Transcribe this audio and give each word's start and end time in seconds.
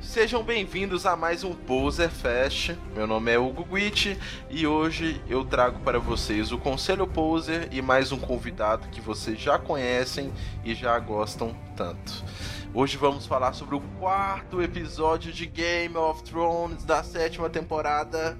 Sejam 0.00 0.44
bem-vindos 0.44 1.04
a 1.04 1.16
mais 1.16 1.42
um 1.42 1.52
Poser 1.52 2.08
Fest. 2.08 2.70
Meu 2.94 3.04
nome 3.04 3.32
é 3.32 3.38
Hugo 3.38 3.64
Guit 3.64 4.16
e 4.48 4.64
hoje 4.64 5.20
eu 5.28 5.44
trago 5.44 5.80
para 5.80 5.98
vocês 5.98 6.52
o 6.52 6.58
Conselho 6.58 7.06
Poser 7.06 7.68
e 7.72 7.82
mais 7.82 8.12
um 8.12 8.18
convidado 8.18 8.88
que 8.88 9.00
vocês 9.00 9.38
já 9.40 9.58
conhecem 9.58 10.32
e 10.64 10.72
já 10.72 10.96
gostam 11.00 11.54
tanto. 11.76 12.24
Hoje 12.72 12.96
vamos 12.96 13.26
falar 13.26 13.52
sobre 13.54 13.74
o 13.74 13.80
quarto 13.98 14.62
episódio 14.62 15.32
de 15.32 15.46
Game 15.46 15.96
of 15.96 16.22
Thrones 16.22 16.84
da 16.84 17.02
sétima 17.02 17.50
temporada. 17.50 18.38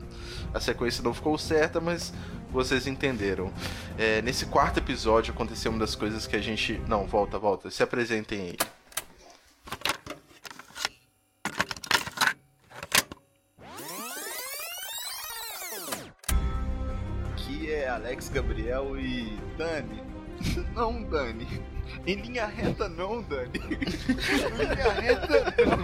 A 0.55 0.61
sequência 0.61 1.03
não 1.03 1.13
ficou 1.13 1.37
certa, 1.37 1.81
mas 1.81 2.15
vocês 2.51 2.87
entenderam. 2.87 3.53
É, 3.99 4.23
nesse 4.23 4.47
quarto 4.47 4.79
episódio 4.79 5.35
aconteceu 5.35 5.73
uma 5.73 5.81
das 5.81 5.97
coisas 5.97 6.25
que 6.25 6.37
a 6.37 6.41
gente. 6.41 6.81
Não, 6.87 7.05
volta, 7.05 7.37
volta. 7.37 7.69
Se 7.69 7.83
apresentem 7.83 8.41
aí. 8.41 8.78
Alex 18.09 18.31
Gabriel 18.31 18.99
e 18.99 19.39
Dani. 19.59 20.03
Não, 20.75 21.03
Dani. 21.03 21.47
Em 22.07 22.15
linha 22.15 22.47
reta 22.47 22.89
não, 22.89 23.21
Dani. 23.21 23.51
Em 23.55 24.65
linha 24.65 24.93
reta 24.93 25.55
não. 25.67 25.83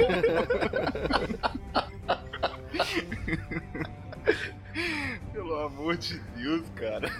Pelo 5.34 5.66
amor 5.66 5.98
de 5.98 6.18
Deus, 6.34 6.62
cara. 6.74 7.10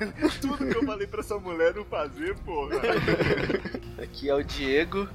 Tudo 0.41 0.67
que 0.67 0.79
eu 0.79 0.87
falei 0.87 1.07
pra 1.07 1.21
essa 1.21 1.39
mulher 1.39 1.75
não 1.75 1.85
fazer, 1.85 2.35
porra. 2.39 2.81
Aqui 4.03 4.31
é 4.31 4.35
o 4.35 4.43
Diego. 4.43 5.07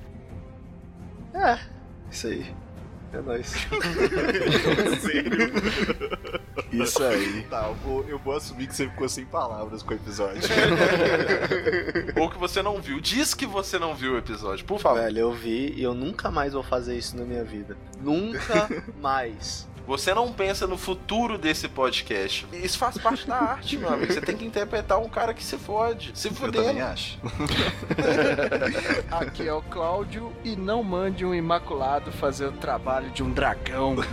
É, 1.33 1.59
isso 2.11 2.27
aí. 2.27 2.55
É 3.11 3.21
nóis. 3.21 3.47
Sério. 5.01 5.51
Isso 6.83 7.03
aí. 7.03 7.43
Tá, 7.49 7.67
eu 7.67 7.75
vou, 7.75 8.05
eu 8.07 8.19
vou 8.19 8.35
assumir 8.35 8.67
que 8.67 8.75
você 8.75 8.87
ficou 8.87 9.09
sem 9.09 9.25
palavras 9.25 9.81
com 9.81 9.93
o 9.93 9.95
episódio. 9.95 10.41
Ou 12.19 12.29
que 12.29 12.37
você 12.37 12.61
não 12.61 12.79
viu. 12.81 12.99
Diz 12.99 13.33
que 13.33 13.45
você 13.45 13.79
não 13.79 13.95
viu 13.95 14.13
o 14.13 14.17
episódio, 14.17 14.65
por 14.65 14.79
favor. 14.79 15.01
Velho, 15.01 15.19
eu 15.19 15.33
vi 15.33 15.73
e 15.75 15.81
eu 15.81 15.93
nunca 15.93 16.29
mais 16.29 16.53
vou 16.53 16.63
fazer 16.63 16.97
isso 16.97 17.17
na 17.17 17.25
minha 17.25 17.43
vida. 17.43 17.75
Nunca 18.01 18.69
mais. 19.01 19.67
Você 19.89 20.13
não 20.13 20.31
pensa 20.31 20.67
no 20.67 20.77
futuro 20.77 21.35
desse 21.35 21.67
podcast. 21.67 22.45
Isso 22.53 22.77
faz 22.77 22.95
parte 22.99 23.25
da 23.25 23.37
arte, 23.37 23.75
meu 23.75 23.91
amigo. 23.91 24.13
Você 24.13 24.21
tem 24.21 24.37
que 24.37 24.45
interpretar 24.45 24.99
um 24.99 25.09
cara 25.09 25.33
que 25.33 25.43
se 25.43 25.57
fode. 25.57 26.11
Se 26.13 26.27
Eu 26.27 26.33
fudendo. 26.35 26.65
também 26.65 26.79
acho. 26.79 27.17
Aqui 29.09 29.47
é 29.47 29.53
o 29.53 29.63
Cláudio 29.63 30.31
e 30.43 30.55
não 30.55 30.83
mande 30.83 31.25
um 31.25 31.33
imaculado 31.33 32.11
fazer 32.11 32.45
o 32.45 32.51
trabalho 32.51 33.09
de 33.09 33.23
um 33.23 33.31
dragão. 33.31 33.95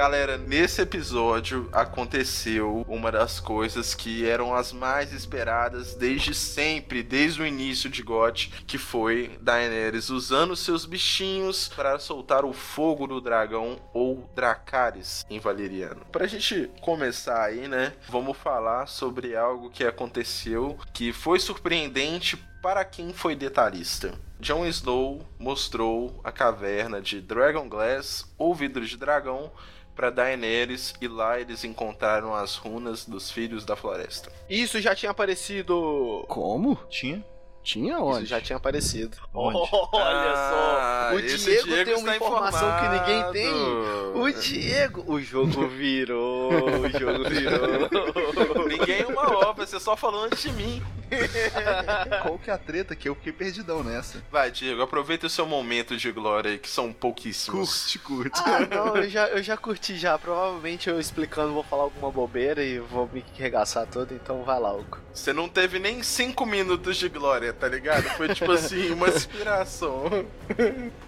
Galera, 0.00 0.38
nesse 0.38 0.80
episódio 0.80 1.68
aconteceu 1.70 2.86
uma 2.88 3.12
das 3.12 3.38
coisas 3.38 3.94
que 3.94 4.26
eram 4.26 4.54
as 4.54 4.72
mais 4.72 5.12
esperadas 5.12 5.94
desde 5.94 6.32
sempre, 6.34 7.02
desde 7.02 7.42
o 7.42 7.46
início 7.46 7.90
de 7.90 8.02
GOT, 8.02 8.50
que 8.66 8.78
foi 8.78 9.38
Daenerys 9.42 10.08
usando 10.08 10.56
seus 10.56 10.86
bichinhos 10.86 11.68
para 11.68 11.98
soltar 11.98 12.46
o 12.46 12.54
fogo 12.54 13.06
do 13.06 13.20
dragão 13.20 13.78
ou 13.92 14.26
Dracarys 14.34 15.26
em 15.28 15.38
valeriano. 15.38 16.00
Pra 16.10 16.26
gente 16.26 16.70
começar 16.80 17.44
aí, 17.44 17.68
né, 17.68 17.92
vamos 18.08 18.38
falar 18.38 18.86
sobre 18.86 19.36
algo 19.36 19.68
que 19.68 19.84
aconteceu 19.84 20.78
que 20.94 21.12
foi 21.12 21.38
surpreendente 21.38 22.38
para 22.62 22.86
quem 22.86 23.12
foi 23.12 23.36
detalhista. 23.36 24.14
Jon 24.40 24.64
Snow 24.64 25.20
mostrou 25.38 26.18
a 26.24 26.32
caverna 26.32 27.02
de 27.02 27.20
Dragon 27.20 27.68
Glass 27.68 28.24
ou 28.38 28.54
vidro 28.54 28.86
de 28.86 28.96
dragão 28.96 29.52
para 30.00 30.08
Daenerys 30.08 30.94
e 30.98 31.06
lá 31.06 31.38
eles 31.38 31.62
encontraram 31.62 32.34
as 32.34 32.56
runas 32.56 33.04
dos 33.04 33.30
filhos 33.30 33.66
da 33.66 33.76
floresta. 33.76 34.32
Isso 34.48 34.80
já 34.80 34.94
tinha 34.94 35.10
aparecido. 35.10 36.24
Como? 36.26 36.74
Tinha? 36.88 37.22
Tinha 37.62 37.96
Isso 37.96 38.02
onde? 38.04 38.24
já 38.24 38.40
tinha 38.40 38.56
aparecido. 38.56 39.18
Onde? 39.34 39.58
Olha 39.92 40.32
Ah, 40.32 41.10
só. 41.10 41.16
O 41.16 41.20
Diego, 41.20 41.64
Diego 41.68 41.84
tem 41.84 41.94
uma 42.02 42.16
informação 42.16 42.70
que 42.80 42.88
ninguém 42.88 43.18
informado. 43.18 43.32
tem. 43.34 44.22
O 44.22 44.32
Diego. 44.40 45.04
O 45.06 45.20
jogo 45.20 45.68
virou. 45.68 46.50
O 46.50 46.88
jogo 46.88 47.28
virou. 47.28 48.64
Ninguém 48.66 49.02
é 49.02 49.06
uma 49.06 49.48
obra, 49.48 49.66
você 49.66 49.78
só 49.78 49.94
falou 49.94 50.24
antes 50.24 50.40
de 50.42 50.52
mim. 50.52 50.82
Qual 52.22 52.38
que 52.38 52.50
é 52.50 52.52
a 52.54 52.58
treta 52.58 52.94
que 52.96 53.08
eu 53.08 53.14
fiquei 53.14 53.32
perdidão 53.32 53.82
nessa? 53.82 54.22
Vai, 54.30 54.50
Diego, 54.50 54.82
aproveita 54.82 55.26
o 55.26 55.30
seu 55.30 55.46
momento 55.46 55.96
de 55.96 56.10
glória 56.12 56.52
aí, 56.52 56.58
que 56.58 56.68
são 56.68 56.92
pouquíssimos. 56.92 57.82
Curte, 57.94 57.98
curte. 57.98 58.40
Ah, 58.44 58.60
não, 58.66 58.96
eu 58.96 59.08
já, 59.08 59.28
eu 59.28 59.42
já 59.42 59.56
curti 59.56 59.96
já. 59.96 60.18
Provavelmente 60.18 60.88
eu 60.88 60.98
explicando 61.00 61.52
vou 61.52 61.62
falar 61.62 61.84
alguma 61.84 62.10
bobeira 62.10 62.62
e 62.62 62.78
vou 62.78 63.08
me 63.12 63.24
regaçar 63.36 63.86
todo, 63.86 64.12
então 64.14 64.42
vai 64.44 64.58
lá, 64.60 64.72
Hugo. 64.72 64.98
Você 65.12 65.32
não 65.32 65.48
teve 65.48 65.78
nem 65.78 66.02
cinco 66.02 66.46
minutos 66.46 66.96
de 66.96 67.08
glória, 67.08 67.52
tá 67.52 67.66
ligado? 67.68 68.04
Foi 68.16 68.32
tipo 68.34 68.52
assim, 68.52 68.90
uma 68.92 69.08
inspiração. 69.10 70.04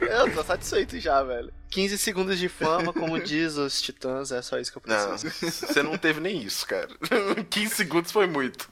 Eu 0.00 0.34
tô 0.34 0.42
satisfeito 0.42 0.98
já, 0.98 1.22
velho. 1.22 1.52
15 1.70 1.96
segundos 1.96 2.38
de 2.38 2.50
fama, 2.50 2.92
como 2.92 3.18
diz 3.18 3.56
os 3.56 3.80
titãs, 3.80 4.30
é 4.30 4.42
só 4.42 4.58
isso 4.58 4.70
que 4.70 4.76
eu 4.76 4.82
Não, 4.84 5.16
preciso. 5.18 5.66
você 5.66 5.82
não 5.82 5.96
teve 5.96 6.20
nem 6.20 6.42
isso, 6.42 6.66
cara. 6.66 6.88
15 7.48 7.74
segundos 7.74 8.12
foi 8.12 8.26
muito. 8.26 8.68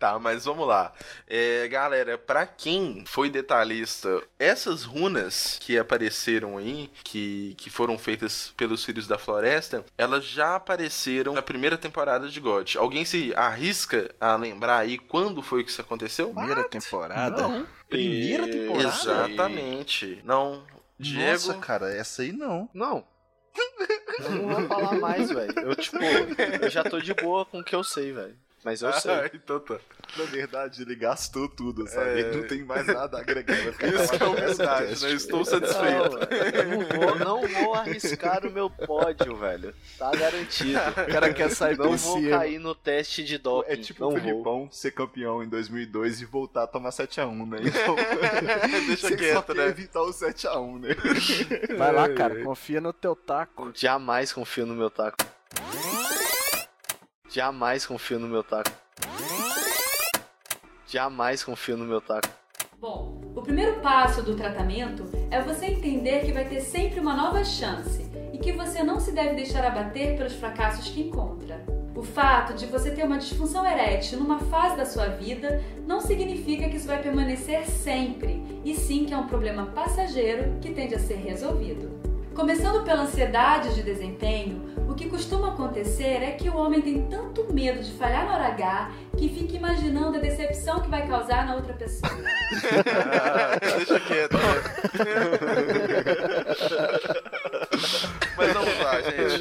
Tá, 0.00 0.18
mas 0.18 0.46
vamos 0.46 0.66
lá. 0.66 0.94
É, 1.28 1.68
galera, 1.68 2.16
pra 2.16 2.46
quem 2.46 3.04
foi 3.06 3.28
detalhista, 3.28 4.22
essas 4.38 4.82
runas 4.82 5.58
que 5.60 5.76
apareceram 5.78 6.56
aí, 6.56 6.90
que, 7.04 7.54
que 7.58 7.68
foram 7.68 7.98
feitas 7.98 8.50
pelos 8.56 8.82
Filhos 8.82 9.06
da 9.06 9.18
Floresta, 9.18 9.84
elas 9.98 10.24
já 10.24 10.56
apareceram 10.56 11.34
na 11.34 11.42
primeira 11.42 11.76
temporada 11.76 12.30
de 12.30 12.40
God. 12.40 12.76
Alguém 12.76 13.04
se 13.04 13.34
arrisca 13.36 14.10
a 14.18 14.36
lembrar 14.36 14.78
aí 14.78 14.96
quando 14.96 15.42
foi 15.42 15.62
que 15.62 15.70
isso 15.70 15.82
aconteceu? 15.82 16.32
Primeira 16.32 16.64
temporada? 16.64 17.42
Não. 17.46 17.66
Primeira 17.86 18.46
E- 18.48 18.50
temporada? 18.50 18.88
Exatamente. 18.88 20.22
Não. 20.24 20.64
Diego. 20.98 21.30
Nossa, 21.30 21.54
cara, 21.58 21.92
essa 21.94 22.22
aí 22.22 22.32
não. 22.32 22.70
Não. 22.72 23.06
Eu 24.18 24.30
não 24.30 24.48
vou 24.48 24.66
falar 24.68 24.94
mais, 24.98 25.28
velho. 25.30 25.58
Eu, 25.60 25.76
tipo, 25.76 25.98
eu 26.62 26.70
já 26.70 26.82
tô 26.84 27.00
de 27.00 27.12
boa 27.12 27.44
com 27.44 27.58
o 27.60 27.64
que 27.64 27.74
eu 27.74 27.84
sei, 27.84 28.12
velho. 28.12 28.36
Mas 28.62 28.82
eu 28.82 28.92
sei. 28.92 29.10
Ah, 29.10 29.30
então 29.32 29.58
tá. 29.60 29.78
Na 30.18 30.24
verdade, 30.24 30.82
ele 30.82 30.94
gastou 30.94 31.48
tudo, 31.48 31.88
sabe? 31.88 32.10
É. 32.10 32.18
Ele 32.20 32.36
não 32.36 32.46
tem 32.48 32.62
mais 32.64 32.86
nada 32.86 33.16
a 33.16 33.20
agregar. 33.20 33.56
Isso 33.56 34.18
que 34.18 34.22
é 34.22 34.26
humildade, 34.26 35.02
né? 35.02 35.12
Estou 35.12 35.38
Não, 35.38 35.44
satisfeito. 35.46 36.18
eu 36.56 36.68
não 36.68 36.80
vou, 36.84 37.18
não 37.18 37.48
vou 37.48 37.74
arriscar 37.74 38.44
o 38.46 38.50
meu 38.50 38.68
pódio, 38.68 39.36
velho. 39.36 39.74
Tá 39.98 40.10
garantido. 40.10 40.78
O 40.78 41.12
cara 41.12 41.32
quer 41.32 41.50
sair 41.50 41.78
Não 41.78 41.96
vou 41.96 42.18
cima. 42.18 42.30
cair 42.38 42.58
no 42.58 42.74
teste 42.74 43.24
de 43.24 43.38
doping. 43.38 43.70
É 43.72 43.76
tipo 43.76 44.00
não 44.00 44.08
o 44.08 44.12
vou. 44.12 44.20
Filipão 44.20 44.68
ser 44.70 44.90
campeão 44.90 45.42
em 45.42 45.48
2002 45.48 46.20
e 46.20 46.24
voltar 46.26 46.64
a 46.64 46.66
tomar 46.66 46.90
7x1, 46.90 47.48
né? 47.48 47.58
Então, 47.70 47.96
Deixa 48.86 49.08
você 49.08 49.16
quieto, 49.16 49.46
só 49.46 49.54
né? 49.54 49.62
quer 49.62 49.68
evitar 49.70 50.02
o 50.02 50.10
7x1, 50.10 50.80
né? 50.80 50.88
Vai 51.78 51.92
lá, 51.92 52.08
cara, 52.12 52.42
confia 52.42 52.80
no 52.80 52.92
teu 52.92 53.14
taco. 53.16 53.70
Jamais 53.74 54.32
confio 54.32 54.66
no 54.66 54.74
meu 54.74 54.90
taco. 54.90 55.16
Jamais 57.32 57.86
confio 57.86 58.18
no 58.18 58.26
meu 58.26 58.42
taco. 58.42 58.72
Jamais 60.84 61.44
confio 61.44 61.76
no 61.76 61.84
meu 61.84 62.00
taco. 62.00 62.28
Bom, 62.80 63.20
o 63.36 63.40
primeiro 63.40 63.78
passo 63.80 64.20
do 64.20 64.34
tratamento 64.34 65.08
é 65.30 65.40
você 65.40 65.66
entender 65.66 66.24
que 66.24 66.32
vai 66.32 66.48
ter 66.48 66.60
sempre 66.60 66.98
uma 66.98 67.14
nova 67.14 67.44
chance 67.44 68.04
e 68.32 68.38
que 68.38 68.50
você 68.50 68.82
não 68.82 68.98
se 68.98 69.12
deve 69.12 69.36
deixar 69.36 69.64
abater 69.64 70.16
pelos 70.16 70.32
fracassos 70.32 70.88
que 70.88 71.02
encontra. 71.02 71.64
O 71.94 72.02
fato 72.02 72.52
de 72.54 72.66
você 72.66 72.90
ter 72.90 73.04
uma 73.04 73.18
disfunção 73.18 73.64
erétil 73.64 74.18
numa 74.18 74.40
fase 74.40 74.76
da 74.76 74.84
sua 74.84 75.06
vida 75.06 75.62
não 75.86 76.00
significa 76.00 76.68
que 76.68 76.78
isso 76.78 76.88
vai 76.88 77.00
permanecer 77.00 77.64
sempre, 77.66 78.42
e 78.64 78.74
sim 78.74 79.04
que 79.04 79.14
é 79.14 79.16
um 79.16 79.28
problema 79.28 79.66
passageiro 79.66 80.58
que 80.60 80.74
tende 80.74 80.96
a 80.96 80.98
ser 80.98 81.18
resolvido. 81.18 82.00
Começando 82.34 82.84
pela 82.84 83.02
ansiedade 83.02 83.74
de 83.74 83.82
desempenho, 83.82 84.69
que 85.00 85.08
costuma 85.08 85.48
acontecer 85.48 86.22
é 86.22 86.32
que 86.32 86.50
o 86.50 86.56
homem 86.58 86.82
tem 86.82 87.08
tanto 87.08 87.50
medo 87.50 87.82
de 87.82 87.90
falhar 87.92 88.26
na 88.26 88.34
hora 88.34 88.48
H 88.48 88.92
que 89.16 89.30
fica 89.30 89.56
imaginando 89.56 90.18
a 90.18 90.20
decepção 90.20 90.80
que 90.80 90.90
vai 90.90 91.08
causar 91.08 91.46
na 91.46 91.54
outra 91.54 91.72
pessoa. 91.72 92.12
Ah, 93.22 93.56
deixa 93.78 93.98
quieto. 94.00 94.36
Mas 98.36 98.52
vamos 98.52 98.78
lá, 98.78 99.00
gente. 99.00 99.40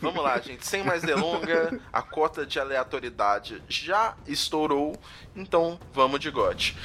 vamos 0.00 0.24
lá, 0.24 0.40
gente. 0.40 0.66
Sem 0.66 0.82
mais 0.82 1.02
delonga, 1.02 1.78
a 1.92 2.02
cota 2.02 2.44
de 2.44 2.58
aleatoriedade 2.58 3.62
já 3.68 4.16
estourou, 4.26 4.96
então 5.36 5.78
vamos 5.92 6.18
de 6.18 6.30
gote. 6.30 6.76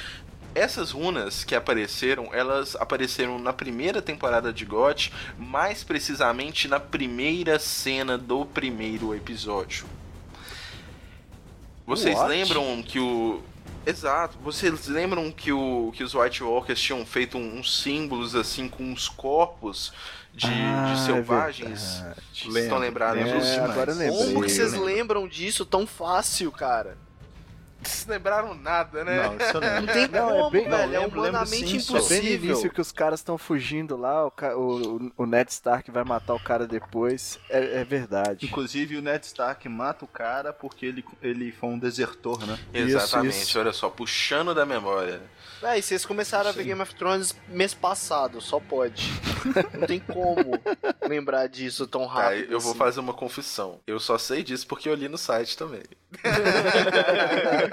Essas 0.54 0.90
runas 0.90 1.44
que 1.44 1.54
apareceram, 1.54 2.28
elas 2.34 2.74
apareceram 2.76 3.38
na 3.38 3.52
primeira 3.52 4.02
temporada 4.02 4.52
de 4.52 4.64
GOT, 4.64 5.12
mais 5.38 5.84
precisamente 5.84 6.66
na 6.66 6.80
primeira 6.80 7.58
cena 7.58 8.18
do 8.18 8.44
primeiro 8.44 9.14
episódio. 9.14 9.86
Vocês 11.86 12.16
What? 12.16 12.28
lembram 12.28 12.82
que 12.82 12.98
o. 12.98 13.42
Exato, 13.86 14.36
vocês 14.42 14.86
lembram 14.88 15.32
que, 15.32 15.50
o, 15.52 15.90
que 15.96 16.04
os 16.04 16.14
White 16.14 16.42
Walkers 16.44 16.78
tinham 16.80 17.04
feito 17.06 17.38
um- 17.38 17.58
uns 17.58 17.80
símbolos 17.82 18.34
assim 18.36 18.68
com 18.68 18.84
uns 18.84 19.08
corpos 19.08 19.90
de, 20.34 20.46
Ah, 20.46 20.92
de 20.94 21.00
é 21.00 21.04
selvagens? 21.06 22.04
Vocês 22.34 22.56
estão 22.56 22.76
lembrados 22.78 23.22
É, 23.22 23.58
agora 23.60 23.92
lembrei. 23.94 24.10
Como 24.34 24.42
que 24.44 24.50
vocês 24.50 24.72
né? 24.74 24.78
lembram 24.80 25.26
disso 25.26 25.64
tão 25.64 25.86
fácil, 25.86 26.52
cara? 26.52 26.98
Vocês 27.82 28.06
lembraram 28.06 28.54
nada, 28.54 29.04
né? 29.04 29.22
Não, 29.22 29.36
isso 29.36 29.56
eu 29.56 29.60
lembro. 29.60 29.80
Não 29.86 29.92
tem 29.94 30.08
Não, 30.08 30.28
é 30.28 30.32
como, 30.38 30.50
bem- 30.50 30.68
não, 30.68 30.76
velho. 30.78 30.82
É 30.94 30.98
lembro, 31.00 31.20
lembro 31.20 31.20
humanamente 31.38 31.68
sim, 31.68 31.80
só 31.80 31.96
É 31.96 32.00
bem 32.00 32.08
no 32.08 32.14
impossível. 32.16 32.50
início 32.50 32.70
que 32.70 32.80
os 32.80 32.92
caras 32.92 33.20
estão 33.20 33.38
fugindo 33.38 33.96
lá, 33.96 34.26
o, 34.26 34.32
o, 34.56 35.12
o 35.16 35.26
Ned 35.26 35.50
Stark 35.50 35.90
vai 35.90 36.04
matar 36.04 36.34
o 36.34 36.40
cara 36.40 36.66
depois. 36.66 37.38
É, 37.48 37.80
é 37.80 37.84
verdade. 37.84 38.44
Inclusive 38.46 38.96
o 38.96 39.02
Ned 39.02 39.24
Stark 39.26 39.68
mata 39.68 40.04
o 40.04 40.08
cara 40.08 40.52
porque 40.52 40.84
ele, 40.86 41.04
ele 41.22 41.52
foi 41.52 41.70
um 41.70 41.78
desertor, 41.78 42.46
né? 42.46 42.58
Exatamente, 42.74 43.32
Isso, 43.36 43.48
isso. 43.50 43.58
olha 43.58 43.72
só, 43.72 43.88
puxando 43.88 44.54
da 44.54 44.66
memória. 44.66 45.20
Véi, 45.60 45.82
vocês 45.82 46.06
começaram 46.06 46.48
a 46.48 46.52
ver 46.52 46.64
Game 46.64 46.80
of 46.80 46.94
Thrones 46.94 47.36
mês 47.48 47.74
passado, 47.74 48.40
só 48.40 48.58
pode. 48.58 49.10
Não 49.78 49.86
tem 49.86 50.00
como 50.00 50.58
lembrar 51.06 51.48
disso 51.48 51.86
tão 51.86 52.06
Tá, 52.06 52.14
rápido. 52.14 52.50
eu 52.52 52.58
vou 52.60 52.70
assim. 52.70 52.78
fazer 52.78 53.00
uma 53.00 53.12
confissão. 53.12 53.78
Eu 53.86 54.00
só 54.00 54.16
sei 54.16 54.42
disso 54.42 54.66
porque 54.66 54.88
eu 54.88 54.94
li 54.94 55.06
no 55.08 55.18
site 55.18 55.56
também. 55.58 55.82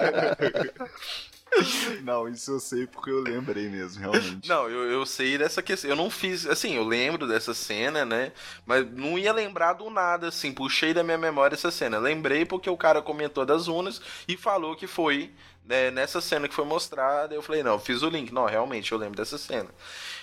Não, 2.04 2.28
isso 2.28 2.52
eu 2.52 2.60
sei 2.60 2.86
porque 2.86 3.10
eu 3.10 3.22
lembrei 3.22 3.68
mesmo, 3.70 4.02
realmente. 4.02 4.48
Não, 4.48 4.70
eu, 4.70 4.92
eu 4.92 5.06
sei 5.06 5.38
dessa 5.38 5.62
questão. 5.64 5.90
Eu 5.90 5.96
não 5.96 6.10
fiz. 6.10 6.46
Assim, 6.46 6.76
eu 6.76 6.84
lembro 6.84 7.26
dessa 7.28 7.54
cena, 7.54 8.06
né? 8.06 8.32
Mas 8.66 8.86
não 8.92 9.18
ia 9.18 9.32
lembrar 9.34 9.74
do 9.74 9.90
nada, 9.90 10.28
assim. 10.28 10.52
Puxei 10.52 10.94
da 10.94 11.04
minha 11.04 11.18
memória 11.18 11.56
essa 11.56 11.72
cena. 11.72 11.98
Lembrei 11.98 12.46
porque 12.46 12.70
o 12.70 12.78
cara 12.78 13.02
comentou 13.02 13.46
das 13.46 13.68
runas 13.68 14.02
e 14.28 14.36
falou 14.38 14.76
que 14.76 14.86
foi 14.88 15.34
né, 15.66 15.90
nessa 15.90 16.22
cena 16.22 16.48
que 16.48 16.54
foi 16.54 16.66
mostrada. 16.66 17.34
Eu 17.34 17.42
falei, 17.42 17.64
não, 17.64 17.80
fiz 17.80 18.04
o 18.04 18.10
link. 18.10 18.32
Não, 18.34 18.46
realmente, 18.46 18.92
eu 18.92 18.98
lembro 18.98 19.16
dessa 19.18 19.38
cena. 19.38 19.70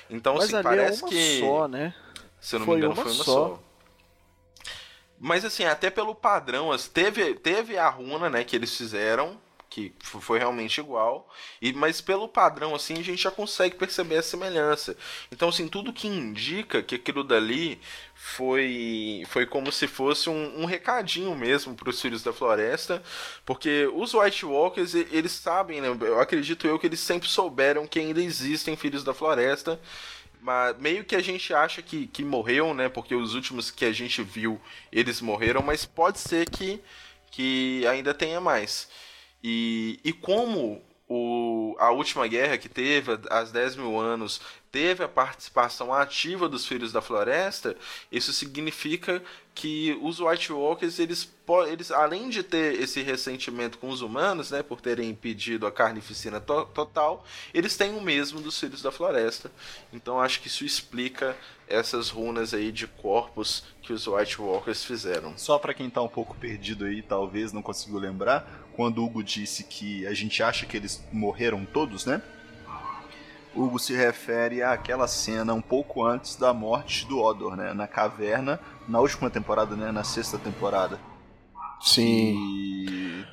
Então, 0.09 0.35
Mas 0.35 0.45
assim, 0.45 0.55
ali 0.57 0.63
parece 0.63 1.01
é 1.01 1.05
uma 1.05 1.09
que. 1.11 1.41
só, 1.41 1.69
né? 1.69 1.95
Se 2.41 2.55
eu 2.57 2.59
não 2.61 2.67
Foi 2.67 2.75
me 2.77 2.85
engano, 2.85 2.95
uma 2.95 3.03
foi 3.03 3.13
uma 3.13 3.25
só. 3.25 3.49
só. 3.49 3.63
Mas 5.19 5.45
assim, 5.45 5.65
até 5.65 5.89
pelo 5.91 6.15
padrão, 6.15 6.71
as- 6.71 6.87
teve, 6.87 7.35
teve 7.35 7.79
a 7.79 7.89
runa, 7.89 8.29
né, 8.29 8.45
que 8.45 8.55
eles 8.55 8.77
fizeram, 8.77 9.41
que 9.75 9.93
foi 9.99 10.39
realmente 10.39 10.79
igual, 10.79 11.29
e 11.61 11.73
mas 11.73 12.01
pelo 12.01 12.29
padrão, 12.29 12.77
assim, 12.77 12.95
a 12.95 13.03
gente 13.03 13.21
já 13.21 13.31
consegue 13.31 13.75
perceber 13.75 14.19
a 14.19 14.23
semelhança. 14.23 14.97
Então, 15.33 15.49
assim, 15.49 15.67
tudo 15.67 15.93
que 15.93 16.07
indica 16.07 16.81
que 16.81 16.95
aquilo 16.95 17.25
dali 17.25 17.81
foi, 18.15 19.25
foi 19.29 19.47
como 19.47 19.73
se 19.73 19.89
fosse 19.89 20.31
um, 20.31 20.63
um 20.63 20.65
recadinho 20.65 21.35
mesmo 21.35 21.75
para 21.75 21.91
os 21.91 22.01
Filhos 22.01 22.23
da 22.23 22.33
Floresta, 22.33 23.03
porque 23.45 23.91
os 23.93 24.15
White 24.15 24.47
Walkers, 24.47 24.95
eles 24.95 25.33
sabem, 25.33 25.81
né, 25.81 25.89
eu 26.03 26.21
acredito 26.21 26.69
eu 26.69 26.79
que 26.79 26.87
eles 26.87 27.01
sempre 27.01 27.29
souberam 27.29 27.85
que 27.85 27.99
ainda 27.99 28.23
existem 28.23 28.77
Filhos 28.77 29.03
da 29.03 29.13
Floresta, 29.13 29.81
mas 30.41 30.79
meio 30.79 31.05
que 31.05 31.17
a 31.17 31.23
gente 31.23 31.53
acha 31.53 31.83
que, 31.83 32.07
que 32.07 32.23
morreu, 32.23 32.75
né? 32.75 32.89
Porque 32.91 33.15
os 33.15 33.35
últimos 33.35 33.71
que 33.71 33.85
a 33.85 33.93
gente 33.93 34.23
viu, 34.23 34.61
eles 34.93 35.23
morreram, 35.23 35.63
mas 35.63 35.87
pode 35.87 36.19
ser 36.19 36.49
que, 36.51 36.81
que 37.31 37.87
ainda 37.87 38.13
tenha 38.13 38.41
mais. 38.43 38.87
E, 39.47 40.01
e 40.03 40.11
como 40.11 40.83
o, 41.07 41.77
a 41.79 41.91
última 41.91 42.27
guerra 42.27 42.57
que 42.57 42.69
teve, 42.69 43.13
as 43.31 43.53
10 43.53 43.77
mil 43.77 44.01
anos, 44.01 44.41
teve 44.73 45.05
a 45.05 45.09
participação 45.09 45.93
ativa 45.93 46.49
dos 46.49 46.67
Filhos 46.67 46.91
da 46.93 47.03
Floresta, 47.03 47.77
isso 48.11 48.33
significa 48.33 49.23
que 49.55 49.97
os 50.03 50.19
White 50.19 50.53
Walkers, 50.53 50.99
eles, 50.99 51.33
eles 51.69 51.93
além 51.93 52.29
de 52.29 52.43
ter 52.43 52.81
esse 52.81 53.01
ressentimento 53.03 53.79
com 53.79 53.89
os 53.89 54.01
humanos, 54.01 54.51
né, 54.51 54.65
por 54.65 54.81
terem 54.81 55.11
impedido 55.11 55.65
a 55.67 55.71
carnificina 55.71 56.41
to- 56.41 56.65
total, 56.75 57.25
eles 57.53 57.77
têm 57.77 57.95
o 57.95 58.01
mesmo 58.01 58.41
dos 58.41 58.59
Filhos 58.59 58.83
da 58.83 58.91
Floresta. 58.91 59.53
Então 59.93 60.21
acho 60.21 60.41
que 60.41 60.49
isso 60.49 60.65
explica 60.65 61.37
essas 61.69 62.11
runas 62.11 62.53
aí 62.53 62.73
de 62.73 62.89
corpos 62.89 63.63
que 63.81 63.93
os 63.93 64.07
White 64.09 64.41
Walkers 64.41 64.83
fizeram. 64.85 65.39
Só 65.39 65.57
pra 65.59 65.73
quem 65.73 65.89
tá 65.89 66.03
um 66.03 66.09
pouco 66.09 66.35
perdido 66.35 66.87
aí, 66.87 67.01
talvez 67.01 67.53
não 67.53 67.63
conseguiu 67.63 67.99
lembrar, 67.99 68.64
quando 68.77 69.05
Hugo 69.05 69.23
disse 69.23 69.65
que 69.65 70.07
a 70.07 70.15
gente 70.15 70.43
acha 70.43 70.67
que 70.67 70.77
eles 70.77 71.03
morreram 71.13 71.65
todos, 71.65 72.07
né? 72.07 72.23
Hugo 73.55 73.79
se 73.79 73.95
refere 73.95 74.63
àquela 74.63 75.07
cena 75.07 75.55
um 75.55 75.63
pouco 75.63 76.05
antes 76.05 76.35
da 76.35 76.53
morte 76.53 77.07
do 77.07 77.21
Odor, 77.21 77.57
né? 77.57 77.73
Na 77.73 77.87
caverna, 77.87 78.59
na 78.89 78.99
última 79.01 79.31
temporada, 79.31 79.77
né? 79.77 79.93
Na 79.93 80.03
sexta 80.03 80.39
temporada. 80.39 80.99
Sim. 81.81 82.35
E. 82.37 83.25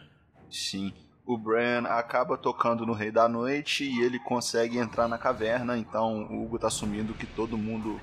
Sim. 0.52 0.94
O 1.26 1.38
Bran 1.38 1.86
acaba 1.88 2.38
tocando 2.38 2.86
no 2.86 2.94
Rei 2.94 3.10
da 3.12 3.28
Noite 3.28 3.84
e 3.84 4.02
ele 4.02 4.20
consegue 4.20 4.78
entrar 4.78 5.08
na 5.08 5.18
caverna, 5.18 5.78
então 5.78 6.24
o 6.26 6.44
Hugo 6.44 6.60
tá 6.60 6.68
assumindo 6.68 7.14
que 7.14 7.26
todo 7.26 7.58
mundo. 7.58 8.00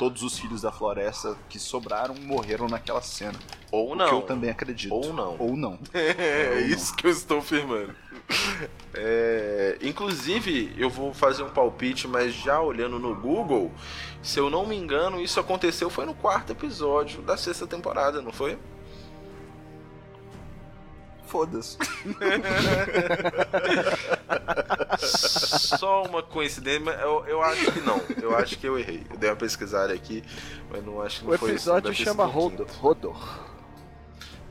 Todos 0.00 0.22
os 0.22 0.38
filhos 0.38 0.62
da 0.62 0.72
floresta 0.72 1.36
que 1.50 1.58
sobraram 1.58 2.14
morreram 2.14 2.66
naquela 2.66 3.02
cena. 3.02 3.38
Ou 3.70 3.94
não. 3.94 4.08
que 4.08 4.14
eu 4.14 4.22
também 4.22 4.48
acredito. 4.48 4.94
Ou 4.94 5.12
não. 5.12 5.36
Ou 5.38 5.54
não. 5.54 5.78
É 5.92 6.52
Ou 6.54 6.60
não. 6.62 6.66
isso 6.68 6.96
que 6.96 7.06
eu 7.06 7.10
estou 7.10 7.40
afirmando. 7.40 7.94
É, 8.94 9.76
inclusive, 9.82 10.74
eu 10.78 10.88
vou 10.88 11.12
fazer 11.12 11.42
um 11.42 11.50
palpite, 11.50 12.08
mas 12.08 12.32
já 12.32 12.62
olhando 12.62 12.98
no 12.98 13.14
Google, 13.14 13.70
se 14.22 14.40
eu 14.40 14.48
não 14.48 14.64
me 14.64 14.74
engano, 14.74 15.20
isso 15.20 15.38
aconteceu 15.38 15.90
foi 15.90 16.06
no 16.06 16.14
quarto 16.14 16.50
episódio 16.52 17.20
da 17.20 17.36
sexta 17.36 17.66
temporada, 17.66 18.22
não 18.22 18.32
foi? 18.32 18.58
Foda-se. 21.30 21.78
Só 24.98 26.02
uma 26.02 26.22
coincidência, 26.22 26.80
mas 26.80 27.00
eu, 27.00 27.24
eu 27.26 27.42
acho 27.42 27.72
que 27.72 27.80
não. 27.80 28.00
Eu 28.20 28.36
acho 28.36 28.58
que 28.58 28.66
eu 28.66 28.78
errei. 28.78 29.06
Eu 29.10 29.16
dei 29.16 29.30
uma 29.30 29.36
pesquisada 29.36 29.92
aqui, 29.92 30.24
mas 30.70 30.84
não 30.84 31.00
acho 31.00 31.20
que 31.20 31.26
não 31.26 31.34
O 31.34 31.38
foi 31.38 31.50
isso. 31.50 31.56
episódio 31.70 31.82
Deve 31.90 31.96
ter 31.96 32.04
chama 32.04 32.24
Rodor. 32.24 32.66
Rodor. 32.80 33.38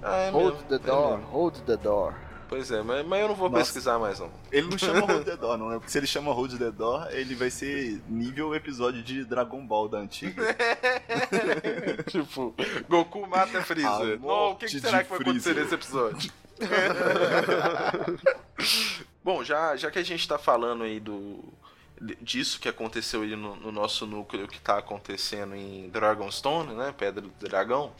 Ah, 0.02 0.16
é 0.16 0.30
Hold 0.32 0.54
mesmo, 0.54 0.68
the 0.70 0.76
é 0.76 0.80
door, 0.80 1.18
mesmo. 1.18 1.32
hold 1.32 1.56
the 1.66 1.78
door. 1.78 2.14
Pois 2.48 2.72
é, 2.72 2.82
mas, 2.82 3.06
mas 3.06 3.22
eu 3.22 3.28
não 3.28 3.36
vou 3.36 3.48
Nossa. 3.50 3.66
pesquisar 3.66 4.00
mais 4.00 4.20
não. 4.20 4.32
Ele 4.52 4.70
não 4.70 4.78
chama 4.78 5.02
Hold 5.02 5.24
the 5.26 5.36
Door, 5.38 5.58
não, 5.60 5.70
né? 5.70 5.76
Porque 5.76 5.92
se 5.92 5.98
ele 6.00 6.08
chama 6.08 6.32
Hold 6.34 6.58
the 6.58 6.72
Door, 6.72 7.08
ele 7.12 7.36
vai 7.36 7.52
ser 7.52 8.02
nível 8.10 8.56
episódio 8.56 9.04
de 9.04 9.24
Dragon 9.24 9.64
Ball 9.68 9.88
da 9.88 10.00
antiga. 10.00 10.42
tipo, 12.10 12.56
Goku 12.90 13.28
mata 13.28 13.62
Freezer. 13.62 14.20
Não, 14.20 14.52
o 14.54 14.56
que, 14.56 14.66
que 14.66 14.80
será 14.80 15.04
que 15.04 15.10
vai 15.12 15.20
acontecer 15.20 15.54
Freezer. 15.54 15.64
nesse 15.64 15.76
episódio? 15.76 16.32
Bom, 19.24 19.44
já, 19.44 19.76
já 19.76 19.92
que 19.92 20.00
a 20.00 20.04
gente 20.04 20.28
tá 20.28 20.38
falando 20.38 20.84
aí 20.84 21.00
do 21.00 21.44
disso 22.22 22.60
que 22.60 22.70
aconteceu 22.70 23.24
aí 23.24 23.36
no, 23.36 23.56
no 23.58 23.72
nosso 23.72 24.06
núcleo 24.06 24.48
que 24.48 24.60
tá 24.60 24.78
acontecendo 24.78 25.56
em 25.56 25.90
Dragonstone, 25.90 26.74
né, 26.74 26.94
Pedra 26.98 27.22
do 27.22 27.30
Dragão, 27.40 27.92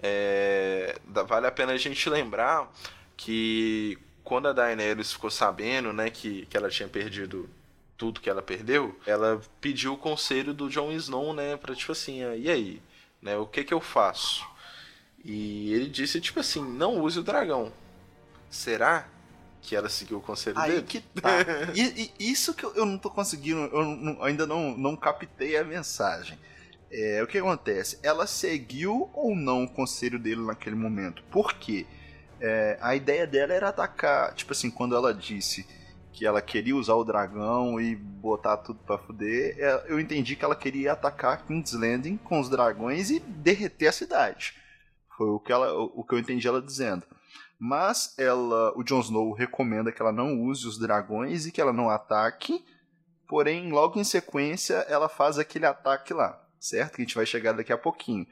é, 0.00 0.98
vale 1.26 1.46
a 1.46 1.52
pena 1.52 1.72
a 1.72 1.76
gente 1.76 2.10
lembrar 2.10 2.70
que 3.16 3.98
quando 4.24 4.48
a 4.48 4.52
Daenerys 4.52 5.12
ficou 5.12 5.30
sabendo, 5.30 5.92
né, 5.92 6.10
que, 6.10 6.46
que 6.46 6.56
ela 6.56 6.68
tinha 6.68 6.88
perdido 6.88 7.48
tudo 7.96 8.20
que 8.20 8.28
ela 8.28 8.42
perdeu, 8.42 8.98
ela 9.06 9.40
pediu 9.60 9.94
o 9.94 9.98
conselho 9.98 10.52
do 10.52 10.68
Jon 10.68 10.92
Snow, 10.92 11.32
né, 11.32 11.56
para 11.56 11.74
tipo 11.74 11.92
assim, 11.92 12.22
ah, 12.24 12.36
e 12.36 12.50
aí, 12.50 12.82
né, 13.22 13.36
o 13.36 13.46
que 13.46 13.64
que 13.64 13.72
eu 13.72 13.80
faço? 13.80 14.44
E 15.24 15.72
ele 15.72 15.88
disse 15.88 16.20
tipo 16.20 16.40
assim, 16.40 16.62
não 16.62 17.00
use 17.00 17.18
o 17.18 17.22
dragão. 17.22 17.72
Será 18.56 19.06
que 19.60 19.76
ela 19.76 19.88
seguiu 19.88 20.18
o 20.18 20.22
conselho 20.22 20.58
Aí 20.58 20.72
dele? 20.72 20.82
que 20.86 21.00
tá. 21.00 21.38
E, 21.74 22.12
e 22.18 22.30
isso 22.32 22.54
que 22.54 22.64
eu, 22.64 22.74
eu 22.74 22.86
não 22.86 22.98
tô 22.98 23.10
conseguindo, 23.10 23.60
eu 23.72 23.84
não- 23.84 24.22
ainda 24.22 24.46
não, 24.46 24.76
não 24.76 24.96
captei 24.96 25.56
a 25.56 25.64
mensagem. 25.64 26.38
É, 26.90 27.22
o 27.22 27.26
que 27.26 27.36
acontece? 27.38 27.98
Ela 28.02 28.26
seguiu 28.26 29.10
ou 29.12 29.34
não 29.36 29.64
o 29.64 29.68
conselho 29.68 30.18
dele 30.18 30.40
naquele 30.40 30.76
momento? 30.76 31.22
Por 31.30 31.52
quê? 31.54 31.84
É, 32.40 32.78
a 32.80 32.94
ideia 32.94 33.26
dela 33.26 33.52
era 33.52 33.68
atacar, 33.68 34.32
tipo 34.34 34.52
assim, 34.52 34.70
quando 34.70 34.94
ela 34.94 35.12
disse 35.12 35.66
que 36.12 36.24
ela 36.24 36.40
queria 36.40 36.74
usar 36.76 36.94
o 36.94 37.04
dragão 37.04 37.78
e 37.80 37.94
botar 37.94 38.56
tudo 38.58 38.78
pra 38.86 38.96
fuder, 38.98 39.56
é, 39.58 39.84
eu 39.88 40.00
entendi 40.00 40.34
que 40.36 40.44
ela 40.44 40.56
queria 40.56 40.92
atacar 40.92 41.44
King's 41.44 41.72
Landing 41.72 42.16
com 42.16 42.40
os 42.40 42.48
dragões 42.48 43.10
e 43.10 43.20
derreter 43.20 43.88
a 43.88 43.92
cidade. 43.92 44.54
Foi 45.16 45.28
o 45.28 45.40
que, 45.40 45.52
ela, 45.52 45.74
o 45.74 46.04
que 46.04 46.14
eu 46.14 46.18
entendi 46.18 46.46
ela 46.46 46.62
dizendo. 46.62 47.02
Mas 47.58 48.14
ela, 48.18 48.72
o 48.76 48.82
Jon 48.82 49.00
Snow 49.00 49.32
recomenda 49.32 49.90
que 49.90 50.00
ela 50.00 50.12
não 50.12 50.40
use 50.40 50.66
os 50.66 50.78
dragões 50.78 51.46
e 51.46 51.52
que 51.52 51.60
ela 51.60 51.72
não 51.72 51.88
ataque. 51.88 52.64
Porém, 53.26 53.70
logo 53.70 53.98
em 53.98 54.04
sequência, 54.04 54.74
ela 54.88 55.08
faz 55.08 55.38
aquele 55.38 55.66
ataque 55.66 56.12
lá, 56.12 56.40
certo? 56.60 56.96
Que 56.96 57.02
a 57.02 57.04
gente 57.04 57.14
vai 57.14 57.26
chegar 57.26 57.52
daqui 57.52 57.72
a 57.72 57.78
pouquinho. 57.78 58.26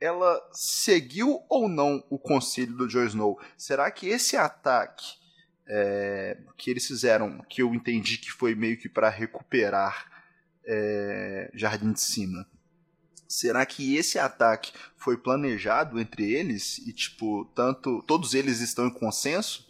Ela 0.00 0.40
seguiu 0.52 1.42
ou 1.48 1.68
não 1.68 2.02
o 2.08 2.18
conselho 2.18 2.76
do 2.76 2.88
Jon 2.88 3.04
Snow? 3.04 3.40
Será 3.56 3.90
que 3.90 4.08
esse 4.08 4.36
ataque 4.36 5.22
é, 5.68 6.36
que 6.56 6.70
eles 6.70 6.86
fizeram, 6.86 7.38
que 7.48 7.62
eu 7.62 7.74
entendi 7.74 8.18
que 8.18 8.30
foi 8.30 8.54
meio 8.54 8.76
que 8.76 8.88
para 8.88 9.08
recuperar 9.08 10.10
é, 10.64 11.50
Jardim 11.54 11.92
de 11.92 12.00
Cima. 12.00 12.46
Será 13.32 13.64
que 13.64 13.96
esse 13.96 14.18
ataque 14.18 14.74
foi 14.94 15.16
planejado 15.16 15.98
entre 15.98 16.30
eles 16.30 16.76
e 16.86 16.92
tipo 16.92 17.46
tanto 17.54 18.02
todos 18.06 18.34
eles 18.34 18.60
estão 18.60 18.86
em 18.86 18.92
consenso? 18.92 19.66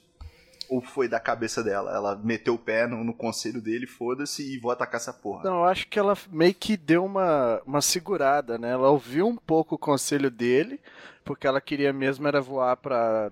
Ou 0.69 0.81
foi 0.81 1.07
da 1.07 1.21
cabeça 1.21 1.63
dela? 1.63 1.93
Ela 1.93 2.17
meteu 2.17 2.55
o 2.55 2.59
pé 2.59 2.89
no, 2.89 3.05
no 3.05 3.15
conselho 3.15 3.61
dele, 3.61 3.87
foda-se, 3.87 4.43
e 4.43 4.59
vou 4.59 4.73
atacar 4.73 4.97
essa 4.97 5.13
porra. 5.13 5.45
Não, 5.45 5.59
eu 5.59 5.65
acho 5.67 5.87
que 5.87 5.97
ela 5.97 6.19
meio 6.33 6.55
que 6.55 6.77
deu 6.77 7.05
uma, 7.05 7.63
uma 7.65 7.81
segurada, 7.81 8.59
né? 8.59 8.71
Ela 8.71 8.91
ouviu 8.91 9.29
um 9.29 9.37
pouco 9.37 9.77
o 9.77 9.79
conselho 9.79 10.29
dele, 10.29 10.81
porque 11.25 11.47
ela 11.47 11.61
queria 11.61 11.93
mesmo 11.93 12.27
era 12.27 12.41
voar 12.41 12.77
pra 12.79 13.31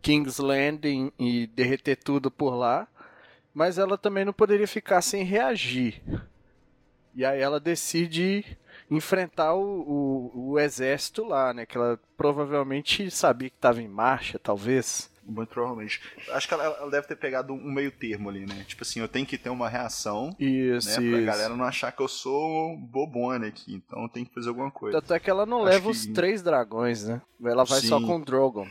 King's 0.00 0.38
Landing 0.38 1.10
e 1.18 1.48
derreter 1.48 1.96
tudo 1.96 2.30
por 2.30 2.54
lá. 2.54 2.86
Mas 3.52 3.78
ela 3.78 3.98
também 3.98 4.24
não 4.24 4.32
poderia 4.32 4.68
ficar 4.68 5.02
sem 5.02 5.24
reagir. 5.24 6.00
E 7.16 7.24
aí 7.24 7.40
ela 7.40 7.58
decide 7.58 8.44
enfrentar 8.90 9.54
o, 9.54 9.62
o, 10.34 10.50
o 10.52 10.58
exército 10.58 11.24
lá, 11.24 11.54
né? 11.54 11.64
Que 11.64 11.76
ela 11.76 11.98
provavelmente 12.16 13.10
sabia 13.10 13.48
que 13.50 13.56
estava 13.56 13.80
em 13.80 13.88
marcha, 13.88 14.38
talvez. 14.38 15.08
Muito 15.22 15.50
provavelmente. 15.50 16.00
Acho 16.32 16.48
que 16.48 16.54
ela, 16.54 16.64
ela 16.64 16.90
deve 16.90 17.06
ter 17.06 17.14
pegado 17.14 17.52
um 17.52 17.70
meio 17.72 17.92
termo 17.92 18.28
ali, 18.30 18.44
né? 18.46 18.64
Tipo 18.66 18.82
assim, 18.82 18.98
eu 19.00 19.06
tenho 19.06 19.24
que 19.24 19.38
ter 19.38 19.48
uma 19.50 19.68
reação, 19.68 20.34
Isso, 20.40 20.88
né? 21.00 21.08
Pra 21.10 21.18
isso. 21.18 21.26
galera 21.26 21.56
não 21.56 21.64
achar 21.64 21.92
que 21.92 22.02
eu 22.02 22.08
sou 22.08 22.76
bobona 22.76 23.46
aqui. 23.46 23.74
Então 23.74 24.02
eu 24.02 24.08
tenho 24.08 24.26
que 24.26 24.34
fazer 24.34 24.48
alguma 24.48 24.70
coisa. 24.72 25.00
Tanto 25.00 25.14
é 25.14 25.20
que 25.20 25.30
ela 25.30 25.46
não 25.46 25.58
Acho 25.58 25.66
leva 25.66 25.84
que- 25.84 25.90
os 25.90 26.06
três 26.06 26.42
dragões, 26.42 27.04
né? 27.06 27.22
Ela 27.44 27.64
vai 27.64 27.80
só 27.80 28.00
Sim. 28.00 28.06
com 28.06 28.16
o 28.16 28.24
Drogon. 28.24 28.66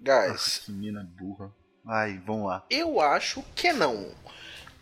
Guys, 0.00 0.58
Que 0.64 0.72
mina 0.72 1.06
burra. 1.18 1.52
Ai, 1.86 2.20
vamos 2.24 2.46
lá. 2.46 2.64
eu 2.70 3.00
acho 3.00 3.42
que 3.54 3.72
não. 3.72 4.06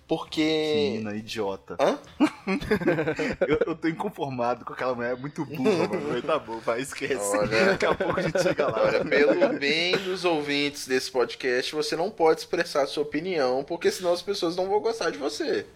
Que 0.06 0.08
Porque. 0.08 0.92
mina 0.98 1.16
idiota. 1.16 1.76
Hã? 1.80 1.98
eu, 3.48 3.58
eu 3.66 3.74
tô 3.74 3.88
inconformado 3.88 4.64
com 4.64 4.72
aquela 4.72 4.94
mulher 4.94 5.16
muito 5.16 5.44
burra, 5.44 5.88
mano. 5.88 6.08
Mas 6.12 6.24
tá 6.24 6.38
bom, 6.38 6.60
vai, 6.60 6.80
esquece. 6.80 7.36
Olha. 7.36 7.66
Daqui 7.66 7.86
a 7.86 7.94
pouco 7.94 8.20
a 8.20 8.22
gente 8.22 8.40
chega 8.40 8.68
lá. 8.68 8.84
Olha, 8.84 9.04
pelo 9.04 9.58
bem 9.58 9.96
dos 9.98 10.24
ouvintes 10.24 10.86
desse 10.86 11.10
podcast, 11.10 11.74
você 11.74 11.96
não 11.96 12.08
pode 12.08 12.40
expressar 12.40 12.86
sua 12.86 13.02
opinião, 13.02 13.64
porque 13.64 13.90
senão 13.90 14.12
as 14.12 14.22
pessoas 14.22 14.54
não 14.54 14.68
vão 14.68 14.78
gostar 14.80 15.10
de 15.10 15.18
você. 15.18 15.66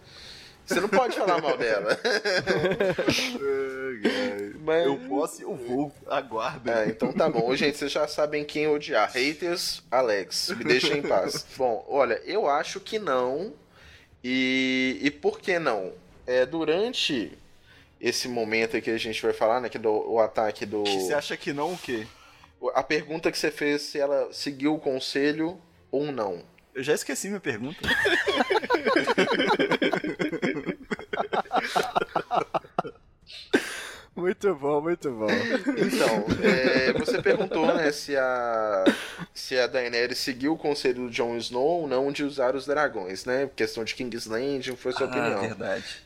Você 0.65 0.79
não 0.79 0.87
pode 0.87 1.17
falar 1.17 1.41
mal 1.41 1.57
dela. 1.57 1.97
Mas- 4.63 4.85
Eu 4.85 4.97
posso 5.09 5.41
e 5.41 5.43
eu 5.43 5.55
vou. 5.55 5.91
Aguarda. 6.07 6.83
É, 6.83 6.87
então 6.87 7.11
tá 7.11 7.29
bom. 7.29 7.53
Gente, 7.55 7.77
vocês 7.77 7.91
já 7.91 8.07
sabem 8.07 8.45
quem 8.45 8.67
odiar. 8.67 9.11
Haters, 9.11 9.81
Alex. 9.91 10.49
Me 10.55 10.63
deixa 10.63 10.95
em 10.97 11.01
paz. 11.01 11.45
Bom, 11.57 11.83
olha, 11.89 12.21
eu 12.25 12.47
acho 12.47 12.79
que 12.79 12.99
não. 12.99 13.53
E, 14.23 14.99
e 15.01 15.11
por 15.11 15.39
que 15.39 15.57
não? 15.59 15.93
É, 16.27 16.45
durante 16.45 17.37
esse 17.99 18.27
momento 18.27 18.81
que 18.81 18.89
a 18.89 18.97
gente 18.97 19.21
vai 19.21 19.33
falar, 19.33 19.61
né? 19.61 19.69
Que 19.69 19.77
do, 19.77 19.91
o 20.11 20.19
ataque 20.19 20.65
do. 20.65 20.83
Que 20.83 20.99
Você 20.99 21.13
acha 21.13 21.35
que 21.37 21.53
não 21.53 21.73
o 21.73 21.77
quê? 21.77 22.07
A 22.73 22.83
pergunta 22.83 23.31
que 23.31 23.37
você 23.37 23.49
fez 23.51 23.81
se 23.81 23.99
ela 23.99 24.31
seguiu 24.31 24.75
o 24.75 24.79
conselho 24.79 25.59
ou 25.91 26.11
não. 26.11 26.43
Eu 26.73 26.83
já 26.83 26.93
esqueci 26.93 27.27
minha 27.27 27.39
pergunta. 27.39 27.79
Muito 34.15 34.53
bom, 34.55 34.81
muito 34.81 35.09
bom. 35.09 35.27
Então, 35.29 36.25
é, 36.43 36.91
você 36.93 37.21
perguntou, 37.21 37.73
né, 37.73 37.91
se 37.93 38.15
a, 38.17 38.83
se 39.33 39.57
a 39.57 39.67
Daenerys 39.67 40.17
seguiu 40.17 40.53
o 40.53 40.57
conselho 40.57 41.05
do 41.05 41.09
Jon 41.09 41.37
Snow 41.37 41.81
ou 41.81 41.87
não 41.87 42.11
de 42.11 42.23
usar 42.23 42.55
os 42.55 42.65
dragões, 42.65 43.23
né? 43.23 43.49
Questão 43.55 43.83
de 43.85 43.95
King's 43.95 44.25
Landing, 44.25 44.75
foi 44.75 44.91
sua 44.91 45.07
opinião. 45.07 45.37
Ah, 45.37 45.47
verdade. 45.47 46.03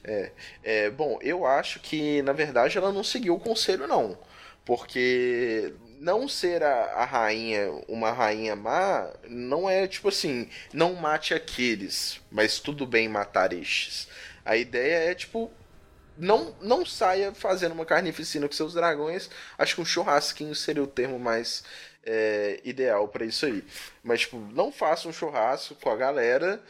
É, 0.64 0.90
bom, 0.92 1.18
eu 1.22 1.46
acho 1.46 1.80
que, 1.80 2.22
na 2.22 2.32
verdade, 2.32 2.78
ela 2.78 2.92
não 2.92 3.04
seguiu 3.04 3.36
o 3.36 3.40
conselho, 3.40 3.88
não. 3.88 4.18
Porque 4.64 5.74
não 6.00 6.28
ser 6.28 6.64
a, 6.64 6.86
a 6.94 7.06
rainha 7.06 7.72
uma 7.88 8.12
rainha 8.12 8.56
má 8.56 9.10
não 9.28 9.70
é 9.70 9.88
tipo 9.88 10.10
assim, 10.10 10.50
não 10.74 10.94
mate 10.94 11.34
aqueles, 11.34 12.20
mas 12.32 12.60
tudo 12.60 12.86
bem 12.86 13.08
matar 13.08 13.54
estes. 13.54 14.08
A 14.44 14.56
ideia 14.56 15.12
é, 15.12 15.16
tipo, 15.16 15.52
não, 16.18 16.56
não 16.62 16.86
saia 16.86 17.34
fazendo 17.34 17.74
uma 17.74 17.86
carnificina 17.86 18.48
com 18.48 18.54
seus 18.54 18.74
dragões. 18.74 19.30
Acho 19.58 19.76
que 19.76 19.82
um 19.82 19.86
churrasquinho 19.86 20.56
seria 20.56 20.84
o 20.84 20.88
termo 20.88 21.20
mais 21.20 21.64
é, 22.06 22.60
ideal 22.64 23.08
pra 23.08 23.26
isso 23.26 23.46
aí. 23.46 23.64
Mas, 24.04 24.22
tipo, 24.22 24.38
não 24.38 24.72
faça 24.72 25.08
um 25.08 25.14
churrasco 25.14 25.76
com 25.76 25.90
a 25.90 25.96
galera. 25.96 26.62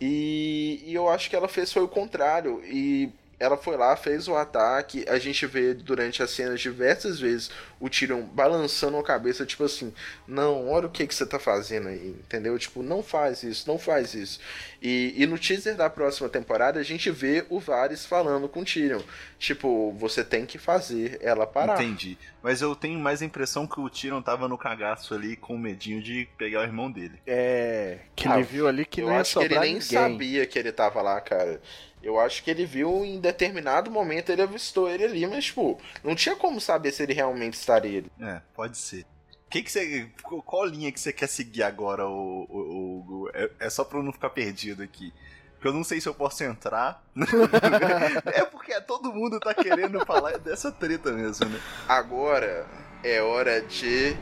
E, 0.00 0.82
e 0.84 0.94
eu 0.94 1.08
acho 1.08 1.30
que 1.30 1.36
ela 1.36 1.48
fez 1.48 1.72
foi 1.72 1.82
o 1.82 1.88
contrário. 1.88 2.60
E 2.64 3.12
ela 3.42 3.56
foi 3.56 3.76
lá, 3.76 3.96
fez 3.96 4.28
o 4.28 4.36
ataque. 4.36 5.04
A 5.08 5.18
gente 5.18 5.44
vê 5.46 5.74
durante 5.74 6.22
as 6.22 6.30
cenas 6.30 6.60
diversas 6.60 7.18
vezes 7.18 7.50
o 7.80 7.88
Tyrion 7.90 8.22
balançando 8.22 8.96
a 8.96 9.02
cabeça, 9.02 9.44
tipo 9.44 9.64
assim: 9.64 9.92
Não, 10.26 10.68
olha 10.68 10.86
o 10.86 10.90
que, 10.90 11.06
que 11.06 11.14
você 11.14 11.26
tá 11.26 11.38
fazendo 11.38 11.88
aí, 11.88 12.08
entendeu? 12.10 12.58
Tipo, 12.58 12.82
não 12.82 13.02
faz 13.02 13.42
isso, 13.42 13.68
não 13.68 13.78
faz 13.78 14.14
isso. 14.14 14.40
E, 14.80 15.14
e 15.16 15.26
no 15.26 15.38
teaser 15.38 15.76
da 15.76 15.88
próxima 15.90 16.28
temporada 16.28 16.80
a 16.80 16.82
gente 16.82 17.10
vê 17.10 17.44
o 17.48 17.58
Varys 17.60 18.06
falando 18.06 18.48
com 18.48 18.60
o 18.60 18.64
Tyrion: 18.64 19.00
Tipo, 19.38 19.92
você 19.92 20.22
tem 20.24 20.46
que 20.46 20.58
fazer 20.58 21.18
ela 21.20 21.46
parar. 21.46 21.82
Entendi. 21.82 22.16
Mas 22.42 22.60
eu 22.60 22.74
tenho 22.74 22.98
mais 22.98 23.22
a 23.22 23.24
impressão 23.24 23.66
que 23.66 23.80
o 23.80 23.88
Tyrion 23.88 24.20
tava 24.22 24.48
no 24.48 24.58
cagaço 24.58 25.14
ali 25.14 25.36
com 25.36 25.56
medinho 25.56 26.02
de 26.02 26.28
pegar 26.36 26.60
o 26.60 26.64
irmão 26.64 26.90
dele. 26.90 27.20
É. 27.26 27.98
Que 28.16 28.26
Ah, 28.28 28.34
ele 28.34 28.42
viu 28.44 28.66
ali 28.66 28.84
que 28.84 29.00
eu 29.00 29.06
não 29.06 29.14
ia 29.14 29.20
acho 29.20 29.32
que 29.38 29.44
ele 29.44 29.48
sobrar 29.54 29.64
nem 29.64 29.74
ninguém. 29.74 29.88
sabia 29.88 30.46
que 30.46 30.58
ele 30.58 30.72
tava 30.72 31.00
lá, 31.02 31.20
cara. 31.20 31.60
Eu 32.02 32.18
acho 32.18 32.42
que 32.42 32.50
ele 32.50 32.66
viu 32.66 33.04
em 33.04 33.20
determinado 33.20 33.90
momento 33.90 34.30
ele 34.30 34.42
avistou 34.42 34.88
ele 34.90 35.04
ali, 35.04 35.26
mas, 35.26 35.44
tipo, 35.46 35.78
não 36.02 36.14
tinha 36.14 36.34
como 36.36 36.60
saber 36.60 36.90
se 36.92 37.02
ele 37.02 37.12
realmente 37.14 37.54
estaria 37.54 38.00
ali. 38.00 38.12
É, 38.20 38.40
pode 38.54 38.76
ser. 38.76 39.06
Que 39.48 39.62
que 39.62 39.70
você, 39.70 40.08
qual 40.46 40.64
linha 40.64 40.90
que 40.90 40.98
você 40.98 41.12
quer 41.12 41.28
seguir 41.28 41.62
agora, 41.62 42.06
o, 42.08 42.46
o, 42.48 43.06
o- 43.24 43.30
é, 43.34 43.50
é 43.60 43.70
só 43.70 43.84
pra 43.84 43.98
eu 43.98 44.02
não 44.02 44.12
ficar 44.12 44.30
perdido 44.30 44.82
aqui. 44.82 45.12
Porque 45.54 45.68
eu 45.68 45.72
não 45.74 45.84
sei 45.84 46.00
se 46.00 46.08
eu 46.08 46.14
posso 46.14 46.42
entrar. 46.42 47.04
é 48.34 48.44
porque 48.46 48.80
todo 48.80 49.12
mundo 49.12 49.38
tá 49.38 49.54
querendo 49.54 50.04
falar 50.04 50.38
dessa 50.38 50.72
treta 50.72 51.12
mesmo, 51.12 51.46
né? 51.48 51.60
Agora 51.88 52.66
é 53.04 53.20
hora 53.22 53.60
de 53.60 54.16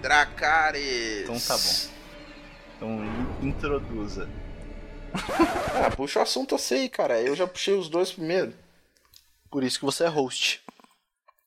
Dracarys. 0.00 1.24
Então 1.24 1.38
tá 1.40 1.56
bom. 1.58 1.98
Então 2.76 3.04
in- 3.42 3.48
introduza. 3.48 4.28
Ah, 5.86 5.90
puxa 5.94 6.18
o 6.18 6.22
assunto 6.22 6.54
assim, 6.56 6.88
cara. 6.88 7.20
Eu 7.20 7.36
já 7.36 7.46
puxei 7.46 7.74
os 7.74 7.88
dois 7.88 8.10
primeiro. 8.12 8.52
Por 9.50 9.62
isso 9.62 9.78
que 9.78 9.84
você 9.84 10.04
é 10.04 10.08
host. 10.08 10.60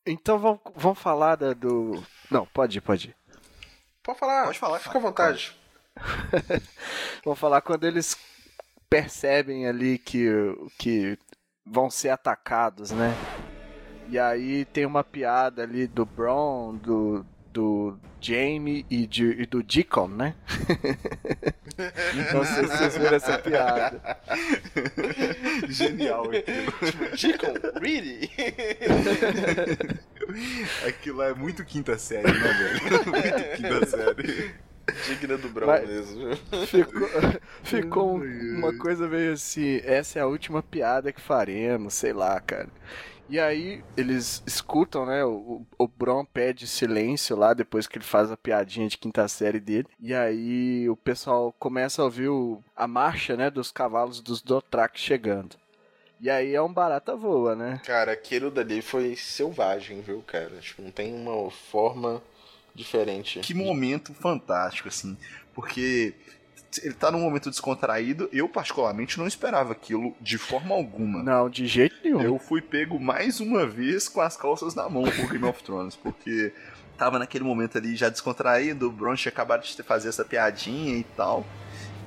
Então 0.06 0.40
vamos, 0.40 0.60
vamos 0.76 1.00
falar 1.00 1.36
da- 1.36 1.54
do. 1.54 2.02
Não, 2.30 2.46
pode 2.46 2.78
ir, 2.78 2.82
pode 2.82 3.10
ir. 3.10 3.16
Pode 4.02 4.18
falar. 4.18 4.46
Pode 4.46 4.60
falar, 4.60 4.80
Fica 4.80 4.92
cara. 4.94 5.00
à 5.00 5.08
vontade. 5.10 5.56
Vamos 7.26 7.40
falar 7.40 7.62
quando 7.62 7.86
eles 7.86 8.18
percebem 8.90 9.68
ali 9.68 9.98
que, 10.00 10.28
que 10.80 11.18
vão 11.66 11.90
ser 11.90 12.10
atacados, 12.10 12.92
né? 12.92 13.14
E 14.10 14.18
aí 14.18 14.66
tem 14.66 14.86
uma 14.86 15.04
piada 15.04 15.62
ali 15.64 15.88
do 15.88 16.06
Bron, 16.06 16.76
do, 16.76 17.26
do 17.52 17.98
Jamie 18.22 18.86
e, 18.90 19.06
de, 19.06 19.26
e 19.42 19.46
do 19.46 19.62
Deacon, 19.64 20.08
né? 20.08 20.36
Não 22.34 22.46
sei 22.46 22.68
se 22.68 22.78
vocês 22.78 22.98
viram 22.98 23.16
essa 23.16 23.38
piada. 23.40 24.18
Genial 25.68 26.26
aquilo. 26.26 27.12
Deacon, 27.18 27.80
really? 27.82 28.30
Aquilo 30.88 31.22
é 31.24 31.34
muito 31.34 31.64
quinta 31.66 31.98
série, 31.98 32.32
né, 32.32 32.54
velho? 32.54 32.82
Muito 33.12 33.58
quinta 33.58 33.86
série. 33.86 34.52
Digna 35.08 35.38
do 35.38 35.48
Brown 35.50 35.68
Vai- 35.68 35.86
mesmo. 35.86 36.36
Ficou, 36.68 37.10
ficou 37.64 38.18
um- 38.18 38.58
uma 38.58 38.74
coisa 38.78 39.08
meio 39.08 39.34
assim, 39.34 39.80
essa 39.86 40.20
é 40.20 40.22
a 40.22 40.28
última 40.28 40.62
piada 40.62 41.12
que 41.14 41.22
faremos, 41.22 41.94
sei 41.94 42.12
lá, 42.14 42.40
cara. 42.42 42.68
E 43.32 43.40
aí 43.40 43.82
eles 43.96 44.44
escutam, 44.46 45.06
né? 45.06 45.24
O, 45.24 45.66
o 45.78 45.88
Bron 45.88 46.26
pede 46.26 46.68
silêncio 46.68 47.34
lá 47.36 47.54
depois 47.54 47.88
que 47.88 47.98
ele 47.98 48.04
faz 48.04 48.30
a 48.30 48.36
piadinha 48.36 48.90
de 48.90 48.98
quinta 48.98 49.26
série 49.30 49.60
dele. 49.60 49.88
E 50.02 50.14
aí 50.14 50.90
o 50.90 50.98
pessoal 50.98 51.56
começa 51.58 52.02
a 52.02 52.06
ouvir 52.06 52.28
o- 52.28 52.62
a 52.76 52.86
marcha, 52.90 53.38
né? 53.38 53.50
Dos 53.50 53.72
cavalos 53.72 54.20
dos 54.20 54.42
Dothraki 54.42 55.00
chegando. 55.00 55.56
E 56.20 56.30
aí 56.30 56.54
é 56.54 56.62
um 56.62 56.72
barata 56.74 57.16
voa, 57.16 57.56
né? 57.56 57.80
Cara, 57.86 58.12
aquilo 58.12 58.52
dali 58.52 58.82
foi 58.82 59.16
selvagem, 59.16 60.02
viu, 60.02 60.22
cara? 60.28 60.52
Tipo, 60.60 60.82
não 60.82 60.92
tem 60.92 61.16
uma 61.16 61.50
forma 61.50 62.22
diferente. 62.76 63.40
Que 63.40 63.54
momento 63.54 64.14
fantástico, 64.14 64.90
assim. 64.90 65.18
Porque 65.54 66.14
ele 66.84 66.94
tá 66.94 67.12
num 67.12 67.20
momento 67.20 67.50
descontraído. 67.50 68.30
Eu, 68.32 68.48
particularmente, 68.48 69.18
não 69.18 69.28
esperava 69.28 69.74
aquilo 69.74 70.16
de 70.22 70.38
forma 70.38 70.74
alguma. 70.74 71.24
Não, 71.24 71.50
de 71.50 71.66
jeito 71.66 71.96
nenhum. 72.04 72.22
Eu 72.22 72.40
fui 72.40 72.62
pego 72.62 73.00
mais 73.00 73.40
uma 73.40 73.66
vez 73.66 74.08
com 74.08 74.22
as 74.22 74.38
calças 74.38 74.76
na 74.76 74.88
mão 74.90 75.04
por 75.04 75.30
Game 75.32 75.46
of 75.46 75.64
Thrones, 75.64 75.96
porque 75.96 76.54
tava 76.98 77.18
naquele 77.18 77.44
momento 77.44 77.78
ali 77.78 77.96
já 77.96 78.10
descontraído, 78.10 78.88
o 78.88 78.92
Bron 78.92 79.16
tinha 79.16 79.32
acabado 79.32 79.64
de 79.64 79.84
fazer 79.84 80.10
essa 80.10 80.24
piadinha 80.24 80.96
e 80.96 81.04
tal. 81.04 81.46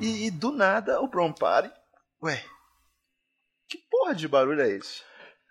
E, 0.00 0.26
e 0.26 0.30
do 0.30 0.52
nada 0.52 1.00
o 1.00 1.09
Bron 1.09 1.33
para 1.33 1.66
e, 1.66 2.25
Ué, 2.25 2.42
que 3.68 3.78
porra 3.90 4.14
de 4.14 4.28
barulho 4.28 4.61
é 4.61 4.68
esse? 4.71 5.02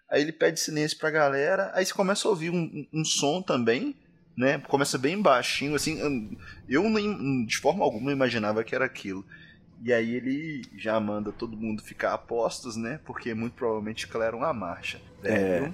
Aí 0.10 0.22
ele 0.22 0.32
pede 0.32 0.60
silêncio 0.60 0.98
pra 0.98 1.12
galera, 1.12 1.72
aí 1.74 1.86
você 1.86 1.94
começa 1.94 2.28
a 2.28 2.32
ouvir 2.32 2.50
um, 2.50 2.56
um, 2.56 3.02
um 3.02 3.06
som 3.06 3.42
também, 3.42 3.96
né? 4.36 4.60
Começa 4.60 4.98
bem 4.98 5.22
baixinho, 5.22 5.76
assim. 5.76 6.38
Eu 6.68 6.90
nem, 6.90 7.46
de 7.46 7.58
forma 7.58 7.84
alguma 7.84 8.12
imaginava 8.12 8.64
que 8.64 8.76
era 8.76 8.86
aquilo. 8.86 9.26
E 9.84 9.92
aí 9.92 10.16
ele 10.16 10.64
já 10.78 11.00
manda 11.00 11.32
todo 11.32 11.58
mundo 11.58 11.84
ficar 11.84 12.14
a 12.14 12.18
postos, 12.18 12.76
né? 12.76 13.00
Porque 13.04 13.34
muito 13.34 13.54
provavelmente 13.54 14.06
declaram 14.06 14.44
a 14.44 14.54
marcha. 14.54 15.02
É. 15.24 15.70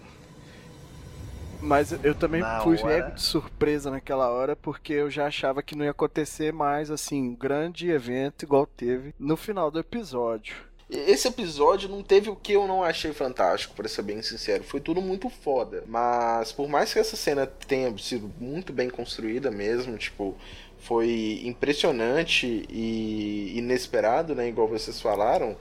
Mas 1.62 1.92
eu 2.04 2.16
também 2.16 2.42
Na 2.42 2.62
fui 2.62 2.78
hora... 2.82 3.12
de 3.12 3.22
surpresa 3.22 3.92
naquela 3.92 4.30
hora, 4.30 4.56
porque 4.56 4.94
eu 4.94 5.10
já 5.10 5.28
achava 5.28 5.62
que 5.62 5.76
não 5.76 5.84
ia 5.84 5.92
acontecer 5.92 6.54
mais, 6.54 6.90
assim, 6.90 7.22
um 7.30 7.36
grande 7.36 7.90
evento 7.90 8.44
igual 8.44 8.66
teve 8.66 9.14
no 9.20 9.36
final 9.36 9.70
do 9.70 9.80
episódio. 9.80 10.56
Esse 10.90 11.28
episódio 11.28 11.88
não 11.88 12.02
teve 12.02 12.32
o 12.32 12.36
que 12.36 12.54
eu 12.54 12.68
não 12.68 12.84
achei 12.84 13.14
fantástico, 13.14 13.76
para 13.76 13.88
ser 13.88 14.02
bem 14.02 14.24
sincero. 14.24 14.64
Foi 14.64 14.80
tudo 14.80 15.02
muito 15.02 15.30
foda. 15.30 15.84
Mas 15.86 16.52
por 16.52 16.68
mais 16.68 16.92
que 16.92 16.98
essa 16.98 17.16
cena 17.16 17.46
tenha 17.46 17.96
sido 17.98 18.32
muito 18.40 18.74
bem 18.74 18.90
construída 18.90 19.52
mesmo, 19.52 19.96
tipo, 19.98 20.36
foi 20.80 21.42
impressionante 21.44 22.66
e 22.70 23.54
inesperado, 23.56 24.34
né? 24.34 24.48
Igual 24.50 24.68
vocês 24.68 25.00
falaram. 25.00 25.56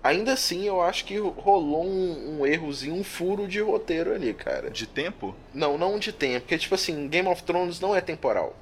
Ainda 0.00 0.34
assim, 0.34 0.64
eu 0.68 0.80
acho 0.80 1.04
que 1.04 1.18
rolou 1.18 1.84
um, 1.84 2.38
um, 2.38 2.46
errozinho, 2.46 2.94
um 2.94 3.02
furo 3.02 3.48
de 3.48 3.60
roteiro 3.60 4.14
ali, 4.14 4.32
cara. 4.32 4.70
De 4.70 4.86
tempo? 4.86 5.34
Não, 5.52 5.76
não 5.76 5.98
de 5.98 6.12
tempo. 6.12 6.42
Porque, 6.42 6.56
tipo 6.56 6.76
assim, 6.76 7.08
Game 7.08 7.28
of 7.28 7.42
Thrones 7.42 7.80
não 7.80 7.96
é 7.96 8.00
temporal. 8.00 8.54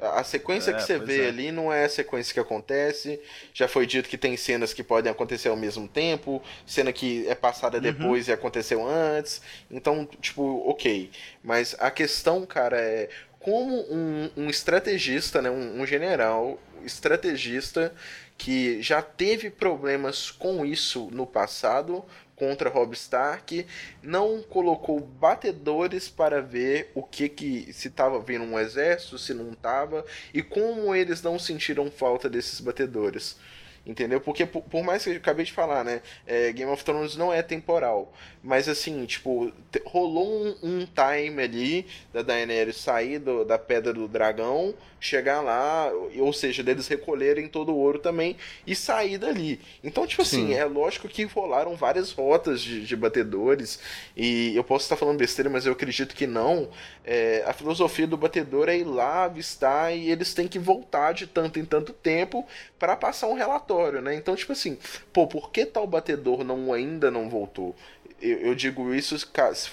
A 0.00 0.24
sequência 0.24 0.70
é, 0.70 0.74
que 0.74 0.82
você 0.82 0.98
vê 0.98 1.24
é. 1.24 1.28
ali 1.28 1.52
não 1.52 1.72
é 1.72 1.84
a 1.84 1.88
sequência 1.88 2.32
que 2.32 2.40
acontece. 2.40 3.20
Já 3.52 3.68
foi 3.68 3.86
dito 3.86 4.08
que 4.08 4.16
tem 4.16 4.36
cenas 4.36 4.72
que 4.72 4.82
podem 4.82 5.10
acontecer 5.12 5.48
ao 5.48 5.56
mesmo 5.56 5.86
tempo, 5.86 6.42
cena 6.66 6.92
que 6.92 7.28
é 7.28 7.34
passada 7.34 7.76
uhum. 7.76 7.82
depois 7.82 8.28
e 8.28 8.32
aconteceu 8.32 8.86
antes. 8.86 9.42
Então, 9.70 10.08
tipo, 10.20 10.68
ok. 10.68 11.10
Mas 11.42 11.76
a 11.78 11.90
questão, 11.90 12.46
cara, 12.46 12.78
é 12.78 13.08
como 13.38 13.74
um, 13.90 14.30
um 14.36 14.50
estrategista, 14.50 15.40
né, 15.40 15.50
um, 15.50 15.80
um 15.80 15.86
general 15.86 16.60
estrategista 16.84 17.92
que 18.36 18.80
já 18.80 19.02
teve 19.02 19.50
problemas 19.50 20.30
com 20.30 20.64
isso 20.64 21.08
no 21.12 21.26
passado, 21.26 22.04
contra 22.40 22.70
Rob 22.70 22.94
Stark, 22.94 23.66
não 24.02 24.42
colocou 24.42 24.98
batedores 24.98 26.08
para 26.08 26.40
ver 26.40 26.90
o 26.94 27.02
que 27.02 27.28
que 27.28 27.70
se 27.70 27.88
estava 27.88 28.18
vindo 28.18 28.44
um 28.44 28.58
exército, 28.58 29.18
se 29.18 29.34
não 29.34 29.52
estava 29.52 30.06
e 30.32 30.42
como 30.42 30.94
eles 30.94 31.20
não 31.20 31.38
sentiram 31.38 31.90
falta 31.90 32.30
desses 32.30 32.58
batedores. 32.58 33.36
Entendeu? 33.84 34.20
Porque 34.20 34.46
por, 34.46 34.82
mais 34.82 35.04
que 35.04 35.10
eu 35.10 35.16
acabei 35.16 35.44
de 35.44 35.52
falar, 35.52 35.84
né? 35.84 36.02
É, 36.26 36.52
Game 36.52 36.70
of 36.70 36.82
Thrones 36.84 37.16
não 37.16 37.32
é 37.32 37.42
temporal. 37.42 38.12
Mas 38.42 38.68
assim, 38.68 39.04
tipo, 39.04 39.52
rolou 39.84 40.46
um, 40.46 40.56
um 40.62 40.86
time 40.86 41.42
ali 41.42 41.86
da 42.12 42.22
Daenerys 42.22 42.76
sair 42.76 43.18
do, 43.18 43.44
da 43.44 43.58
Pedra 43.58 43.92
do 43.92 44.08
Dragão, 44.08 44.74
chegar 44.98 45.40
lá, 45.40 45.90
ou 46.18 46.32
seja, 46.32 46.62
deles 46.62 46.86
recolherem 46.86 47.48
todo 47.48 47.72
o 47.72 47.76
ouro 47.76 47.98
também 47.98 48.36
e 48.66 48.74
sair 48.74 49.18
dali. 49.18 49.60
Então, 49.82 50.06
tipo 50.06 50.22
assim, 50.22 50.48
Sim. 50.48 50.54
é 50.54 50.64
lógico 50.64 51.08
que 51.08 51.24
rolaram 51.24 51.74
várias 51.74 52.12
rotas 52.12 52.60
de, 52.60 52.84
de, 52.84 52.96
batedores. 52.96 53.78
E 54.16 54.54
eu 54.54 54.62
posso 54.62 54.84
estar 54.84 54.96
falando 54.96 55.18
besteira, 55.18 55.48
mas 55.50 55.64
eu 55.64 55.72
acredito 55.72 56.14
que 56.14 56.26
não. 56.26 56.68
É, 57.04 57.42
a 57.46 57.52
filosofia 57.52 58.06
do 58.06 58.16
batedor 58.16 58.68
é 58.68 58.76
ir 58.76 58.84
lá, 58.84 59.24
avistar 59.24 59.94
e 59.94 60.10
eles 60.10 60.34
têm 60.34 60.46
que 60.46 60.58
voltar 60.58 61.12
de 61.12 61.26
tanto 61.26 61.58
em 61.58 61.64
tanto 61.64 61.92
tempo 61.92 62.46
para 62.78 62.94
passar 62.94 63.28
um 63.28 63.34
relatório, 63.34 64.00
né? 64.02 64.14
Então, 64.14 64.36
tipo 64.36 64.52
assim, 64.52 64.78
pô, 65.12 65.26
por 65.26 65.50
que 65.50 65.64
tal 65.64 65.86
batedor 65.86 66.44
não 66.44 66.72
ainda 66.72 67.10
não 67.10 67.28
voltou? 67.28 67.74
Eu, 68.20 68.38
eu 68.38 68.54
digo 68.54 68.94
isso 68.94 69.16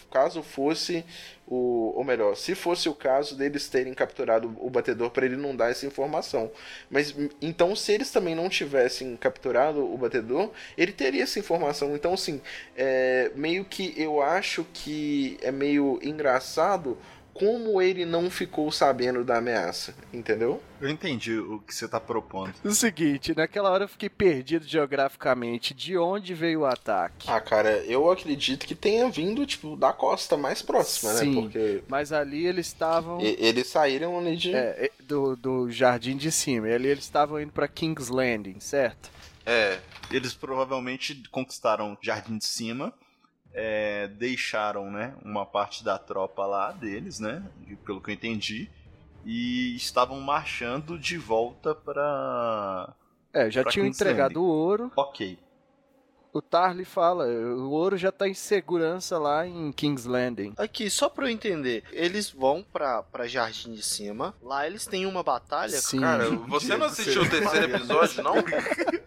caso 0.09 0.41
fosse 0.41 1.03
o, 1.47 1.93
ou 1.95 2.03
melhor, 2.03 2.35
se 2.35 2.53
fosse 2.53 2.89
o 2.89 2.93
caso 2.93 3.35
deles 3.35 3.69
terem 3.69 3.93
capturado 3.93 4.53
o 4.59 4.69
batedor 4.69 5.09
para 5.11 5.25
ele 5.25 5.37
não 5.37 5.55
dar 5.55 5.71
essa 5.71 5.85
informação. 5.85 6.51
Mas 6.89 7.15
então, 7.41 7.75
se 7.75 7.93
eles 7.93 8.11
também 8.11 8.35
não 8.35 8.49
tivessem 8.49 9.15
capturado 9.15 9.81
o 9.81 9.97
batedor, 9.97 10.51
ele 10.77 10.91
teria 10.91 11.23
essa 11.23 11.39
informação. 11.39 11.95
Então, 11.95 12.13
assim, 12.13 12.41
é, 12.75 13.31
meio 13.33 13.63
que 13.63 13.93
eu 13.95 14.21
acho 14.21 14.65
que 14.73 15.37
é 15.41 15.51
meio 15.51 15.99
engraçado 16.03 16.97
como 17.39 17.81
ele 17.81 18.05
não 18.05 18.29
ficou 18.29 18.71
sabendo 18.71 19.23
da 19.23 19.37
ameaça, 19.37 19.93
entendeu? 20.11 20.61
Eu 20.81 20.89
entendi 20.89 21.37
o 21.37 21.59
que 21.59 21.73
você 21.73 21.85
está 21.85 21.99
propondo. 21.99 22.53
O 22.63 22.71
seguinte, 22.71 23.35
naquela 23.35 23.69
hora 23.69 23.85
eu 23.85 23.87
fiquei 23.87 24.09
perdido 24.09 24.65
geograficamente. 24.65 25.73
De 25.73 25.97
onde 25.97 26.33
veio 26.33 26.61
o 26.61 26.65
ataque? 26.65 27.29
Ah, 27.29 27.39
cara, 27.41 27.77
eu 27.85 28.09
acredito 28.09 28.65
que 28.65 28.75
tenha 28.75 29.09
vindo, 29.09 29.45
tipo, 29.45 29.75
da 29.75 29.91
costa 29.91 30.37
mais 30.37 30.61
próxima, 30.61 31.13
né? 31.13 31.19
Sim, 31.19 31.35
né? 31.35 31.41
Porque... 31.41 31.83
mas 31.87 32.11
ali 32.11 32.45
eles 32.45 32.67
estavam... 32.67 33.19
Eles 33.21 33.67
saíram 33.67 34.19
ali 34.19 34.35
de... 34.35 34.53
É, 34.53 34.91
do, 34.99 35.35
do 35.35 35.71
jardim 35.71 36.17
de 36.17 36.31
cima. 36.31 36.69
E 36.69 36.73
ali 36.73 36.87
eles 36.87 37.03
estavam 37.03 37.41
indo 37.41 37.51
para 37.51 37.67
King's 37.67 38.09
Landing, 38.09 38.59
certo? 38.59 39.09
É. 39.45 39.79
Eles 40.11 40.33
provavelmente 40.33 41.23
conquistaram 41.31 41.97
Jardim 42.01 42.37
de 42.37 42.45
Cima 42.45 42.93
é, 43.59 44.07
deixaram 44.07 44.91
né, 44.91 45.15
uma 45.25 45.43
parte 45.43 45.83
da 45.83 45.97
tropa 45.97 46.45
lá 46.45 46.71
deles, 46.71 47.19
né, 47.19 47.43
pelo 47.83 47.99
que 47.99 48.11
eu 48.11 48.13
entendi, 48.13 48.69
e 49.25 49.75
estavam 49.75 50.21
marchando 50.21 50.97
de 50.97 51.17
volta 51.17 51.73
para. 51.73 52.93
É, 53.33 53.49
já 53.49 53.63
tinham 53.63 53.87
entregado 53.87 54.43
o 54.43 54.45
ouro. 54.45 54.91
Ok 54.95 55.39
o 56.37 56.41
Tarly 56.41 56.85
fala, 56.85 57.25
o 57.25 57.71
ouro 57.71 57.97
já 57.97 58.11
tá 58.11 58.27
em 58.27 58.33
segurança 58.33 59.17
lá 59.17 59.47
em 59.47 59.71
King's 59.71 60.05
Landing. 60.05 60.53
Aqui, 60.57 60.89
só 60.89 61.09
pra 61.09 61.25
eu 61.25 61.29
entender, 61.29 61.83
eles 61.91 62.29
vão 62.29 62.63
pra, 62.71 63.01
pra 63.01 63.27
Jardim 63.27 63.73
de 63.73 63.81
Cima, 63.81 64.35
lá 64.41 64.67
eles 64.67 64.85
têm 64.85 65.05
uma 65.05 65.23
batalha. 65.23 65.77
Sim. 65.77 66.01
Cara, 66.01 66.29
você 66.29 66.77
não 66.77 66.85
assistiu 66.85 67.23
o 67.23 67.29
terceiro 67.29 67.75
episódio, 67.75 68.23
não? 68.23 68.35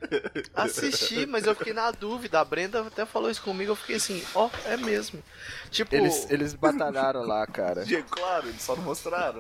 Assisti, 0.55 1.27
mas 1.27 1.47
eu 1.47 1.55
fiquei 1.55 1.73
na 1.73 1.91
dúvida. 1.91 2.41
A 2.41 2.45
Brenda 2.45 2.81
até 2.81 3.05
falou 3.05 3.31
isso 3.31 3.43
comigo, 3.43 3.73
eu 3.73 3.77
fiquei 3.77 3.97
assim, 3.97 4.23
ó, 4.35 4.47
oh, 4.47 4.69
é 4.69 4.77
mesmo. 4.77 5.23
Tipo. 5.71 5.95
Eles, 5.95 6.29
eles 6.31 6.55
batalharam 6.55 7.23
lá, 7.23 7.47
cara. 7.47 7.85
claro, 8.11 8.49
eles 8.49 8.63
só 8.63 8.75
não 8.75 8.83
mostraram. 8.83 9.39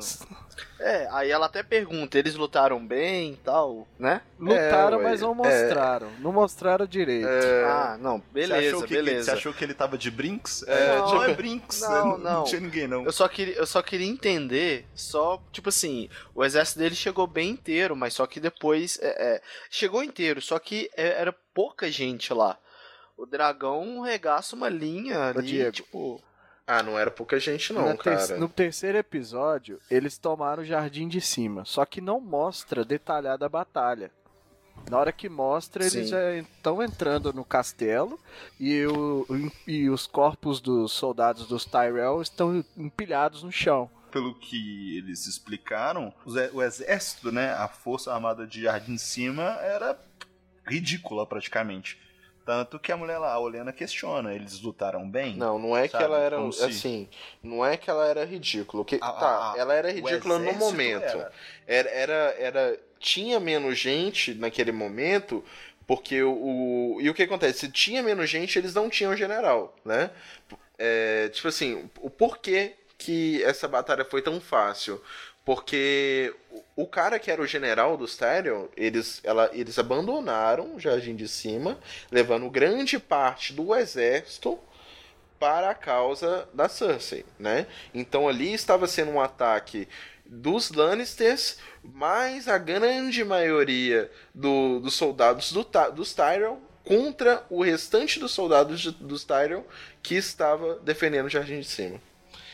É, 0.78 1.08
aí 1.10 1.30
ela 1.30 1.46
até 1.46 1.62
pergunta, 1.62 2.18
eles 2.18 2.34
lutaram 2.36 2.84
bem 2.84 3.32
e 3.32 3.36
tal, 3.36 3.86
né? 3.98 4.22
Lutaram, 4.38 5.00
é, 5.00 5.02
mas 5.02 5.20
não 5.20 5.34
mostraram. 5.34 6.06
É... 6.06 6.20
Não 6.20 6.32
mostraram 6.32 6.86
direito. 6.86 7.28
É... 7.28 7.64
Ah, 7.64 7.98
não, 8.00 8.22
beleza, 8.32 8.76
você 8.76 8.86
que, 8.86 8.94
beleza. 8.94 9.24
Você 9.24 9.30
achou 9.32 9.52
que 9.52 9.64
ele 9.64 9.74
tava 9.74 9.98
de 9.98 10.10
Brinks? 10.10 10.62
É, 10.66 10.96
não, 10.96 11.14
não 11.14 11.24
é 11.24 11.34
Brinks. 11.34 11.80
Não, 11.80 12.06
não, 12.16 12.18
não. 12.18 12.44
tinha 12.44 12.60
ninguém, 12.60 12.86
não. 12.86 13.04
Eu 13.04 13.12
só, 13.12 13.28
queria, 13.28 13.54
eu 13.56 13.66
só 13.66 13.82
queria 13.82 14.06
entender, 14.06 14.86
só, 14.94 15.42
tipo 15.52 15.68
assim, 15.68 16.08
o 16.34 16.44
exército 16.44 16.78
dele 16.78 16.94
chegou 16.94 17.26
bem 17.26 17.50
inteiro, 17.50 17.94
mas 17.96 18.14
só 18.14 18.26
que 18.26 18.40
depois. 18.40 18.98
É, 19.02 19.34
é, 19.34 19.42
chegou 19.68 20.02
inteiro, 20.02 20.40
só 20.40 20.58
que 20.58 20.90
é, 20.96 21.20
era 21.20 21.34
pouca 21.52 21.90
gente 21.90 22.32
lá. 22.32 22.58
O 23.20 23.26
dragão 23.26 24.00
regaça 24.00 24.56
uma 24.56 24.70
linha 24.70 25.24
ali, 25.26 25.42
Diego. 25.42 25.72
tipo. 25.72 26.22
Ah, 26.66 26.82
não 26.82 26.98
era 26.98 27.10
pouca 27.10 27.38
gente 27.38 27.70
não, 27.70 27.94
cara. 27.94 28.26
Ter 28.26 28.38
no 28.38 28.48
terceiro 28.48 28.96
episódio, 28.96 29.78
eles 29.90 30.16
tomaram 30.16 30.62
o 30.62 30.64
jardim 30.64 31.06
de 31.06 31.20
cima, 31.20 31.66
só 31.66 31.84
que 31.84 32.00
não 32.00 32.18
mostra 32.18 32.82
detalhada 32.82 33.44
a 33.44 33.48
batalha. 33.48 34.10
Na 34.88 34.98
hora 34.98 35.12
que 35.12 35.28
mostra, 35.28 35.82
eles 35.82 35.92
Sim. 35.92 36.06
já 36.06 36.32
estão 36.36 36.82
entrando 36.82 37.30
no 37.34 37.44
castelo 37.44 38.18
e, 38.58 38.86
o, 38.86 39.26
e 39.66 39.90
os 39.90 40.06
corpos 40.06 40.58
dos 40.58 40.90
soldados 40.92 41.46
dos 41.46 41.66
Tyrell 41.66 42.22
estão 42.22 42.64
empilhados 42.74 43.42
no 43.42 43.52
chão. 43.52 43.90
Pelo 44.10 44.34
que 44.34 44.96
eles 44.96 45.26
explicaram, 45.26 46.10
o 46.54 46.62
exército, 46.62 47.30
né, 47.30 47.52
a 47.52 47.68
força 47.68 48.14
armada 48.14 48.46
de 48.46 48.62
Jardim 48.62 48.94
de 48.94 49.02
Cima 49.02 49.58
era 49.60 50.00
ridícula 50.66 51.26
praticamente. 51.26 52.00
Tanto 52.44 52.78
que 52.78 52.90
a 52.90 52.96
mulher 52.96 53.18
lá, 53.18 53.32
a 53.32 53.38
Olena, 53.38 53.72
questiona, 53.72 54.34
eles 54.34 54.60
lutaram 54.60 55.08
bem? 55.08 55.36
Não, 55.36 55.58
não 55.58 55.76
é 55.76 55.86
sabe? 55.86 55.98
que 55.98 56.04
ela 56.04 56.18
era 56.18 56.36
Como 56.36 56.48
assim, 56.48 56.70
se... 56.70 57.08
não 57.42 57.64
é 57.64 57.76
que 57.76 57.90
ela 57.90 58.06
era 58.06 58.24
ridícula. 58.24 58.84
Que, 58.84 58.96
a, 58.96 59.12
tá, 59.12 59.52
a, 59.52 59.54
ela 59.58 59.74
era 59.74 59.92
ridícula 59.92 60.38
no 60.38 60.52
momento. 60.54 61.04
Era. 61.04 61.32
era. 61.66 61.90
Era, 61.90 62.34
era, 62.38 62.80
tinha 62.98 63.38
menos 63.38 63.78
gente 63.78 64.34
naquele 64.34 64.72
momento, 64.72 65.44
porque 65.86 66.22
o, 66.22 66.32
o, 66.32 67.00
e 67.00 67.10
o 67.10 67.14
que 67.14 67.22
acontece? 67.22 67.60
Se 67.60 67.72
tinha 67.72 68.02
menos 68.02 68.28
gente, 68.30 68.58
eles 68.58 68.74
não 68.74 68.88
tinham 68.88 69.16
general, 69.16 69.74
né? 69.84 70.10
É, 70.78 71.28
tipo 71.28 71.48
assim, 71.48 71.90
o 71.98 72.08
porquê 72.08 72.74
que 72.96 73.42
essa 73.44 73.66
batalha 73.66 74.04
foi 74.04 74.22
tão 74.22 74.40
fácil? 74.40 75.02
Porque 75.44 76.34
o 76.80 76.86
cara 76.86 77.18
que 77.18 77.30
era 77.30 77.42
o 77.42 77.46
general 77.46 77.96
do 77.96 78.06
Tyrion, 78.06 78.66
eles, 78.76 79.20
ela, 79.22 79.50
eles 79.52 79.78
abandonaram 79.78 80.74
o 80.74 80.80
Jardim 80.80 81.14
de 81.14 81.28
Cima, 81.28 81.78
levando 82.10 82.48
grande 82.48 82.98
parte 82.98 83.52
do 83.52 83.74
exército 83.74 84.58
para 85.38 85.70
a 85.70 85.74
causa 85.74 86.48
da 86.54 86.68
Cersei, 86.68 87.24
né? 87.38 87.66
Então 87.92 88.28
ali 88.28 88.52
estava 88.52 88.86
sendo 88.86 89.10
um 89.10 89.20
ataque 89.20 89.86
dos 90.24 90.70
Lannisters, 90.70 91.58
mais 91.82 92.48
a 92.48 92.56
grande 92.56 93.24
maioria 93.24 94.10
do, 94.34 94.80
dos 94.80 94.94
soldados 94.94 95.52
do, 95.52 95.66
dos 95.94 96.14
Tyrell 96.14 96.60
contra 96.82 97.44
o 97.50 97.62
restante 97.62 98.18
dos 98.18 98.32
soldados 98.32 98.80
de, 98.80 98.90
dos 98.92 99.24
Tyrell 99.24 99.66
que 100.02 100.14
estava 100.14 100.76
defendendo 100.76 101.26
o 101.26 101.30
Jardim 101.30 101.60
de 101.60 101.66
Cima. 101.66 102.00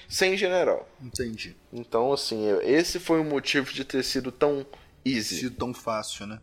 Sem 0.09 0.37
general. 0.37 0.89
Entendi. 1.01 1.57
Então, 1.73 2.13
assim, 2.13 2.47
esse 2.63 2.99
foi 2.99 3.21
o 3.21 3.25
motivo 3.25 3.73
de 3.73 3.85
ter 3.85 4.03
sido 4.05 4.31
tão 4.31 4.65
easy. 5.05 5.41
Sido 5.41 5.57
tão 5.57 5.75
fácil, 5.75 6.27
né? 6.27 6.41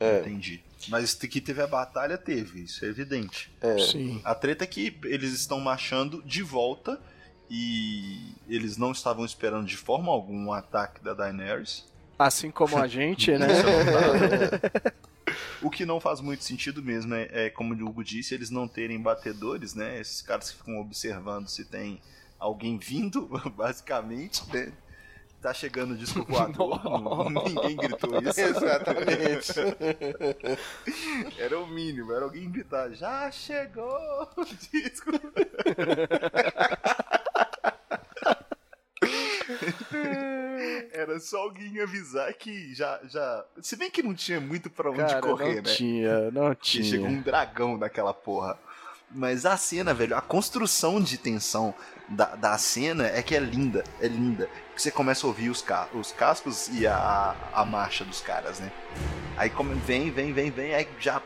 É. 0.00 0.20
Entendi. 0.20 0.62
Mas 0.88 1.14
que 1.14 1.40
teve 1.40 1.62
a 1.62 1.66
batalha, 1.66 2.18
teve, 2.18 2.64
isso 2.64 2.84
é 2.84 2.88
evidente. 2.88 3.50
É. 3.60 3.78
Sim. 3.78 4.20
A 4.24 4.34
treta 4.34 4.64
é 4.64 4.66
que 4.66 4.98
eles 5.04 5.32
estão 5.32 5.60
marchando 5.60 6.22
de 6.24 6.42
volta 6.42 7.00
e 7.48 8.34
eles 8.48 8.76
não 8.76 8.92
estavam 8.92 9.24
esperando 9.24 9.66
de 9.66 9.76
forma 9.76 10.12
alguma 10.12 10.50
um 10.50 10.52
ataque 10.52 11.02
da 11.02 11.14
Daenerys. 11.14 11.84
Assim 12.18 12.50
como 12.50 12.76
a 12.76 12.86
gente, 12.86 13.32
né? 13.38 13.48
O 15.62 15.70
que 15.70 15.86
não 15.86 15.98
faz 15.98 16.20
muito 16.20 16.44
sentido 16.44 16.82
mesmo 16.82 17.14
é, 17.14 17.28
é, 17.32 17.50
como 17.50 17.74
o 17.74 17.88
Hugo 17.88 18.04
disse, 18.04 18.34
eles 18.34 18.50
não 18.50 18.68
terem 18.68 19.00
batedores, 19.00 19.74
né? 19.74 19.98
Esses 20.00 20.20
caras 20.20 20.50
que 20.50 20.58
ficam 20.58 20.78
observando 20.78 21.48
se 21.48 21.64
tem 21.64 22.00
alguém 22.44 22.76
vindo, 22.78 23.26
basicamente, 23.56 24.42
né? 24.52 24.72
Tá 25.40 25.52
chegando 25.52 25.92
o 25.92 25.96
disco 25.96 26.24
voador, 26.28 27.30
ninguém 27.30 27.76
gritou 27.76 28.18
isso. 28.22 28.40
Exatamente. 28.40 29.52
era 31.38 31.58
o 31.58 31.66
mínimo, 31.66 32.12
era 32.12 32.24
alguém 32.24 32.50
gritar, 32.50 32.90
já 32.92 33.30
chegou 33.30 33.86
o 34.36 34.44
disco. 34.44 35.10
Era 40.92 41.20
só 41.20 41.38
alguém 41.40 41.80
avisar 41.80 42.32
que 42.34 42.74
já, 42.74 42.98
já. 43.04 43.44
Se 43.60 43.76
bem 43.76 43.90
que 43.90 44.02
não 44.02 44.14
tinha 44.14 44.40
muito 44.40 44.70
pra 44.70 44.90
onde 44.90 45.00
Cara, 45.00 45.20
correr, 45.20 45.56
não 45.56 45.62
né? 45.62 45.74
Tinha, 45.74 46.30
não 46.30 46.54
Que 46.54 46.82
chegou 46.82 47.06
tinha. 47.06 47.18
um 47.18 47.22
dragão 47.22 47.76
naquela 47.76 48.14
porra. 48.14 48.58
Mas 49.10 49.44
a 49.44 49.56
cena, 49.56 49.92
velho, 49.92 50.16
a 50.16 50.22
construção 50.22 51.00
de 51.00 51.18
tensão 51.18 51.74
da, 52.08 52.34
da 52.36 52.58
cena 52.58 53.06
é 53.06 53.22
que 53.22 53.34
é 53.34 53.38
linda, 53.40 53.82
é 54.00 54.06
linda. 54.08 54.48
Você 54.76 54.90
começa 54.90 55.26
a 55.26 55.28
ouvir 55.28 55.48
os, 55.50 55.62
ca 55.62 55.88
os 55.94 56.12
cascos 56.12 56.68
e 56.68 56.86
a, 56.86 57.34
a 57.52 57.64
marcha 57.64 58.04
dos 58.04 58.20
caras, 58.20 58.60
né? 58.60 58.70
Aí 59.36 59.48
como 59.50 59.74
vem, 59.74 60.10
vem, 60.10 60.32
vem, 60.32 60.50
vem, 60.50 60.74
aí 60.74 60.86
já 60.98 61.20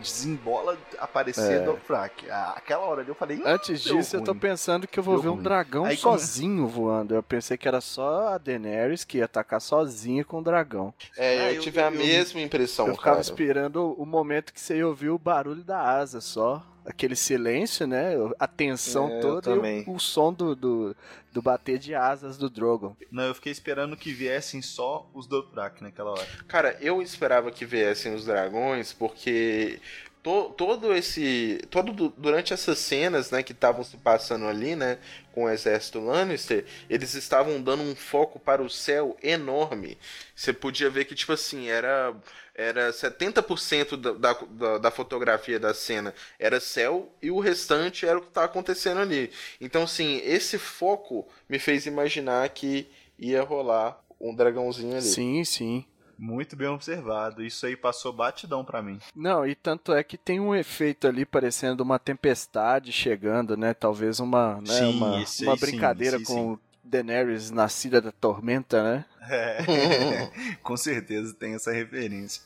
desembola 0.00 0.78
aparecer 0.98 1.60
É. 1.60 1.64
do 1.64 1.76
frac. 1.76 2.24
Aquela 2.54 2.84
hora 2.84 3.00
ali 3.00 3.08
eu 3.10 3.14
falei. 3.16 3.38
"Hum, 3.38 3.42
Antes 3.44 3.80
disso, 3.82 4.16
eu 4.16 4.22
tô 4.22 4.30
ruim." 4.30 4.40
pensando 4.40 4.86
que 4.86 4.98
eu 4.98 5.02
vou 5.02 5.14
Deu 5.14 5.22
ver 5.24 5.28
um 5.30 5.34
ruim. 5.34 5.42
dragão 5.42 5.84
Aí 5.84 5.96
sozinho 5.96 6.66
voando. 6.68 7.14
Eu 7.14 7.22
pensei 7.22 7.56
que 7.56 7.66
era 7.66 7.80
só 7.80 8.28
a 8.28 8.38
Daenerys 8.38 9.02
que 9.04 9.18
ia 9.18 9.24
atacar 9.24 9.60
sozinha 9.60 10.24
com 10.24 10.38
o 10.38 10.42
dragão. 10.42 10.94
É, 11.16 11.28
Ah, 11.40 11.50
eu, 11.50 11.54
eu- 11.56 11.60
tive 11.60 11.80
a 11.80 11.86
eu- 11.86 11.90
mesma 11.90 12.40
impressão, 12.40 12.86
eu 12.86 12.94
ficava 12.94 13.16
cara. 13.16 13.20
esperando 13.22 13.92
o 14.00 14.06
momento 14.06 14.52
que 14.52 14.60
você 14.60 14.76
ia 14.76 14.86
ouvir 14.86 15.10
o 15.10 15.18
barulho 15.18 15.64
da 15.64 15.80
asa 15.80 16.20
só. 16.20 16.62
Aquele 16.84 17.14
silêncio, 17.14 17.86
né? 17.86 18.14
A 18.38 18.46
tensão 18.46 19.08
É, 19.08 19.20
toda 19.20 19.50
e 19.50 19.84
o, 19.86 19.94
o 19.94 20.00
som 20.00 20.32
do, 20.32 20.54
do, 20.56 20.96
do 21.32 21.40
bater 21.40 21.78
de 21.78 21.94
asas 21.94 22.36
do 22.36 22.50
Drogon. 22.50 22.96
Não, 23.10 23.24
eu 23.24 23.34
fiquei 23.34 23.52
esperando 23.52 23.96
que 23.96 24.12
viessem 24.12 24.60
só 24.60 25.08
os 25.14 25.26
Dothraki 25.26 25.82
naquela 25.82 26.10
hora. 26.10 26.26
Cara, 26.48 26.76
eu 26.80 27.00
esperava 27.00 27.50
que 27.50 27.64
viessem 27.64 28.14
os 28.14 28.24
dragões, 28.24 28.92
porque 28.92 29.80
to- 30.22 30.50
todo 30.56 30.94
esse. 30.94 31.60
todo 31.70 31.92
du- 31.92 32.12
durante 32.16 32.52
essas 32.52 32.78
cenas, 32.78 33.30
né, 33.30 33.42
que 33.42 33.52
estavam 33.52 33.82
se 33.82 33.96
passando 33.96 34.46
ali, 34.46 34.76
né, 34.76 34.98
com 35.32 35.44
o 35.44 35.48
exército 35.50 35.98
Lannister, 36.00 36.64
eles 36.88 37.14
estavam 37.14 37.60
dando 37.60 37.82
um 37.82 37.94
foco 37.96 38.38
para 38.38 38.62
o 38.62 38.70
céu 38.70 39.16
enorme. 39.22 39.98
Você 40.34 40.52
podia 40.52 40.88
ver 40.90 41.04
que, 41.04 41.14
tipo 41.14 41.32
assim, 41.32 41.68
era. 41.68 42.14
Era 42.54 42.92
70% 42.92 43.96
da, 43.96 44.12
da, 44.12 44.76
da, 44.76 44.90
fotografia 44.90 45.58
da 45.58 45.72
cena 45.72 46.14
era 46.38 46.60
céu 46.60 47.10
e 47.22 47.30
o 47.30 47.40
restante 47.40 48.04
era 48.06 48.18
o 48.18 48.20
que 48.20 48.28
tá 48.28 48.44
acontecendo 48.44 49.00
ali. 49.00 49.30
Então, 49.58 49.84
assim, 49.84 50.20
esse 50.22 50.58
foco 50.58 51.26
me 51.48 51.58
fez 51.58 51.86
imaginar 51.86 52.46
que 52.50 52.86
ia 53.18 53.42
rolar 53.42 53.98
um 54.20 54.34
dragãozinho 54.34 54.92
ali. 54.92 55.02
Sim, 55.02 55.42
sim. 55.46 55.86
Muito 56.22 56.54
bem 56.54 56.68
observado. 56.68 57.42
Isso 57.42 57.66
aí 57.66 57.76
passou 57.76 58.12
batidão 58.12 58.64
pra 58.64 58.80
mim. 58.80 59.00
Não, 59.12 59.44
e 59.44 59.56
tanto 59.56 59.92
é 59.92 60.04
que 60.04 60.16
tem 60.16 60.38
um 60.38 60.54
efeito 60.54 61.08
ali 61.08 61.26
parecendo 61.26 61.82
uma 61.82 61.98
tempestade 61.98 62.92
chegando, 62.92 63.56
né? 63.56 63.74
Talvez 63.74 64.20
uma, 64.20 64.60
né? 64.60 64.66
Sim, 64.66 64.98
uma, 64.98 65.20
esse 65.20 65.42
uma 65.42 65.54
aí 65.54 65.58
sim, 65.58 65.66
brincadeira 65.66 66.18
esse 66.18 66.24
com 66.24 66.56
Daenerys 66.84 67.50
nascida 67.50 68.00
da 68.00 68.12
tormenta, 68.12 68.84
né? 68.84 69.04
É, 69.28 70.30
com 70.62 70.76
certeza 70.76 71.34
tem 71.34 71.56
essa 71.56 71.72
referência. 71.72 72.40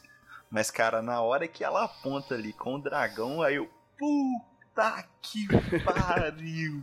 Mas, 0.51 0.71
cara, 0.71 1.03
na 1.03 1.21
hora 1.21 1.47
que 1.47 1.62
ela 1.62 1.85
aponta 1.85 2.35
ali 2.35 2.55
com 2.55 2.77
o 2.77 2.83
dragão, 2.83 3.43
aí 3.43 3.57
eu. 3.57 3.69
Puta 3.99 5.05
que 5.21 5.47
pariu! 5.85 6.83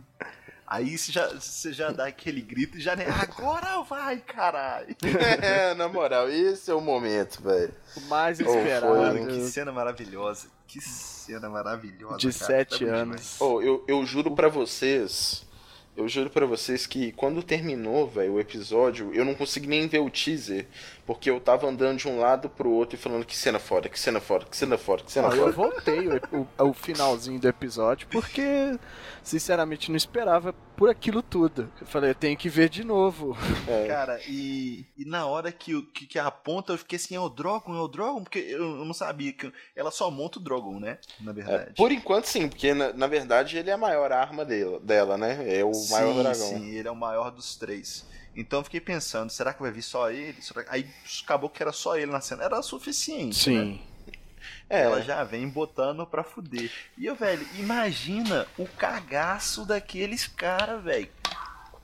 Aí 0.66 0.96
você 0.96 1.12
já, 1.12 1.28
você 1.28 1.72
já 1.72 1.90
dá 1.90 2.06
aquele 2.06 2.40
grito 2.40 2.78
e 2.78 2.80
já 2.80 2.96
nem. 2.96 3.06
Agora 3.06 3.82
vai, 3.82 4.18
caralho! 4.18 4.96
É, 5.42 5.74
na 5.74 5.88
moral, 5.88 6.28
esse 6.28 6.70
é 6.70 6.74
o 6.74 6.80
momento, 6.80 7.42
velho. 7.42 7.72
O 7.96 8.00
mais 8.02 8.40
Oh, 8.40 8.44
foi, 8.44 8.56
esperado. 8.58 8.86
Mano, 8.86 9.26
que 9.26 9.40
cena 9.48 9.72
maravilhosa. 9.72 10.48
Que 10.66 10.80
cena 10.80 11.48
maravilhosa. 11.48 12.16
De 12.16 12.32
cara. 12.32 12.46
sete 12.46 12.84
Tá 12.86 12.92
anos. 12.94 13.36
Oh, 13.40 13.60
eu, 13.60 13.84
eu 13.86 14.04
juro 14.06 14.34
pra 14.34 14.48
vocês. 14.48 15.44
Eu 15.96 16.08
juro 16.08 16.28
pra 16.28 16.44
vocês 16.44 16.86
que 16.88 17.12
quando 17.12 17.40
terminou, 17.42 18.08
velho, 18.08 18.32
o 18.32 18.40
episódio, 18.40 19.14
eu 19.14 19.24
não 19.24 19.34
consegui 19.34 19.68
nem 19.68 19.86
ver 19.86 20.00
o 20.00 20.10
teaser. 20.10 20.66
Porque 21.06 21.28
eu 21.28 21.38
tava 21.38 21.66
andando 21.68 21.98
de 21.98 22.08
um 22.08 22.18
lado 22.18 22.48
pro 22.48 22.70
outro 22.70 22.96
e 22.96 22.98
falando 22.98 23.26
que 23.26 23.36
cena 23.36 23.58
foda, 23.58 23.90
que 23.90 24.00
cena 24.00 24.20
foda, 24.20 24.46
que 24.46 24.56
cena 24.56 24.78
foda, 24.78 25.02
que 25.04 25.12
cena 25.12 25.28
Não, 25.28 25.36
eu 25.36 25.52
foda. 25.52 25.70
voltei 25.70 26.08
o, 26.08 26.48
o, 26.58 26.68
o 26.70 26.72
finalzinho 26.72 27.38
do 27.38 27.46
episódio 27.46 28.08
porque, 28.08 28.78
sinceramente, 29.22 29.90
não 29.90 29.96
esperava 29.96 30.54
por 30.76 30.88
aquilo 30.88 31.22
tudo. 31.22 31.70
Eu 31.80 31.86
falei, 31.86 32.10
eu 32.10 32.14
tenho 32.14 32.36
que 32.38 32.48
ver 32.48 32.68
de 32.70 32.82
novo. 32.84 33.36
É. 33.68 33.86
Cara, 33.86 34.18
e, 34.26 34.86
e 34.96 35.04
na 35.04 35.26
hora 35.26 35.52
que, 35.52 35.80
que, 35.92 36.06
que 36.06 36.18
aponta, 36.18 36.72
eu 36.72 36.78
fiquei 36.78 36.96
assim, 36.96 37.14
é 37.14 37.20
o 37.20 37.28
Drogon, 37.28 37.74
é 37.76 37.80
o 37.80 37.88
Drogon? 37.88 38.22
Porque 38.22 38.38
eu, 38.38 38.78
eu 38.78 38.84
não 38.84 38.94
sabia 38.94 39.32
que 39.32 39.52
ela 39.76 39.90
só 39.90 40.10
monta 40.10 40.38
o 40.38 40.42
Drogon, 40.42 40.80
né? 40.80 40.98
Na 41.20 41.32
É, 41.32 41.34
verdade. 41.34 41.74
por 41.76 41.92
enquanto 41.92 42.24
sim, 42.26 42.48
porque 42.48 42.72
na, 42.72 42.92
na 42.94 43.06
verdade 43.06 43.58
ele 43.58 43.68
é 43.68 43.74
a 43.74 43.78
maior 43.78 44.10
arma 44.10 44.44
dela, 44.44 44.80
dela 44.80 45.18
né? 45.18 45.58
É 45.58 45.62
o 45.64 45.70
maior 45.90 46.12
sim, 46.14 46.22
dragão. 46.22 46.48
Sim, 46.48 46.70
ele 46.70 46.88
é 46.88 46.90
o 46.90 46.96
maior 46.96 47.30
dos 47.30 47.56
três. 47.56 48.06
Então 48.36 48.60
eu 48.60 48.64
fiquei 48.64 48.80
pensando, 48.80 49.30
será 49.30 49.52
que 49.54 49.62
vai 49.62 49.70
vir 49.70 49.82
só 49.82 50.10
ele? 50.10 50.40
Será- 50.42 50.64
Aí 50.68 50.86
acabou 51.24 51.48
que 51.48 51.62
era 51.62 51.72
só 51.72 51.96
ele 51.96 52.10
na 52.10 52.20
cena. 52.20 52.42
Era 52.44 52.60
suficiente, 52.62 53.50
né? 53.50 53.78
É, 54.68 54.82
Ela 54.82 55.00
já 55.02 55.22
vem 55.24 55.48
botando 55.48 56.06
pra 56.06 56.22
fuder. 56.24 56.70
E 56.98 57.06
eu, 57.06 57.14
velho, 57.14 57.46
imagina 57.58 58.46
o 58.58 58.66
cagaço 58.66 59.64
daqueles 59.64 60.26
caras, 60.26 60.82
velho. 60.82 61.08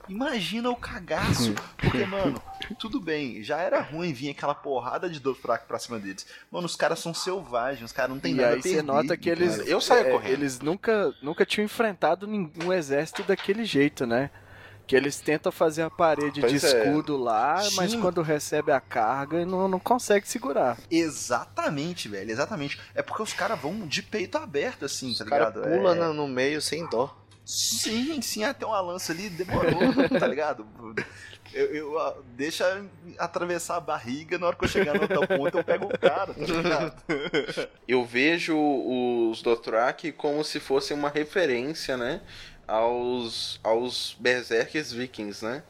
Imagina 0.09 0.69
o 0.69 0.75
cagaço. 0.75 1.53
Porque, 1.77 2.05
mano, 2.05 2.41
tudo 2.79 2.99
bem, 2.99 3.41
já 3.43 3.57
era 3.59 3.79
ruim 3.79 4.11
vir 4.11 4.31
aquela 4.31 4.53
porrada 4.53 5.09
de 5.09 5.19
Dothraki 5.19 5.67
pra 5.67 5.79
cima 5.79 5.99
deles. 5.99 6.25
Mano, 6.51 6.65
os 6.65 6.75
caras 6.75 6.99
são 6.99 7.13
selvagens, 7.13 7.85
os 7.85 7.91
caras 7.91 8.11
não 8.11 8.19
tem 8.19 8.33
E 8.33 8.35
nada 8.35 8.49
aí 8.49 8.59
a 8.59 8.61
perder. 8.61 8.75
você 8.77 8.81
nota 8.81 9.15
que 9.15 9.29
eles, 9.29 9.57
cara. 9.57 9.69
Eu 9.69 9.79
saio 9.79 10.07
é, 10.07 10.11
correndo. 10.11 10.33
eles 10.33 10.59
nunca, 10.59 11.13
nunca 11.21 11.45
tinham 11.45 11.65
enfrentado 11.65 12.27
nenhum 12.27 12.73
exército 12.73 13.23
daquele 13.23 13.63
jeito, 13.63 14.05
né? 14.05 14.29
Que 14.91 14.95
eles 14.97 15.21
tentam 15.21 15.53
fazer 15.53 15.83
a 15.83 15.89
parede 15.89 16.41
Pois 16.41 16.51
de 16.61 16.65
é. 16.67 16.83
escudo 16.83 17.15
lá, 17.15 17.63
mas 17.75 17.91
Sim. 17.91 18.01
quando 18.01 18.21
recebe 18.21 18.73
a 18.73 18.81
carga 18.81 19.45
não, 19.45 19.65
não 19.69 19.79
consegue 19.79 20.27
segurar. 20.27 20.77
Exatamente, 20.91 22.09
velho, 22.09 22.29
exatamente. 22.29 22.77
É 22.93 23.01
porque 23.01 23.23
os 23.23 23.31
caras 23.31 23.57
vão 23.57 23.87
de 23.87 24.03
peito 24.03 24.37
aberto, 24.37 24.83
assim, 24.83 25.11
Os 25.11 25.17
tá 25.19 25.23
caras 25.23 25.55
ligado? 25.55 25.69
pulam 25.69 26.11
É- 26.11 26.13
no 26.13 26.27
meio 26.27 26.61
sem 26.61 26.85
dó. 26.89 27.17
Sim, 27.45 28.21
sim, 28.21 28.43
até 28.43 28.65
uma 28.65 28.81
lança 28.81 29.13
ali 29.13 29.29
demorou, 29.29 29.71
tá 30.19 30.27
ligado? 30.27 30.67
Eu, 31.53 31.65
eu, 31.75 32.23
deixa 32.35 32.85
atravessar 33.17 33.75
a 33.77 33.79
barriga, 33.81 34.37
na 34.37 34.47
hora 34.47 34.55
que 34.55 34.63
eu 34.65 34.69
chegar 34.69 34.93
no 34.93 35.01
outro 35.01 35.27
ponto 35.27 35.57
eu 35.57 35.63
pego 35.63 35.85
o 35.85 35.97
cara, 35.99 36.33
tá 36.33 36.45
ligado? 36.45 37.03
eu 37.87 38.05
vejo 38.05 38.57
os 38.57 39.41
Dothraki 39.41 40.11
como 40.13 40.43
se 40.45 40.59
fosse 40.59 40.93
uma 40.93 41.09
referência, 41.09 41.97
né, 41.97 42.21
aos 42.67 43.59
aos 43.63 44.15
berserkers 44.19 44.91
vikings, 44.91 45.43
né? 45.43 45.63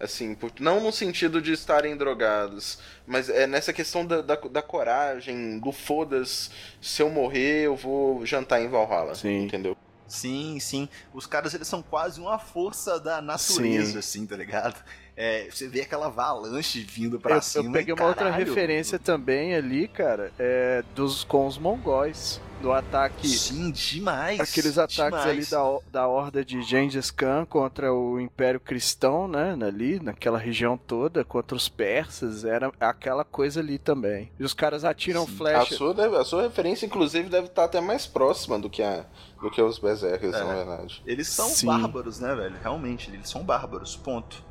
Assim, 0.00 0.34
por- 0.34 0.52
não 0.60 0.80
no 0.80 0.92
sentido 0.92 1.42
de 1.42 1.52
estarem 1.52 1.96
drogados, 1.96 2.78
mas 3.06 3.28
é 3.28 3.46
nessa 3.48 3.72
questão 3.72 4.06
da, 4.06 4.20
da, 4.22 4.36
da 4.36 4.62
coragem, 4.62 5.58
do 5.58 5.72
foda-se, 5.72 6.50
se 6.80 7.02
eu 7.02 7.10
morrer 7.10 7.66
eu 7.66 7.74
vou 7.74 8.24
jantar 8.24 8.60
em 8.60 8.68
Valhalla, 8.68 9.14
Sim. 9.16 9.44
entendeu? 9.44 9.76
Sim, 10.06 10.58
sim. 10.60 10.88
Os 11.12 11.26
caras, 11.26 11.52
eles 11.52 11.68
são 11.68 11.82
quase 11.82 12.18
uma 12.20 12.38
força 12.38 12.98
da 12.98 13.20
natureza, 13.20 13.92
Sim. 13.92 13.98
assim, 13.98 14.26
tá 14.26 14.36
ligado? 14.36 14.82
É, 15.20 15.48
você 15.50 15.66
vê 15.66 15.80
aquela 15.80 16.06
avalanche 16.06 16.80
vindo 16.80 17.18
pra 17.18 17.34
eu, 17.36 17.42
cima. 17.42 17.64
eu 17.64 17.72
peguei 17.72 17.92
e, 17.92 17.98
uma 17.98 18.06
outra 18.06 18.30
referência 18.30 19.00
também 19.00 19.52
ali, 19.52 19.88
cara, 19.88 20.30
é, 20.38 20.84
dos 20.94 21.24
com 21.24 21.44
os 21.46 21.58
mongóis. 21.58 22.40
Do 22.60 22.72
ataque. 22.72 23.28
Sim, 23.28 23.70
demais. 23.70 24.40
Aqueles 24.40 24.76
ataques 24.78 25.20
ali 25.20 25.44
demais. 25.44 25.50
da, 25.50 25.78
da 25.92 26.08
horda 26.08 26.44
de 26.44 26.60
Gengis 26.60 27.08
Khan 27.08 27.44
contra 27.44 27.94
o 27.94 28.18
Império 28.18 28.58
Cristão, 28.58 29.28
né? 29.28 29.56
Ali, 29.64 30.00
naquela 30.00 30.36
região 30.38 30.76
toda, 30.76 31.22
contra 31.24 31.56
os 31.56 31.68
persas, 31.68 32.44
era 32.44 32.72
aquela 32.80 33.24
coisa 33.24 33.60
ali 33.60 33.78
também. 33.78 34.32
E 34.40 34.42
os 34.42 34.54
caras 34.54 34.84
atiram 34.84 35.24
Sim. 35.24 35.34
A 35.34 35.36
flecha. 35.36 35.76
sua, 35.76 35.94
deve- 35.94 36.16
a 36.16 36.24
sua 36.24 36.42
referência, 36.42 36.84
inclusive, 36.84 37.28
deve 37.28 37.46
estar 37.46 37.62
até 37.62 37.80
mais 37.80 38.08
próxima 38.08 38.58
do 38.58 38.68
que, 38.68 38.82
a, 38.82 39.04
do 39.40 39.52
que 39.52 39.62
os 39.62 39.78
Berserkers, 39.78 40.34
É. 40.34 40.42
na 40.42 40.54
verdade. 40.56 41.00
Eles 41.06 41.28
são 41.28 41.46
Sim. 41.46 41.66
bárbaros, 41.68 42.18
né, 42.18 42.34
velho? 42.34 42.56
Realmente, 42.60 43.08
eles 43.08 43.30
são 43.30 43.44
bárbaros, 43.44 43.94
ponto. 43.94 44.42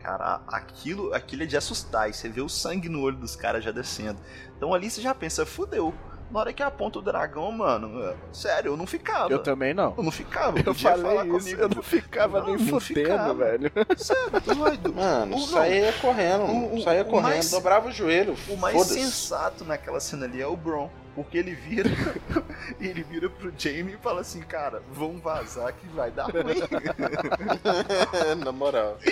Cara, 0.00 0.40
aquilo, 0.48 1.12
aquilo 1.14 1.42
é 1.42 1.46
de 1.46 1.56
assustar. 1.56 2.08
E 2.08 2.12
você 2.14 2.28
vê 2.28 2.40
o 2.40 2.48
sangue 2.48 2.88
no 2.88 3.02
olho 3.02 3.16
dos 3.16 3.36
caras 3.36 3.62
já 3.64 3.70
descendo. 3.70 4.18
Então 4.56 4.72
ali 4.74 4.90
você 4.90 5.00
já 5.00 5.14
pensa, 5.14 5.44
fudeu. 5.44 5.92
Na 6.30 6.40
hora 6.40 6.52
que 6.52 6.62
aponta 6.62 6.98
o 6.98 7.02
dragão, 7.02 7.50
mano, 7.50 8.02
é, 8.04 8.14
sério, 8.34 8.72
eu 8.72 8.76
não 8.76 8.86
ficava. 8.86 9.32
Eu 9.32 9.42
também 9.42 9.72
não. 9.72 9.94
Eu 9.96 10.02
não 10.02 10.10
ficava. 10.10 10.58
Eu 10.58 10.64
podia 10.64 10.90
falei 10.90 11.02
falar 11.06 11.26
isso, 11.26 11.38
comigo. 11.38 11.62
eu 11.62 11.68
não 11.70 11.82
ficava 11.82 12.40
Não, 12.40 12.46
nem 12.48 12.58
fudendo, 12.58 13.34
velho. 13.34 13.72
Sério, 13.96 14.40
doido. 14.54 14.92
Mano, 14.92 15.36
O- 15.36 15.40
saía 15.46 15.90
correndo, 15.94 16.42
o- 16.44 16.74
o- 16.76 16.82
saía 16.82 17.00
o 17.00 17.04
correndo, 17.06 17.28
mais- 17.30 17.50
dobrava 17.50 17.88
o 17.88 17.92
joelho. 17.92 18.36
O 18.46 18.58
mais 18.58 18.78
sensato 18.82 19.64
naquela 19.64 20.00
cena 20.00 20.26
ali 20.26 20.42
é 20.42 20.46
o 20.46 20.54
Bron. 20.54 20.90
Porque 21.14 21.38
ele 21.38 21.54
vira. 21.54 21.88
ele 22.78 23.02
vira 23.02 23.30
pro 23.30 23.50
Jamie 23.56 23.94
e 23.94 23.96
fala 23.96 24.20
assim, 24.20 24.42
cara, 24.42 24.82
vão 24.92 25.18
vazar 25.18 25.72
que 25.72 25.86
vai 25.88 26.10
dar 26.10 26.24
ruim. 26.26 26.44
na 28.44 28.52
moral. 28.52 28.98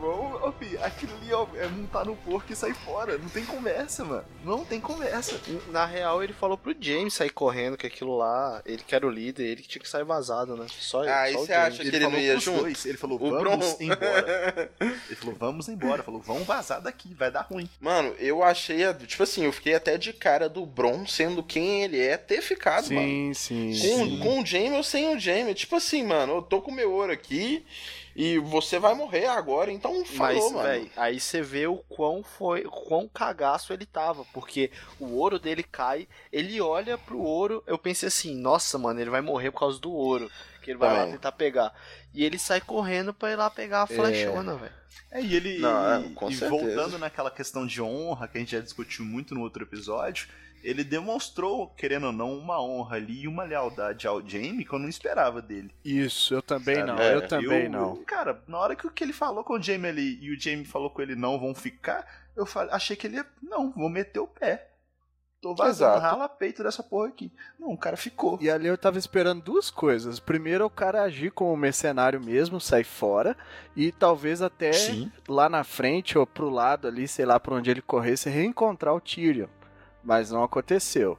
Vão, 0.00 0.38
ó, 0.42 0.52
fi, 0.52 0.76
aquilo 0.78 1.12
ali, 1.16 1.32
ó, 1.32 1.46
é 1.56 1.66
montar 1.68 2.04
no 2.04 2.14
porco 2.16 2.52
e 2.52 2.56
sair 2.56 2.74
fora. 2.74 3.16
Não 3.18 3.28
tem 3.28 3.44
conversa, 3.44 4.04
mano. 4.04 4.24
Não 4.44 4.64
tem 4.64 4.80
conversa. 4.80 5.40
Na 5.70 5.86
real, 5.86 6.22
ele 6.22 6.32
falou 6.32 6.56
pro 6.58 6.74
James 6.78 7.14
sair 7.14 7.30
correndo, 7.30 7.76
que 7.76 7.86
aquilo 7.86 8.16
lá, 8.16 8.60
ele 8.66 8.82
que 8.86 8.94
era 8.94 9.06
o 9.06 9.10
líder, 9.10 9.44
ele 9.44 9.62
que 9.62 9.68
tinha 9.68 9.82
que 9.82 9.88
sair 9.88 10.04
vazado, 10.04 10.56
né? 10.56 10.66
Só, 10.68 11.02
Ah, 11.02 11.30
e 11.30 11.32
só 11.32 11.38
o 11.40 11.46
você 11.46 11.52
James. 11.52 11.66
acha 11.74 11.82
que 11.82 11.88
ele 11.88 11.98
não 12.00 12.10
falou 12.10 12.24
ia 12.24 12.38
junto? 12.38 12.60
dois. 12.62 12.86
Ele 12.86 12.98
falou, 12.98 13.16
O 13.22 13.30
vamos 13.30 13.42
Bron. 13.42 13.76
embora. 13.80 14.70
Ele 15.08 15.16
falou, 15.16 15.34
vamos 15.38 15.68
embora. 15.68 16.02
Falou, 16.02 16.20
vamos 16.20 16.46
vazar 16.46 16.80
daqui, 16.80 17.14
vai 17.14 17.30
dar 17.30 17.42
ruim. 17.42 17.68
Mano, 17.80 18.14
eu 18.18 18.42
achei, 18.42 18.78
tipo 19.06 19.22
assim, 19.22 19.44
eu 19.44 19.52
fiquei 19.52 19.74
até 19.74 19.96
de 19.96 20.12
cara 20.12 20.48
do 20.48 20.66
Bron 20.66 21.06
sendo 21.06 21.42
quem 21.42 21.82
ele 21.84 22.00
é 22.00 22.16
ter 22.16 22.42
ficado, 22.42 22.92
mano. 22.92 23.06
Sim, 23.06 23.32
sim. 23.34 23.70
Com, 23.72 24.04
Sim. 24.04 24.18
com 24.20 24.40
o 24.42 24.46
Jamie 24.46 24.72
ou 24.76 24.82
sem 24.82 25.14
o 25.14 25.18
Jamie. 25.18 25.54
Tipo 25.54 25.76
assim, 25.76 26.02
mano, 26.04 26.34
eu 26.36 26.42
tô 26.42 26.60
com 26.60 26.70
meu 26.70 26.92
ouro 26.92 27.12
aqui 27.12 27.64
e 28.16 28.38
você 28.38 28.78
vai 28.78 28.94
morrer 28.94 29.26
agora, 29.26 29.70
então 29.70 30.04
falou, 30.06 30.16
Mas, 30.34 30.52
mano. 30.52 30.62
velho, 30.68 30.90
aí 30.96 31.20
você 31.20 31.42
vê 31.42 31.66
o 31.66 31.76
quão 31.76 32.22
foi, 32.22 32.64
o 32.64 32.70
quão 32.70 33.06
cagaço 33.06 33.72
ele 33.72 33.84
tava, 33.84 34.24
porque 34.32 34.70
o 34.98 35.16
ouro 35.16 35.38
dele 35.38 35.62
cai, 35.62 36.08
ele 36.32 36.60
olha 36.60 36.96
pro 36.96 37.18
ouro, 37.20 37.62
eu 37.66 37.76
pensei 37.78 38.08
assim, 38.08 38.34
nossa, 38.34 38.78
mano, 38.78 38.98
ele 39.00 39.10
vai 39.10 39.20
morrer 39.20 39.50
por 39.50 39.60
causa 39.60 39.78
do 39.78 39.92
ouro, 39.92 40.30
que 40.62 40.70
ele 40.70 40.78
vai 40.78 40.90
lá 40.92 41.00
Também. 41.00 41.12
tentar 41.12 41.32
pegar. 41.32 41.72
E 42.14 42.24
ele 42.24 42.38
sai 42.38 42.60
correndo 42.60 43.12
pra 43.12 43.30
ir 43.30 43.36
lá 43.36 43.50
pegar 43.50 43.82
a 43.82 43.86
flechona, 43.86 44.56
velho. 44.56 44.72
É, 45.12 45.20
e 45.20 45.36
ele. 45.36 45.58
Não, 45.58 46.00
e- 46.02 46.06
é, 46.06 46.14
com 46.14 46.30
e 46.30 46.34
certeza. 46.34 46.50
voltando 46.50 46.98
naquela 46.98 47.30
questão 47.30 47.66
de 47.66 47.80
honra 47.82 48.26
que 48.26 48.38
a 48.38 48.40
gente 48.40 48.52
já 48.52 48.60
discutiu 48.60 49.04
muito 49.04 49.34
no 49.34 49.42
outro 49.42 49.62
episódio, 49.62 50.26
ele 50.68 50.82
demonstrou, 50.82 51.68
querendo 51.76 52.06
ou 52.06 52.12
não, 52.12 52.36
uma 52.36 52.60
honra 52.60 52.96
ali 52.96 53.22
e 53.22 53.28
uma 53.28 53.44
lealdade 53.44 54.06
ao 54.06 54.20
Jamie 54.26 54.64
que 54.64 54.72
eu 54.72 54.78
não 54.78 54.88
esperava 54.88 55.40
dele. 55.40 55.70
Isso, 55.84 56.34
eu 56.34 56.42
também 56.42 56.74
Sabe? 56.76 56.86
não. 56.88 56.98
É, 56.98 57.14
eu 57.14 57.28
também 57.28 57.64
Eu- 57.64 57.70
não. 57.70 57.96
Cara, 58.04 58.42
na 58.48 58.58
hora 58.58 58.74
que 58.74 58.90
que 58.90 59.04
ele 59.04 59.12
falou 59.12 59.44
com 59.44 59.54
o 59.54 59.62
Jamie 59.62 59.88
ali 59.88 60.18
e 60.20 60.34
o 60.34 60.40
Jamie 60.40 60.64
falou 60.64 60.90
com 60.90 61.00
ele 61.00 61.14
não 61.14 61.38
vão 61.38 61.54
ficar, 61.54 62.04
eu 62.36 62.44
falei, 62.44 62.72
achei 62.74 62.96
que 62.96 63.06
ele 63.06 63.16
ia. 63.16 63.26
Não, 63.42 63.70
vou 63.70 63.88
meter 63.88 64.18
o 64.20 64.26
pé. 64.26 64.70
Tô 65.40 65.54
vazando, 65.54 65.92
Exato. 65.98 66.00
rala 66.00 66.28
peito 66.28 66.62
dessa 66.62 66.82
porra 66.82 67.08
aqui. 67.08 67.30
Não, 67.60 67.68
o 67.68 67.78
cara 67.78 67.96
ficou. 67.96 68.38
E 68.40 68.50
ali 68.50 68.66
eu 68.66 68.76
tava 68.78 68.98
esperando 68.98 69.42
duas 69.42 69.70
coisas. 69.70 70.18
Primeiro, 70.18 70.64
o 70.64 70.70
cara 70.70 71.02
agir 71.02 71.30
como 71.30 71.54
mercenário 71.56 72.20
mesmo, 72.20 72.58
sair 72.60 72.84
fora. 72.84 73.36
E 73.76 73.92
talvez 73.92 74.40
até 74.42 74.72
Sim. 74.72 75.12
lá 75.28 75.48
na 75.48 75.62
frente 75.62 76.18
ou 76.18 76.26
pro 76.26 76.48
lado 76.48 76.88
ali, 76.88 77.06
sei 77.06 77.26
lá 77.26 77.38
pra 77.38 77.54
onde 77.54 77.70
ele 77.70 77.82
corresse, 77.82 78.30
reencontrar 78.30 78.94
o 78.94 79.00
Tyrion. 79.00 79.46
Mas 80.06 80.30
não 80.30 80.42
aconteceu. 80.44 81.18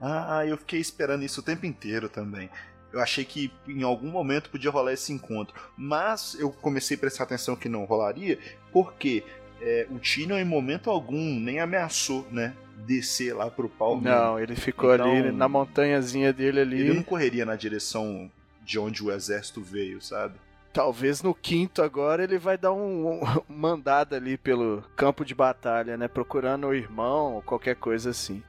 Ah, 0.00 0.44
eu 0.46 0.56
fiquei 0.56 0.78
esperando 0.80 1.24
isso 1.24 1.40
o 1.40 1.42
tempo 1.44 1.66
inteiro 1.66 2.08
também. 2.08 2.48
Eu 2.92 3.00
achei 3.00 3.24
que 3.24 3.52
em 3.66 3.82
algum 3.82 4.08
momento 4.08 4.50
podia 4.50 4.70
rolar 4.70 4.92
esse 4.92 5.12
encontro. 5.12 5.52
Mas 5.76 6.36
eu 6.38 6.50
comecei 6.50 6.96
a 6.96 7.00
prestar 7.00 7.24
atenção 7.24 7.56
que 7.56 7.68
não 7.68 7.84
rolaria, 7.84 8.38
porque 8.72 9.24
é, 9.60 9.86
o 9.90 9.98
Tyrion 9.98 10.38
em 10.38 10.44
momento 10.44 10.88
algum 10.90 11.40
nem 11.40 11.58
ameaçou, 11.58 12.26
né? 12.30 12.54
Descer 12.86 13.34
lá 13.34 13.50
pro 13.50 13.68
pau. 13.68 14.00
Não, 14.00 14.38
ele 14.38 14.54
ficou 14.54 14.94
Então- 14.94 15.10
ali 15.10 15.32
na 15.32 15.48
montanhazinha 15.48 16.32
dele 16.32 16.60
ali. 16.60 16.80
Ele 16.80 16.94
não 16.94 17.02
correria 17.02 17.44
na 17.44 17.56
direção 17.56 18.30
de 18.62 18.78
onde 18.78 19.02
o 19.02 19.10
exército 19.10 19.60
veio, 19.60 20.00
sabe? 20.00 20.34
Talvez 20.74 21.22
no 21.22 21.32
quinto 21.32 21.80
agora 21.82 22.24
ele 22.24 22.36
vai 22.36 22.58
dar 22.58 22.72
um, 22.72 23.22
um 23.22 23.22
mandado 23.48 24.16
ali 24.16 24.36
pelo 24.36 24.82
campo 24.96 25.24
de 25.24 25.32
batalha, 25.32 25.96
né? 25.96 26.08
Procurando 26.08 26.66
o 26.66 26.74
irmão 26.74 27.34
ou 27.36 27.42
qualquer 27.42 27.76
coisa 27.76 28.10
assim. 28.10 28.42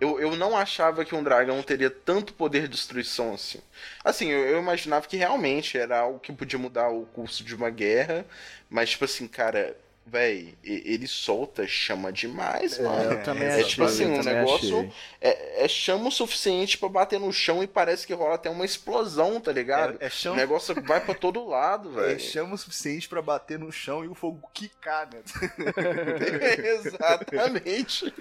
Eu, 0.00 0.20
eu 0.20 0.36
não 0.36 0.56
achava 0.56 1.04
que 1.04 1.16
um 1.16 1.22
dragão 1.22 1.60
teria 1.64 1.90
tanto 1.90 2.32
poder 2.32 2.62
de 2.62 2.68
destruição 2.68 3.34
assim. 3.34 3.60
Assim, 4.04 4.28
eu, 4.28 4.38
eu 4.46 4.58
imaginava 4.60 5.08
que 5.08 5.16
realmente 5.16 5.76
era 5.76 5.98
algo 5.98 6.20
que 6.20 6.32
podia 6.32 6.58
mudar 6.58 6.90
o 6.90 7.04
curso 7.06 7.42
de 7.42 7.56
uma 7.56 7.70
guerra, 7.70 8.24
mas, 8.70 8.90
tipo 8.90 9.04
assim, 9.04 9.26
cara, 9.26 9.76
véi, 10.06 10.54
ele 10.62 11.06
solta 11.06 11.66
chama 11.66 12.12
demais, 12.12 12.78
mano. 12.78 13.12
eu 13.12 13.22
também 13.22 13.48
é 13.48 13.52
achei. 13.54 13.64
tipo 13.64 13.84
assim, 13.84 14.06
um 14.06 14.22
negócio-. 14.22 14.92
É, 15.20 15.64
é 15.64 15.68
chama 15.68 16.08
o 16.08 16.12
suficiente 16.12 16.76
pra 16.78 16.88
bater 16.88 17.18
no 17.18 17.32
chão 17.32 17.62
e 17.62 17.66
parece 17.66 18.06
que 18.06 18.12
rola 18.12 18.34
até 18.34 18.50
uma 18.50 18.64
explosão, 18.64 19.40
tá 19.40 19.50
ligado? 19.52 19.96
É, 20.00 20.04
é 20.04 20.08
O 20.08 20.10
chão, 20.10 20.36
negócio 20.36 20.74
vai 20.82 21.00
pra 21.00 21.14
todo 21.14 21.46
lado, 21.46 21.90
é 22.00 22.06
velho. 22.08 22.20
chama 22.20 22.54
o 22.54 22.58
suficiente 22.58 23.08
pra 23.08 23.22
bater 23.22 23.58
no 23.58 23.72
chão 23.72 24.04
e 24.04 24.08
o 24.08 24.14
fogo 24.14 24.48
quicar, 24.52 25.08
né? 25.12 25.20
Exatamente. 26.76 28.12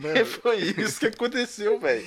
Mano, 0.00 0.26
Foi 0.26 0.56
isso 0.58 1.00
que 1.00 1.06
aconteceu, 1.06 1.78
velho. 1.78 2.04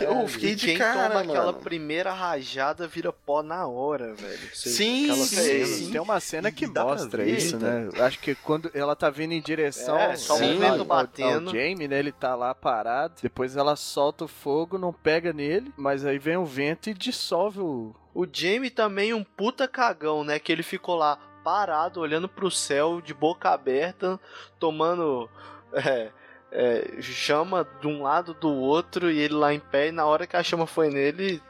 eu 0.00 0.26
fiquei 0.28 0.54
de 0.54 0.66
quem 0.66 0.78
cara, 0.78 1.08
toma 1.08 1.20
aquela 1.20 1.52
mano. 1.52 1.58
primeira 1.60 2.12
rajada 2.12 2.86
vira 2.86 3.12
pó 3.12 3.42
na 3.42 3.66
hora, 3.66 4.14
velho. 4.14 4.38
Sim, 4.54 5.10
aquela 5.10 5.26
sim. 5.26 5.90
Tem 5.92 6.00
uma 6.00 6.20
cena 6.20 6.50
que 6.50 6.66
mostra 6.66 7.24
isso, 7.28 7.58
tá? 7.58 7.66
né? 7.66 7.89
Acho 7.98 8.18
que 8.18 8.34
quando 8.34 8.70
ela 8.74 8.94
tá 8.94 9.08
vindo 9.10 9.32
em 9.32 9.40
direção 9.40 9.96
É, 9.96 10.16
só 10.16 10.34
o 10.34 10.38
vento 10.38 10.64
ao- 10.64 10.78
ao- 10.78 10.84
batendo. 10.84 11.48
ao 11.50 11.54
Jamie, 11.54 11.88
né? 11.88 11.98
Ele 11.98 12.12
tá 12.12 12.34
lá 12.34 12.54
parado. 12.54 13.14
Depois 13.22 13.56
ela 13.56 13.76
solta 13.76 14.24
o 14.24 14.28
fogo, 14.28 14.76
não 14.78 14.92
pega 14.92 15.32
nele, 15.32 15.72
mas 15.76 16.04
aí 16.04 16.18
vem 16.18 16.36
o 16.36 16.44
vento 16.44 16.90
e 16.90 16.94
dissolve 16.94 17.60
o. 17.60 17.94
O 18.14 18.26
Jamie 18.30 18.70
também 18.70 19.14
um 19.14 19.22
puta 19.24 19.66
cagão, 19.68 20.24
né? 20.24 20.38
Que 20.38 20.50
ele 20.52 20.62
ficou 20.62 20.96
lá 20.96 21.16
parado, 21.44 22.00
olhando 22.00 22.28
pro 22.28 22.50
céu, 22.50 23.00
de 23.00 23.14
boca 23.14 23.48
aberta, 23.50 24.18
tomando 24.58 25.28
é, 25.72 26.10
é, 26.52 27.00
chama 27.00 27.66
de 27.80 27.86
um 27.86 28.02
lado 28.02 28.34
do 28.34 28.52
outro 28.52 29.10
e 29.10 29.18
ele 29.18 29.34
lá 29.34 29.54
em 29.54 29.60
pé. 29.60 29.88
E 29.88 29.92
na 29.92 30.04
hora 30.04 30.26
que 30.26 30.36
a 30.36 30.42
chama 30.42 30.66
foi 30.66 30.88
nele, 30.90 31.40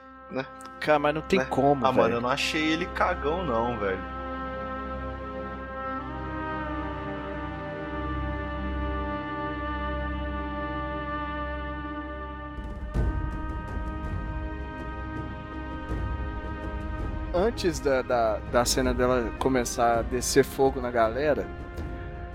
Cara, 0.81 0.99
mas 0.99 1.15
não 1.15 1.23
tem 1.23 1.39
Né? 1.41 1.45
como, 1.47 1.85
Ah, 1.87 1.93
mano, 1.93 2.15
eu 2.17 2.21
não 2.21 2.29
achei 2.31 2.63
ele 2.73 2.87
cagão, 2.87 3.45
não, 3.45 3.79
velho. 3.79 4.20
Antes 17.33 17.79
da, 17.79 18.03
da, 18.03 18.39
da 18.51 18.65
cena 18.65 18.93
dela 18.93 19.33
começar 19.39 20.01
a 20.01 20.03
descer 20.03 20.45
fogo 20.45 20.81
na 20.81 20.91
galera, 20.91 21.47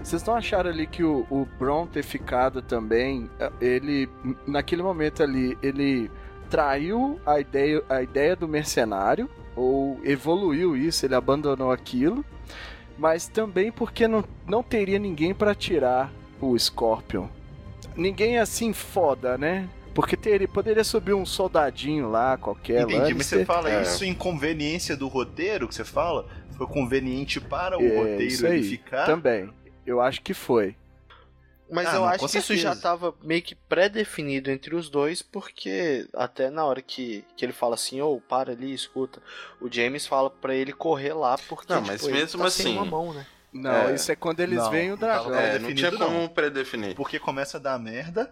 vocês 0.01 0.23
não 0.23 0.35
acharam 0.35 0.69
ali 0.69 0.87
que 0.87 1.03
o, 1.03 1.25
o 1.29 1.45
Bron 1.59 1.85
ter 1.85 2.03
ficado 2.03 2.61
também, 2.61 3.29
eh, 3.37 3.51
ele, 3.59 4.09
naquele 4.47 4.81
momento 4.81 5.21
ali, 5.21 5.57
ele 5.61 6.09
traiu 6.49 7.19
a 7.25 7.41
ideia, 7.41 7.83
a 7.89 8.01
ideia 8.01 8.37
do 8.37 8.47
mercenário, 8.47 9.29
ou 9.53 9.99
evoluiu 10.05 10.77
isso, 10.77 11.05
ele 11.05 11.15
abandonou 11.15 11.71
aquilo, 11.71 12.23
mas 12.97 13.27
também 13.27 13.73
porque 13.73 14.07
não, 14.07 14.23
não 14.47 14.63
teria 14.63 14.97
ninguém 14.97 15.33
para 15.33 15.53
tirar 15.53 16.09
o 16.39 16.57
Scorpion. 16.57 17.27
Ninguém 17.97 18.37
assim 18.37 18.71
foda, 18.71 19.37
né? 19.37 19.67
Porque 19.95 20.15
teria, 20.17 20.47
poderia 20.47 20.83
subir 20.83 21.13
um 21.13 21.25
soldadinho 21.25 22.09
lá, 22.11 22.37
qualquer 22.37 22.81
Entendi, 22.81 22.97
mas 22.99 23.09
Lannister. 23.09 23.39
você 23.39 23.45
fala 23.45 23.71
É. 23.71 23.81
isso 23.81 24.03
em 24.05 24.13
conveniência 24.13 24.95
do 24.95 25.07
roteiro 25.07 25.67
que 25.67 25.73
você 25.73 25.85
fala? 25.85 26.27
Foi 26.57 26.67
conveniente 26.67 27.39
para 27.41 27.77
o 27.79 27.81
É, 27.81 27.97
roteiro 27.97 28.23
isso 28.23 28.45
ele 28.45 28.55
aí, 28.57 28.63
ficar? 28.63 29.05
Também. 29.05 29.49
Eu 29.85 30.01
acho 30.01 30.21
que 30.21 30.33
foi. 30.33 30.75
Mas 31.71 31.87
Ah, 31.87 31.93
eu 31.95 32.01
não, 32.01 32.07
acho 32.09 32.19
que 32.27 32.37
isso 32.37 32.55
já 32.55 32.73
certeza. 32.73 32.81
tava 32.81 33.15
meio 33.23 33.41
que 33.41 33.55
pré-definido 33.55 34.51
entre 34.51 34.75
os 34.75 34.87
dois, 34.89 35.21
porque 35.23 36.05
até 36.13 36.49
na 36.51 36.63
hora 36.63 36.79
que, 36.81 37.23
que 37.35 37.43
ele 37.43 37.53
fala 37.53 37.73
assim, 37.73 37.99
ô, 38.01 38.19
para 38.21 38.51
ali, 38.51 38.71
escuta, 38.73 39.19
o 39.59 39.71
James 39.71 40.05
fala 40.05 40.29
pra 40.29 40.53
ele 40.53 40.71
correr 40.73 41.13
lá, 41.13 41.37
porque 41.49 41.73
Não, 41.73 41.81
tipo, 41.81 41.91
mas 41.93 42.03
ele 42.03 42.13
mesmo 42.13 42.43
tá 42.43 42.49
sem 42.51 42.65
assim- 42.67 42.75
uma 42.77 42.85
mão, 42.85 43.13
né? 43.13 43.25
Não, 43.51 43.71
É. 43.89 43.95
isso 43.95 44.11
é 44.11 44.15
quando 44.15 44.41
eles 44.41 44.57
Não, 44.59 44.69
veem 44.69 44.89
o 44.89 44.91
não 44.91 44.97
dragão. 44.99 45.33
É, 45.33 45.53
não 45.53 45.69
definido, 45.69 45.75
tinha 45.75 45.91
não. 45.91 45.97
como 46.07 46.29
predefinir. 46.29 46.93
Porque 46.95 47.17
começa 47.17 47.57
a 47.57 47.59
dar 47.59 47.79
merda 47.79 48.31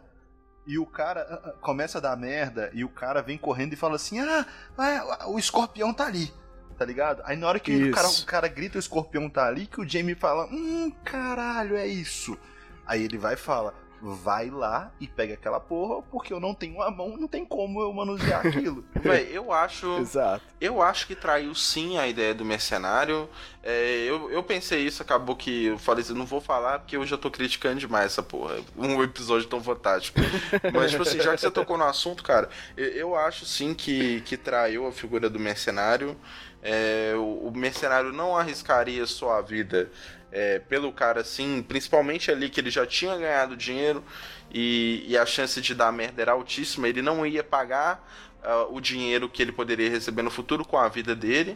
e 0.66 0.78
o 0.78 0.86
cara 0.86 1.28
ah, 1.30 1.50
ah, 1.50 1.52
começa 1.62 1.98
a 1.98 2.02
dar 2.02 2.16
merda 2.16 2.70
e 2.74 2.84
o 2.84 2.90
cara 2.90 3.22
vem 3.22 3.38
correndo 3.38 3.74
e 3.74 3.78
fala 3.78 3.96
assim: 3.96 4.20
Ah, 4.20 4.46
ah, 4.78 5.28
o 5.28 5.38
escorpião 5.38 5.94
tá 5.94 6.08
ali. 6.08 6.34
Tá 6.78 6.86
ligado? 6.86 7.22
Aí 7.26 7.38
na 7.38 7.48
hora 7.48 7.60
que 7.60 7.90
o 7.90 7.92
cara, 7.92 8.10
o 8.10 8.26
cara 8.26 8.48
grita 8.48 8.78
o 8.78 8.80
escorpião 8.80 9.30
tá 9.30 9.48
ali, 9.48 9.68
que 9.68 9.80
o 9.80 9.88
Jamie 9.88 10.16
fala: 10.16 10.46
Hum, 10.48 10.92
caralho, 11.04 11.76
é 11.76 11.86
isso. 11.86 12.38
Aí 12.86 13.04
ele 13.04 13.18
vai 13.18 13.36
e 13.36 13.38
fala: 13.38 13.74
Vai 14.06 14.50
lá 14.50 14.92
e 15.00 15.08
pega 15.08 15.36
aquela 15.36 15.62
porra, 15.62 16.02
porque 16.12 16.34
eu 16.34 16.40
não 16.40 16.54
tenho 16.54 16.82
a 16.82 16.92
mão, 16.92 17.16
não 17.16 17.26
tem 17.26 17.46
como 17.46 17.80
eu 17.82 17.94
manusear 17.94 18.46
aquilo. 18.46 18.84
Véi, 19.02 19.30
eu 19.32 19.54
acho. 19.54 19.98
Exato. 20.00 20.44
Eu 20.60 20.82
acho 20.82 21.08
que 21.08 21.16
traiu 21.16 21.56
sim 21.56 21.98
a 21.98 22.06
ideia 22.06 22.34
do 22.34 22.44
mercenário. 22.44 23.30
É, 23.64 24.04
eu, 24.06 24.30
eu 24.30 24.44
pensei 24.44 24.86
isso, 24.86 25.02
acabou 25.02 25.38
que 25.38 25.68
eu 25.68 25.78
falei 25.78 26.04
assim, 26.04 26.14
não 26.14 26.26
vou 26.26 26.42
falar 26.42 26.80
porque 26.80 26.98
eu 26.98 27.06
já 27.06 27.18
tô 27.18 27.32
criticando 27.32 27.80
demais 27.80 28.08
essa 28.08 28.22
porra. 28.22 28.58
Um 28.76 29.02
episódio 29.02 29.48
tão 29.48 29.64
fantástico. 29.64 30.20
Mas, 30.74 30.92
tipo 30.92 31.04
assim, 31.04 31.22
já 31.22 31.34
que 31.34 31.40
você 31.40 31.50
tocou 31.50 31.78
no 31.78 31.86
assunto, 31.86 32.24
cara, 32.24 32.50
eu, 32.76 32.88
eu 32.88 33.16
acho 33.16 33.46
sim 33.46 33.74
que, 33.74 34.20
que 34.22 34.36
traiu 34.36 34.86
a 34.86 34.92
figura 34.92 35.30
do 35.30 35.40
mercenário. 35.40 36.18
É, 36.62 37.14
o, 37.16 37.48
o 37.48 37.54
mercenário 37.56 38.12
não 38.12 38.36
arriscaria 38.36 39.06
sua 39.06 39.40
vida 39.42 39.90
é, 40.34 40.58
pelo 40.60 40.92
cara 40.92 41.22
assim, 41.22 41.64
principalmente 41.66 42.32
ali 42.32 42.50
que 42.50 42.60
ele 42.60 42.72
já 42.72 42.86
tinha 42.88 43.16
ganhado 43.16 43.56
dinheiro 43.56 44.04
e, 44.52 45.06
e 45.08 45.16
a 45.18 45.26
chance 45.26 45.62
de 45.62 45.76
dar 45.76 45.92
merda 45.94 46.22
era 46.24 46.32
altíssima. 46.32 46.88
Ele 46.88 47.02
não 47.04 47.24
ia 47.26 47.44
pagar 47.44 48.04
ah, 48.44 48.66
o 48.70 48.82
dinheiro 48.82 49.30
que 49.30 49.42
ele 49.44 49.52
poderia 49.52 49.90
receber 49.90 50.24
no 50.24 50.32
futuro 50.32 50.66
com 50.66 50.78
a 50.78 50.90
vida 50.90 51.16
dele. 51.16 51.56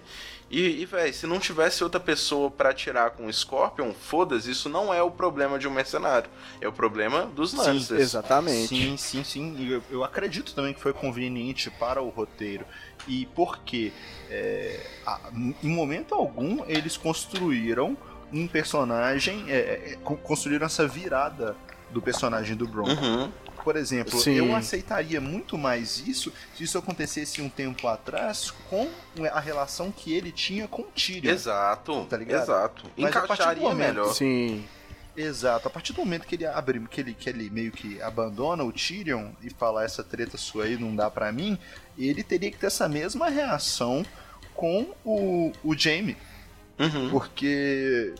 E, 0.50 0.82
e 0.82 0.86
velho, 0.86 1.14
se 1.14 1.28
não 1.28 1.40
tivesse 1.40 1.84
outra 1.84 2.00
pessoa 2.00 2.50
pra 2.50 2.74
tirar 2.74 3.10
com 3.10 3.26
o 3.26 3.34
Scorpion, 3.34 3.94
foda-se, 3.94 4.50
isso 4.50 4.70
não 4.70 4.94
é 4.94 5.02
o 5.02 5.12
problema 5.12 5.60
de 5.60 5.68
um 5.68 5.72
mercenário. 5.72 6.30
É 6.62 6.68
o 6.68 6.72
problema 6.72 7.26
dos 7.36 7.54
Lancers. 7.54 8.00
Exatamente. 8.00 8.68
Sim, 8.68 8.96
sim, 8.96 9.24
sim. 9.26 9.56
E 9.58 9.72
eu, 9.74 9.84
eu 9.92 10.04
acredito 10.06 10.54
também 10.54 10.74
que 10.74 10.80
foi 10.80 10.94
conveniente 10.94 11.70
para 11.72 12.02
o 12.02 12.08
roteiro. 12.08 12.66
E 13.08 13.26
porque 13.36 13.92
é, 14.30 14.80
a- 15.06 15.20
em 15.34 15.68
momento 15.70 16.16
algum 16.16 16.64
eles 16.68 16.96
construíram 16.96 17.98
um 18.32 18.48
personagem, 18.48 19.46
é, 19.48 19.58
é, 19.94 19.98
con- 20.04 20.18
construíram 20.18 20.66
essa 20.66 20.88
virada 20.88 21.56
do 21.92 22.02
personagem 22.02 22.56
do 22.56 22.68
Bron. 22.68 22.88
Uhum. 22.90 23.32
Por 23.64 23.76
exemplo, 23.76 24.18
Sim. 24.20 24.34
eu 24.36 24.56
aceitaria 24.56 25.20
muito 25.20 25.58
mais 25.58 26.00
isso 26.08 26.32
se 26.56 26.64
isso 26.64 26.78
acontecesse 26.78 27.42
um 27.42 27.50
tempo 27.50 27.86
atrás 27.88 28.50
com 28.70 28.88
a 29.32 29.40
relação 29.42 29.92
que 29.92 30.14
ele 30.14 30.32
tinha 30.32 30.68
com 30.70 30.84
o 30.84 30.86
Tyrion. 30.86 31.32
Exato, 31.34 32.06
Tá 32.10 32.16
ligado? 32.18 32.44
exato. 32.44 32.84
Mas 32.96 33.14
a 33.16 33.22
partir 33.22 33.28
do 33.28 33.34
Encaixaria 33.34 33.64
momento- 33.64 33.88
melhor. 33.96 34.14
Sim. 34.14 34.66
Exato. 35.18 35.68
A 35.68 35.72
partir 35.72 35.94
do 35.94 36.00
momento 36.00 36.28
que 36.28 36.36
ele 36.36 36.46
abre, 36.46 36.80
que 36.92 37.02
ele, 37.02 37.14
que 37.14 37.28
ele 37.30 37.50
meio 37.50 37.72
que 37.72 38.00
abandona 38.02 38.64
o 38.64 38.72
Tyrion 38.72 39.32
e 39.42 39.50
fala 39.50 39.84
essa 39.84 40.04
treta 40.04 40.38
sua 40.38 40.66
aí 40.66 40.78
não 40.78 40.96
dá 40.96 41.10
pra 41.10 41.32
mim, 41.32 41.58
ele 41.98 42.24
teria 42.24 42.52
que 42.52 42.58
ter 42.58 42.68
essa 42.68 42.88
mesma 42.88 43.28
reação 43.28 44.06
com 44.54 44.94
o, 45.04 45.52
o 45.64 45.76
Jaime. 45.76 46.16
Uhum. 46.80 47.10
Porque 47.10 48.14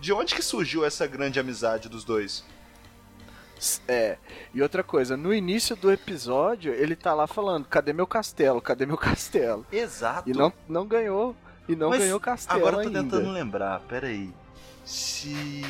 de 0.00 0.12
onde 0.12 0.34
que 0.34 0.42
surgiu 0.42 0.84
essa 0.84 1.06
grande 1.06 1.38
amizade 1.38 1.88
dos 1.88 2.04
dois? 2.04 2.44
É. 3.86 4.18
E 4.52 4.60
outra 4.60 4.82
coisa, 4.82 5.16
no 5.16 5.32
início 5.32 5.76
do 5.76 5.92
episódio, 5.92 6.72
ele 6.74 6.96
tá 6.96 7.14
lá 7.14 7.26
falando: 7.26 7.66
cadê 7.66 7.92
meu 7.92 8.06
castelo? 8.06 8.60
Cadê 8.60 8.86
meu 8.86 8.98
castelo? 8.98 9.64
Exato. 9.70 10.28
E 10.28 10.32
não, 10.32 10.52
não 10.68 10.86
ganhou. 10.86 11.36
E 11.68 11.76
não 11.76 11.90
Mas 11.90 12.00
ganhou 12.00 12.18
castelo 12.18 12.58
Agora 12.58 12.78
eu 12.78 12.82
tô 12.82 12.88
ainda. 12.88 13.02
tentando 13.02 13.30
lembrar, 13.30 13.80
peraí. 13.80 14.32
Se 14.84 15.62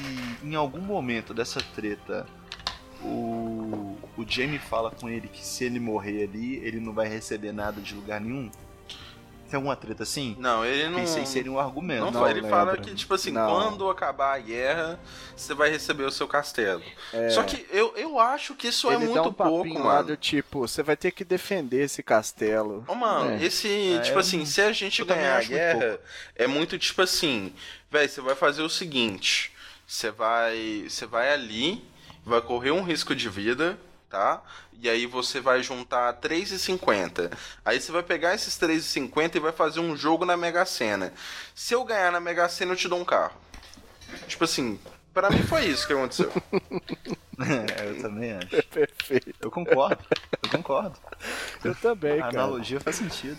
em 0.43 0.55
algum 0.55 0.81
momento 0.81 1.35
dessa 1.35 1.61
treta 1.75 2.27
o, 3.03 3.99
o 4.17 4.25
Jamie 4.27 4.59
fala 4.59 4.91
com 4.91 5.07
ele 5.09 5.29
que 5.29 5.45
se 5.45 5.65
ele 5.65 5.79
morrer 5.79 6.25
ali, 6.25 6.57
ele 6.57 6.81
não 6.81 6.95
vai 6.95 7.09
receber 7.09 7.53
nada 7.53 7.79
de 7.81 7.95
lugar 7.95 8.21
nenhum. 8.21 8.51
Tem 9.53 9.59
alguma 9.59 9.77
treta 9.77 10.03
assim? 10.03 10.35
Não, 10.39 10.65
ele 10.65 10.89
não. 10.89 10.99
Pensei 11.01 11.25
que 11.25 11.29
seria 11.29 11.53
um 11.53 11.59
argumento. 11.59 12.07
Não, 12.07 12.11
Não 12.11 12.27
ele 12.27 12.41
fala 12.41 12.73
lembro. 12.73 12.89
que, 12.89 12.95
tipo 12.95 13.13
assim, 13.13 13.31
Não. 13.33 13.51
quando 13.51 13.91
acabar 13.91 14.35
a 14.35 14.39
guerra, 14.39 14.99
você 15.37 15.53
vai 15.53 15.69
receber 15.69 16.05
o 16.05 16.11
seu 16.11 16.27
castelo. 16.27 16.83
É. 17.13 17.29
Só 17.29 17.43
que 17.43 17.67
eu, 17.71 17.93
eu 17.95 18.19
acho 18.19 18.55
que 18.55 18.69
isso 18.69 18.91
é 18.91 18.95
ele 18.95 19.05
muito 19.05 19.15
dá 19.17 19.29
um 19.29 19.33
pouco, 19.35 19.79
mano. 19.79 20.05
do 20.05 20.17
tipo, 20.17 20.61
você 20.67 20.83
vai 20.83 20.97
ter 20.97 21.11
que 21.11 21.23
defender 21.23 21.85
esse 21.85 22.03
castelo. 22.03 22.83
Ô, 22.89 22.95
mano, 22.95 23.33
É. 23.33 23.45
esse, 23.45 23.93
É, 23.93 23.99
tipo 24.01 24.19
assim, 24.19 24.47
se 24.47 24.63
a 24.63 24.73
gente 24.73 25.05
ganhar 25.05 25.35
a 25.35 25.39
acho 25.41 25.51
muito 25.51 25.61
guerra, 25.79 26.01
é 26.35 26.47
muito 26.47 26.79
tipo 26.79 27.03
assim, 27.03 27.53
velho, 27.91 28.09
você 28.09 28.21
vai 28.23 28.35
fazer 28.35 28.63
o 28.63 28.71
seguinte, 28.71 29.53
você 29.87 30.11
vai, 30.11 30.87
você 30.89 31.05
vai 31.05 31.31
ali, 31.31 31.85
vai 32.25 32.41
correr 32.41 32.71
um 32.71 32.83
risco 32.83 33.15
de 33.15 33.29
vida, 33.29 33.79
tá? 34.13 34.43
E 34.75 34.91
aí 34.91 35.07
você 35.07 35.41
vai 35.41 35.63
juntar 35.63 36.13
3,50. 36.21 37.33
Aí 37.65 37.81
você 37.81 37.91
vai 37.91 38.03
pegar 38.03 38.35
esses 38.35 38.55
3,50 38.59 39.37
e 39.37 39.41
vai 39.41 39.53
fazer 39.53 39.81
um 39.81 39.97
jogo 39.97 40.25
na 40.27 40.37
Mega 40.37 40.67
Sena. 40.67 41.13
Se 41.55 41.75
eu 41.75 41.83
ganhar 41.83 42.13
na 42.13 42.21
Mega 42.21 42.47
Sena, 42.49 42.73
eu 42.73 42.77
te 42.77 42.89
dou 42.89 43.01
um 43.01 43.05
carro. 43.05 43.33
Tipo 44.29 44.45
assim, 44.45 44.79
pra 45.15 45.31
mim 45.31 45.43
foi 45.45 45.65
isso 45.65 45.87
que 45.87 45.93
aconteceu. 45.95 46.31
É, 47.43 47.89
eu 47.89 48.01
também 48.01 48.33
acho. 48.35 48.63
Perfeito. 48.69 49.35
Eu 49.41 49.51
concordo, 49.51 49.99
eu 50.45 50.51
concordo. 50.51 50.97
Eu 51.65 51.75
também, 51.75 52.21
A 52.21 52.25
cara. 52.27 52.39
analogia 52.43 52.79
faz 52.79 52.95
sentido. 52.97 53.39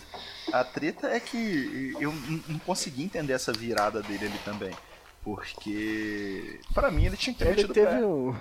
A 0.52 0.62
treta 0.62 1.06
é 1.06 1.18
que 1.18 1.94
eu 1.98 2.12
não 2.46 2.58
consegui 2.58 3.04
entender 3.04 3.32
essa 3.32 3.50
virada 3.52 4.02
dele 4.02 4.26
ali 4.26 4.38
também. 4.44 4.76
Porque, 5.22 6.60
pra 6.74 6.90
mim, 6.90 7.06
ele 7.06 7.16
tinha 7.16 7.32
que 7.32 7.42
ter 7.42 7.50
Ele 7.58 7.68
teve 7.68 7.86
pé. 7.86 8.04
um. 8.04 8.34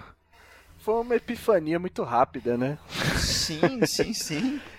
Foi 0.83 0.95
uma 0.95 1.15
epifania 1.15 1.79
muito 1.79 2.03
rápida, 2.03 2.57
né? 2.57 2.77
Sim, 3.17 3.85
sim, 3.85 4.13
sim. 4.13 4.59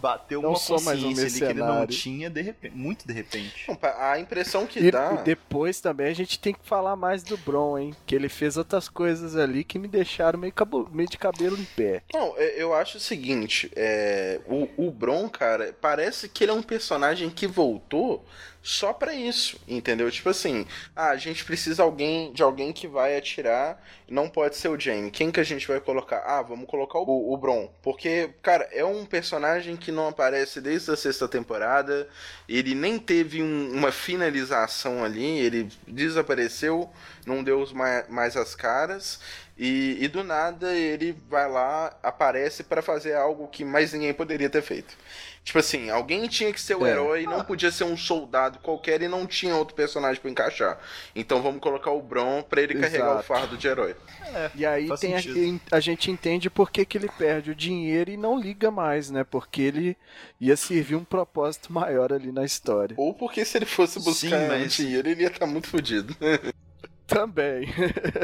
Bateu 0.00 0.42
Não 0.42 0.50
uma 0.50 0.58
um 0.58 0.60
consciência 0.60 1.24
ali 1.24 1.38
que 1.38 1.44
ele 1.44 1.60
não 1.60 1.86
tinha 1.86 2.28
de 2.28 2.42
repente, 2.42 2.76
muito 2.76 3.06
de 3.06 3.14
repente. 3.14 3.66
A 3.98 4.18
impressão 4.18 4.66
que 4.66 4.78
E, 4.78 4.90
dá... 4.90 5.14
e 5.14 5.24
depois 5.24 5.80
também 5.80 6.08
a 6.08 6.14
gente 6.14 6.38
tem 6.38 6.52
que 6.52 6.60
falar 6.62 6.96
mais 6.96 7.22
do 7.22 7.34
Bron, 7.38 7.78
hein? 7.78 7.94
Que 8.04 8.14
ele 8.14 8.28
fez 8.28 8.58
outras 8.58 8.90
coisas 8.90 9.36
ali 9.36 9.64
que 9.64 9.78
me 9.78 9.88
deixaram 9.88 10.38
meio, 10.38 10.52
cabo- 10.52 10.86
meio 10.92 11.08
de 11.08 11.16
cabelo 11.16 11.56
em 11.58 11.64
pé. 11.64 12.02
Não, 12.12 12.34
é- 12.36 12.62
eu 12.62 12.74
acho 12.74 12.98
o 12.98 13.00
seguinte, 13.00 13.70
é, 13.74 14.38
o, 14.46 14.68
o 14.76 14.90
Bron, 14.90 15.30
cara, 15.30 15.74
parece 15.80 16.28
que 16.28 16.44
ele 16.44 16.50
é 16.50 16.54
um 16.54 16.62
personagem 16.62 17.30
que 17.30 17.46
voltou 17.46 18.22
só 18.68 18.92
pra 18.92 19.14
isso, 19.14 19.60
entendeu? 19.68 20.10
Tipo 20.10 20.28
assim, 20.30 20.66
ah, 20.94 21.10
a 21.10 21.16
gente 21.16 21.44
precisa 21.44 21.84
alguém, 21.84 22.32
de 22.32 22.42
alguém 22.42 22.72
que 22.72 22.88
vai 22.88 23.16
atirar, 23.16 23.80
não 24.08 24.28
pode 24.28 24.56
ser 24.56 24.66
o 24.68 24.78
Jamie. 24.78 25.10
Quem 25.12 25.30
que 25.30 25.38
a 25.38 25.44
gente 25.44 25.68
vai 25.68 25.78
colocar? 25.80 26.24
Ah, 26.26 26.42
vamos 26.42 26.66
colocar 26.68 26.98
o, 26.98 27.32
o 27.32 27.36
Bron. 27.36 27.70
Porque, 27.80 28.30
cara, 28.42 28.68
é 28.72 28.84
um 28.84 29.04
personagem 29.06 29.76
que 29.76 29.92
não 29.92 30.08
aparece 30.08 30.60
desde 30.60 30.90
a 30.90 30.96
sexta 30.96 31.28
temporada, 31.28 32.08
ele 32.48 32.74
nem 32.74 32.98
teve 32.98 33.40
um- 33.40 33.70
uma 33.72 33.92
finalização 33.92 35.04
ali, 35.04 35.38
ele 35.38 35.68
desapareceu, 35.86 36.90
não 37.24 37.44
deu 37.44 37.60
os 37.60 37.72
ma- 37.72 38.04
mais 38.08 38.36
as 38.36 38.54
caras. 38.56 39.20
E, 39.58 39.96
e 40.00 40.08
do 40.08 40.22
nada 40.22 40.74
ele 40.74 41.16
vai 41.30 41.48
lá, 41.50 41.96
aparece 42.02 42.62
pra 42.64 42.82
fazer 42.82 43.14
algo 43.14 43.48
que 43.48 43.64
mais 43.64 43.92
ninguém 43.92 44.12
poderia 44.12 44.50
ter 44.50 44.60
feito. 44.62 44.94
Tipo 45.46 45.60
assim, 45.60 45.88
alguém 45.90 46.26
tinha 46.26 46.52
que 46.52 46.60
ser 46.60 46.74
o 46.74 46.84
É. 46.84 46.90
herói, 46.90 47.22
não 47.22 47.44
podia 47.44 47.70
ser 47.70 47.84
um 47.84 47.96
soldado 47.96 48.58
qualquer 48.58 49.00
e 49.00 49.06
não 49.06 49.24
tinha 49.28 49.54
outro 49.54 49.76
personagem 49.76 50.20
pra 50.20 50.28
encaixar. 50.28 50.76
Então 51.14 51.40
vamos 51.40 51.60
colocar 51.60 51.92
o 51.92 52.02
Bron 52.02 52.42
pra 52.42 52.60
ele 52.60 52.74
carregar 52.74 53.10
o 53.10 53.12
Exato. 53.12 53.22
fardo 53.28 53.56
de 53.56 53.68
herói. 53.68 53.94
E 54.56 54.66
aí 54.66 54.88
tem 54.98 55.14
a, 55.14 55.20
a 55.70 55.78
gente 55.78 56.10
entende 56.10 56.50
por 56.50 56.68
que, 56.68 56.84
que 56.84 56.98
ele 56.98 57.08
perde 57.16 57.52
o 57.52 57.54
dinheiro 57.54 58.10
e 58.10 58.16
não 58.16 58.36
liga 58.36 58.72
mais, 58.72 59.08
né? 59.08 59.22
Porque 59.22 59.62
ele 59.62 59.96
ia 60.40 60.56
servir 60.56 60.96
um 60.96 61.04
propósito 61.04 61.72
maior 61.72 62.12
ali 62.12 62.32
na 62.32 62.44
história. 62.44 62.96
Ou 62.98 63.14
porque 63.14 63.44
se 63.44 63.56
ele 63.56 63.66
fosse 63.66 64.00
buscar 64.00 64.40
Sim, 64.40 64.48
mas- 64.48 64.72
dinheiro, 64.74 65.08
ele 65.08 65.22
ia 65.22 65.28
estar 65.28 65.46
muito 65.46 65.68
fodido. 65.68 66.12
Também. 67.06 67.68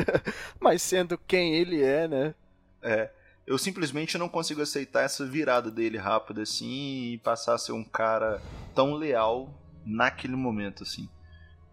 Mas 0.59 0.83
sendo 0.83 1.17
quem 1.17 1.55
ele 1.55 1.81
é, 1.85 2.09
né? 2.09 2.35
É. 2.83 3.11
Eu 3.46 3.59
simplesmente 3.59 4.16
não 4.16 4.28
consigo 4.28 4.62
aceitar 4.62 5.02
essa 5.02 5.26
virada 5.26 5.70
dele 5.70 5.98
rápida 5.98 6.42
assim 6.42 7.12
e 7.12 7.18
passar 7.18 7.55
a 7.55 7.59
ser 7.59 7.72
um 7.72 7.85
cara 7.85 8.40
tão 8.74 8.94
leal 8.94 9.52
naquele 9.85 10.37
momento 10.37 10.85
assim. 10.85 11.09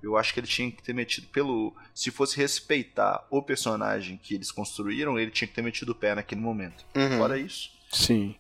Eu 0.02 0.18
acho 0.18 0.34
que 0.34 0.40
ele 0.40 0.48
tinha 0.48 0.72
que 0.72 0.82
ter 0.82 0.94
metido 0.94 1.28
pelo, 1.28 1.76
se 1.94 2.10
fosse 2.10 2.38
respeitar 2.38 3.28
o 3.30 3.42
personagem 3.42 4.18
que 4.18 4.34
eles 4.34 4.52
construíram, 4.52 5.20
ele 5.20 5.30
tinha 5.30 5.48
que 5.48 5.54
ter 5.54 5.62
metido 5.62 5.92
o 5.92 5.96
pé 5.96 6.16
naquele 6.16 6.42
momento. 6.42 6.86
Uhum. 6.96 7.18
Fora 7.18 7.38
isso, 7.38 7.70
Sim. 7.92 8.36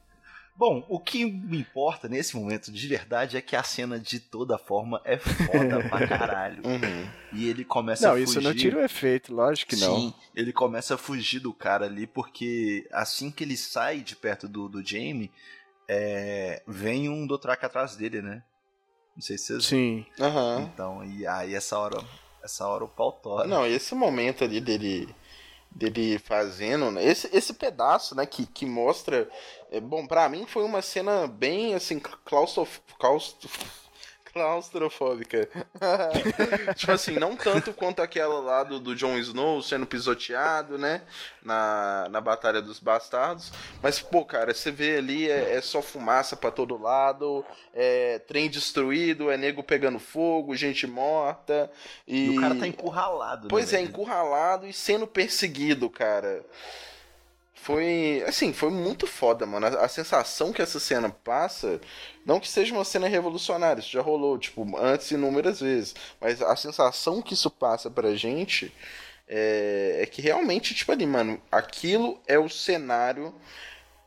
Bom, 0.59 0.85
o 0.89 0.99
que 0.99 1.23
me 1.23 1.57
importa 1.57 2.09
nesse 2.09 2.35
momento 2.35 2.69
de 2.69 2.85
verdade 2.85 3.37
é 3.37 3.41
que 3.41 3.55
a 3.55 3.63
cena 3.63 3.97
de 3.97 4.19
toda 4.19 4.57
forma 4.57 5.01
é 5.05 5.17
foda 5.17 5.81
pra 5.87 6.05
caralho. 6.05 6.61
Uhum. 6.67 7.09
E 7.31 7.47
ele 7.47 7.63
começa 7.63 8.05
Não, 8.05 8.09
a 8.09 8.17
fugir. 8.17 8.25
isso 8.25 8.41
não 8.41 8.53
tira 8.53 8.77
o 8.77 8.83
efeito, 8.83 9.33
lógico 9.33 9.69
que 9.69 9.77
não. 9.77 9.95
Sim, 9.95 10.13
ele 10.35 10.51
começa 10.51 10.95
a 10.95 10.97
fugir 10.97 11.39
do 11.39 11.53
cara 11.53 11.85
ali, 11.85 12.05
porque 12.05 12.85
assim 12.91 13.31
que 13.31 13.41
ele 13.41 13.55
sai 13.55 14.01
de 14.01 14.17
perto 14.17 14.49
do, 14.49 14.67
do 14.67 14.85
Jamie, 14.85 15.31
é, 15.87 16.61
vem 16.67 17.07
um 17.07 17.25
Dothraki 17.25 17.65
atrás 17.65 17.95
dele, 17.95 18.21
né? 18.21 18.43
Não 19.15 19.21
sei 19.21 19.37
se 19.37 19.45
vocês 19.53 19.65
Sim. 19.65 20.05
Aham. 20.19 20.69
Então, 20.73 21.05
e 21.05 21.25
aí 21.25 21.55
essa 21.55 21.79
hora, 21.79 22.03
essa 22.43 22.67
hora 22.67 22.83
o 22.83 22.89
pau 22.89 23.13
tora. 23.13 23.47
Não, 23.47 23.65
esse 23.65 23.95
momento 23.95 24.43
ali 24.43 24.59
dele 24.59 25.07
dele 25.71 26.19
fazendo, 26.19 26.91
né, 26.91 27.03
esse, 27.05 27.29
esse 27.35 27.53
pedaço, 27.53 28.15
né, 28.15 28.25
que, 28.25 28.45
que 28.45 28.65
mostra, 28.65 29.29
é, 29.71 29.79
bom, 29.79 30.05
pra 30.05 30.27
mim 30.27 30.45
foi 30.45 30.63
uma 30.63 30.81
cena 30.81 31.27
bem, 31.27 31.75
assim, 31.75 31.99
claustrof, 31.99 32.81
claustro, 32.97 33.49
claustrofóbica. 34.33 35.47
tipo 36.75 36.91
assim, 36.91 37.13
não 37.13 37.35
tanto 37.35 37.73
quanto 37.73 38.01
aquela 38.01 38.39
lá 38.39 38.63
do, 38.63 38.79
do 38.79 38.95
Jon 38.95 39.17
Snow 39.17 39.61
sendo 39.61 39.85
pisoteado, 39.85 40.77
né, 40.77 41.01
na, 41.43 42.07
na 42.09 42.21
Batalha 42.21 42.61
dos 42.61 42.79
Bastardos, 42.79 43.51
mas, 43.81 43.99
pô, 43.99 44.25
cara, 44.25 44.53
você 44.53 44.71
vê 44.71 44.97
ali, 44.97 45.29
é, 45.29 45.55
é 45.55 45.61
só 45.61 45.81
fumaça 45.81 46.35
pra 46.35 46.51
todo 46.51 46.81
lado, 46.81 47.45
é 47.73 48.19
trem 48.19 48.49
destruído, 48.49 49.31
é 49.31 49.37
nego 49.37 49.63
pegando 49.63 49.99
fogo, 49.99 50.55
gente 50.55 50.85
morta, 50.87 51.71
e... 52.07 52.25
E 52.25 52.37
o 52.37 52.41
cara 52.41 52.55
tá 52.55 52.67
encurralado. 52.67 53.43
né, 53.43 53.47
Pois 53.49 53.73
é, 53.73 53.77
velho? 53.77 53.89
encurralado 53.89 54.67
e 54.67 54.73
sendo 54.73 55.07
perseguido, 55.07 55.89
cara. 55.89 56.43
Foi. 57.61 58.23
Assim, 58.27 58.53
foi 58.53 58.69
muito 58.69 59.05
foda, 59.05 59.45
mano. 59.45 59.65
A, 59.65 59.85
a 59.85 59.87
sensação 59.87 60.53
que 60.53 60.61
essa 60.61 60.79
cena 60.79 61.09
passa. 61.09 61.79
Não 62.25 62.39
que 62.39 62.47
seja 62.47 62.73
uma 62.73 62.85
cena 62.85 63.07
revolucionária, 63.07 63.79
isso 63.81 63.91
já 63.91 64.01
rolou, 64.01 64.37
tipo, 64.37 64.65
antes 64.77 65.11
inúmeras 65.11 65.59
vezes. 65.59 65.95
Mas 66.21 66.41
a 66.41 66.55
sensação 66.55 67.21
que 67.21 67.33
isso 67.33 67.49
passa 67.49 67.89
pra 67.89 68.15
gente 68.15 68.73
é, 69.27 69.99
é 70.01 70.05
que 70.05 70.21
realmente, 70.21 70.73
tipo 70.73 70.91
ali, 70.91 71.05
mano, 71.05 71.41
aquilo 71.51 72.19
é 72.27 72.37
o 72.39 72.49
cenário 72.49 73.33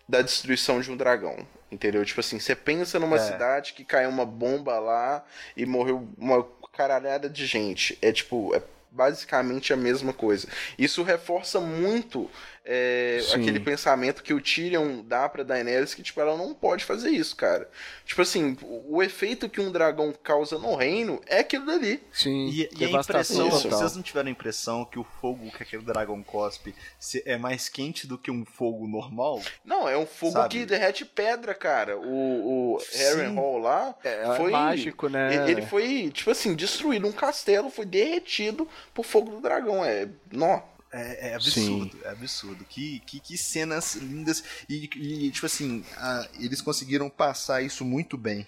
da 0.09 0.23
destruição 0.23 0.81
de 0.81 0.91
um 0.91 0.97
dragão. 0.97 1.47
Entendeu? 1.71 2.05
Tipo 2.05 2.21
assim, 2.21 2.39
você 2.39 2.55
pensa 2.55 2.99
numa 2.99 3.17
É. 3.17 3.19
cidade 3.19 3.73
que 3.73 3.85
caiu 3.85 4.11
uma 4.11 4.27
bomba 4.27 4.79
lá 4.79 5.25
e 5.57 5.65
morreu 5.65 6.07
uma 6.19 6.47
caralhada 6.73 7.29
de 7.31 7.47
gente. 7.47 7.99
É 8.03 8.13
tipo, 8.13 8.55
é 8.55 8.63
basicamente 8.91 9.73
a 9.73 9.77
mesma 9.77 10.13
coisa. 10.13 10.47
Isso 10.79 11.03
reforça 11.03 11.61
muito 11.61 12.31
é, 12.65 13.21
aquele 13.35 13.59
pensamento 13.61 14.23
que 14.23 14.33
o 14.33 14.41
Tyrion 14.41 15.03
dá 15.05 15.29
pra 15.29 15.43
Daenerys 15.43 15.95
que, 15.95 16.03
tipo, 16.03 16.21
ela 16.21 16.37
não 16.37 16.55
pode 16.55 16.85
fazer 16.85 17.11
isso, 17.11 17.35
cara. 17.35 17.69
Tipo 18.05 18.23
assim, 18.23 18.57
o, 18.63 18.97
o 18.99 19.03
efeito 19.03 19.49
que 19.49 19.61
um 19.61 19.71
dragão 19.73 20.13
causa 20.23 20.59
no 20.59 20.75
reino 20.77 21.21
é 21.27 21.41
aquilo 21.41 21.67
dali. 21.67 22.03
Sim. 22.13 22.49
E, 22.49 22.69
e 22.79 22.85
a 22.85 22.91
impressão, 22.91 23.49
total. 23.51 23.71
vocês 23.79 23.97
não 23.97 24.03
tiveram 24.03 24.29
a 24.29 24.33
impressão 24.33 24.85
que 24.85 24.99
o 24.99 25.05
fogo 25.21 25.51
que 25.51 25.63
aquele 25.63 25.83
dragão 25.83 26.23
cospe 26.23 26.75
se- 26.99 27.23
é 27.27 27.37
mais 27.37 27.69
quente 27.69 28.07
do 28.07 28.17
que 28.19 28.31
um 28.31 28.45
fogo 28.45 28.87
normal? 28.87 29.41
Não, 29.65 29.89
é 29.89 29.97
um 29.97 30.07
fogo 30.07 30.33
Sabe? 30.33 30.49
que 30.61 30.67
derrete 30.67 31.05
pedra, 31.05 31.55
cara. 31.55 31.97
O, 31.99 32.75
o 32.77 32.81
Sim. 32.81 33.35
Hall 33.35 33.59
lá 33.59 33.95
É, 34.05 34.37
foi 34.37 34.51
mágico, 34.53 35.09
né? 35.09 35.35
Ele 35.35 35.53
ele 35.53 35.63
foi, 35.63 36.11
tipo 36.13 36.31
assim, 36.31 36.55
destruído. 36.55 37.07
Um 37.07 37.13
castelo 37.13 37.71
foi 37.71 37.85
derretido 37.85 38.69
por 38.95 39.05
fogo 39.05 39.31
do 39.31 39.41
dragão. 39.41 39.85
É. 39.85 40.09
Nó. 40.31 40.61
É, 40.93 41.31
é 41.31 41.35
absurdo, 41.35 41.99
é 42.05 42.11
absurdo. 42.11 42.65
Que, 42.67 43.01
que, 43.01 43.19
que 43.19 43.39
cenas 43.39 43.95
lindas. 43.95 44.45
E, 44.69 44.91
e, 44.97 45.31
tipo 45.31 45.47
assim, 45.47 45.85
a- 45.97 46.29
eles 46.39 46.61
conseguiram 46.61 47.09
passar 47.09 47.63
isso 47.63 47.85
muito 47.85 48.19
bem 48.19 48.47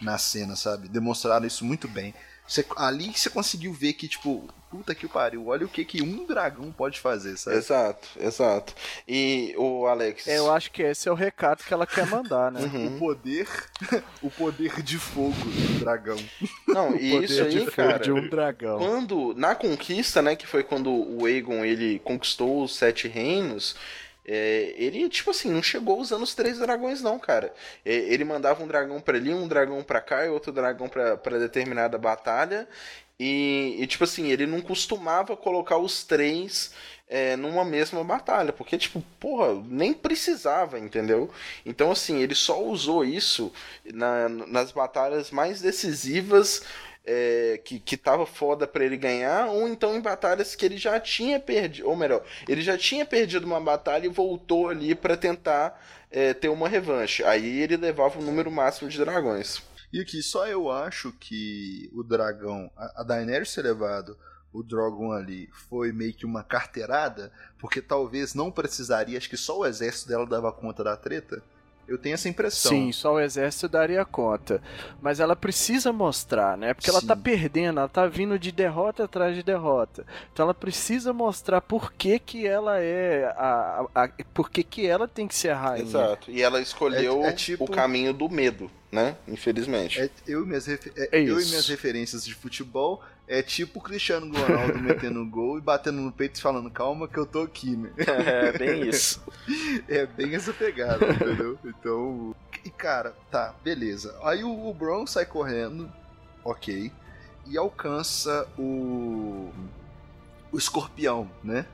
na 0.00 0.18
cena, 0.18 0.56
sabe? 0.56 0.88
Demonstraram 0.88 1.46
isso 1.46 1.64
muito 1.64 1.88
bem. 1.88 2.14
Você, 2.46 2.64
ali 2.76 3.12
você 3.14 3.30
conseguiu 3.30 3.72
ver 3.72 3.92
que, 3.94 4.08
tipo, 4.08 4.48
puta 4.70 4.94
que 4.94 5.06
pariu, 5.06 5.46
olha 5.48 5.66
o 5.66 5.68
que, 5.68 5.84
que 5.84 6.02
um 6.02 6.24
dragão 6.26 6.72
pode 6.72 6.98
fazer, 6.98 7.36
sabe? 7.36 7.56
Exato, 7.56 8.08
exato. 8.18 8.74
E 9.06 9.54
o 9.58 9.86
Alex. 9.86 10.26
É, 10.26 10.38
Eu 10.38 10.50
acho 10.50 10.70
que 10.70 10.82
esse 10.82 11.08
é 11.08 11.12
o 11.12 11.14
recado 11.14 11.62
que 11.62 11.72
ela 11.72 11.86
quer 11.86 12.06
mandar, 12.06 12.50
né? 12.50 12.60
Uhum. 12.60 12.96
O 12.96 12.98
poder, 12.98 13.48
o 14.22 14.30
poder 14.30 14.82
de 14.82 14.98
fogo 14.98 15.34
do 15.34 15.80
dragão. 15.80 16.16
Não, 16.66 16.90
O 16.92 16.96
e 16.96 17.10
poder 17.12 17.24
isso 17.24 17.34
de 17.48 17.58
aí, 17.58 17.64
fogo 17.66 17.72
cara. 17.72 17.98
de 17.98 18.12
um 18.12 18.28
dragão. 18.28 18.78
Quando, 18.78 19.34
na 19.36 19.54
conquista, 19.54 20.22
né, 20.22 20.34
que 20.34 20.46
foi 20.46 20.62
quando 20.64 20.90
o 20.90 21.26
Aegon 21.26 21.64
ele 21.64 21.98
conquistou 22.00 22.64
os 22.64 22.74
sete 22.74 23.08
reinos, 23.08 23.76
é, 24.24 24.74
ele, 24.76 25.08
tipo 25.08 25.30
assim, 25.30 25.50
não 25.50 25.62
chegou 25.62 25.98
usando 26.00 26.22
os 26.22 26.34
três 26.34 26.58
dragões, 26.58 27.02
não, 27.02 27.18
cara. 27.18 27.52
É, 27.84 27.92
ele 27.92 28.24
mandava 28.24 28.62
um 28.62 28.66
dragão 28.68 29.00
pra 29.00 29.16
ali, 29.16 29.32
um 29.34 29.48
dragão 29.48 29.82
pra 29.82 30.00
cá 30.00 30.24
e 30.24 30.28
outro 30.28 30.52
dragão 30.52 30.88
pra 30.88 31.16
pra 31.16 31.38
determinada 31.38 31.98
batalha. 31.98 32.68
E, 33.18 33.76
e, 33.78 33.86
tipo 33.86 34.04
assim, 34.04 34.28
ele 34.30 34.46
não 34.46 34.60
costumava 34.60 35.36
colocar 35.36 35.78
os 35.78 36.02
três 36.04 36.72
é, 37.08 37.36
numa 37.36 37.64
mesma 37.64 38.02
batalha, 38.02 38.52
porque, 38.52 38.78
tipo, 38.78 39.02
porra, 39.20 39.54
nem 39.68 39.92
precisava, 39.92 40.78
entendeu? 40.78 41.30
Então, 41.64 41.90
assim, 41.90 42.20
ele 42.20 42.34
só 42.34 42.62
usou 42.64 43.04
isso 43.04 43.52
na- 43.92 44.28
nas 44.28 44.72
batalhas 44.72 45.30
mais 45.30 45.60
decisivas 45.60 46.62
é, 47.04 47.60
que, 47.64 47.78
que 47.80 47.96
tava 47.96 48.26
foda 48.26 48.66
pra 48.66 48.84
ele 48.84 48.96
ganhar, 48.96 49.48
ou 49.48 49.68
então 49.68 49.96
em 49.96 50.00
batalhas 50.00 50.54
que 50.54 50.64
ele 50.64 50.76
já 50.76 50.98
tinha 51.00 51.40
perdido, 51.40 51.88
ou 51.88 51.96
melhor, 51.96 52.24
ele 52.48 52.62
já 52.62 52.78
tinha 52.78 53.04
perdido 53.04 53.44
uma 53.44 53.60
batalha 53.60 54.06
e 54.06 54.10
voltou 54.10 54.68
ali 54.68 54.94
pra 54.94 55.16
tentar 55.16 55.80
é, 56.10 56.32
ter 56.34 56.48
uma 56.48 56.68
revanche. 56.68 57.24
Aí 57.24 57.60
ele 57.60 57.76
levava 57.76 58.18
o 58.18 58.22
número 58.22 58.50
máximo 58.50 58.88
de 58.88 58.98
dragões. 58.98 59.62
E 59.92 60.00
aqui, 60.00 60.22
só 60.22 60.46
eu 60.46 60.70
acho 60.70 61.12
que 61.12 61.90
o 61.92 62.02
dragão, 62.02 62.70
a 62.76 63.02
Daenerys 63.02 63.54
ter 63.54 63.62
levado 63.62 64.16
o 64.52 64.62
Drogon 64.62 65.12
ali 65.12 65.48
foi 65.68 65.92
meio 65.92 66.12
que 66.12 66.26
uma 66.26 66.44
carteirada, 66.44 67.32
porque 67.58 67.80
talvez 67.80 68.34
não 68.34 68.50
precisaria, 68.50 69.16
acho 69.16 69.30
que 69.30 69.36
só 69.36 69.58
o 69.58 69.66
exército 69.66 70.08
dela 70.08 70.26
dava 70.26 70.52
conta 70.52 70.84
da 70.84 70.96
treta. 70.96 71.42
Eu 71.88 71.98
tenho 71.98 72.14
essa 72.14 72.28
impressão. 72.28 72.70
Sim, 72.70 72.92
só 72.92 73.14
o 73.14 73.20
exército 73.20 73.68
daria 73.68 74.04
conta. 74.04 74.62
Mas 75.00 75.20
ela 75.20 75.34
precisa 75.36 75.92
mostrar, 75.92 76.56
né? 76.56 76.72
Porque 76.72 76.88
ela 76.88 77.00
Sim. 77.00 77.06
tá 77.06 77.16
perdendo, 77.16 77.80
ela 77.80 77.88
tá 77.88 78.06
vindo 78.06 78.38
de 78.38 78.50
derrota 78.52 79.04
atrás 79.04 79.34
de 79.34 79.42
derrota. 79.42 80.06
Então 80.32 80.44
ela 80.44 80.54
precisa 80.54 81.12
mostrar 81.12 81.60
por 81.60 81.92
que, 81.92 82.18
que 82.18 82.46
ela 82.46 82.78
é 82.80 83.24
a, 83.36 83.86
a, 83.94 84.04
a- 84.04 84.10
por 84.32 84.48
que, 84.48 84.62
que 84.62 84.86
ela 84.86 85.06
tem 85.08 85.26
que 85.28 85.34
ser 85.34 85.50
a 85.50 85.56
rainha. 85.58 85.84
Exato. 85.84 86.30
E 86.30 86.40
ela 86.40 86.60
escolheu 86.60 87.24
É- 87.24 87.28
é 87.28 87.32
tipo- 87.32 87.64
o 87.64 87.68
caminho 87.68 88.12
do 88.14 88.28
medo, 88.28 88.70
né? 88.90 89.16
Infelizmente. 89.28 90.00
É, 90.00 90.08
eu, 90.26 90.44
e 90.44 90.46
minhas 90.46 90.66
refe- 90.66 90.92
é, 90.96 91.18
É 91.18 91.20
eu 91.20 91.38
e 91.40 91.44
minhas 91.44 91.66
referências 91.68 92.24
de 92.24 92.32
futebol 92.34 93.02
é 93.26 93.42
tipo 93.42 93.78
o 93.78 93.82
Cristiano 93.82 94.32
Ronaldo 94.32 94.78
metendo 94.82 95.24
gol 95.26 95.58
e 95.58 95.60
batendo 95.60 96.00
no 96.00 96.12
peito 96.12 96.36
e 96.38 96.42
falando, 96.42 96.70
calma 96.70 97.08
que 97.08 97.18
eu 97.18 97.26
tô 97.26 97.42
aqui, 97.42 97.76
né? 97.76 97.90
É, 97.96 98.58
bem 98.58 98.88
isso. 98.88 99.22
É 99.88 100.06
bem 100.06 100.34
essa 100.34 100.52
pegada, 100.52 101.06
entendeu? 101.08 101.58
Então. 101.64 102.34
E 102.64 102.70
cara, 102.70 103.14
tá, 103.30 103.54
beleza. 103.62 104.16
Aí 104.22 104.44
o, 104.44 104.68
o 104.68 104.72
Bron 104.72 105.06
sai 105.06 105.26
correndo, 105.26 105.90
ok. 106.44 106.92
E 107.46 107.58
alcança 107.58 108.46
o. 108.58 109.50
O 110.52 110.58
escorpião, 110.58 111.30
né? 111.42 111.66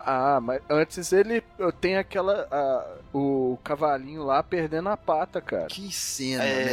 Ah, 0.00 0.40
mas 0.40 0.60
antes 0.70 1.12
ele 1.12 1.42
tem 1.80 1.96
aquela. 1.96 2.46
a- 2.50 2.98
o 3.12 3.58
cavalinho 3.64 4.22
lá 4.24 4.42
perdendo 4.42 4.88
a 4.88 4.96
pata, 4.96 5.40
cara. 5.40 5.66
Que 5.66 5.90
cena, 5.92 6.42
né, 6.44 6.50
É, 6.50 6.64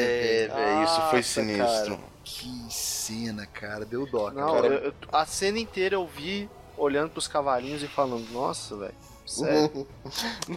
velho? 0.48 0.54
velho, 0.54 0.84
isso 0.84 1.02
foi 1.10 1.24
sinistro. 1.24 2.00
Que 2.24 2.68
cena, 2.74 3.46
cara. 3.46 3.86
Deu 3.86 4.06
dó, 4.06 4.32
Não, 4.32 4.54
cara. 4.56 4.68
eu- 4.68 4.74
eu- 4.86 4.94
a 5.12 5.26
cena 5.26 5.60
inteira 5.60 5.96
eu 5.96 6.06
vi 6.08 6.50
olhando 6.78 7.10
pros 7.12 7.28
cavalinhos 7.28 7.84
e 7.84 7.88
falando, 7.88 8.30
nossa, 8.32 8.76
velho. 8.76 8.94
Sério. 9.26 9.88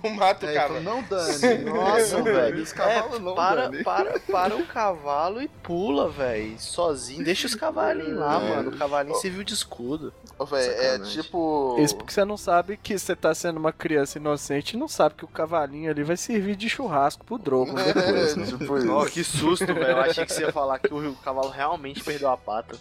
não 0.03 0.11
mata 0.11 0.45
o 0.45 0.49
Aí 0.49 0.55
ele 0.55 0.63
cavalo. 0.63 0.81
não, 0.83 1.03
Dani. 1.03 1.65
Nossa, 1.65 2.17
não, 2.19 2.25
velho. 2.25 2.63
Os 2.63 2.73
cavalos 2.73 3.21
não, 3.21 3.33
É, 3.33 3.35
para, 3.35 3.69
Dani. 3.69 3.85
para, 3.85 4.21
para 4.21 4.57
o 4.57 4.67
cavalo 4.67 5.41
e 5.43 5.49
pula, 5.49 6.09
velho. 6.11 6.59
Sozinho. 6.61 7.25
Deixa 7.25 7.47
os 7.47 7.55
cavalinhos 7.55 8.19
lá, 8.19 8.41
É. 8.43 8.57
mano. 8.57 8.71
O 8.71 8.77
cavalinho 8.77 9.17
serviu 9.17 9.43
de 9.43 9.55
escudo. 9.55 10.13
Velho, 10.51 10.71
é 10.73 10.99
tipo. 11.01 11.77
Isso 11.81 11.97
porque 11.97 12.13
você 12.13 12.25
não 12.25 12.37
sabe 12.37 12.77
que 12.77 12.97
você 12.99 13.17
tá 13.17 13.35
sendo 13.35 13.57
uma 13.59 13.73
criança 13.73 14.19
inocente 14.19 14.73
e 14.75 14.77
não 14.79 14.87
sabe 14.89 15.15
que 15.17 15.25
o 15.25 15.29
cavalinho 15.29 15.91
ali 15.91 16.03
vai 16.05 16.17
servir 16.17 16.55
de 16.55 16.69
churrasco 16.69 17.25
pro 17.25 17.39
Drogo 17.39 17.73
depois, 17.83 18.37
né? 18.37 18.47
tipo 18.47 18.77
isso. 18.77 18.87
Nossa, 18.87 19.11
que 19.11 19.25
susto, 19.25 19.67
velho. 19.67 19.83
Eu 19.83 20.01
achei 20.01 20.27
que 20.27 20.33
você 20.33 20.43
ia 20.43 20.53
falar 20.53 20.79
que 20.79 20.93
o 20.93 21.15
cavalo 21.25 21.49
realmente 21.49 22.05
perdeu 22.05 22.31
a 22.31 22.37
pata. 22.37 22.77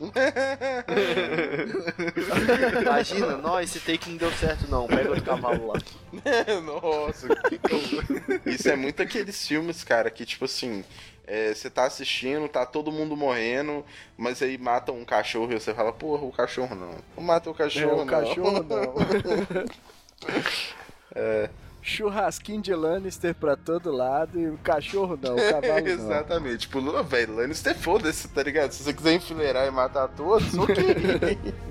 Imagina, 2.82 3.36
não, 3.36 3.60
esse 3.60 3.80
take 3.80 4.10
não 4.10 4.16
deu 4.16 4.32
certo 4.32 4.66
não. 4.68 4.86
Pega 4.86 5.10
outro 5.10 5.24
cavalo 5.24 5.66
lá. 5.68 5.74
Nossa, 6.64 7.28
que- 7.28 8.50
isso 8.50 8.68
é 8.70 8.76
muito 8.76 9.02
aqueles 9.02 9.46
filmes, 9.46 9.84
cara, 9.84 10.10
que 10.10 10.24
tipo 10.24 10.44
assim, 10.44 10.84
é, 11.26 11.54
você 11.54 11.70
tá 11.70 11.84
assistindo, 11.84 12.48
tá 12.48 12.64
todo 12.66 12.90
mundo 12.90 13.16
morrendo, 13.16 13.84
mas 14.16 14.42
aí 14.42 14.58
matam 14.58 14.96
um 14.98 15.04
cachorro 15.04 15.52
e 15.52 15.60
você 15.60 15.72
fala, 15.74 15.92
porra, 15.92 16.24
o 16.24 16.32
cachorro 16.32 16.74
não. 16.74 16.94
Não 17.16 17.22
mata 17.22 17.50
o 17.50 17.52
É, 17.52 17.56
cachorro, 17.56 18.02
o 18.02 18.06
cachorro 18.06 18.62
não. 18.64 18.94
churrasquinho 21.82 22.60
de 22.60 22.74
Lannister 22.74 23.34
pra 23.34 23.56
todo 23.56 23.90
lado 23.90 24.38
e 24.38 24.48
o 24.48 24.58
cachorro 24.58 25.18
não, 25.20 25.34
o 25.34 25.36
cavalo 25.36 25.80
não. 25.80 25.86
Exatamente. 25.86 26.58
Tipo, 26.58 27.02
velho, 27.04 27.36
Lannister 27.36 27.74
foda-se, 27.76 28.28
tá 28.28 28.42
ligado? 28.42 28.72
Se 28.72 28.82
você 28.82 28.92
quiser 28.92 29.14
enfileirar 29.14 29.66
e 29.66 29.70
matar 29.70 30.08
todos, 30.08 30.56
ok. 30.56 30.76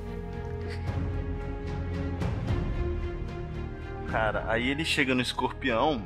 cara, 4.10 4.46
aí 4.48 4.70
ele 4.70 4.84
chega 4.84 5.14
no 5.14 5.22
escorpião, 5.22 6.04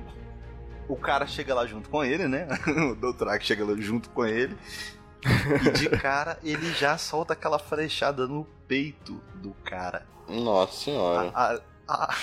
o 0.87 0.95
cara 0.95 1.25
chega 1.25 1.53
lá 1.55 1.65
junto 1.65 1.89
com 1.89 2.03
ele, 2.03 2.27
né? 2.27 2.47
o 2.91 2.95
Doutrak 2.95 3.45
chega 3.45 3.63
lá 3.65 3.73
junto 3.77 4.09
com 4.09 4.25
ele. 4.25 4.57
E 5.65 5.71
de 5.71 5.89
cara 5.89 6.37
ele 6.43 6.71
já 6.73 6.97
solta 6.97 7.31
aquela 7.31 7.57
flechada 7.57 8.27
no 8.27 8.45
peito 8.67 9.21
do 9.35 9.53
cara. 9.63 10.05
Nossa 10.27 10.85
senhora. 10.85 11.31
A, 11.33 11.53
a, 11.87 12.03
a... 12.03 12.13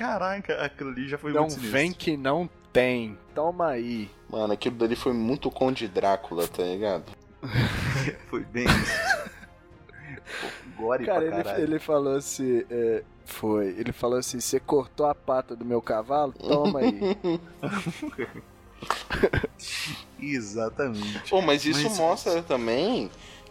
Caraca, 0.00 0.64
aquilo 0.64 0.88
ali 0.88 1.06
já 1.06 1.18
foi 1.18 1.30
não 1.30 1.42
muito 1.42 1.60
Não 1.60 1.70
vem 1.70 1.92
que 1.92 2.16
não 2.16 2.48
tem. 2.72 3.18
Toma 3.34 3.68
aí. 3.68 4.10
Mano, 4.30 4.54
aquilo 4.54 4.76
dali 4.76 4.96
foi 4.96 5.12
muito 5.12 5.50
Conde 5.50 5.86
Drácula, 5.86 6.48
tá 6.48 6.62
ligado? 6.62 7.04
foi 8.30 8.42
bem 8.44 8.64
isso. 8.64 9.20
Gore 10.78 11.04
Cara, 11.04 11.22
ele, 11.22 11.62
ele, 11.62 11.78
falou 11.78 12.16
assim. 12.16 12.64
É, 12.70 13.04
foi. 13.26 13.74
Ele 13.76 13.92
falou 13.92 14.18
assim: 14.18 14.40
você 14.40 14.58
cortou 14.58 15.04
a 15.04 15.14
pata 15.14 15.54
do 15.54 15.66
meu 15.66 15.82
cavalo? 15.82 16.32
Toma 16.32 16.80
aí. 16.80 16.98
Exatamente. 20.18 21.28
Pô, 21.28 21.42
mas 21.42 21.66
isso 21.66 21.82
mas, 21.82 21.98
mostra 21.98 22.42
também 22.42 23.10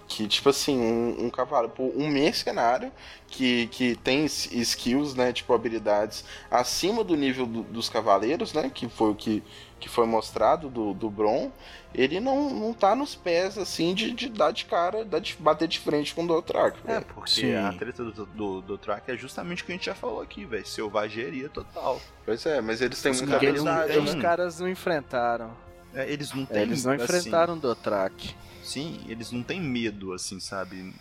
que, 0.09 0.27
tipo 0.27 0.49
assim, 0.49 0.77
um, 0.77 1.25
um 1.25 1.29
cavalo, 1.29 1.71
um 1.95 2.07
mercenário 2.07 2.91
que, 3.27 3.67
que 3.67 3.95
tem 3.95 4.25
skills, 4.25 5.13
né, 5.13 5.31
tipo, 5.31 5.53
habilidades 5.53 6.25
acima 6.49 7.03
do 7.03 7.15
nível 7.15 7.45
do, 7.45 7.61
dos 7.61 7.89
cavaleiros, 7.89 8.51
né, 8.51 8.71
que 8.73 8.89
foi 8.89 9.11
o 9.11 9.15
que, 9.15 9.43
que 9.79 9.87
foi 9.87 10.07
mostrado 10.07 10.67
do, 10.67 10.95
do 10.95 11.11
Bron, 11.11 11.51
ele 11.93 12.19
não, 12.19 12.49
não 12.49 12.73
tá 12.73 12.95
nos 12.95 13.13
pés, 13.13 13.55
assim, 13.55 13.93
de, 13.93 14.11
de 14.11 14.29
dar 14.29 14.51
de 14.51 14.65
cara, 14.65 15.05
de 15.05 15.37
bater 15.39 15.67
de 15.67 15.79
frente 15.79 16.15
com 16.15 16.23
o 16.23 16.27
Dothraki. 16.27 16.79
É, 16.87 17.01
porque 17.01 17.29
Sim. 17.29 17.55
a 17.55 17.71
treta 17.71 18.03
do, 18.03 18.25
do, 18.25 18.61
do 18.61 18.79
é 19.07 19.15
justamente 19.15 19.61
o 19.61 19.65
que 19.65 19.71
a 19.71 19.75
gente 19.75 19.85
já 19.85 19.95
falou 19.95 20.21
aqui, 20.21 20.43
velho, 20.43 20.65
selvageria 20.65 21.49
total. 21.49 22.01
Pois 22.25 22.43
é, 22.47 22.59
mas 22.61 22.81
eles 22.81 22.99
têm 22.99 23.13
muita 23.13 23.35
habilidade. 23.35 23.97
Os 23.99 24.15
caras 24.15 24.59
não 24.59 24.67
enfrentaram. 24.67 25.51
É, 25.93 26.11
eles 26.11 26.33
não 26.33 26.45
têm. 26.45 26.57
É, 26.57 26.61
eles 26.63 26.83
não 26.83 26.93
assim, 26.93 27.03
enfrentaram 27.03 27.53
o 27.53 27.57
Dothraki. 27.57 28.35
Sim, 28.69 29.03
eles 29.07 29.31
não 29.31 29.41
têm 29.41 29.59
medo, 29.59 30.13
assim, 30.13 30.39
sabe? 30.39 30.93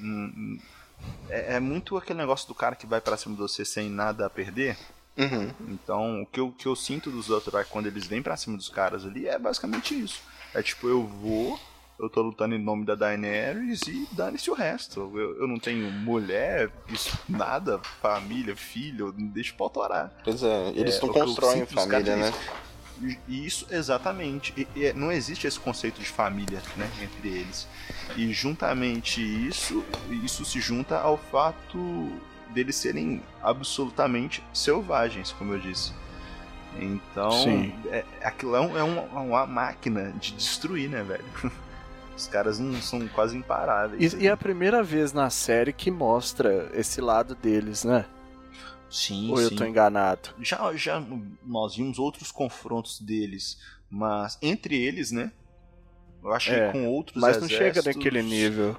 É, 1.29 1.57
é, 1.57 1.61
muito 1.61 1.99
aquele 1.99 2.19
negócio 2.19 2.49
do 2.49 2.55
cara 2.55 2.75
que 2.75 2.87
vai 2.87 2.99
para 2.99 3.16
cima 3.16 3.35
de 3.35 3.43
você 3.43 3.62
sem 3.62 3.91
nada 3.91 4.25
a 4.25 4.31
perder. 4.31 4.77
Uhum. 5.19 5.51
Então, 5.69 6.23
o 6.23 6.27
que 6.27 6.41
eu, 6.41 6.51
que 6.51 6.66
eu 6.66 6.75
sinto 6.75 7.11
dos 7.11 7.27
Dothraki 7.27 7.71
quando 7.71 7.87
eles 7.87 8.07
vêm 8.07 8.23
pra 8.23 8.39
cima 8.39 8.57
dos 8.57 8.71
caras 8.71 9.05
ali 9.05 9.29
é 9.29 9.39
basicamente 9.39 10.01
isso. 10.01 10.23
É 10.55 10.62
tipo, 10.62 10.89
eu 10.89 11.05
vou, 11.05 11.61
eu 11.99 12.09
tô 12.09 12.23
lutando 12.23 12.55
em 12.55 12.62
nome 12.62 12.87
da 12.87 12.95
Daenerys 12.95 13.83
e 13.83 14.09
dane-se 14.12 14.51
o 14.51 14.55
resto. 14.55 15.01
Eu, 15.14 15.41
eu 15.41 15.47
não 15.47 15.59
tenho 15.59 15.91
mulher, 15.91 16.71
isso, 16.89 17.19
nada, 17.29 17.79
família, 18.01 18.57
filho, 18.57 19.12
deixa 19.12 19.53
o 19.53 19.57
pau 19.57 19.69
torar. 19.69 20.11
Pois 20.25 20.43
é, 20.43 20.69
eles 20.75 20.97
é, 20.97 21.01
não 21.03 21.12
constroem 21.12 21.66
família, 21.66 22.16
né? 22.16 22.33
Isso, 23.28 23.66
exatamente. 23.70 24.53
E, 24.57 24.66
e, 24.80 24.92
não 24.92 25.12
existe 25.12 25.46
esse 25.46 25.59
conceito 25.59 26.01
de 26.01 26.09
família 26.09 26.61
né, 26.76 26.90
entre 27.03 27.28
eles. 27.28 27.66
E 28.16 28.32
juntamente 28.32 29.20
isso, 29.20 29.84
isso 30.24 30.44
se 30.44 30.61
junta 30.61 30.99
ao 30.99 31.16
fato 31.16 32.12
deles 32.51 32.76
serem 32.76 33.22
absolutamente 33.42 34.42
selvagens, 34.53 35.32
como 35.32 35.53
eu 35.55 35.59
disse. 35.59 35.92
Então, 36.78 37.30
é, 37.90 38.05
aquilo 38.22 38.55
é, 38.55 38.61
um, 38.61 38.76
é 38.76 38.82
uma, 38.82 39.03
uma, 39.20 39.46
máquina 39.46 40.12
de 40.12 40.32
destruir, 40.32 40.88
né, 40.88 41.03
velho? 41.03 41.24
Os 42.16 42.26
caras 42.26 42.59
não 42.59 42.80
são 42.82 43.07
quase 43.09 43.36
imparáveis. 43.36 44.12
E, 44.12 44.24
e 44.24 44.26
é 44.26 44.30
a 44.30 44.36
primeira 44.36 44.82
vez 44.82 45.12
na 45.12 45.30
série 45.30 45.72
que 45.72 45.90
mostra 45.90 46.70
esse 46.74 47.01
lado 47.01 47.34
deles, 47.34 47.84
né? 47.84 48.05
Sim, 48.91 49.30
Ou 49.30 49.36
sim. 49.36 49.43
eu 49.45 49.57
tô 49.57 49.64
enganado? 49.64 50.30
Já, 50.41 50.74
já 50.74 51.03
nós 51.45 51.76
vimos 51.76 51.99
outros 51.99 52.32
confrontos 52.32 53.01
deles, 53.01 53.61
mas 53.91 54.39
entre 54.41 54.76
eles, 54.76 55.11
né? 55.11 55.32
Eu 56.22 56.32
acho 56.32 56.51
é, 56.51 56.66
que 56.66 56.72
com 56.72 56.86
outros 56.89 57.20
Mas 57.20 57.41
não 57.41 57.49
chega 57.49 57.82
naquele 57.82 58.22
nível. 58.22 58.76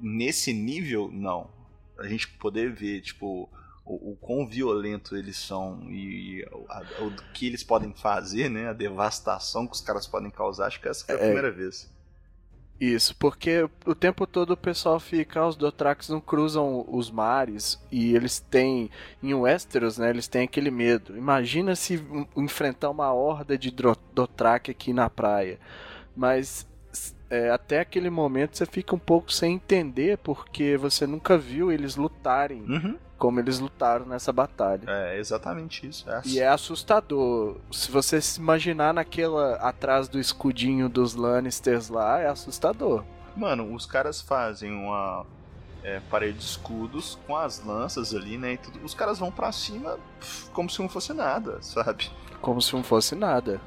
Nesse 0.00 0.52
nível, 0.52 1.10
não. 1.12 1.50
A 1.98 2.06
gente 2.06 2.28
poder 2.28 2.72
ver, 2.72 3.00
tipo, 3.00 3.48
o, 3.84 4.12
o 4.12 4.16
quão 4.16 4.46
violento 4.46 5.16
eles 5.16 5.36
são 5.36 5.90
e 5.90 6.46
a, 6.68 6.82
o 7.02 7.10
que 7.32 7.46
eles 7.46 7.62
podem 7.62 7.92
fazer, 7.94 8.48
né? 8.48 8.68
A 8.68 8.72
devastação 8.72 9.66
que 9.66 9.74
os 9.74 9.80
caras 9.80 10.06
podem 10.06 10.30
causar, 10.30 10.66
acho 10.66 10.80
que 10.80 10.88
essa 10.88 11.04
foi 11.04 11.14
a 11.14 11.18
é, 11.18 11.24
primeira 11.24 11.50
vez. 11.50 11.92
Isso, 12.80 13.14
porque 13.16 13.68
o 13.84 13.94
tempo 13.94 14.26
todo 14.26 14.52
o 14.52 14.56
pessoal 14.56 14.98
fica, 14.98 15.40
ah, 15.40 15.48
os 15.48 15.54
Dothrax 15.54 16.08
não 16.08 16.18
cruzam 16.18 16.86
os 16.88 17.10
mares 17.10 17.78
e 17.92 18.16
eles 18.16 18.40
têm, 18.40 18.90
em 19.22 19.34
Westeros, 19.34 19.98
né, 19.98 20.08
eles 20.08 20.26
têm 20.26 20.44
aquele 20.44 20.70
medo. 20.70 21.14
Imagina 21.14 21.76
se 21.76 22.02
enfrentar 22.34 22.88
uma 22.88 23.12
horda 23.12 23.58
de 23.58 23.70
Dothraki 23.70 24.70
aqui 24.70 24.94
na 24.94 25.10
praia. 25.10 25.58
Mas 26.16 26.66
é, 27.28 27.50
até 27.50 27.80
aquele 27.80 28.08
momento 28.08 28.56
você 28.56 28.64
fica 28.64 28.94
um 28.94 28.98
pouco 28.98 29.30
sem 29.30 29.56
entender 29.56 30.16
porque 30.16 30.78
você 30.78 31.06
nunca 31.06 31.36
viu 31.36 31.70
eles 31.70 31.96
lutarem. 31.96 32.62
Uhum 32.62 32.96
como 33.20 33.38
eles 33.38 33.60
lutaram 33.60 34.06
nessa 34.06 34.32
batalha. 34.32 34.84
É 34.88 35.18
exatamente 35.18 35.86
isso. 35.86 36.08
É 36.10 36.22
e 36.24 36.40
é 36.40 36.48
assustador. 36.48 37.58
Se 37.70 37.90
você 37.90 38.18
se 38.18 38.40
imaginar 38.40 38.94
naquela 38.94 39.56
atrás 39.56 40.08
do 40.08 40.18
escudinho 40.18 40.88
dos 40.88 41.14
Lannisters 41.14 41.90
lá, 41.90 42.18
é 42.18 42.26
assustador. 42.28 43.04
Mano, 43.36 43.74
os 43.74 43.84
caras 43.84 44.22
fazem 44.22 44.72
uma 44.72 45.26
é, 45.84 46.00
parede 46.10 46.38
de 46.38 46.44
escudos 46.44 47.18
com 47.26 47.36
as 47.36 47.62
lanças 47.62 48.14
ali, 48.14 48.38
né? 48.38 48.54
E 48.54 48.56
tudo. 48.56 48.82
Os 48.82 48.94
caras 48.94 49.18
vão 49.18 49.30
para 49.30 49.52
cima 49.52 49.98
como 50.54 50.70
se 50.70 50.80
não 50.80 50.88
fosse 50.88 51.12
nada, 51.12 51.58
sabe? 51.62 52.10
Como 52.40 52.62
se 52.62 52.72
não 52.74 52.82
fosse 52.82 53.14
nada. 53.14 53.60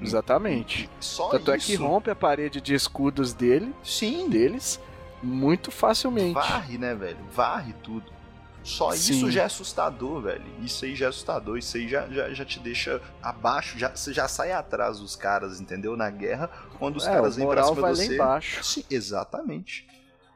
Exatamente. 0.00 0.88
Só 0.98 1.28
Tanto 1.28 1.42
isso. 1.42 1.50
é 1.50 1.58
que 1.58 1.74
rompe 1.76 2.10
a 2.10 2.16
parede 2.16 2.58
de 2.58 2.74
escudos 2.74 3.34
dele, 3.34 3.72
Sim. 3.84 4.30
deles, 4.30 4.80
muito 5.22 5.70
facilmente. 5.70 6.34
Varre, 6.34 6.78
né, 6.78 6.94
velho? 6.94 7.18
Varre 7.30 7.74
tudo. 7.82 8.21
Só 8.64 8.92
Sim. 8.92 9.12
isso 9.12 9.30
já 9.30 9.42
é 9.42 9.44
assustador, 9.44 10.22
velho. 10.22 10.44
Isso 10.60 10.84
aí 10.84 10.94
já 10.94 11.06
é 11.06 11.08
assustador. 11.08 11.58
Isso 11.58 11.76
aí 11.76 11.88
já, 11.88 12.08
já, 12.08 12.32
já 12.32 12.44
te 12.44 12.60
deixa 12.60 13.00
abaixo. 13.20 13.78
Já, 13.78 13.90
você 13.90 14.12
já 14.12 14.28
sai 14.28 14.52
atrás 14.52 15.00
dos 15.00 15.16
caras, 15.16 15.60
entendeu? 15.60 15.96
Na 15.96 16.08
guerra, 16.10 16.48
quando 16.78 16.96
os 16.96 17.06
é, 17.06 17.12
caras 17.12 17.36
vêm 17.36 17.46
pra 17.46 17.64
cima 17.64 17.80
vai 17.80 17.92
de 17.92 17.98
você. 17.98 18.08
Lá 18.08 18.14
embaixo. 18.14 18.64
Sim, 18.64 18.84
exatamente. 18.88 19.86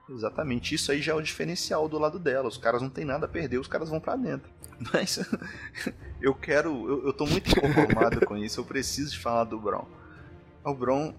Exatamente. 0.08 0.74
Isso 0.74 0.90
aí 0.92 1.00
já 1.00 1.12
é 1.12 1.14
o 1.14 1.22
diferencial 1.22 1.88
do 1.88 1.98
lado 1.98 2.18
dela. 2.18 2.48
Os 2.48 2.56
caras 2.56 2.82
não 2.82 2.90
tem 2.90 3.04
nada 3.04 3.26
a 3.26 3.28
perder, 3.28 3.58
os 3.58 3.68
caras 3.68 3.88
vão 3.88 4.00
para 4.00 4.16
dentro. 4.16 4.50
Mas 4.92 5.18
eu 6.20 6.34
quero. 6.34 6.88
Eu, 6.88 7.06
eu 7.06 7.12
tô 7.12 7.26
muito 7.26 7.50
inconformado 7.50 8.24
com 8.26 8.36
isso. 8.36 8.60
Eu 8.60 8.64
preciso 8.64 9.12
de 9.12 9.18
falar 9.18 9.44
do 9.44 9.58
Bron. 9.58 9.86
O 10.64 10.74
Bron. 10.74 11.14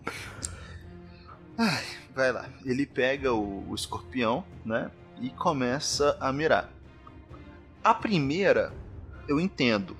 Ai, 1.58 1.84
vai 2.14 2.32
lá. 2.32 2.50
Ele 2.66 2.86
pega 2.86 3.34
o, 3.34 3.70
o 3.70 3.76
escorpião, 3.76 4.44
né? 4.66 4.92
E 5.20 5.30
começa 5.32 6.16
a 6.20 6.32
mirar. 6.32 6.77
A 7.88 7.94
primeira, 7.94 8.74
eu 9.30 9.40
entendo. 9.40 9.96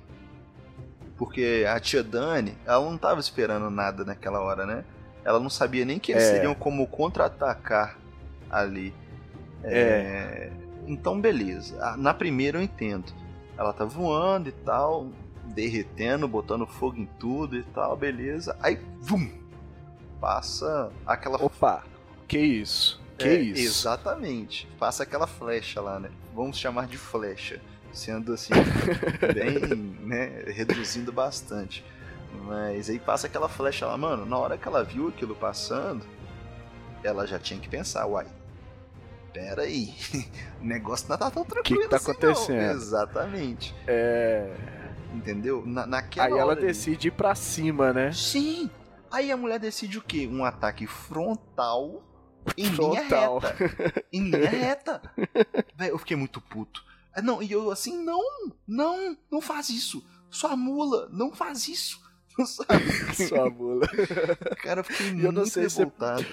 Porque 1.16 1.64
a 1.66 1.80
tia 1.80 2.02
Dani, 2.04 2.54
ela 2.66 2.84
não 2.84 2.96
estava 2.96 3.18
esperando 3.18 3.70
nada 3.70 4.04
naquela 4.04 4.42
hora, 4.42 4.66
né? 4.66 4.84
Ela 5.24 5.40
não 5.40 5.48
sabia 5.48 5.86
nem 5.86 5.98
que 5.98 6.12
eles 6.12 6.24
é. 6.24 6.34
seriam 6.34 6.54
como 6.54 6.86
contra-atacar 6.86 7.96
ali. 8.50 8.92
É. 9.64 9.78
é. 9.78 10.52
Então, 10.86 11.18
beleza. 11.18 11.96
Na 11.96 12.12
primeira 12.12 12.58
eu 12.58 12.62
entendo. 12.62 13.10
Ela 13.56 13.72
tá 13.72 13.86
voando 13.86 14.50
e 14.50 14.52
tal, 14.52 15.08
derretendo, 15.46 16.28
botando 16.28 16.66
fogo 16.66 16.98
em 16.98 17.06
tudo 17.18 17.56
e 17.56 17.62
tal, 17.62 17.96
beleza. 17.96 18.54
Aí, 18.60 18.78
vum! 19.00 19.30
Passa 20.20 20.92
aquela. 21.06 21.42
Opa! 21.42 21.84
Que 22.26 22.38
isso? 22.38 23.00
Que 23.16 23.28
é, 23.28 23.34
isso? 23.40 23.62
Exatamente. 23.62 24.68
Passa 24.78 25.04
aquela 25.04 25.26
flecha 25.26 25.80
lá, 25.80 25.98
né? 25.98 26.10
Vamos 26.34 26.58
chamar 26.58 26.86
de 26.86 26.98
flecha 26.98 27.62
sendo 27.92 28.32
assim, 28.32 28.52
bem, 29.34 29.76
né, 30.00 30.44
reduzindo 30.46 31.12
bastante. 31.12 31.84
Mas 32.44 32.90
aí 32.90 32.98
passa 32.98 33.26
aquela 33.26 33.48
flecha 33.48 33.86
lá, 33.86 33.96
mano, 33.96 34.24
na 34.26 34.36
hora 34.38 34.58
que 34.58 34.68
ela 34.68 34.84
viu 34.84 35.08
aquilo 35.08 35.34
passando, 35.34 36.04
ela 37.02 37.26
já 37.26 37.38
tinha 37.38 37.58
que 37.58 37.68
pensar, 37.68 38.06
uai, 38.06 38.26
pera 39.32 39.62
aí, 39.62 39.94
o 40.60 40.64
negócio 40.64 41.08
não 41.08 41.16
tá 41.16 41.30
tão 41.30 41.44
tranquilo 41.44 41.80
O 41.80 41.82
que, 41.82 41.84
que 41.84 41.90
tá 41.90 41.96
assim, 41.96 42.10
acontecendo? 42.10 42.62
Não. 42.62 42.72
Exatamente. 42.72 43.74
É... 43.86 44.54
Entendeu? 45.14 45.62
Na, 45.64 45.86
naquela 45.86 46.26
aí 46.26 46.32
ela 46.32 46.52
ali... 46.52 46.66
decide 46.66 47.08
ir 47.08 47.12
pra 47.12 47.34
cima, 47.34 47.92
né? 47.92 48.12
Sim! 48.12 48.70
Aí 49.10 49.32
a 49.32 49.36
mulher 49.36 49.58
decide 49.58 49.96
o 49.96 50.02
quê? 50.02 50.28
Um 50.30 50.44
ataque 50.44 50.86
frontal 50.86 52.02
em 52.56 52.66
frontal. 52.66 53.40
linha 53.40 53.48
reta. 53.48 54.04
em 54.12 54.22
linha 54.30 54.50
reta. 54.50 55.02
Véio, 55.74 55.92
eu 55.92 55.98
fiquei 55.98 56.16
muito 56.16 56.40
puto. 56.40 56.84
Ah, 57.18 57.22
Não, 57.22 57.42
e 57.42 57.50
eu 57.52 57.70
assim, 57.70 58.02
não, 58.04 58.20
não, 58.66 59.16
não 59.30 59.40
faz 59.40 59.68
isso. 59.70 60.04
Sua 60.30 60.56
mula, 60.56 61.08
não 61.12 61.32
faz 61.32 61.68
isso. 61.68 62.00
Sabe? 62.46 63.14
Sua 63.28 63.50
mula. 63.50 63.86
Cara, 64.62 64.80
eu 64.80 64.84
fiquei 64.84 65.08
Eu 65.08 65.14
muito 65.14 65.32
não 65.32 65.46
sei 65.46 65.68
se- 65.68 65.78
revoltado. 65.78 66.26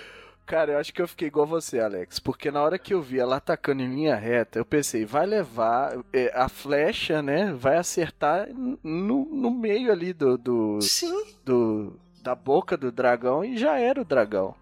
Cara, 0.45 0.73
eu 0.73 0.77
acho 0.77 0.93
que 0.93 1.01
eu 1.01 1.07
fiquei 1.07 1.27
igual 1.27 1.47
você, 1.47 1.79
Alex. 1.79 2.19
Porque 2.19 2.51
na 2.51 2.61
hora 2.61 2.77
que 2.77 2.93
eu 2.93 3.01
vi 3.01 3.17
ela 3.19 3.37
atacando 3.37 3.81
em 3.81 3.87
linha 3.95 4.15
reta, 4.15 4.59
eu 4.59 4.65
pensei, 4.65 5.03
vai 5.03 5.25
levar 5.25 5.97
é, 6.13 6.31
a 6.35 6.47
flecha, 6.47 7.19
né? 7.23 7.51
Vai 7.51 7.77
acertar 7.77 8.47
no, 8.53 9.25
no 9.25 9.49
meio 9.49 9.91
ali 9.91 10.13
do, 10.13 10.37
do, 10.37 10.79
Sim, 10.81 11.25
do- 11.43 11.99
da 12.21 12.35
boca 12.35 12.77
do 12.77 12.91
dragão 12.91 13.43
e 13.43 13.57
já 13.57 13.79
era 13.79 13.99
o 13.99 14.05
dragão. 14.05 14.53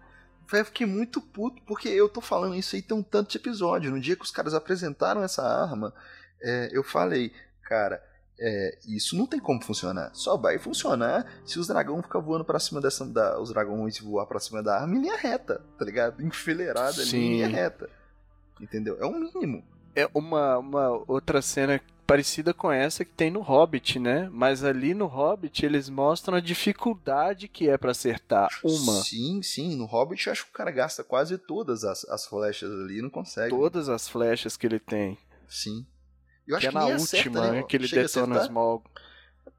Eu 0.52 0.64
fiquei 0.64 0.86
muito 0.86 1.20
puto, 1.20 1.62
porque 1.62 1.88
eu 1.88 2.08
tô 2.08 2.20
falando 2.20 2.54
isso 2.54 2.76
aí 2.76 2.82
tem 2.82 2.96
um 2.96 3.02
tanto 3.02 3.30
de 3.30 3.38
episódio. 3.38 3.90
No 3.90 4.00
dia 4.00 4.16
que 4.16 4.24
os 4.24 4.30
caras 4.30 4.54
apresentaram 4.54 5.22
essa 5.22 5.42
arma, 5.42 5.92
é, 6.40 6.68
eu 6.72 6.82
falei, 6.82 7.32
cara, 7.62 8.02
é, 8.38 8.78
isso 8.86 9.16
não 9.16 9.26
tem 9.26 9.40
como 9.40 9.62
funcionar. 9.62 10.10
Só 10.12 10.36
vai 10.36 10.58
funcionar 10.58 11.26
se 11.44 11.58
os 11.58 11.68
dragões 11.68 12.02
ficar 12.02 12.18
voando 12.18 12.44
pra 12.44 12.58
cima 12.58 12.80
dessa. 12.80 13.04
Da, 13.06 13.40
os 13.40 13.50
dragões 13.50 13.98
voar 13.98 14.26
pra 14.26 14.40
cima 14.40 14.62
da 14.62 14.80
arma 14.80 14.96
em 14.96 15.00
linha 15.00 15.16
reta, 15.16 15.62
tá 15.78 15.84
ligado? 15.84 16.22
Enfileirada 16.22 17.00
ali 17.00 17.16
em 17.16 17.32
linha 17.34 17.48
reta. 17.48 17.88
Entendeu? 18.60 18.96
É 19.00 19.06
o 19.06 19.12
mínimo. 19.12 19.64
É 19.94 20.08
uma, 20.12 20.58
uma 20.58 20.88
outra 21.06 21.40
cena 21.40 21.80
parecida 22.06 22.54
com 22.54 22.70
essa 22.70 23.04
que 23.04 23.10
tem 23.12 23.30
no 23.30 23.40
Hobbit, 23.40 23.98
né? 23.98 24.28
Mas 24.32 24.62
ali 24.64 24.94
no 24.94 25.06
Hobbit 25.06 25.64
eles 25.64 25.88
mostram 25.88 26.36
a 26.36 26.40
dificuldade 26.40 27.48
que 27.48 27.68
é 27.68 27.76
pra 27.76 27.90
acertar 27.90 28.48
uma. 28.62 29.02
Sim, 29.02 29.42
sim. 29.42 29.76
No 29.76 29.84
Hobbit 29.86 30.26
eu 30.26 30.32
acho 30.32 30.44
que 30.44 30.50
o 30.50 30.54
cara 30.54 30.70
gasta 30.70 31.02
quase 31.02 31.36
todas 31.38 31.84
as, 31.84 32.04
as 32.04 32.26
flechas 32.26 32.70
ali 32.70 32.98
e 32.98 33.02
não 33.02 33.10
consegue. 33.10 33.50
Todas 33.50 33.88
as 33.88 34.08
flechas 34.08 34.56
que 34.56 34.66
ele 34.66 34.78
tem. 34.78 35.18
Sim. 35.48 35.86
Eu 36.46 36.58
que 36.58 36.66
acho 36.66 36.76
é 36.76 36.80
na 36.80 36.84
nem 36.86 36.94
última, 36.94 37.04
acerta, 37.06 37.40
né? 37.40 37.50
né? 37.52 37.62
Que 37.62 37.76
ele 37.76 37.88
Chega 37.88 38.02
detona 38.02 38.40
o? 38.40 38.44
Small. 38.44 38.84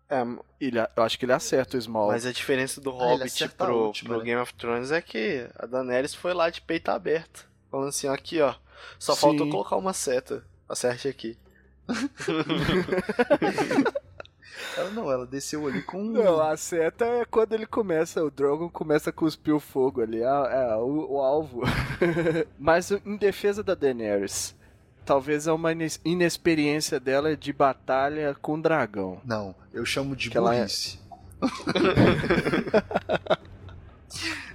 É, 0.08 0.22
ele, 0.62 0.78
eu 0.80 1.04
acho 1.04 1.18
que 1.18 1.26
ele 1.26 1.34
acerta 1.34 1.78
o 1.78 1.82
Small. 1.82 2.08
Mas 2.10 2.26
a 2.28 2.32
diferença 2.32 2.80
do 2.80 2.92
Ah, 2.92 2.94
Hobbit 2.94 3.24
acerta 3.24 3.64
a 3.64 3.68
pro, 3.68 3.78
última, 3.88 4.10
pro 4.10 4.20
né? 4.20 4.26
Game 4.26 4.42
of 4.42 4.54
Thrones 4.54 4.92
é 4.92 5.02
que 5.02 5.48
a 5.56 5.66
Daenerys 5.66 6.14
foi 6.14 6.34
lá 6.34 6.50
de 6.50 6.62
peito 6.62 6.90
aberto. 6.92 7.48
Falando 7.72 7.90
assim, 7.90 8.08
ó, 8.08 8.14
aqui 8.14 8.40
ó. 8.40 8.54
Só 9.00 9.16
Sim. 9.16 9.22
faltou 9.22 9.50
colocar 9.50 9.78
uma 9.78 9.94
seta. 9.94 10.46
Acerte 10.70 11.08
aqui. 11.08 11.38
Ela 14.78 14.90
não, 14.90 15.10
ela 15.12 15.26
desceu 15.26 15.66
ali 15.68 15.82
com. 15.82 16.04
Não, 16.04 16.42
a 16.42 16.56
seta 16.58 17.06
é 17.06 17.26
quando 17.26 17.54
ele 17.54 17.66
começa, 17.66 18.24
o 18.24 18.30
Drogon 18.30 18.70
começa 18.70 19.10
a 19.10 19.14
cuspir 19.14 19.56
o 19.56 19.60
fogo 19.60 20.02
ali, 20.02 20.22
é, 20.22 20.26
é 20.26 20.76
o, 20.76 21.14
o 21.14 21.22
alvo. 21.22 21.62
Mas 22.60 22.92
em 22.92 23.16
defesa 23.16 23.64
da 23.64 23.74
Daenerys, 23.74 24.54
talvez 25.06 25.48
é 25.48 25.52
uma 25.52 25.72
inexperiência 26.04 27.00
dela 27.00 27.36
de 27.38 27.54
batalha 27.54 28.36
com 28.42 28.60
dragão. 28.60 29.22
Não, 29.24 29.56
eu 29.74 29.86
chamo 29.86 30.16
de 30.16 30.30
Que 30.30 30.38
ela 30.38 30.54
é- 30.54 30.58
burrice. 30.60 31.00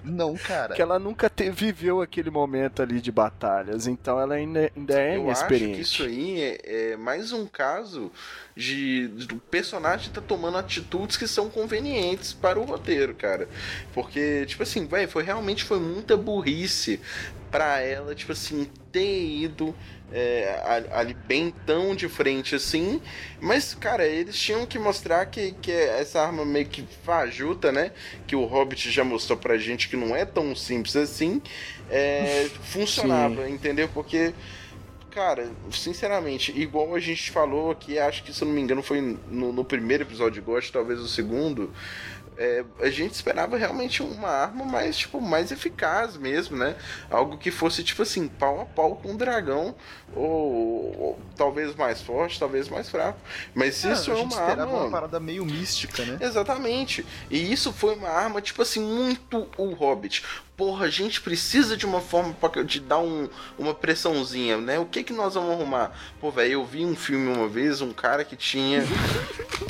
não, 0.05 0.37
cara. 0.37 0.75
Que 0.75 0.83
ela 0.83 0.99
nunca 0.99 1.29
te- 1.31 1.51
viveu 1.51 2.01
aquele 2.01 2.31
momento 2.31 2.83
ali 2.83 3.01
de 3.01 3.11
batalhas, 3.13 3.87
então 3.87 4.21
ela 4.21 4.35
ainda, 4.35 4.71
ainda 4.77 5.01
é 5.01 5.17
Eu 5.17 5.31
acho 5.31 5.41
inexperiente. 5.41 5.75
que 5.77 5.81
isso 5.83 6.03
aí 6.03 6.41
é, 6.43 6.93
é 6.93 6.97
mais 6.97 7.33
um 7.33 7.47
caso 7.47 8.11
de 8.57 9.09
do 9.09 9.37
personagem 9.37 10.13
tá 10.13 10.21
tomando 10.21 10.59
atitudes 10.59 11.17
que 11.17 11.27
são 11.27 11.49
convenientes 11.49 12.33
para 12.33 12.59
o 12.59 12.65
roteiro, 12.65 13.15
cara. 13.15 13.49
Porque, 13.93 14.45
tipo 14.47 14.63
assim, 14.63 14.87
vai, 14.87 15.07
foi 15.07 15.23
realmente 15.23 15.65
foi 15.65 15.79
muita 15.79 16.17
burrice 16.17 17.01
pra 17.51 17.81
ela, 17.81 18.15
tipo 18.15 18.33
assim, 18.33 18.69
ter 18.93 19.27
ido 19.27 19.75
é, 20.13 20.87
ali 20.93 21.15
bem 21.15 21.53
tão 21.67 21.95
de 21.95 22.09
frente 22.09 22.55
assim. 22.55 23.01
Mas, 23.41 23.75
cara, 23.75 24.07
eles 24.07 24.37
tinham 24.37 24.67
que 24.67 24.79
mostrar 24.79 25.27
que, 25.27 25.53
que 25.53 25.73
essa 25.73 26.21
arma 26.21 26.45
meio 26.45 26.67
que 26.67 26.85
fajuta, 27.05 27.73
né? 27.73 27.93
Que 28.27 28.37
o 28.37 28.45
Hobbit 28.45 28.91
já 28.91 29.05
mostrou 29.05 29.39
pra 29.39 29.59
gente 29.59 29.89
que 29.89 29.97
não 29.97 30.15
é 30.15 30.25
tão 30.25 30.55
simples 30.55 30.97
assim. 30.97 31.43
é, 31.91 32.49
funcionava, 32.63 33.49
entendeu? 33.49 33.89
Porque 33.93 34.33
Cara, 35.11 35.51
sinceramente, 35.73 36.53
igual 36.59 36.95
a 36.95 37.01
gente 37.01 37.31
falou 37.31 37.71
aqui, 37.71 37.99
acho 37.99 38.23
que 38.23 38.33
se 38.33 38.43
eu 38.43 38.47
não 38.49 38.55
me 38.55 38.61
engano 38.61 38.83
foi 38.83 39.01
no, 39.29 39.53
no 39.53 39.65
primeiro 39.65 40.05
episódio 40.05 40.35
de 40.35 40.41
Ghost, 40.41 40.73
talvez 40.73 41.01
o 41.01 41.09
segundo. 41.09 41.73
é, 42.39 42.65
a 42.81 42.89
gente 42.89 43.13
esperava 43.13 43.57
realmente 43.59 44.03
uma 44.03 44.29
arma 44.29 44.65
mais, 44.65 44.97
tipo, 44.97 45.21
mais 45.21 45.51
eficaz 45.53 46.17
mesmo, 46.17 46.57
né? 46.57 46.75
Algo 47.11 47.37
que 47.37 47.51
fosse, 47.51 47.85
tipo 47.85 48.03
assim, 48.03 48.29
pau 48.29 48.61
a 48.63 48.65
pau 48.65 48.97
com 48.97 49.13
o 49.13 49.17
dragão, 49.19 49.75
ou, 50.15 50.99
ou 50.99 51.21
talvez 51.37 51.75
mais 51.75 52.01
forte, 52.01 52.39
talvez 52.39 52.69
mais 52.69 52.89
fraco. 52.89 53.19
Mas 53.55 53.85
Ah, 53.85 53.93
isso 53.93 54.11
a 54.11 54.15
é 54.15 54.17
gente 54.17 54.33
uma 54.33 54.41
esperava 54.41 54.63
arma. 54.63 54.83
uma 54.85 54.91
parada 54.91 55.21
meio 55.21 55.45
mística, 55.45 56.03
né? 56.07 56.19
Exatamente. 56.21 57.05
E 57.29 57.53
isso 57.53 57.73
foi 57.75 57.95
uma 57.95 58.09
arma, 58.09 58.41
tipo 58.41 58.63
assim, 58.63 58.81
muito 58.81 59.47
o 59.59 59.75
Hobbit. 59.75 60.25
Porra, 60.61 60.85
a 60.85 60.91
gente 60.91 61.23
precisa 61.23 61.75
de 61.75 61.87
uma 61.87 62.03
forma 62.03 62.35
pra, 62.35 62.63
de 62.63 62.81
dar 62.81 62.99
um, 62.99 63.31
uma 63.59 63.73
pressãozinha, 63.73 64.59
né? 64.59 64.79
O 64.79 64.85
que 64.85 65.03
que 65.03 65.11
nós 65.11 65.33
vamos 65.33 65.53
arrumar? 65.53 65.91
Pô, 66.21 66.31
velho, 66.31 66.53
eu 66.53 66.67
vi 66.67 66.85
um 66.85 66.95
filme 66.95 67.35
uma 67.35 67.49
vez, 67.49 67.81
um 67.81 67.95
cara 67.95 68.27
que 68.27 68.37
tinha. 68.37 68.83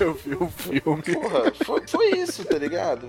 Eu 0.01 0.15
vi 0.15 0.35
o 0.35 0.49
filme. 0.49 1.03
Porra, 1.03 1.53
foi, 1.63 1.87
foi 1.87 2.11
isso, 2.19 2.43
tá 2.45 2.57
ligado? 2.57 3.07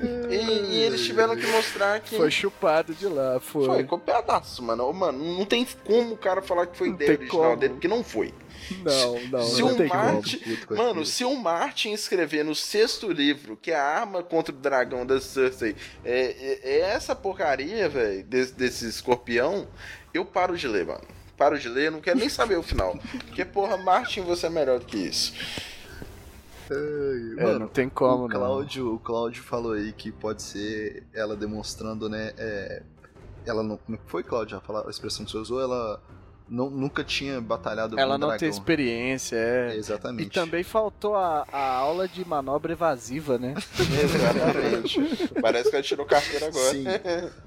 E, 0.00 0.34
e 0.34 0.82
eles 0.82 1.04
tiveram 1.04 1.36
que 1.36 1.46
mostrar 1.46 2.00
que. 2.00 2.16
Foi 2.16 2.30
chupado 2.30 2.92
de 2.94 3.06
lá, 3.06 3.38
foi. 3.38 3.66
Foi, 3.66 3.84
copiadaço, 3.84 4.62
mano. 4.62 4.92
Mano, 4.92 5.38
não 5.38 5.44
tem 5.44 5.64
como 5.84 6.14
o 6.14 6.16
cara 6.18 6.42
falar 6.42 6.66
que 6.66 6.76
foi 6.76 6.88
Não 6.88 6.94
ideia 6.96 7.12
original 7.12 7.42
como. 7.42 7.56
dele, 7.56 7.74
porque 7.74 7.86
não 7.86 8.02
foi. 8.02 8.34
Não, 8.84 9.28
não, 9.28 9.42
Se 9.42 9.60
não 9.60 9.68
o 9.72 9.76
tem 9.76 9.88
como. 9.88 10.02
Martin, 10.02 10.38
puto 10.38 10.66
com 10.66 10.74
mano, 10.76 11.04
se 11.06 11.24
o 11.24 11.34
Martin 11.36 11.92
escrever 11.92 12.44
no 12.44 12.54
sexto 12.54 13.10
livro 13.10 13.56
que 13.56 13.72
a 13.72 13.82
arma 13.82 14.22
contra 14.22 14.54
o 14.54 14.58
dragão 14.58 15.04
da 15.06 15.20
Cersei 15.20 15.76
é, 16.04 16.20
é- 16.30 16.60
é 16.62 16.80
essa 16.80 17.14
porcaria, 17.14 17.88
velho, 17.88 18.24
desse, 18.24 18.52
desse 18.54 18.88
escorpião, 18.88 19.66
eu 20.12 20.24
paro 20.24 20.56
de 20.56 20.66
ler, 20.66 20.86
mano. 20.86 21.04
Paro 21.36 21.58
de 21.58 21.68
ler, 21.68 21.86
eu 21.88 21.92
não 21.92 22.00
quero 22.00 22.18
nem 22.18 22.28
saber 22.30 22.56
o 22.58 22.62
final. 22.62 22.98
Porque, 23.26 23.44
porra, 23.44 23.76
Martin, 23.76 24.22
você 24.22 24.46
é 24.46 24.50
melhor 24.50 24.78
do 24.78 24.86
que 24.86 24.96
isso. 24.96 25.34
É, 26.70 27.58
não 27.58 27.68
tem 27.68 27.88
como, 27.88 28.24
o 28.24 28.28
não. 28.28 28.36
Cláudio, 28.36 28.94
o 28.94 28.98
Cláudio 28.98 29.42
falou 29.42 29.72
aí 29.74 29.92
que 29.92 30.10
pode 30.10 30.42
ser 30.42 31.04
ela 31.14 31.36
demonstrando, 31.36 32.08
né? 32.08 32.32
é, 32.36 32.82
ela 33.44 33.62
não. 33.62 33.76
Como 33.76 33.98
foi, 34.06 34.24
Cláudio? 34.24 34.56
A, 34.56 34.60
palavra- 34.60 34.88
a 34.88 34.90
expressão 34.90 35.24
que 35.24 35.30
você 35.30 35.38
usou, 35.38 35.60
ela 35.60 36.02
não, 36.48 36.70
nunca 36.70 37.02
tinha 37.02 37.40
batalhado 37.40 37.98
Ela 37.98 38.14
com 38.14 38.18
não 38.20 38.28
dragão. 38.28 38.38
tem 38.38 38.48
experiência, 38.48 39.34
É, 39.36 39.72
é. 39.72 39.76
exatamente. 39.76 40.28
E 40.28 40.30
também 40.30 40.62
faltou 40.62 41.16
a, 41.16 41.44
a 41.52 41.72
aula 41.74 42.06
de 42.06 42.24
manobra 42.26 42.72
evasiva, 42.72 43.36
né? 43.38 43.54
Exatamente. 44.02 45.28
Parece 45.40 45.70
que 45.70 45.76
ela 45.76 45.82
tirou 45.82 46.06
carteira 46.06 46.46
agora. 46.46 46.70
Sim. 46.70 46.84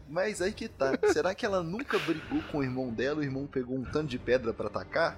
Mas 0.10 0.42
aí 0.42 0.52
que 0.52 0.68
tá. 0.68 0.98
Será 1.14 1.34
que 1.34 1.46
ela 1.46 1.64
nunca 1.64 1.98
brigou 2.00 2.42
com 2.52 2.58
o 2.60 2.64
irmão 2.64 2.90
dela? 2.90 3.20
O 3.20 3.24
irmão 3.24 3.48
pegou 3.48 3.78
um 3.78 3.84
tanto 3.84 4.08
de 4.08 4.20
pedra 4.20 4.54
pra 4.54 4.68
atacar? 4.68 5.18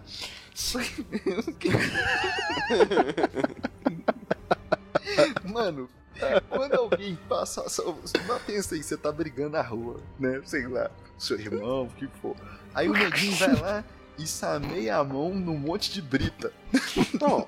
Mano, 5.46 5.90
quando 6.50 6.76
alguém 6.76 7.18
passa. 7.28 7.68
só- 7.70 7.96
Mas 8.28 8.42
pensa 8.44 8.76
aí, 8.76 8.84
você 8.84 8.98
tá 8.98 9.12
brigando 9.12 9.52
na 9.52 9.62
rua, 9.62 10.00
né? 10.20 10.42
Sei 10.46 10.68
lá, 10.68 10.90
seu 11.18 11.40
irmão, 11.40 11.84
o 11.86 11.90
que 11.90 12.08
for. 12.22 12.36
Aí 12.74 12.90
o 12.90 12.94
neguinho 12.94 13.36
vai 13.36 13.56
lá 13.56 13.84
e 14.18 14.28
sameia 14.28 14.98
a 14.98 15.04
mão 15.04 15.34
num 15.34 15.58
monte 15.58 15.92
de 15.92 16.02
brita. 16.02 16.52
Não. 17.20 17.46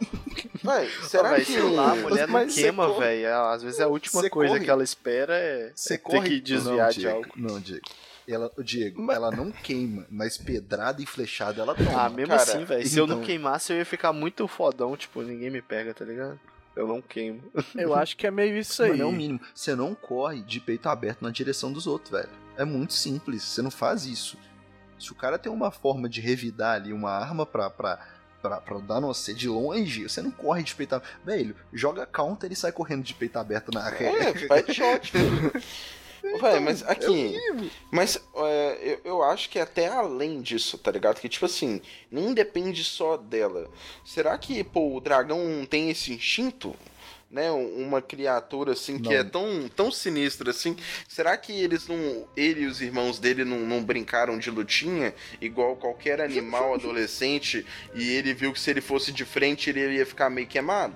Vai, 0.64 0.88
será 1.04 1.32
Véi, 1.32 1.46
que. 1.46 1.58
lá, 1.60 1.92
a 1.92 1.96
mulher 1.96 2.28
não 2.28 2.34
Mas 2.34 2.56
queima, 2.56 2.88
corre- 2.88 3.00
velho. 3.22 3.36
Às 3.50 3.64
vezes 3.64 3.80
é 3.80 3.84
a 3.84 3.88
última 3.88 4.22
você 4.22 4.30
coisa 4.30 4.54
corre- 4.54 4.66
que 4.66 4.70
ela 4.72 4.84
espera 4.84 5.36
é, 5.36 5.72
Você 5.76 5.94
é 5.94 5.98
ter 5.98 6.04
corre 6.04 6.30
que 6.30 6.42
desviar 6.42 6.78
não, 6.78 6.90
de 6.90 7.00
Diego, 7.00 7.16
algo. 7.18 7.30
Não, 7.36 7.60
Diego. 7.60 7.86
Ela, 8.26 8.50
o 8.58 8.64
Diego, 8.64 9.02
Mas- 9.02 9.16
ela 9.18 9.32
não 9.32 9.52
queima, 9.52 10.06
mas 10.10 10.38
pedrada 10.38 11.02
e 11.02 11.06
flechada 11.06 11.62
ela 11.62 11.76
toma. 11.76 12.06
Ah, 12.06 12.10
mesmo 12.10 12.30
cara, 12.30 12.42
assim, 12.42 12.64
velho. 12.64 12.88
Se 12.88 12.98
eu 12.98 13.06
não 13.06 13.16
então- 13.18 13.26
queimasse, 13.26 13.74
eu 13.74 13.78
ia 13.78 13.86
ficar 13.86 14.14
muito 14.14 14.48
fodão. 14.48 14.96
Tipo, 14.96 15.22
ninguém 15.22 15.50
me 15.50 15.62
pega, 15.62 15.94
tá 15.94 16.06
ligado? 16.06 16.40
Eu 16.76 16.88
não 16.88 17.02
queimo. 17.02 17.44
Eu 17.76 17.94
acho 17.94 18.16
que 18.18 18.26
é 18.26 18.32
meio 18.32 18.58
isso 18.58 18.82
aí. 18.82 18.92
Mano, 18.92 19.04
é 19.04 19.06
o 19.06 19.12
mínimo. 19.12 19.40
Você 19.54 19.76
não 19.76 19.94
corre 19.94 20.42
de 20.42 20.60
peito 20.62 20.88
aberto 20.88 21.22
na 21.22 21.30
direção 21.32 21.72
dos 21.72 21.86
outros, 21.86 22.12
velho. 22.12 22.30
É 22.58 22.64
muito 22.64 22.94
simples. 22.94 23.44
Você 23.44 23.62
não 23.62 23.70
faz 23.70 24.06
isso. 24.06 24.38
Se 25.04 25.12
o 25.12 25.16
cara 25.16 25.38
tem 25.38 25.52
uma 25.52 25.70
forma 25.72 26.08
de 26.08 26.22
revidar 26.22 26.76
ali 26.76 26.94
uma 26.94 27.12
arma 27.12 27.46
pra, 27.46 27.70
pra, 27.70 28.00
pra, 28.42 28.62
pra 28.62 28.78
dar 28.80 29.02
no 29.02 29.08
você 29.14 29.34
de 29.34 29.48
longe, 29.50 30.04
você 30.08 30.22
não 30.22 30.32
corre 30.32 30.64
de 30.64 30.74
peito 30.74 30.96
aberto. 30.96 31.12
Velho, 31.26 31.56
joga 31.72 32.06
counter 32.06 32.52
e 32.52 32.56
sai 32.56 32.72
correndo 32.72 33.04
de 33.04 33.14
peito 33.14 33.38
aberto 33.38 33.72
na 33.74 33.88
É, 33.90 34.48
vai 34.48 34.64
de 34.64 34.74
shot. 34.74 35.12
Vai, 36.40 36.60
mas 36.62 36.82
É 36.82 36.92
aqui. 36.92 37.08
mínimo. 37.12 37.70
Mas 37.92 38.16
é, 38.36 38.78
eu, 38.82 39.12
eu 39.12 39.24
acho 39.24 39.50
que 39.50 39.60
até 39.60 39.88
além 39.90 40.42
disso, 40.42 40.78
tá 40.78 40.90
ligado? 40.90 41.20
Que 41.20 41.28
tipo 41.28 41.46
assim, 41.46 41.82
nem 42.10 42.34
depende 42.34 42.84
só 42.84 43.18
dela. 43.18 43.70
Será 44.06 44.38
que, 44.38 44.64
pô, 44.64 44.96
o 44.96 45.02
dragão 45.02 45.66
tem 45.70 45.90
esse 45.90 46.14
instinto? 46.14 46.76
Né, 47.34 47.50
uma 47.52 48.00
criatura 48.00 48.74
assim 48.74 49.00
que 49.00 49.10
Não. 49.10 49.12
é 49.12 49.24
tão, 49.24 49.68
tão 49.76 49.92
sinistra 49.92 50.52
assim, 50.52 50.78
será 51.08 51.36
que 51.36 51.52
eles 51.52 51.88
não, 51.88 52.28
ele 52.38 52.62
e 52.62 52.66
os 52.68 52.80
irmãos 52.80 53.18
dele 53.18 53.44
não, 53.44 53.60
não 53.62 53.84
brincaram 53.84 54.38
de 54.38 54.52
lutinha 54.52 55.16
igual 55.42 55.76
qualquer 55.76 56.22
animal 56.22 56.76
adolescente 56.76 57.66
e 57.96 58.08
ele 58.12 58.36
viu 58.36 58.54
que 58.54 58.60
se 58.60 58.70
ele 58.70 58.82
fosse 58.82 59.12
de 59.12 59.26
frente 59.26 59.72
ele 59.72 59.96
ia 59.96 60.06
ficar 60.06 60.30
meio 60.30 60.46
queimado? 60.46 60.94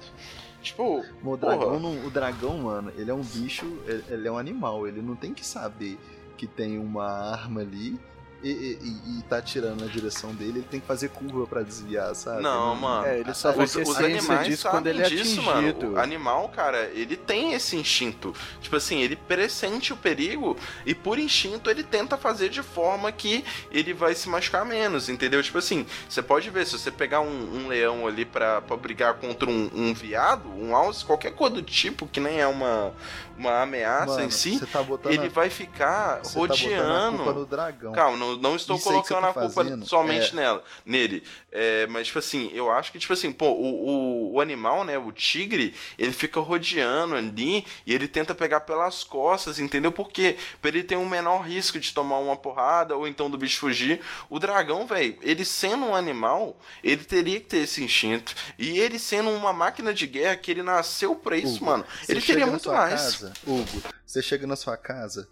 Tipo, 0.61 1.03
O 1.23 1.35
dragão, 1.37 1.79
não- 1.79 2.05
o 2.05 2.09
dragão, 2.11 2.57
mano, 2.59 2.91
ele 2.97 3.09
é 3.09 3.13
um 3.13 3.21
bicho, 3.23 3.65
ele, 3.87 4.03
ele 4.09 4.27
é 4.27 4.31
um 4.31 4.37
animal, 4.37 4.87
ele 4.87 5.01
não 5.01 5.15
tem 5.15 5.33
que 5.33 5.45
saber 5.45 5.97
que 6.37 6.45
tem 6.45 6.77
uma 6.77 7.05
arma 7.31 7.61
ali 7.61 7.97
e, 8.43 8.49
e- 8.49 8.79
e- 8.81 9.19
e 9.19 9.23
tá 9.23 9.37
atirando 9.37 9.81
na 9.83 9.87
direção 9.91 10.33
dele, 10.33 10.59
ele 10.59 10.67
tem 10.69 10.79
que 10.79 10.85
fazer 10.87 11.09
curva 11.09 11.45
pra 11.47 11.61
desviar, 11.63 12.13
sabe? 12.15 12.41
não, 12.41 12.75
mano. 12.75 13.05
É, 13.07 13.19
ele 13.19 13.33
só 13.33 13.51
Os, 13.51 13.75
os 13.75 13.97
animais 13.97 14.47
disso 14.47 14.63
sabem 14.63 14.77
quando 14.79 14.87
ele 14.87 15.01
é 15.01 15.09
disso, 15.09 15.39
atingido. 15.41 15.85
mano. 15.85 15.93
O 15.95 15.99
animal, 15.99 16.49
cara, 16.49 16.89
ele 16.93 17.17
tem 17.17 17.53
esse 17.53 17.75
instinto. 17.75 18.33
Tipo 18.61 18.75
assim, 18.75 19.01
ele 19.01 19.15
pressente 19.15 19.91
o 19.93 19.97
perigo 19.97 20.55
e 20.85 20.93
por 20.93 21.17
instinto 21.19 21.69
ele 21.69 21.83
tenta 21.83 22.17
fazer 22.17 22.49
de 22.49 22.61
forma 22.61 23.11
que 23.11 23.43
ele 23.71 23.93
vai 23.93 24.13
se 24.15 24.29
machucar 24.29 24.65
menos, 24.65 25.09
entendeu? 25.09 25.41
Tipo 25.41 25.57
assim, 25.57 25.85
você 26.07 26.21
pode 26.21 26.49
ver, 26.49 26.65
se 26.65 26.77
você 26.77 26.91
pegar 26.91 27.21
um, 27.21 27.55
um 27.55 27.67
leão 27.67 28.07
ali 28.07 28.23
pra, 28.25 28.61
pra 28.61 28.77
brigar 28.77 29.15
contra 29.15 29.49
um, 29.49 29.69
um 29.73 29.93
viado, 29.93 30.47
um 30.49 30.75
alce, 30.75 31.03
qualquer 31.03 31.33
coisa 31.33 31.55
do 31.55 31.61
tipo, 31.61 32.07
que 32.07 32.19
nem 32.19 32.39
é 32.39 32.47
uma, 32.47 32.93
uma 33.37 33.61
ameaça 33.61 34.13
Mano, 34.13 34.23
em 34.25 34.31
si, 34.31 34.59
tá 34.65 34.81
botando 34.81 35.13
ele 35.13 35.29
vai 35.29 35.49
ficar 35.49 36.21
tá 36.21 36.29
rodeando. 36.33 37.17
culpa 37.17 37.33
no 37.33 37.45
dragão. 37.45 37.91
Calma, 37.93 38.17
não, 38.17 38.35
não 38.37 38.55
estou 38.55 38.75
Isso 38.77 38.85
colocando 38.85 39.21
tá 39.21 39.29
a 39.29 39.33
culpa 39.33 39.49
fazendo 39.49 39.85
somente 39.85 40.33
é- 40.33 40.35
nela, 40.35 40.63
nele. 40.85 41.23
É, 41.59 41.87
mas, 41.87 42.05
tipo 42.05 42.19
assim, 42.19 42.51
eu 42.53 42.71
acho 42.71 42.91
que, 42.91 42.99
tipo 42.99 43.11
assim, 43.11 43.31
pô, 43.31 43.47
o, 43.47 43.87
o, 43.87 44.33
o 44.33 44.41
animal, 44.41 44.83
né, 44.83 44.95
o 44.95 45.11
tigre, 45.11 45.73
ele 45.97 46.11
fica 46.11 46.39
rodeando 46.39 47.15
ali 47.15 47.65
e 47.83 47.95
ele 47.95 48.07
tenta 48.07 48.35
pegar 48.35 48.59
pelas 48.59 49.03
costas, 49.03 49.57
entendeu? 49.57 49.91
Por 49.91 50.11
quê? 50.11 50.37
Pra 50.61 50.69
ele 50.69 50.83
ter 50.83 50.97
um 50.97 51.09
menor 51.09 51.41
risco 51.41 51.79
de 51.79 51.91
tomar 51.91 52.19
uma 52.19 52.37
porrada 52.37 52.95
ou 52.95 53.07
então 53.07 53.27
do 53.27 53.39
bicho 53.39 53.59
fugir. 53.59 54.01
O 54.29 54.37
dragão, 54.37 54.85
velho, 54.85 55.17
ele 55.19 55.43
sendo 55.43 55.85
um 55.85 55.95
animal, 55.95 56.59
ele 56.83 57.03
teria 57.03 57.39
que 57.39 57.47
ter 57.47 57.63
esse 57.63 57.83
instinto. 57.83 58.35
E 58.55 58.77
ele 58.77 58.99
sendo 58.99 59.31
uma 59.31 59.51
máquina 59.51 59.91
de 59.91 60.05
guerra 60.05 60.35
que 60.35 60.51
ele 60.51 60.61
nasceu 60.61 61.15
pra 61.15 61.37
isso, 61.37 61.55
Hugo, 61.55 61.65
mano, 61.65 61.85
ele 62.07 62.21
teria 62.21 62.45
muito 62.45 62.65
sua 62.65 62.73
mais. 62.73 63.01
Casa, 63.01 63.33
Hugo, 63.47 63.81
você 64.05 64.21
chega 64.21 64.45
na 64.45 64.55
sua 64.55 64.77
casa, 64.77 65.27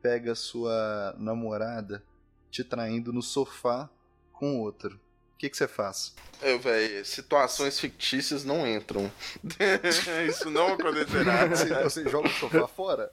pega 0.00 0.32
sua 0.36 1.16
namorada 1.18 2.04
te 2.52 2.62
traindo 2.62 3.12
no 3.12 3.20
sofá 3.20 3.90
com 4.32 4.60
outro. 4.60 5.04
O 5.36 5.38
que 5.38 5.50
que 5.50 5.56
você 5.56 5.68
faz? 5.68 6.14
É, 6.40 6.56
velho, 6.56 7.04
situações 7.04 7.78
fictícias 7.78 8.42
não 8.44 8.66
entram. 8.66 9.10
Isso 10.28 10.50
não 10.50 10.68
acontecerá. 10.74 11.46
Você, 11.48 11.74
você 11.82 12.08
joga 12.08 12.28
o 12.28 12.32
sofá 12.32 12.66
fora? 12.66 13.10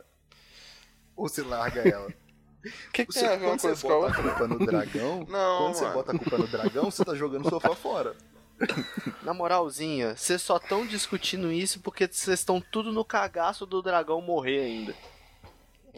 Ou 1.15 1.28
você 1.30 1.41
larga 1.43 1.82
ela? 1.82 2.07
O 2.07 2.91
que, 2.91 3.05
que 3.05 3.13
Você, 3.13 3.19
tem 3.19 3.30
a 3.30 3.36
ver 3.36 3.45
uma 3.45 3.57
quando 3.57 3.59
você 3.59 3.67
coisa 3.67 3.82
com 3.82 3.93
a 3.93 3.95
bota 3.99 4.05
a 4.05 4.07
outra? 4.07 4.24
culpa 4.24 4.47
no 4.47 4.65
dragão, 4.65 5.26
Não, 5.30 5.57
quando 5.57 5.74
você 5.76 5.82
mano. 5.84 5.93
bota 5.95 6.11
a 6.15 6.17
culpa 6.17 6.38
no 6.38 6.47
dragão, 6.47 6.86
você 6.91 7.03
tá 7.05 7.13
jogando 7.13 7.45
o 7.45 7.49
sofá 7.49 7.76
fora. 7.76 8.15
Na 9.21 9.34
moralzinha, 9.34 10.15
vocês 10.15 10.41
só 10.41 10.55
estão 10.57 10.86
discutindo 10.88 11.51
isso 11.51 11.82
porque 11.82 12.07
vocês 12.09 12.39
estão 12.39 12.61
tudo 12.61 12.91
no 12.93 13.03
cagaço 13.03 13.65
do 13.65 13.82
dragão 13.82 14.21
morrer 14.21 14.59
ainda. 14.61 14.95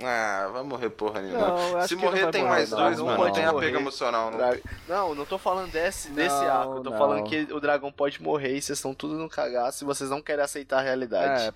Ah, 0.01 0.49
vai 0.51 0.63
morrer 0.63 0.89
porra 0.89 1.21
nenhuma. 1.21 1.87
Se 1.87 1.95
morrer 1.95 2.29
tem 2.29 2.41
morrer, 2.41 2.53
mais 2.53 2.71
não. 2.71 2.77
dois, 2.79 2.97
Não 2.97 3.05
mano. 3.05 3.23
Não 3.25 3.31
tem 3.31 3.45
apego 3.45 3.77
emocional, 3.77 4.29
não. 4.29 4.37
Dra- 4.37 4.57
Não, 4.89 5.15
não 5.15 5.25
tô 5.25 5.37
falando 5.37 5.71
desse, 5.71 6.09
desse 6.09 6.35
Não, 6.35 6.51
arco. 6.51 6.75
Eu 6.77 6.83
tô 6.83 6.89
não. 6.89 6.97
falando 6.97 7.23
que 7.29 7.47
o 7.53 7.59
dragão 7.61 7.91
pode 7.91 8.21
morrer 8.21 8.57
e 8.57 8.61
vocês 8.61 8.77
estão 8.77 8.93
tudo 8.93 9.13
no 9.15 9.29
cagaço 9.29 9.83
e 9.83 9.87
vocês 9.87 10.09
não 10.09 10.21
querem 10.21 10.43
aceitar 10.43 10.79
a 10.79 10.81
realidade. 10.81 11.47
É, 11.47 11.53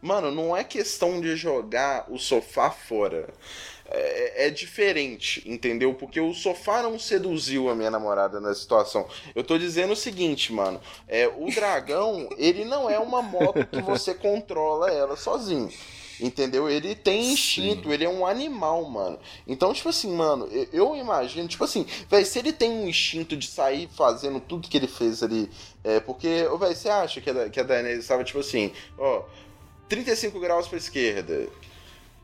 Mano, 0.00 0.30
não 0.30 0.56
é 0.56 0.62
questão 0.64 1.20
de 1.20 1.36
jogar 1.36 2.06
o 2.10 2.18
sofá 2.18 2.70
fora. 2.70 3.28
É, 3.86 4.46
é 4.46 4.50
diferente, 4.50 5.42
entendeu? 5.46 5.92
Porque 5.94 6.18
o 6.20 6.32
sofá 6.32 6.82
não 6.82 6.98
seduziu 6.98 7.68
a 7.68 7.74
minha 7.74 7.90
namorada 7.90 8.40
nessa 8.40 8.60
situação. 8.60 9.06
Eu 9.34 9.44
tô 9.44 9.58
dizendo 9.58 9.92
o 9.92 9.96
seguinte, 9.96 10.52
mano. 10.52 10.80
É, 11.06 11.28
o 11.28 11.50
dragão, 11.54 12.28
ele 12.38 12.64
não 12.64 12.88
é 12.88 12.98
uma 12.98 13.20
moto 13.22 13.66
que 13.66 13.82
você 13.82 14.14
controla 14.14 14.90
ela 14.90 15.16
sozinho. 15.16 15.70
Entendeu? 16.20 16.68
Ele 16.68 16.94
tem 16.94 17.32
instinto, 17.32 17.92
ele 17.92 18.04
é 18.04 18.08
um 18.08 18.26
animal, 18.26 18.84
mano. 18.88 19.18
Então, 19.46 19.72
tipo 19.72 19.88
assim, 19.88 20.14
mano, 20.14 20.48
eu, 20.72 20.94
imagino, 20.94 21.48
tipo 21.48 21.64
assim, 21.64 21.86
velho, 22.08 22.24
se 22.26 22.38
ele 22.38 22.52
tem 22.52 22.70
um 22.70 22.88
instinto 22.88 23.36
de 23.36 23.46
sair 23.46 23.88
fazendo 23.96 24.40
tudo 24.40 24.68
que 24.68 24.76
ele 24.76 24.86
fez 24.86 25.22
ali, 25.22 25.50
é 25.82 26.00
porque, 26.00 26.28
velho, 26.58 26.76
você 26.76 26.88
acha 26.88 27.20
que 27.20 27.30
a, 27.30 27.48
que 27.48 27.58
a 27.58 27.62
Daenerys 27.62 28.00
estava, 28.00 28.22
tipo 28.22 28.38
assim, 28.38 28.72
ó, 28.98 29.24
35 29.88 30.38
graus 30.38 30.68
pra 30.68 30.78
esquerda, 30.78 31.48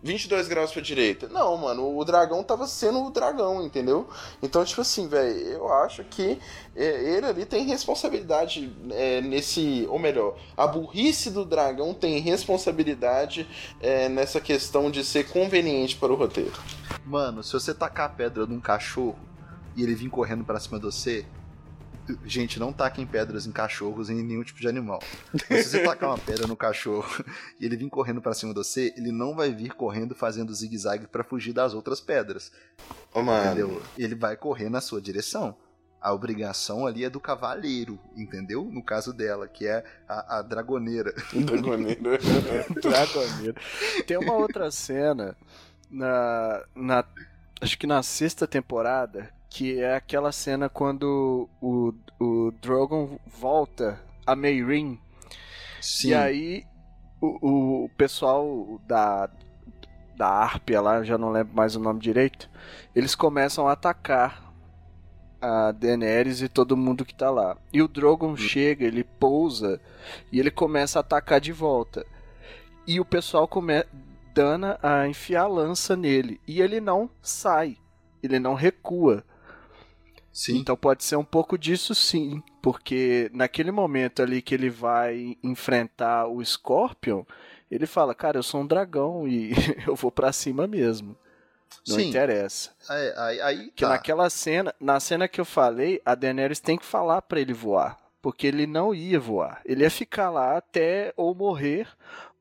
22 0.02 0.48
graus 0.48 0.72
pra 0.72 0.80
direita. 0.80 1.28
Não, 1.28 1.56
mano, 1.56 1.96
o 1.96 2.04
dragão 2.04 2.42
tava 2.42 2.66
sendo 2.66 3.04
o 3.04 3.10
dragão, 3.10 3.62
entendeu? 3.62 4.08
Então, 4.42 4.64
tipo 4.64 4.80
assim, 4.80 5.08
velho, 5.08 5.36
eu 5.36 5.72
acho 5.72 6.02
que 6.04 6.38
é, 6.74 7.16
ele 7.16 7.26
ali 7.26 7.44
tem 7.44 7.66
responsabilidade 7.66 8.72
é, 8.90 9.20
nesse. 9.20 9.86
Ou 9.88 9.98
melhor, 9.98 10.36
a 10.56 10.66
burrice 10.66 11.30
do 11.30 11.44
dragão 11.44 11.92
tem 11.92 12.18
responsabilidade 12.18 13.46
é, 13.80 14.08
nessa 14.08 14.40
questão 14.40 14.90
de 14.90 15.04
ser 15.04 15.28
conveniente 15.28 15.96
para 15.96 16.12
o 16.12 16.16
roteiro. 16.16 16.52
Mano, 17.04 17.42
se 17.42 17.52
você 17.52 17.74
tacar 17.74 18.06
a 18.06 18.10
pedra 18.10 18.46
num 18.46 18.60
cachorro 18.60 19.18
e 19.76 19.82
ele 19.82 19.94
vir 19.94 20.08
correndo 20.08 20.44
pra 20.44 20.58
cima 20.58 20.78
de 20.78 20.86
você, 20.86 21.26
gente, 22.24 22.58
não 22.58 22.72
taquem 22.72 23.06
pedras 23.06 23.46
em 23.46 23.52
cachorros 23.52 24.10
em 24.10 24.22
nenhum 24.22 24.42
tipo 24.42 24.60
de 24.60 24.68
animal. 24.68 25.00
Mas 25.48 25.66
se 25.66 25.70
você 25.70 25.78
tacar 25.84 26.10
uma 26.10 26.18
pedra 26.18 26.46
no 26.46 26.56
cachorro 26.56 27.08
e 27.58 27.64
ele 27.64 27.76
vir 27.76 27.88
correndo 27.88 28.20
pra 28.20 28.34
cima 28.34 28.52
de 28.52 28.58
você, 28.58 28.92
ele 28.96 29.12
não 29.12 29.34
vai 29.34 29.52
vir 29.52 29.74
correndo 29.74 30.14
fazendo 30.14 30.54
zigue-zague 30.54 31.06
pra 31.06 31.24
fugir 31.24 31.52
das 31.52 31.74
outras 31.74 32.00
pedras, 32.00 32.52
mano. 33.14 33.44
entendeu? 33.44 33.82
Ele 33.96 34.14
vai 34.14 34.36
correr 34.36 34.68
na 34.68 34.80
sua 34.80 35.00
direção. 35.00 35.56
A 36.00 36.14
obrigação 36.14 36.86
ali 36.86 37.04
é 37.04 37.10
do 37.10 37.20
cavaleiro, 37.20 37.98
entendeu? 38.16 38.64
No 38.64 38.82
caso 38.82 39.12
dela, 39.12 39.46
que 39.46 39.66
é 39.66 39.84
a, 40.08 40.38
a 40.38 40.42
dragoneira. 40.42 41.12
Dragoneiro. 41.34 42.00
Dragoneiro. 42.80 43.60
Tem 44.06 44.16
uma 44.16 44.32
outra 44.32 44.70
cena 44.70 45.36
na, 45.90 46.64
na 46.74 47.04
acho 47.60 47.76
que 47.76 47.86
na 47.86 48.02
sexta 48.02 48.46
temporada 48.46 49.30
que 49.50 49.80
é 49.80 49.96
aquela 49.96 50.32
cena 50.32 50.68
quando 50.68 51.48
o, 51.60 51.92
o 52.18 52.52
Drogon 52.62 53.18
volta 53.26 54.00
a 54.26 54.34
Meirin 54.34 54.98
Sim. 55.80 56.08
e 56.08 56.14
aí 56.14 56.66
o, 57.20 57.84
o 57.84 57.88
pessoal 57.90 58.80
da 58.86 59.28
da 60.16 60.28
Arpia 60.28 60.82
lá, 60.82 61.02
já 61.02 61.16
não 61.16 61.30
lembro 61.30 61.56
mais 61.56 61.74
o 61.74 61.80
nome 61.80 61.98
direito, 61.98 62.50
eles 62.94 63.14
começam 63.14 63.66
a 63.66 63.72
atacar 63.72 64.52
a 65.40 65.72
Daenerys 65.72 66.42
e 66.42 66.48
todo 66.48 66.76
mundo 66.76 67.06
que 67.06 67.14
tá 67.14 67.30
lá. 67.30 67.56
E 67.72 67.80
o 67.80 67.88
Drogon 67.88 68.36
chega, 68.36 68.84
ele 68.84 69.02
pousa 69.02 69.80
e 70.30 70.38
ele 70.38 70.50
começa 70.50 70.98
a 70.98 71.00
atacar 71.00 71.40
de 71.40 71.52
volta. 71.52 72.04
E 72.86 73.00
o 73.00 73.04
pessoal 73.04 73.48
come... 73.48 73.82
dana 74.34 74.78
a 74.82 75.08
enfiar 75.08 75.44
a 75.44 75.48
lança 75.48 75.96
nele. 75.96 76.38
E 76.46 76.60
ele 76.60 76.80
não 76.80 77.08
sai. 77.22 77.78
Ele 78.22 78.38
não 78.38 78.54
recua. 78.54 79.24
Sim. 80.40 80.56
Então 80.56 80.74
pode 80.74 81.04
ser 81.04 81.16
um 81.16 81.24
pouco 81.24 81.58
disso 81.58 81.94
sim. 81.94 82.42
Porque 82.62 83.30
naquele 83.34 83.70
momento 83.70 84.22
ali 84.22 84.40
que 84.40 84.54
ele 84.54 84.70
vai 84.70 85.36
enfrentar 85.42 86.28
o 86.28 86.42
Scorpion, 86.42 87.24
ele 87.70 87.86
fala, 87.86 88.14
cara, 88.14 88.38
eu 88.38 88.42
sou 88.42 88.62
um 88.62 88.66
dragão 88.66 89.28
e 89.28 89.50
eu 89.86 89.94
vou 89.94 90.10
pra 90.10 90.32
cima 90.32 90.66
mesmo. 90.66 91.14
Não 91.86 91.96
Sim. 91.96 92.08
interessa. 92.08 92.70
Aí, 92.88 93.12
aí, 93.18 93.40
aí 93.42 93.70
Que 93.72 93.84
tá. 93.84 93.90
naquela 93.90 94.30
cena, 94.30 94.74
na 94.80 94.98
cena 94.98 95.28
que 95.28 95.38
eu 95.42 95.44
falei, 95.44 96.00
a 96.06 96.14
Daenerys 96.14 96.58
tem 96.58 96.78
que 96.78 96.86
falar 96.86 97.20
pra 97.20 97.38
ele 97.38 97.52
voar. 97.52 97.98
Porque 98.22 98.46
ele 98.46 98.66
não 98.66 98.94
ia 98.94 99.20
voar. 99.20 99.60
Ele 99.66 99.82
ia 99.82 99.90
ficar 99.90 100.30
lá 100.30 100.56
até 100.56 101.12
ou 101.18 101.34
morrer 101.34 101.86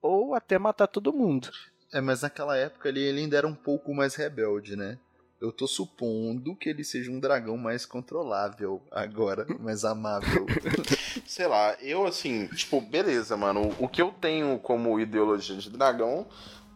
ou 0.02 0.34
até 0.34 0.58
matar 0.58 0.88
todo 0.88 1.12
mundo. 1.12 1.50
É, 1.92 2.00
mas 2.00 2.22
naquela 2.22 2.56
época 2.56 2.88
ali 2.88 3.02
ele 3.02 3.20
ainda 3.20 3.38
era 3.38 3.48
um 3.48 3.56
pouco 3.56 3.94
mais 3.94 4.16
rebelde, 4.16 4.78
né? 4.78 4.98
Eu 5.42 5.54
tô 5.54 5.68
supondo 5.68 6.54
que 6.54 6.68
ele 6.68 6.84
seja 6.84 7.10
um 7.10 7.20
dragão 7.20 7.56
mais 7.56 7.86
controlável 7.86 8.82
agora, 8.92 9.46
mais 9.60 9.86
amável. 9.86 10.46
Sei 11.26 11.48
lá, 11.48 11.78
eu 11.82 12.06
assim, 12.06 12.48
tipo, 12.48 12.82
beleza, 12.82 13.38
mano. 13.38 13.74
O, 13.80 13.88
que 13.88 14.02
eu 14.02 14.12
tenho 14.12 14.60
como 14.60 15.00
ideologia 15.00 15.56
de 15.56 15.70
dragão 15.70 16.28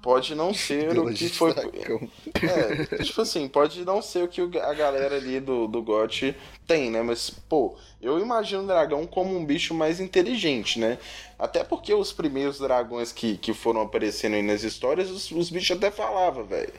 pode 0.03 0.35
não 0.35 0.53
ser 0.53 0.99
o 0.99 1.11
que 1.13 1.29
foi. 1.29 1.53
dragão. 1.53 2.07
É, 2.35 3.03
tipo 3.03 3.21
assim, 3.21 3.47
pode 3.47 3.83
não 3.85 4.01
ser 4.01 4.25
o 4.25 4.27
que 4.27 4.41
a 4.59 4.73
galera 4.73 5.15
ali 5.15 5.39
do, 5.39 5.65
do 5.67 5.81
GOT 5.81 6.35
tem, 6.67 6.91
né? 6.91 7.01
Mas, 7.01 7.29
pô, 7.29 7.75
eu 8.01 8.19
imagino 8.19 8.63
o 8.63 8.67
dragão 8.67 9.07
como 9.07 9.35
um 9.35 9.45
bicho 9.45 9.73
mais 9.73 9.99
inteligente, 10.01 10.77
né? 10.77 10.99
Até 11.39 11.63
porque 11.63 11.93
os 11.93 12.11
primeiros 12.11 12.59
dragões 12.59 13.11
que, 13.13 13.37
que 13.37 13.53
foram 13.53 13.81
aparecendo 13.81 14.33
aí 14.35 14.43
nas 14.43 14.63
histórias, 14.63 15.09
os, 15.09 15.31
os 15.31 15.49
bichos 15.49 15.75
até 15.77 15.89
falavam, 15.89 16.43
velho. 16.43 16.73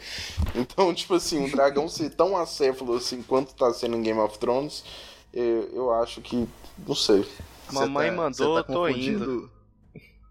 Então, 0.54 0.92
tipo 0.94 1.14
assim, 1.14 1.38
um 1.38 1.50
dragão 1.50 1.88
ser 1.88 2.10
tão 2.10 2.36
acéfalo 2.36 2.94
assim 2.94 3.22
quanto 3.22 3.54
tá 3.54 3.72
sendo 3.72 3.96
em 3.96 4.02
Game 4.02 4.20
of 4.20 4.38
Thrones, 4.38 4.84
eu, 5.32 5.70
eu 5.72 5.92
acho 5.94 6.20
que. 6.20 6.46
Não 6.86 6.94
sei. 6.94 7.24
Mamãe 7.72 8.10
tá- 8.10 8.16
mandou, 8.16 8.56
tá 8.56 8.62
tô 8.64 8.72
confundindo- 8.74 9.50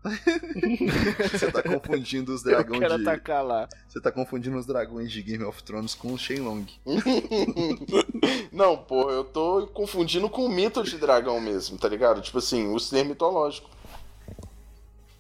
Você 1.32 1.52
tá 1.52 1.64
confundindo 1.64 2.34
os 2.34 2.46
Eu 2.46 2.52
dragões 2.52 2.80
quero 2.80 2.98
de. 2.98 3.02
atacar 3.08 3.44
lá. 3.44 3.70
Você 3.88 4.02
tá 4.02 4.12
confundindo 4.12 4.58
os 4.58 4.66
dragões 4.66 5.12
de 5.12 5.22
Game 5.22 5.44
of 5.44 5.64
Thrones 5.64 5.96
com 5.96 6.14
o 6.14 6.18
Shenlong. 6.18 6.66
Não, 8.52 8.78
pô, 8.78 9.10
eu 9.10 9.24
tô 9.24 9.68
confundindo 9.68 10.30
com 10.30 10.46
o 10.46 10.50
mito 10.50 10.84
de 10.84 10.98
dragão 10.98 11.40
mesmo, 11.40 11.78
tá 11.78 11.88
ligado? 11.88 12.22
Tipo 12.22 12.40
assim, 12.40 12.68
o 12.74 12.80
ser 12.80 13.04
mitológico. 13.06 13.70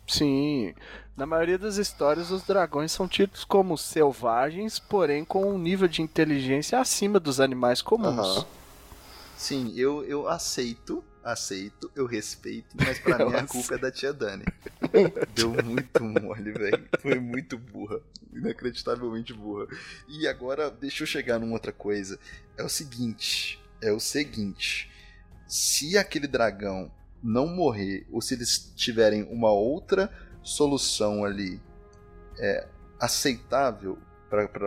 Sim. 0.08 0.74
Na 1.16 1.26
maioria 1.26 1.58
das 1.58 1.78
histórias, 1.78 2.32
os 2.32 2.44
dragões 2.44 2.92
são 2.92 3.08
tidos 3.08 3.44
como 3.44 3.78
selvagens, 3.78 4.80
porém 4.80 5.24
com 5.24 5.46
um 5.46 5.58
nível 5.58 5.88
de 5.88 6.02
inteligência 6.02 6.80
acima 6.80 7.20
dos 7.20 7.40
animais 7.40 7.82
comuns. 7.82 8.38
Aham. 8.38 8.46
Sim, 9.38 9.74
eu, 9.76 10.04
eu 10.06 10.28
aceito, 10.28 11.04
aceito, 11.24 11.90
eu 11.96 12.06
respeito, 12.06 12.76
mas 12.76 13.00
pra 13.00 13.18
mim 13.26 13.36
a 13.36 13.48
culpa 13.48 13.76
é 13.76 13.78
da 13.78 13.92
tia 13.92 14.12
Dani. 14.12 14.44
Deu 15.34 15.52
muito 15.64 16.04
mole, 16.04 16.52
velho. 16.52 16.90
Foi 17.00 17.20
muito 17.20 17.58
burra. 17.58 18.00
Inacreditavelmente 18.34 19.34
burra. 19.34 19.68
E 20.08 20.28
agora, 20.28 20.70
deixa 20.70 21.04
eu 21.04 21.08
chegar 21.08 21.40
numa 21.40 21.54
outra 21.54 21.72
coisa. 21.72 22.20
É 22.58 22.64
o 22.64 22.70
seguinte, 22.70 23.60
é 23.82 23.92
o 23.92 24.00
seguinte. 24.00 24.92
Se 25.48 25.98
aquele 25.98 26.28
dragão 26.28 26.92
não 27.24 27.48
morrer, 27.48 28.06
ou 28.12 28.22
se 28.22 28.34
eles 28.34 28.74
tiverem 28.76 29.24
uma 29.24 29.52
outra 29.52 30.12
solução 30.42 31.24
ali 31.24 31.62
é, 32.38 32.68
aceitável 33.00 33.98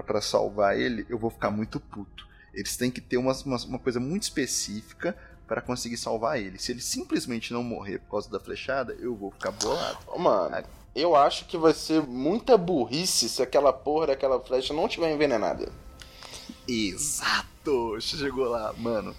pra 0.07 0.21
salvar 0.21 0.79
ele, 0.79 1.05
eu 1.09 1.19
vou 1.19 1.31
ficar 1.31 1.51
muito 1.51 1.81
puto. 1.81 2.27
Eles 2.55 2.77
têm 2.77 2.91
que 2.91 3.01
ter 3.01 3.19
uma, 3.19 3.33
uma, 3.45 3.57
uma 3.65 3.79
coisa 3.79 4.01
muito 4.01 4.23
específica 4.23 5.17
para 5.47 5.61
conseguir 5.61 5.97
salvar 5.97 6.39
ele. 6.41 6.59
Se 6.59 6.73
ele 6.73 6.81
simplesmente 6.81 7.53
não 7.53 7.63
morrer 7.63 7.99
por 8.01 8.11
causa 8.13 8.29
da 8.31 8.41
flechada, 8.41 8.97
eu 9.01 9.15
vou 9.15 9.31
ficar 9.31 9.51
bolado. 9.53 9.99
Ô, 10.09 10.19
Mano, 10.19 10.65
eu 10.95 11.15
acho 11.15 11.45
que 11.47 11.57
vai 11.57 11.73
ser 11.75 12.03
muita 12.03 12.57
burrice 12.57 13.29
se 13.29 13.43
aquela 13.43 13.73
porra 13.73 14.09
daquela 14.09 14.41
flecha 14.41 14.73
não 14.75 14.89
tiver 14.89 15.13
envenenada. 15.13 15.71
Exato! 16.69 17.97
Chegou 18.01 18.47
lá, 18.49 18.73
mano. 18.79 19.15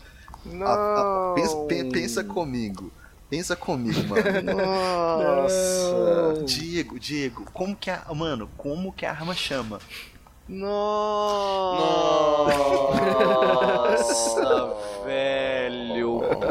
Não. 0.45 0.65
A- 0.65 1.31
a- 1.31 1.33
pensa, 1.35 1.55
pe- 1.67 1.83
pensa 1.85 2.23
comigo. 2.23 2.91
Pensa 3.29 3.55
comigo, 3.57 3.99
mano. 4.07 4.53
Nossa. 5.43 6.43
Diego, 6.45 6.97
Diego, 6.99 7.45
como 7.51 7.75
que 7.75 7.89
a. 7.89 8.03
Mano, 8.15 8.49
como 8.57 8.93
que 8.93 9.05
a 9.05 9.11
arma 9.11 9.33
chama? 9.35 9.79
Nossa, 12.97 14.75
velho. 15.05 15.36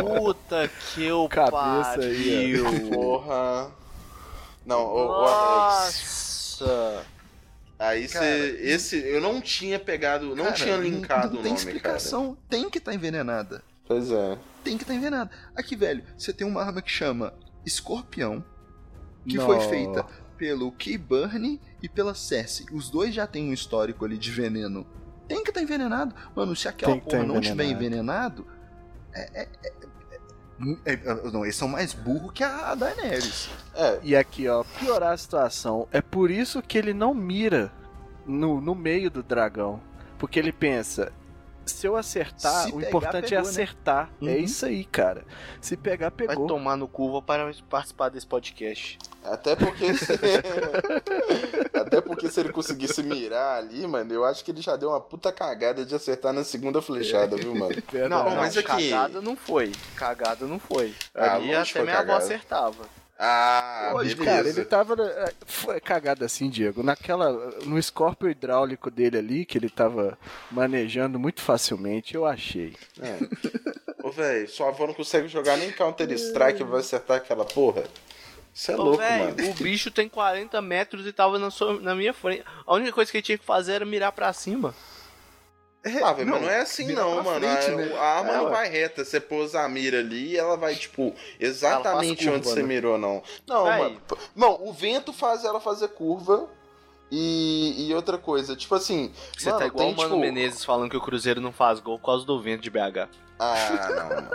Puta 0.03 0.69
que 0.69 1.05
eu 1.05 1.29
Cabeça 1.29 2.01
aí, 2.01 2.59
pariu. 2.63 2.91
Porra. 2.91 3.71
Não, 4.65 4.85
ô, 4.85 5.13
Alex. 5.25 6.59
Nossa. 6.61 7.05
Aí 7.79 8.09
Cara, 8.09 8.25
você. 8.25 8.59
Esse. 8.63 8.97
Eu 8.99 9.21
não 9.21 9.41
tinha 9.41 9.79
pegado. 9.79 10.35
Não 10.35 10.45
Cara, 10.45 10.57
tinha 10.57 10.77
linkado 10.77 11.35
não 11.35 11.41
o 11.41 11.43
tem 11.43 11.53
nome, 11.53 11.65
cara. 11.65 11.77
explicação. 11.77 12.37
Tem 12.49 12.69
que 12.71 12.79
estar 12.79 12.95
envenenada. 12.95 13.63
Pois 13.87 14.11
é. 14.11 14.39
Tem 14.65 14.77
que 14.77 14.83
estar 14.85 14.95
envenenada. 14.95 15.31
Aqui, 15.55 15.77
velho, 15.77 16.03
você 16.17 16.33
tem 16.33 16.47
uma 16.47 16.63
arma 16.63 16.83
que 16.83 16.91
chama 16.91 17.35
Escorpião, 17.65 18.43
que 19.29 19.37
Não. 19.37 19.47
foi 19.47 19.61
feita 19.61 20.05
pelo 20.37 20.73
Key 20.73 20.99
Burn 20.99 21.61
e 21.83 21.89
pela 21.89 22.15
Cersei. 22.15 22.67
Os 22.73 22.91
dois 22.91 23.15
já 23.15 23.27
têm 23.27 23.49
um 23.51 23.53
histórico 23.53 24.05
ali 24.05 24.19
de 24.19 24.31
veneno. 24.31 24.87
Tem 25.29 25.43
que 25.45 25.51
estar 25.51 25.61
envenenado. 25.63 26.15
Mano, 26.35 26.57
se 26.57 26.67
aquela 26.69 26.93
Tem 26.93 27.01
que 27.01 27.07
porra 27.11 27.23
tá 27.23 27.27
não 27.29 27.41
estiver 27.41 27.65
envenenado. 27.65 28.47
é- 29.15 29.43
é- 29.43 29.49
é- 29.65 29.73
não, 30.59 31.45
eles 31.45 31.57
são 31.57 31.69
mais 31.69 31.93
burros 31.93 32.33
que 32.33 32.43
a 32.43 32.75
Daenerys. 32.75 33.51
É. 33.75 33.99
E 34.03 34.17
aqui, 34.17 34.49
ó, 34.49 34.65
piorar 34.79 35.13
a 35.13 35.17
situação. 35.17 35.87
É 35.93 36.01
por 36.01 36.31
isso 36.31 36.63
que 36.63 36.79
ele 36.79 36.95
não 36.95 37.13
mira 37.13 37.71
no, 38.27 38.61
no 38.61 38.75
meio 38.75 39.11
do 39.11 39.23
dragão. 39.23 39.81
Porque 40.19 40.39
ele 40.39 40.53
pensa. 40.53 41.13
Se 41.67 41.87
eu 41.87 41.97
acertar, 41.97 42.63
Se 42.65 42.69
o 42.73 42.77
pegar, 42.77 42.89
importante 42.89 43.25
é 43.27 43.29
pegou, 43.39 43.43
né? 43.45 43.51
acertar. 43.51 44.11
É 44.23 44.25
Uhum. 44.25 44.37
isso 44.37 44.65
aí, 44.67 44.85
cara. 44.85 45.25
Se 45.61 45.77
pegar, 45.77 46.11
Vai 46.17 46.29
pegou. 46.29 46.47
tomar 46.47 46.77
no 46.77 46.87
cu, 46.87 47.11
vou 47.11 47.21
para 47.21 47.53
participar 47.69 48.09
desse 48.09 48.27
podcast. 48.27 48.97
Até 49.25 49.57
porque 49.57 49.93
se... 49.95 50.13
Até 51.75 52.01
porque 52.01 52.29
se 52.31 52.41
ele 52.41 52.53
conseguisse 52.53 53.03
mirar 53.03 53.59
ali, 53.59 53.87
mano, 53.87 54.13
eu 54.13 54.25
acho 54.25 54.45
que 54.45 54.51
ele 54.51 54.61
já 54.63 54.77
deu 54.77 54.91
uma 54.91 55.01
puta 55.01 55.33
cagada 55.33 55.85
de 55.85 55.95
acertar 55.95 56.33
na 56.33 56.45
segunda 56.45 56.81
flechada, 56.81 57.37
viu, 57.37 57.55
mano? 57.55 57.75
Não, 58.09 58.09
Não, 58.09 58.37
mas 58.37 58.55
não, 58.55 58.63
aqui- 58.63 58.91
cagada 58.91 59.21
não 59.21 59.37
foi. 59.37 59.73
Cagada 59.97 60.47
não 60.47 60.59
foi. 60.59 60.95
Ah, 61.15 61.35
Ali 61.35 61.55
até 61.55 61.83
minha 61.83 61.95
avó 61.95 62.03
cagada. 62.07 62.25
acertava. 62.25 62.85
Ah, 63.19 63.93
Hoje, 63.95 64.15
beleza. 64.15 64.37
Cara, 64.37 64.49
ele 64.49 64.65
tava. 64.67 64.95
eh, 65.03 65.33
Foi 65.47 65.81
cagado 65.81 66.25
assim, 66.25 66.51
Diego. 66.51 66.83
Naquela. 66.83 67.33
No 67.65 67.79
escorpio 67.79 68.29
hidráulico 68.29 68.91
dele 68.91 69.17
ali, 69.19 69.45
que 69.47 69.57
ele 69.57 69.71
tava 69.71 70.19
manejando 70.51 71.19
muito 71.19 71.41
facilmente, 71.41 72.15
eu 72.15 72.27
achei. 72.27 72.75
É. 73.01 73.19
Ô, 74.07 74.11
velho, 74.11 74.49
sua 74.49 74.69
avó 74.69 74.87
não 74.87 74.95
consegue 74.95 75.29
jogar 75.29 75.57
nem 75.57 75.73
Counter-Strike 75.73 76.61
e 76.61 76.65
vai 76.65 76.81
acertar 76.81 77.17
aquela 77.17 77.45
porra. 77.45 77.85
Isso 78.55 78.71
é 78.71 78.75
Ô, 78.77 78.83
louco, 78.83 78.99
véi, 78.99 79.19
mano. 79.33 79.51
o 79.51 79.55
bicho 79.55 79.91
tem 79.91 80.09
40 80.09 80.61
metros 80.63 81.07
e 81.07 81.13
tava 81.13 81.39
na, 81.39 81.51
sua- 81.51 81.81
na 81.81 81.95
minha 81.95 82.13
frente. 82.15 82.43
A 82.67 82.75
única 82.75 82.93
coisa 82.93 83.11
que 83.11 83.17
ele 83.19 83.23
tinha 83.23 83.39
que 83.39 83.45
fazer 83.45 83.73
era 83.75 83.85
mirar 83.87 84.13
pra 84.13 84.33
cima. 84.33 84.75
Ah, 86.03 86.13
velho, 86.13 86.31
mas 86.31 86.41
não 86.43 86.51
é 86.51 86.61
assim 86.61 86.93
não, 86.93 87.23
mano. 87.23 87.41
frente, 87.41 87.71
a, 87.71 87.77
né? 87.77 87.95
a 87.97 88.05
arma 88.19 88.31
É, 88.31 88.37
não 88.37 88.45
ué. 88.47 88.51
vai 88.51 88.69
reta. 88.69 89.05
Você 89.05 89.21
pôs 89.21 89.55
a 89.55 89.69
mira 89.69 89.99
ali 90.01 90.33
e 90.33 90.37
ela 90.37 90.57
vai, 90.57 90.75
tipo, 90.75 91.15
exatamente 91.39 92.25
curva, 92.25 92.39
onde 92.39 92.49
você 92.49 92.63
né? 92.63 92.69
mirou, 92.69 92.99
não. 92.99 93.23
Não, 93.47 93.65
mano. 93.65 94.01
Não, 94.35 94.67
o 94.67 94.73
vento 94.73 95.13
faz 95.13 95.45
ela 95.45 95.61
fazer 95.61 95.89
curva. 95.89 96.49
E, 97.11 97.87
e 97.87 97.95
outra 97.95 98.19
coisa, 98.19 98.57
tipo 98.57 98.75
assim. 98.75 99.13
Você 99.39 99.47
mano, 99.49 99.61
tá 99.61 99.67
igual 99.67 99.87
tem, 99.87 99.95
o 99.95 99.97
Mano 99.97 100.09
tipo... 100.11 100.21
Menezes 100.21 100.65
falando 100.65 100.91
que 100.91 100.97
o 100.97 101.01
Cruzeiro 101.01 101.41
não 101.41 101.53
faz 101.53 101.79
gol 101.79 102.01
por 102.01 102.07
causa 102.07 102.27
do 102.27 102.41
vento 102.43 102.63
de 102.63 102.71
BH. 102.71 103.09
Ah, 103.39 103.89
não, 103.91 104.09
mano. 104.09 104.31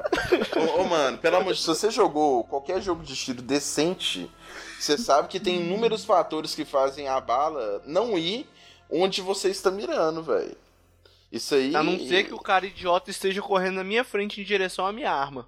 ô, 0.78 0.82
ô, 0.82 0.84
mano, 0.86 1.18
pelo 1.18 1.36
amor 1.36 1.54
de 1.54 1.64
Deus, 1.64 1.78
se 1.78 1.82
você 1.82 1.91
jogou 1.91 2.45
qualquer 2.45 2.82
jogo 2.82 3.04
de 3.04 3.14
tiro 3.16 3.41
decente, 3.41 4.32
você 4.80 4.97
sabe 4.97 5.28
que 5.28 5.39
tem 5.39 5.60
inúmeros 5.60 6.06
fatores 6.06 6.56
que 6.56 6.64
fazem 6.64 7.10
a 7.10 7.20
bala 7.20 7.82
não 7.86 8.18
ir 8.18 8.47
onde 8.89 9.22
você 9.22 9.49
está 9.49 9.72
mirando, 9.72 10.24
velho. 10.24 10.56
Isso 11.32 11.55
aí. 11.55 11.75
A 11.75 11.82
não 11.82 11.97
ser 11.97 12.25
que 12.25 12.34
o 12.34 12.39
cara 12.39 12.65
idiota 12.65 13.09
esteja 13.09 13.41
correndo 13.41 13.75
na 13.75 13.84
minha 13.84 14.03
frente 14.03 14.41
em 14.41 14.43
direção 14.43 14.86
à 14.86 14.91
minha 14.91 15.11
arma. 15.11 15.47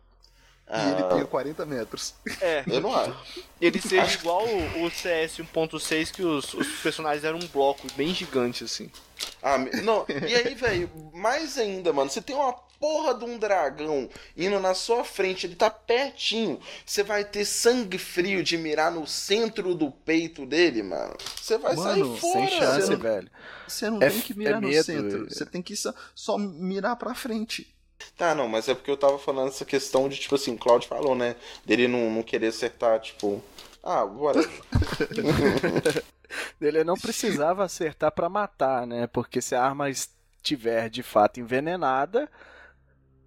E 0.76 0.92
ele 0.92 1.04
Ah, 1.04 1.16
tem 1.16 1.26
40 1.26 1.66
metros. 1.66 2.16
É. 2.42 2.64
Eu 2.68 2.82
não 2.82 2.96
acho. 2.96 3.16
Ele 3.62 3.80
seja 3.80 4.16
igual 4.18 4.46
o, 4.46 4.86
o 4.86 4.90
CS 4.92 5.38
1.6 5.38 6.12
que 6.12 6.24
os, 6.24 6.54
os 6.54 6.68
personagens 6.82 7.24
eram 7.24 7.38
um 7.38 7.48
bloco 7.48 7.88
bem 7.96 8.14
gigante 8.14 8.64
assim. 8.64 8.90
Ah, 9.42 9.58
me- 9.58 9.70
não, 9.82 10.06
e 10.10 10.36
aí, 10.36 10.54
velho, 10.56 10.90
mais 11.14 11.58
ainda, 11.58 11.94
mano, 11.94 12.10
você 12.10 12.22
tem 12.22 12.36
uma 12.36 12.54
porra 12.80 13.14
de 13.14 13.24
um 13.24 13.38
dragão 13.38 14.10
indo 14.36 14.60
na 14.60 14.74
sua 14.74 15.04
frente, 15.06 15.46
ele 15.46 15.56
tá 15.56 15.70
pertinho. 15.70 16.60
Você 16.86 17.04
vai 17.04 17.24
ter 17.24 17.46
sangue 17.46 17.98
frio 17.98 18.44
de 18.44 18.58
mirar 18.58 18.92
no 18.92 19.08
centro 19.08 19.74
do 19.76 19.90
peito 19.92 20.46
dele, 20.46 20.84
mano. 20.84 21.16
Você 21.40 21.58
vai 21.58 21.76
Mano, 21.76 22.16
sair 22.16 22.20
fora. 22.20 22.48
Sem 22.48 22.60
chance, 22.60 22.82
você 22.88 22.92
não- 22.94 23.00
velho. 23.00 23.32
Você 23.68 23.90
não 23.90 24.02
É 24.02 24.10
tem 24.10 24.20
que 24.22 24.38
mirar 24.38 24.58
é 24.58 24.60
no 24.62 24.68
medo. 24.68 24.84
centro. 24.84 25.30
Você 25.30 25.46
tem 25.46 25.62
que 25.62 25.76
só, 25.76 25.94
só 26.14 26.38
mirar 26.38 26.96
pra 26.98 27.14
frente. 27.16 27.74
Tá, 28.18 28.36
não, 28.36 28.48
mas 28.48 28.68
é 28.68 28.76
porque 28.76 28.92
eu 28.92 28.98
tava 28.98 29.18
falando 29.18 29.48
essa 29.50 29.66
questão 29.66 30.08
de, 30.08 30.20
tipo 30.20 30.36
assim, 30.36 30.54
o 30.54 30.58
Claudio 30.58 30.88
falou, 30.88 31.16
né? 31.16 31.36
Dele 31.66 31.88
não, 31.88 32.10
não 32.12 32.24
querer 32.24 32.48
acertar, 32.48 33.00
tipo. 33.00 33.42
Ah, 33.84 34.06
bora. 34.06 34.40
Ele 36.60 36.84
não 36.84 36.96
precisava 36.96 37.64
acertar 37.64 38.12
pra 38.12 38.30
matar, 38.30 38.88
né? 38.88 39.08
Porque 39.08 39.42
se 39.42 39.56
a 39.56 39.64
arma 39.64 39.90
estiver 39.90 40.90
de 40.90 41.04
fato 41.04 41.40
envenenada, 41.40 42.30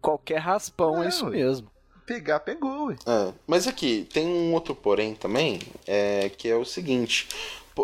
qualquer 0.01 0.39
raspão 0.39 1.03
é, 1.03 1.07
É, 1.07 1.09
isso 1.09 1.25
ué. 1.27 1.31
mesmo. 1.31 1.71
Pegar, 2.05 2.41
pegou, 2.41 2.87
ué. 2.87 2.97
É, 3.07 3.33
mas 3.47 3.67
aqui, 3.67 4.09
tem 4.13 4.27
um 4.27 4.53
outro 4.55 4.75
porém 4.75 5.15
também, 5.15 5.61
é, 5.87 6.29
que 6.31 6.49
é 6.49 6.57
o 6.57 6.65
seguinte. 6.65 7.29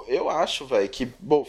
Eu 0.09 0.30
acho, 0.30 0.66
velho, 0.66 0.88
que 0.88 1.07
bom, 1.18 1.45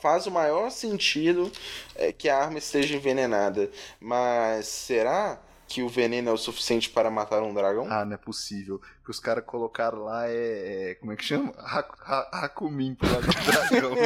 faz 0.00 0.26
o 0.26 0.30
maior 0.30 0.70
sentido 0.70 1.50
é, 1.94 2.12
que 2.12 2.28
a 2.28 2.36
arma 2.38 2.58
esteja 2.58 2.96
envenenada. 2.96 3.70
Mas 4.00 4.66
será 4.66 5.38
que 5.68 5.82
o 5.82 5.88
veneno 5.88 6.28
é 6.28 6.32
o 6.32 6.36
suficiente 6.36 6.90
para 6.90 7.10
matar 7.10 7.42
um 7.42 7.54
dragão? 7.54 7.86
Ah, 7.90 8.04
não 8.04 8.12
é 8.14 8.16
possível. 8.18 8.76
O 9.00 9.04
que 9.04 9.10
os 9.10 9.18
caras 9.18 9.42
colocaram 9.44 10.04
lá 10.04 10.28
é, 10.28 10.90
é- 10.90 10.94
Como 10.96 11.12
é 11.12 11.16
que 11.16 11.24
chama? 11.24 11.52
Haku- 11.58 11.96
Ha- 12.04 12.28
Hakumin 12.44 12.94
pro 12.94 13.08
lado 13.10 13.26
do 13.26 13.32
dragão. 13.80 13.96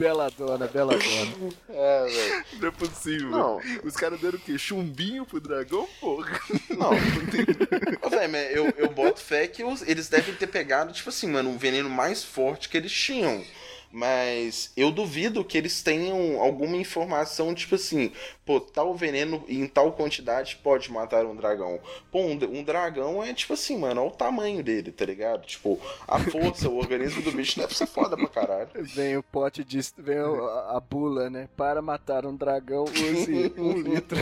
Bela 0.00 0.30
dona, 0.36 0.66
bela 0.66 0.92
dona. 0.96 1.52
É, 1.68 2.04
velho. 2.06 2.44
não 2.60 2.68
é 2.68 2.70
possível. 2.72 3.30
Não, 3.30 3.60
Os 3.84 3.94
caras 3.94 4.20
deram 4.20 4.38
o 4.38 4.40
quê? 4.40 4.58
Chumbinho 4.58 5.24
pro 5.24 5.40
dragão? 5.40 5.86
Porra. 6.00 6.40
não. 6.70 6.90
Ô, 8.02 8.10
velho, 8.10 8.32
mas 8.32 8.56
eu, 8.56 8.72
eu 8.76 8.90
boto 8.90 9.20
fé 9.20 9.46
que 9.46 9.62
os- 9.62 9.82
eles 9.86 10.08
devem 10.08 10.34
ter 10.34 10.46
pegado, 10.46 10.92
tipo 10.92 11.08
assim, 11.10 11.28
mano, 11.28 11.50
um 11.50 11.58
veneno 11.58 11.88
mais 11.88 12.24
forte 12.24 12.68
que 12.68 12.76
eles 12.76 12.92
tinham. 12.92 13.44
Mas 13.92 14.72
eu 14.76 14.92
duvido 14.92 15.44
que 15.44 15.58
eles 15.58 15.82
tenham 15.82 16.40
alguma 16.40 16.76
informação, 16.76 17.52
tipo 17.52 17.74
assim, 17.74 18.12
pô, 18.46 18.60
tal 18.60 18.94
veneno 18.94 19.44
em 19.48 19.66
tal 19.66 19.92
quantidade 19.92 20.60
pode 20.62 20.92
matar 20.92 21.26
um 21.26 21.34
dragão. 21.34 21.80
Pô, 22.10 22.20
um, 22.20 22.32
um 22.32 22.62
dragão 22.62 23.22
é 23.22 23.34
tipo 23.34 23.52
assim, 23.54 23.76
mano, 23.76 24.02
olha 24.02 24.10
o 24.10 24.14
tamanho 24.14 24.62
dele, 24.62 24.92
tá 24.92 25.04
ligado? 25.04 25.44
Tipo, 25.44 25.80
a 26.06 26.20
força, 26.20 26.68
o 26.68 26.78
organismo 26.78 27.20
do 27.22 27.32
bicho 27.32 27.58
deve 27.58 27.76
ser 27.76 27.86
foda 27.86 28.16
pra 28.16 28.28
caralho. 28.28 28.68
Vem 28.74 29.16
o 29.16 29.22
pote 29.24 29.64
de. 29.64 29.80
Vem 29.98 30.18
a, 30.18 30.76
a 30.76 30.80
bula, 30.80 31.28
né? 31.28 31.48
Para 31.56 31.82
matar 31.82 32.24
um 32.24 32.36
dragão, 32.36 32.84
use 32.84 33.52
um 33.58 33.72
litro. 33.72 34.18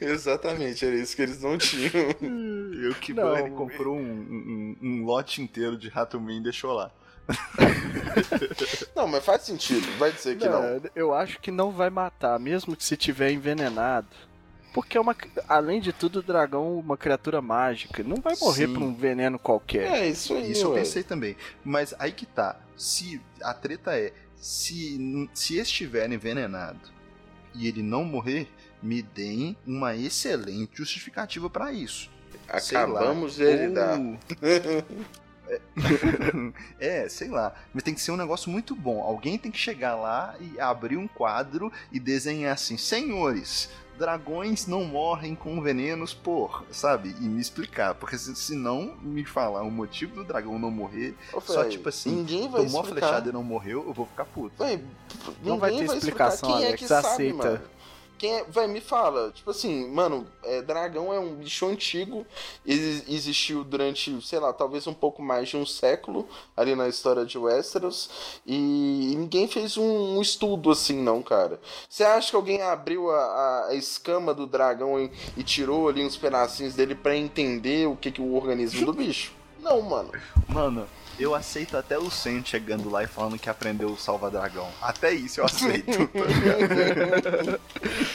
Exatamente, 0.00 0.86
era 0.86 0.94
isso 0.94 1.16
que 1.16 1.22
eles 1.22 1.42
não 1.42 1.58
tinham. 1.58 1.92
E 2.22 2.88
o 2.88 2.94
Kibane 2.94 3.28
Não, 3.28 3.38
ele 3.38 3.50
comprou 3.56 3.96
um, 3.96 4.00
um, 4.00 4.76
um 4.80 5.04
lote 5.04 5.42
inteiro 5.42 5.76
de 5.76 5.88
Rato 5.88 6.20
Man 6.20 6.34
e 6.34 6.42
deixou 6.42 6.72
lá. 6.72 6.92
Não, 8.94 9.08
mas 9.08 9.24
faz 9.24 9.42
sentido, 9.42 9.86
vai 9.98 10.12
dizer 10.12 10.36
que 10.38 10.48
não. 10.48 10.62
Não, 10.62 10.82
eu 10.94 11.12
acho 11.14 11.40
que 11.40 11.50
não 11.50 11.70
vai 11.70 11.90
matar, 11.90 12.38
mesmo 12.38 12.76
que 12.76 12.84
se 12.84 12.96
tiver 12.96 13.30
envenenado. 13.32 14.06
Porque 14.72 14.96
é 14.98 15.00
uma. 15.00 15.14
Além 15.48 15.80
de 15.80 15.92
tudo, 15.92 16.18
o 16.18 16.22
dragão 16.22 16.64
é 16.64 16.80
uma 16.80 16.96
criatura 16.96 17.40
mágica. 17.40 18.02
Não 18.02 18.16
vai 18.16 18.34
morrer 18.40 18.66
Sim. 18.66 18.74
por 18.74 18.82
um 18.82 18.94
veneno 18.94 19.38
qualquer. 19.38 19.86
É, 19.90 20.08
isso 20.08 20.34
aí, 20.34 20.50
Isso 20.52 20.64
eu 20.66 20.70
ué. 20.72 20.80
pensei 20.80 21.02
também. 21.02 21.36
Mas 21.64 21.94
aí 21.98 22.12
que 22.12 22.26
tá. 22.26 22.56
Se 22.76 23.20
a 23.42 23.54
treta 23.54 23.96
é, 23.96 24.12
se, 24.36 25.28
se 25.32 25.58
estiver 25.58 26.10
envenenado 26.10 26.80
e 27.54 27.68
ele 27.68 27.82
não 27.82 28.04
morrer, 28.04 28.48
me 28.82 29.00
deem 29.00 29.56
uma 29.64 29.94
excelente 29.94 30.76
justificativa 30.76 31.48
pra 31.48 31.72
isso. 31.72 32.10
Sei 32.60 32.76
lá. 32.76 32.84
Acabamos 32.84 33.36
de. 33.36 33.44
Ou- 33.44 34.84
é, 36.78 37.08
sei 37.08 37.28
lá. 37.28 37.54
Mas 37.72 37.82
tem 37.82 37.94
que 37.94 38.00
ser 38.00 38.10
um 38.12 38.16
negócio 38.16 38.50
muito 38.50 38.74
bom. 38.74 39.02
Alguém 39.02 39.38
tem 39.38 39.50
que 39.50 39.58
chegar 39.58 39.94
lá 39.94 40.34
e 40.40 40.58
abrir 40.60 40.96
um 40.96 41.08
quadro 41.08 41.72
e 41.92 41.98
desenhar 42.00 42.52
assim: 42.54 42.76
Senhores, 42.76 43.68
dragões 43.98 44.66
não 44.66 44.84
morrem 44.84 45.34
com 45.34 45.60
venenos 45.60 46.12
por, 46.12 46.64
sabe? 46.70 47.14
E 47.20 47.24
me 47.24 47.40
explicar. 47.40 47.94
Porque 47.94 48.18
se, 48.18 48.34
se 48.34 48.54
não 48.54 48.96
me 49.02 49.24
falar 49.24 49.62
o 49.62 49.70
motivo 49.70 50.16
do 50.16 50.24
dragão 50.24 50.58
não 50.58 50.70
morrer, 50.70 51.14
Ô, 51.32 51.40
só 51.40 51.62
véi, 51.62 51.70
tipo 51.70 51.88
assim, 51.88 52.10
ninguém 52.10 52.48
vai 52.48 52.64
tomou 52.64 52.80
a 52.80 52.84
explicar. 52.84 53.06
flechada 53.08 53.30
e 53.30 53.32
não 53.32 53.42
morreu, 53.42 53.84
eu 53.86 53.92
vou 53.92 54.06
ficar 54.06 54.24
puto. 54.24 54.54
Véi, 54.62 54.82
Não 55.42 55.58
vai 55.58 55.70
ter 55.72 55.84
explicação, 55.84 56.48
Quem 56.50 56.62
é 56.62 56.66
Alex, 56.68 56.82
que 56.82 56.88
sabe, 56.88 57.06
aceita. 57.06 57.36
mano? 57.36 57.60
Quem 58.24 58.36
é, 58.36 58.44
vai 58.44 58.66
me 58.66 58.80
fala, 58.80 59.30
tipo 59.32 59.50
assim, 59.50 59.86
mano, 59.90 60.26
é, 60.42 60.62
dragão 60.62 61.12
é 61.12 61.20
um 61.20 61.34
bicho 61.34 61.66
antigo, 61.66 62.26
ex- 62.64 63.06
existiu 63.06 63.62
durante, 63.62 64.18
sei 64.26 64.38
lá, 64.38 64.50
talvez 64.50 64.86
um 64.86 64.94
pouco 64.94 65.22
mais 65.22 65.50
de 65.50 65.58
um 65.58 65.66
século 65.66 66.26
ali 66.56 66.74
na 66.74 66.88
história 66.88 67.26
de 67.26 67.36
Westeros 67.36 68.40
e 68.46 69.14
ninguém 69.14 69.46
fez 69.46 69.76
um, 69.76 70.16
um 70.16 70.22
estudo 70.22 70.70
assim, 70.70 71.02
não, 71.02 71.22
cara. 71.22 71.60
Você 71.86 72.02
acha 72.02 72.30
que 72.30 72.36
alguém 72.36 72.62
abriu 72.62 73.10
a, 73.10 73.18
a- 73.24 73.66
a 73.68 73.74
escama 73.74 74.32
do 74.32 74.46
dragão 74.46 74.98
e, 74.98 75.12
e 75.36 75.42
tirou 75.44 75.86
ali 75.90 76.02
uns 76.02 76.16
pedacinhos 76.16 76.72
dele 76.72 76.94
pra 76.94 77.14
entender 77.14 77.86
o 77.86 77.94
que 77.94 78.10
que 78.10 78.22
o 78.22 78.34
organismo 78.34 78.86
do 78.86 78.94
bicho? 78.94 79.32
Não, 79.60 79.82
mano. 79.82 80.10
Mano, 80.48 80.86
eu 81.18 81.34
aceito 81.34 81.76
até 81.76 81.98
o 81.98 82.10
Sen 82.10 82.44
chegando 82.44 82.90
lá 82.90 83.02
e 83.04 83.06
falando 83.06 83.38
que 83.38 83.48
aprendeu 83.48 83.88
o 83.88 83.96
salva 83.96 84.30
dragão. 84.30 84.68
Até 84.80 85.12
isso 85.12 85.40
eu 85.40 85.44
aceito. 85.44 86.08
tá 86.08 86.24
ligado? 86.24 87.60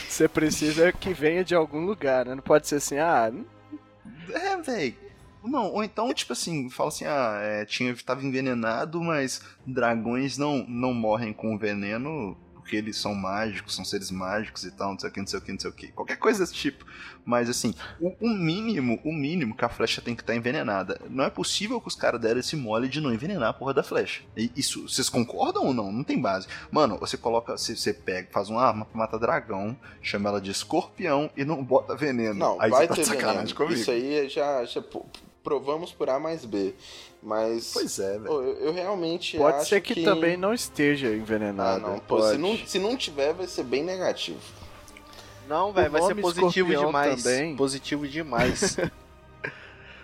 Você 0.08 0.28
precisa 0.28 0.92
que 0.92 1.12
venha 1.12 1.44
de 1.44 1.54
algum 1.54 1.84
lugar, 1.84 2.26
né? 2.26 2.34
Não 2.34 2.42
pode 2.42 2.68
ser 2.68 2.76
assim, 2.76 2.98
ah, 2.98 3.32
É, 4.32 4.56
véi. 4.56 4.96
Não, 5.42 5.72
ou 5.72 5.82
então, 5.82 6.12
tipo 6.12 6.34
assim, 6.34 6.68
fala 6.68 6.88
assim, 6.90 7.06
ah, 7.06 7.38
é, 7.42 7.64
tinha, 7.64 7.96
tava 8.04 8.22
envenenado, 8.24 9.00
mas 9.00 9.40
dragões 9.66 10.36
não, 10.36 10.66
não 10.68 10.92
morrem 10.92 11.32
com 11.32 11.56
veneno 11.56 12.36
porque 12.60 12.76
eles 12.76 12.96
são 12.96 13.14
mágicos, 13.14 13.74
são 13.74 13.84
seres 13.84 14.10
mágicos 14.10 14.64
e 14.64 14.70
tal, 14.70 14.92
não 14.92 14.98
sei 14.98 15.08
o 15.08 15.12
que, 15.12 15.20
não 15.20 15.26
sei 15.26 15.38
o 15.38 15.42
que, 15.42 15.52
não 15.52 15.58
sei 15.60 15.70
o 15.70 15.72
que. 15.72 15.88
Qualquer 15.88 16.16
coisa 16.16 16.40
desse 16.40 16.54
tipo. 16.54 16.84
Mas 17.24 17.48
assim, 17.50 17.74
o, 18.00 18.14
o 18.20 18.28
mínimo, 18.28 18.98
o 19.04 19.12
mínimo 19.12 19.54
que 19.56 19.64
a 19.64 19.68
flecha 19.68 20.00
tem 20.00 20.14
que 20.14 20.22
estar 20.22 20.34
envenenada. 20.34 21.00
Não 21.10 21.24
é 21.24 21.30
possível 21.30 21.80
que 21.80 21.88
os 21.88 21.94
caras 21.94 22.20
deram 22.20 22.40
esse 22.40 22.56
mole 22.56 22.88
de 22.88 23.00
não 23.00 23.12
envenenar 23.12 23.50
a 23.50 23.52
porra 23.52 23.74
da 23.74 23.82
flecha. 23.82 24.22
E 24.36 24.50
isso, 24.56 24.88
vocês 24.88 25.08
concordam 25.08 25.64
ou 25.66 25.74
não? 25.74 25.92
Não 25.92 26.02
tem 26.04 26.18
base. 26.20 26.46
Mano, 26.70 26.98
você 26.98 27.16
coloca, 27.16 27.56
você, 27.56 27.76
você 27.76 27.92
pega, 27.92 28.28
faz 28.32 28.48
uma 28.48 28.62
arma 28.62 28.84
pra 28.84 28.98
matar 28.98 29.18
dragão, 29.18 29.76
chama 30.02 30.28
ela 30.30 30.40
de 30.40 30.50
escorpião 30.50 31.30
e 31.36 31.44
não 31.44 31.62
bota 31.62 31.94
veneno. 31.94 32.34
Não, 32.34 32.60
Aí 32.60 32.70
vai 32.70 32.82
você 32.82 32.88
tá 32.88 32.94
ter 32.94 33.04
sacanagem 33.04 33.38
veneno. 33.40 33.54
comigo. 33.56 33.74
Isso 33.80 33.90
aí 33.90 34.28
já, 34.28 34.64
já 34.64 34.80
p- 34.82 35.00
provamos 35.42 35.92
por 35.92 36.08
A 36.10 36.18
mais 36.18 36.44
B. 36.44 36.74
Mas 37.22 37.70
Pois 37.74 37.98
é, 37.98 38.18
velho. 38.18 38.26
eu, 38.32 38.52
eu 38.66 38.72
realmente 38.72 39.36
pode 39.36 39.58
acho 39.58 39.68
ser 39.68 39.80
que, 39.82 40.02
também 40.02 40.36
não 40.38 40.54
esteja 40.54 41.08
Ah, 41.08 41.14
envenenado. 41.16 41.80
não. 41.80 41.98
Pô, 41.98 42.16
pode. 42.16 42.30
se 42.32 42.38
não, 42.38 42.56
se 42.66 42.78
não 42.78 42.96
tiver, 42.96 43.34
vai 43.34 43.46
ser 43.46 43.64
bem 43.64 43.84
negativo. 43.84 44.40
Não, 45.48 45.72
velho, 45.72 45.90
vai 45.90 46.02
ser 46.02 46.14
positivo 46.14 46.74
demais. 46.74 47.22
também. 47.22 47.56
Positivo 47.56 48.08
demais. 48.08 48.76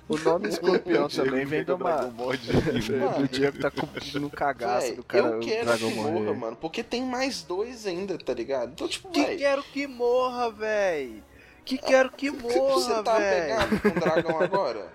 O 0.08 0.16
nome 0.18 0.48
escorpião 0.48 1.08
também 1.10 1.44
vem 1.44 1.64
pega 1.64 1.64
de 1.64 1.72
o 1.74 1.76
dragão 1.78 2.08
uma. 2.10 2.10
morde. 2.12 2.52
Mano. 2.52 3.18
do 3.18 3.28
Diego 3.28 3.58
tá 3.58 3.72
com, 3.72 3.88
no 4.20 4.30
cagaço 4.30 4.86
Véi, 4.86 4.94
do 4.94 5.02
cara, 5.02 5.26
eu 5.26 5.38
o 5.38 5.40
quero 5.40 5.66
dragão 5.66 5.88
que 5.90 5.94
morrer. 5.96 6.10
morra, 6.20 6.34
mano. 6.34 6.56
Porque 6.60 6.82
tem 6.84 7.02
mais 7.02 7.42
dois 7.42 7.86
ainda, 7.88 8.16
tá 8.16 8.32
ligado? 8.32 8.70
Então, 8.70 8.86
tipo, 8.86 9.10
que 9.10 9.24
véi, 9.24 9.36
quero 9.36 9.64
que 9.64 9.84
morra, 9.88 10.48
velho. 10.52 11.24
Que 11.64 11.76
quero 11.76 12.12
que 12.12 12.30
você 12.30 12.56
morra, 12.56 13.02
tá 13.02 13.18
velho. 13.18 13.42
pegado 13.42 13.80
com 13.80 13.88
o 13.88 13.92
dragão 14.00 14.40
agora? 14.40 14.92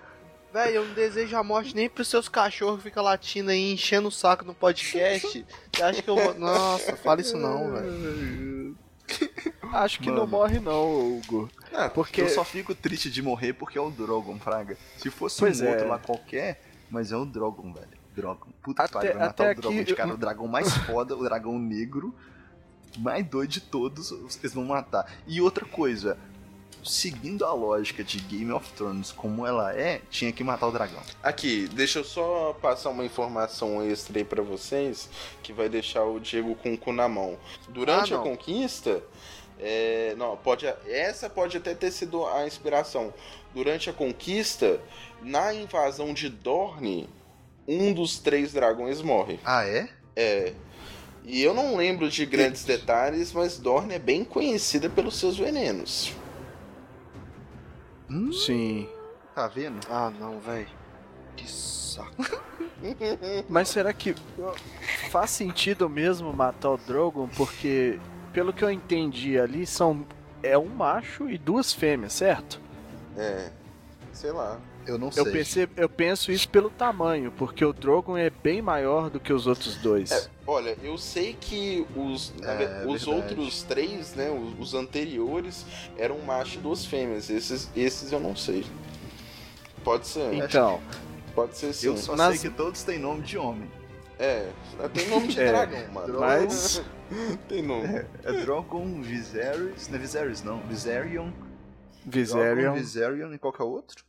Velho, 0.52 0.74
eu 0.76 0.84
não 0.86 0.94
desejo 0.94 1.36
a 1.36 1.42
morte 1.42 1.74
nem 1.74 1.88
pros 1.88 2.08
seus 2.08 2.28
cachorros 2.28 2.76
que 2.78 2.82
ficam 2.84 3.02
latindo 3.02 3.50
aí, 3.50 3.72
enchendo 3.72 4.08
o 4.08 4.12
saco 4.12 4.44
no 4.44 4.54
podcast. 4.54 5.46
Você 5.74 5.82
acha 5.82 6.02
que 6.02 6.10
eu 6.10 6.14
vou. 6.16 6.34
Nossa, 6.34 6.94
fala 6.96 7.20
isso 7.20 7.36
não, 7.38 7.72
velho. 7.72 8.76
Acho 9.72 10.00
que 10.00 10.08
não 10.08 10.16
Mano. 10.18 10.28
morre 10.28 10.58
não, 10.60 11.16
Hugo. 11.18 11.50
Ah, 11.72 11.88
Porque 11.88 12.20
Eu 12.20 12.28
só 12.28 12.44
fico 12.44 12.74
triste 12.74 13.10
de 13.10 13.22
morrer 13.22 13.54
porque 13.54 13.78
é 13.78 13.80
o 13.80 13.90
Drogon, 13.90 14.38
Fraga. 14.38 14.76
Se 14.98 15.10
fosse 15.10 15.38
Pois 15.38 15.60
um 15.62 15.64
é. 15.66 15.70
outro 15.70 15.88
lá 15.88 15.98
qualquer, 15.98 16.62
mas 16.90 17.10
é 17.10 17.16
o 17.16 17.24
Drogon, 17.24 17.72
velho. 17.72 17.88
Drogon. 18.14 18.50
Puta 18.62 18.82
que 18.82 18.90
Até- 18.90 18.92
pariu, 18.92 19.18
vai 19.18 19.26
matar 19.28 19.50
o 19.50 19.54
Drogon 19.54 19.76
aqui- 19.76 19.84
de 19.84 19.94
cara. 19.94 20.12
O 20.12 20.16
dragão 20.18 20.46
mais 20.46 20.70
foda, 20.86 21.16
o 21.16 21.24
dragão 21.24 21.58
negro, 21.58 22.14
mais 22.98 23.24
doido 23.26 23.50
de 23.50 23.60
todos, 23.62 24.12
eles 24.38 24.52
vão 24.52 24.64
matar. 24.66 25.10
E 25.26 25.40
outra 25.40 25.64
coisa, 25.64 26.18
seguindo 26.84 27.44
a 27.44 27.52
lógica 27.52 28.02
de 28.02 28.18
Game 28.20 28.50
of 28.52 28.72
Thrones 28.72 29.12
como 29.12 29.46
ela 29.46 29.72
é, 29.74 30.00
tinha 30.10 30.32
que 30.32 30.42
matar 30.42 30.66
o 30.68 30.72
dragão. 30.72 31.02
Aqui, 31.22 31.68
deixa 31.72 32.00
eu 32.00 32.04
só 32.04 32.56
passar 32.60 32.90
uma 32.90 33.04
informação 33.04 33.82
extra 33.82 34.18
aí 34.18 34.24
pra 34.24 34.42
vocês 34.42 35.08
que 35.42 35.52
vai 35.52 35.68
deixar 35.68 36.04
o 36.04 36.18
Diego 36.20 36.54
com 36.56 36.74
o 36.74 36.78
cu 36.78 36.92
na 36.92 37.08
mão. 37.08 37.38
Durante 37.68 38.12
Ah, 38.14 38.18
a 38.18 38.20
conquista, 38.20 39.02
é, 39.58 40.14
não, 40.16 40.36
pode, 40.36 40.66
essa 40.86 41.30
pode 41.30 41.56
até 41.56 41.74
ter 41.74 41.90
sido 41.90 42.26
a 42.26 42.46
inspiração. 42.46 43.12
Durante 43.54 43.88
a 43.90 43.92
conquista, 43.92 44.80
na 45.22 45.54
invasão 45.54 46.12
de 46.12 46.28
Dorne, 46.28 47.08
um 47.68 47.92
dos 47.92 48.18
três 48.18 48.52
dragões 48.52 49.00
morre. 49.02 49.38
Ah, 49.44 49.64
é? 49.64 49.88
É. 50.16 50.52
E 51.24 51.40
eu 51.40 51.54
não 51.54 51.76
lembro 51.76 52.08
de 52.10 52.26
grandes 52.26 52.64
detalhes, 52.64 53.32
mas 53.32 53.56
Dorne 53.58 53.94
é 53.94 53.98
bem 53.98 54.24
conhecida 54.24 54.90
pelos 54.90 55.16
seus 55.16 55.36
venenos. 55.38 56.12
Hum, 58.10 58.32
Sim. 58.32 58.88
tá 59.34 59.48
vendo? 59.48 59.78
Ah, 59.90 60.10
não, 60.10 60.40
velho. 60.40 60.68
Que 61.36 61.50
saco. 61.50 62.12
Mas 63.48 63.68
será 63.68 63.92
que 63.92 64.14
faz 65.10 65.30
sentido 65.30 65.88
mesmo 65.88 66.32
matar 66.32 66.70
o 66.70 66.76
Drogon? 66.76 67.28
Porque, 67.28 67.98
pelo 68.32 68.52
que 68.52 68.64
eu 68.64 68.70
entendi 68.70 69.38
ali, 69.38 69.66
são 69.66 70.04
é 70.42 70.58
um 70.58 70.66
macho 70.66 71.30
e 71.30 71.38
duas 71.38 71.72
fêmeas, 71.72 72.12
certo? 72.12 72.60
É. 73.16 73.50
Sei 74.12 74.32
lá. 74.32 74.58
Eu 74.86 74.98
não 74.98 75.12
sei. 75.12 75.22
Eu, 75.22 75.32
pensei, 75.32 75.68
eu 75.76 75.88
penso 75.88 76.32
isso 76.32 76.48
pelo 76.48 76.68
tamanho, 76.68 77.32
porque 77.32 77.64
o 77.64 77.72
Drogon 77.72 78.16
é 78.16 78.30
bem 78.30 78.60
maior 78.60 79.08
do 79.08 79.20
que 79.20 79.32
os 79.32 79.46
outros 79.46 79.76
dois. 79.76 80.10
É, 80.10 80.28
olha, 80.46 80.76
eu 80.82 80.96
sei 80.98 81.34
que 81.34 81.86
os, 81.96 82.32
É, 82.42 82.56
ve- 82.56 82.86
os 82.90 83.04
verdade. 83.04 83.10
outros 83.10 83.62
três, 83.62 84.14
né, 84.14 84.30
os, 84.30 84.58
os 84.58 84.74
anteriores, 84.74 85.64
eram 85.96 86.18
macho 86.20 86.58
e 86.58 86.62
duas 86.62 86.84
fêmeas. 86.86 87.30
Esses, 87.30 87.70
esses 87.76 88.10
eu 88.12 88.20
não 88.20 88.34
sei. 88.36 88.64
Pode 89.84 90.06
ser, 90.06 90.32
Então, 90.34 90.80
pode 91.34 91.56
ser 91.56 91.72
sim. 91.72 91.86
Eu 91.88 91.96
só 91.96 92.14
Nas- 92.16 92.38
sei 92.38 92.50
que 92.50 92.56
todos 92.56 92.82
têm 92.82 92.98
nome 92.98 93.22
de 93.22 93.36
homem. 93.38 93.70
É, 94.18 94.48
tem 94.94 95.08
nome 95.08 95.26
de 95.28 95.38
É, 95.40 95.48
dragão, 95.50 95.92
mano. 95.92 96.20
mas 96.20 96.80
tem 97.48 97.62
nome. 97.62 97.86
É 98.22 98.32
Drogon, 98.42 99.00
Viserys. 99.02 99.88
Não 99.88 99.96
é 99.96 99.98
Viserys, 99.98 100.42
não. 100.42 100.60
Viserion. 100.68 101.30
Viserion, 102.04 102.54
Drogon, 102.54 102.74
Viserion 102.78 103.32
e 103.34 103.38
qual 103.38 103.52
que 103.52 103.60
é 103.62 103.64
o 103.64 103.68
outro? 103.68 104.04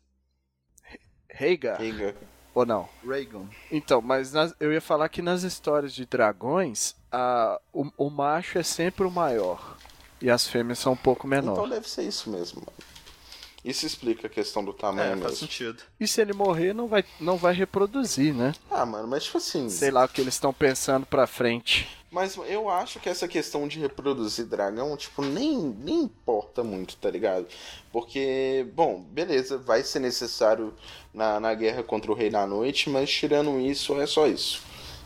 Rhaegar, 1.29 1.79
Riga. 1.81 2.15
Ou 2.54 2.66
não? 2.66 2.88
Rhaegon. 3.06 3.45
Então, 3.72 4.01
mas 4.01 4.32
nas- 4.34 4.54
eu 4.60 4.72
ia 4.74 4.82
falar 4.82 5.10
que 5.10 5.22
nas 5.22 5.43
histórias 5.43 5.93
de 5.93 6.06
dragões, 6.06 6.95
a, 7.12 7.60
o, 7.74 7.89
o 7.97 8.10
macho 8.10 8.58
é 8.58 8.64
sempre 8.64 9.06
o 9.06 9.12
maior. 9.12 9.78
E 10.22 10.30
as 10.30 10.47
fêmeas 10.47 10.80
são 10.80 10.93
um 10.93 10.97
pouco 10.97 11.28
Então 11.28 11.41
menor. 11.41 11.68
deve 11.70 11.89
ser 11.89 12.04
isso 12.04 12.30
mesmo, 12.30 12.62
mano. 12.62 12.92
Isso 13.64 13.86
explica 13.86 14.28
a 14.28 14.30
questão 14.30 14.64
do 14.64 14.74
tamanho 14.74 15.07
É, 15.07 15.09
mesmo. 15.16 15.24
faz 15.24 15.38
sentido. 15.38 15.82
E 15.99 16.05
se 16.07 16.20
ele 16.22 16.34
morrer, 16.34 16.74
não 16.74 16.88
vai, 16.88 17.03
não 17.20 17.38
vai 17.38 17.53
reproduzir, 17.53 18.34
né? 18.34 18.53
Ah, 18.70 18.86
mano, 18.86 19.07
mas 19.07 19.24
tipo 19.24 19.38
assim. 19.38 19.70
Sei 19.70 19.89
lá 19.89 20.03
o 20.03 20.09
que 20.09 20.20
eles 20.20 20.34
estão 20.34 20.51
pensando 20.53 21.05
pra 21.05 21.26
frente. 21.26 21.88
Mas 22.11 22.36
eu 22.47 22.70
acho 22.70 22.99
que 22.99 23.09
essa 23.09 23.28
questão 23.28 23.68
de 23.68 23.80
reproduzir 23.80 24.45
dragão, 24.45 24.95
tipo, 24.95 25.24
nem, 25.24 25.57
nem 25.57 26.01
importa 26.03 26.64
muito, 26.64 26.95
tá 26.97 27.09
ligado? 27.09 27.47
Porque, 27.91 28.68
bom, 28.76 29.01
beleza, 29.01 29.57
vai 29.57 29.82
ser 29.82 29.99
necessário 29.99 30.74
na, 31.14 31.39
na 31.39 31.53
guerra 31.55 31.82
contra 31.82 32.11
o 32.11 32.16
Rei 32.16 32.30
da 32.30 32.45
Noite, 32.45 32.89
mas 32.89 33.09
tirando 33.09 33.59
isso, 33.59 33.99
é 33.99 34.05
só 34.05 34.28
isso. 34.28 34.61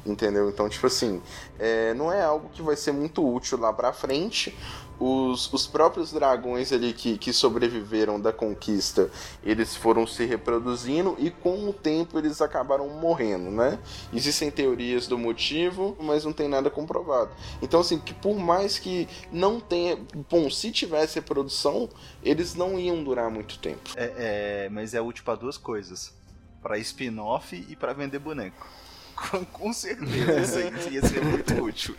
Entendeu? 0.05 0.49
Então, 0.49 0.68
tipo 0.68 0.88
assim, 0.88 1.22
é, 1.60 1.93
não 1.93 2.12
é 2.12 2.22
algo 2.24 2.49
que 2.49 2.62
vai 2.62 2.76
ser 2.76 2.91
muito 2.91 3.26
útil 3.26 3.58
lá 3.58 3.72
pra 3.72 3.93
frente. 3.93 4.53
Os, 5.00 5.52
os 5.54 5.68
próprios 5.68 6.12
dragões 6.12 6.74
ali 6.74 6.91
que, 6.91 7.18
que 7.18 7.32
sobreviveram 7.32 8.20
da 8.20 8.34
conquista, 8.34 9.12
eles 9.43 9.76
foram 9.76 10.08
se 10.08 10.26
reproduzindo 10.26 11.16
e 11.20 11.30
com 11.30 11.70
o 11.70 11.74
tempo 11.74 12.18
eles 12.18 12.41
acabaram 12.41 12.89
morrendo, 12.89 13.52
né? 13.52 13.78
Existem 14.12 14.50
teorias 14.50 15.08
do 15.08 15.18
motivo, 15.18 15.95
mas 16.00 16.26
não 16.26 16.34
tem 16.34 16.48
nada 16.48 16.70
comprovado. 16.70 17.30
Então, 17.62 17.80
assim, 17.80 18.00
que 18.00 18.14
por 18.14 18.38
mais 18.38 18.80
que 18.80 19.08
não 19.32 19.60
tenha. 19.60 19.98
Bom, 20.30 20.50
se 20.50 20.72
tivesse 20.72 21.16
reprodução, 21.16 21.89
eles 22.24 22.56
não 22.56 22.80
iam 22.80 23.04
durar 23.04 23.30
muito 23.30 23.60
tempo. 23.60 23.91
É, 23.95 24.66
é, 24.66 24.70
mas 24.70 24.93
é 24.93 25.02
útil 25.02 25.24
pra 25.24 25.36
duas 25.36 25.58
coisas: 25.58 26.14
pra 26.62 26.78
spin-off 26.80 27.56
e 27.70 27.76
pra 27.76 27.93
vender 27.93 28.20
boneco. 28.20 28.68
Com, 29.18 29.43
com 29.45 29.74
certeza, 29.74 30.39
isso 30.39 30.57
aí 30.59 30.93
ia 30.93 31.01
ser 31.01 31.24
muito 31.24 31.53
útil. 31.63 31.95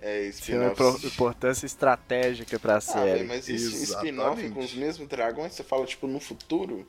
É, 0.00 0.28
impor- 0.28 0.30
spin-offs. 0.30 1.04
importância 1.04 1.66
estratégica 1.66 2.58
pra 2.58 2.76
Ah, 2.76 2.80
série. 2.80 3.10
velho, 3.12 3.28
mas 3.28 3.48
esse 3.48 3.82
spin-off 3.84 4.48
com 4.50 4.60
os 4.60 4.72
mesmos 4.72 5.08
dragões, 5.08 5.52
você 5.54 5.64
fala, 5.64 5.84
tipo, 5.84 6.06
no 6.06 6.20
futuro? 6.20 6.86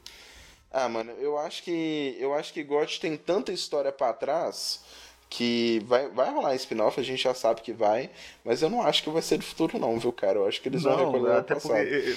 Ah, 0.71 0.87
mano, 0.87 1.11
eu 1.19 1.37
acho 1.37 1.63
que. 1.63 2.15
Eu 2.19 2.33
acho 2.33 2.53
que 2.53 2.63
GOT 2.63 2.99
tem 3.01 3.17
tanta 3.17 3.51
história 3.51 3.91
pra 3.91 4.13
trás 4.13 4.79
que 5.29 5.81
vai, 5.85 6.07
vai 6.09 6.29
rolar 6.29 6.55
spin-off, 6.55 6.99
a 6.99 7.03
gente 7.03 7.23
já 7.23 7.33
sabe 7.33 7.61
que 7.61 7.73
vai, 7.73 8.09
mas 8.45 8.61
eu 8.61 8.69
não 8.69 8.81
acho 8.81 9.01
que 9.03 9.09
vai 9.09 9.21
ser 9.21 9.37
do 9.37 9.43
futuro, 9.43 9.79
não, 9.79 9.97
viu, 9.99 10.11
cara? 10.13 10.37
Eu 10.39 10.47
acho 10.47 10.61
que 10.61 10.69
eles 10.69 10.83
vão 10.83 10.95
recordar 10.95 11.39
o 11.39 11.43
passado. 11.43 11.73
porque 11.73 12.15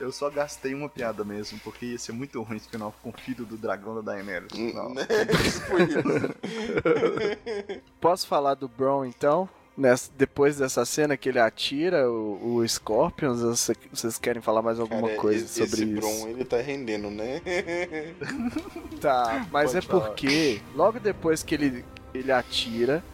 eu, 0.00 0.12
só 0.12 0.30
gastei 0.30 0.74
uma 0.74 0.88
piada 0.88 1.24
mesmo, 1.24 1.58
porque 1.64 1.86
ia 1.86 1.98
ser 1.98 2.12
muito 2.12 2.40
ruim 2.42 2.56
spin-off 2.56 2.96
com 3.02 3.10
o 3.10 3.12
filho 3.12 3.44
do 3.44 3.56
dragão 3.56 3.94
da 3.96 4.00
Daenerys. 4.12 4.48
Não. 4.74 4.94
Né? 4.94 5.06
Posso 8.00 8.26
falar 8.26 8.54
do 8.54 8.68
Bron 8.68 9.04
então? 9.04 9.48
Nessa- 9.76 10.10
depois 10.18 10.56
dessa 10.58 10.84
cena 10.84 11.16
que 11.16 11.28
ele 11.28 11.38
atira 11.38 12.10
o, 12.10 12.56
o 12.56 12.68
Scorpions, 12.68 13.40
você- 13.40 13.76
vocês 13.92 14.18
querem 14.18 14.42
falar 14.42 14.60
mais 14.60 14.80
alguma 14.80 15.06
Cara, 15.08 15.20
coisa 15.20 15.44
esse, 15.44 15.54
sobre 15.68 15.84
esse 15.84 15.92
isso? 15.92 16.00
Bron, 16.00 16.28
ele 16.30 16.44
tá 16.44 16.56
rendendo, 16.56 17.10
né? 17.10 17.40
Tá, 19.00 19.46
mas 19.52 19.72
Pode 19.72 19.78
é 19.78 19.88
falar. 19.88 20.06
porque 20.08 20.60
logo 20.74 20.98
depois 20.98 21.44
que 21.44 21.54
ele, 21.54 21.84
ele 22.12 22.32
atira, 22.32 23.04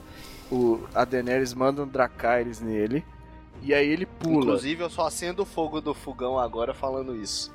o, 0.51 0.81
a 0.95 1.05
Daenerys 1.05 1.53
manda 1.53 1.83
um 1.83 1.87
Dracarys 1.87 2.61
nele 2.61 3.05
e 3.65 3.73
aí 3.73 3.89
ele 3.89 4.05
pula. 4.05 4.45
Inclusive, 4.45 4.83
eu 4.83 4.91
só 4.91 5.07
acendo 5.07 5.43
o 5.43 5.47
fogo 5.47 5.81
do 5.81 5.95
fogão 5.95 6.39
agora 6.39 6.75
falando 6.75 7.17
isso. 7.17 7.51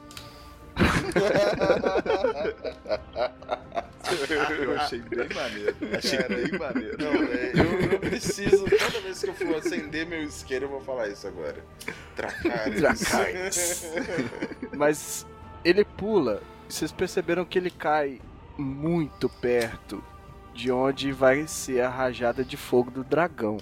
Eu 4.29 4.79
achei 4.79 5.01
bem 5.01 5.29
maneiro. 5.33 5.75
Achei 5.97 6.17
Cara, 6.17 6.35
bem 6.35 6.59
maneiro. 6.59 6.97
Não, 6.97 7.13
eu, 7.13 7.91
eu 7.91 7.99
preciso, 7.99 8.65
toda 8.65 9.01
vez 9.01 9.19
que 9.21 9.29
eu 9.29 9.33
for 9.35 9.55
acender 9.57 10.07
meu 10.07 10.23
isqueiro, 10.23 10.65
eu 10.65 10.69
vou 10.69 10.81
falar 10.81 11.09
isso 11.09 11.27
agora. 11.27 11.63
Dracarys. 12.15 12.81
Dracarys. 12.81 13.85
Mas 14.75 15.27
ele 15.63 15.85
pula. 15.85 16.41
Vocês 16.67 16.91
perceberam 16.91 17.45
que 17.45 17.59
ele 17.59 17.69
cai 17.69 18.19
muito 18.57 19.29
perto 19.29 20.03
de 20.53 20.71
onde 20.71 21.11
vai 21.11 21.47
ser 21.47 21.81
a 21.81 21.89
rajada 21.89 22.43
de 22.43 22.57
fogo 22.57 22.89
do 22.89 23.03
dragão. 23.03 23.57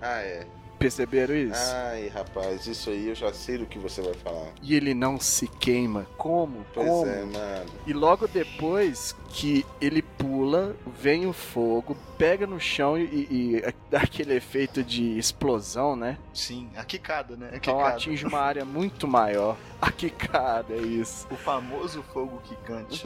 ah, 0.00 0.20
é. 0.20 0.46
Perceberam 0.80 1.34
isso? 1.36 1.60
Ai, 1.74 2.08
rapaz, 2.08 2.66
isso 2.66 2.88
aí 2.88 3.08
eu 3.08 3.14
já 3.14 3.30
sei 3.34 3.58
do 3.58 3.66
que 3.66 3.78
você 3.78 4.00
vai 4.00 4.14
falar. 4.14 4.48
E 4.62 4.74
ele 4.74 4.94
não 4.94 5.20
se 5.20 5.46
queima. 5.46 6.06
Como? 6.16 6.64
Pois 6.72 6.88
Como? 6.88 7.06
é, 7.06 7.22
mano. 7.26 7.70
E 7.86 7.92
logo 7.92 8.26
depois 8.26 9.14
que 9.28 9.64
ele 9.78 10.00
pula, 10.00 10.74
vem 10.98 11.26
o 11.26 11.34
fogo, 11.34 11.94
pega 12.16 12.46
no 12.46 12.58
chão 12.58 12.96
e, 12.98 13.02
e 13.30 13.74
dá 13.90 13.98
aquele 14.02 14.34
efeito 14.34 14.82
de 14.82 15.18
explosão, 15.18 15.94
né? 15.94 16.16
Sim, 16.32 16.70
a 16.74 16.82
quicada, 16.82 17.36
né? 17.36 17.50
A 17.52 17.56
Então 17.56 17.76
quicada. 17.76 17.94
atinge 17.96 18.26
uma 18.26 18.40
área 18.40 18.64
muito 18.64 19.06
maior. 19.06 19.58
A 19.80 19.90
quicada, 19.90 20.74
é 20.74 20.78
isso. 20.78 21.26
O 21.30 21.36
famoso 21.36 22.02
fogo 22.12 22.38
quicante. 22.44 23.02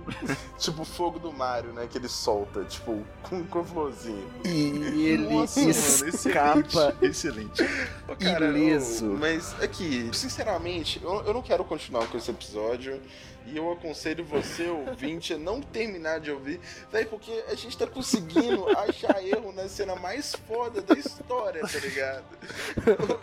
tipo 0.56 0.80
o 0.80 0.84
fogo 0.86 1.18
do 1.18 1.30
Mario, 1.30 1.74
né? 1.74 1.86
Que 1.86 1.98
ele 1.98 2.08
solta, 2.08 2.64
tipo, 2.64 3.04
com, 3.22 3.44
com 3.44 3.62
florzinha. 3.62 4.24
E 4.42 5.04
ele 5.06 5.28
Nossa, 5.34 5.60
mano, 5.60 5.70
escapa 5.70 6.96
excelente. 7.02 7.13
Excelente. 7.14 7.62
Ô, 8.08 8.16
cara, 8.16 8.46
Ileso. 8.46 9.12
ô, 9.12 9.16
mas 9.16 9.54
aqui, 9.62 10.10
sinceramente, 10.12 11.00
eu, 11.02 11.24
eu 11.24 11.32
não 11.32 11.42
quero 11.42 11.64
continuar 11.64 12.06
com 12.08 12.18
esse 12.18 12.30
episódio. 12.30 13.00
E 13.46 13.58
eu 13.58 13.70
aconselho 13.70 14.24
você, 14.24 14.66
ouvinte, 14.68 15.34
a 15.34 15.38
não 15.38 15.60
terminar 15.60 16.18
de 16.18 16.30
ouvir. 16.30 16.58
Véi, 16.90 17.04
porque 17.04 17.44
a 17.46 17.54
gente 17.54 17.76
tá 17.76 17.86
conseguindo 17.86 18.66
achar 18.78 19.22
erro 19.22 19.52
na 19.52 19.68
cena 19.68 19.94
mais 19.94 20.34
foda 20.48 20.80
da 20.80 20.94
história, 20.94 21.60
tá 21.60 21.78
ligado? 21.78 22.24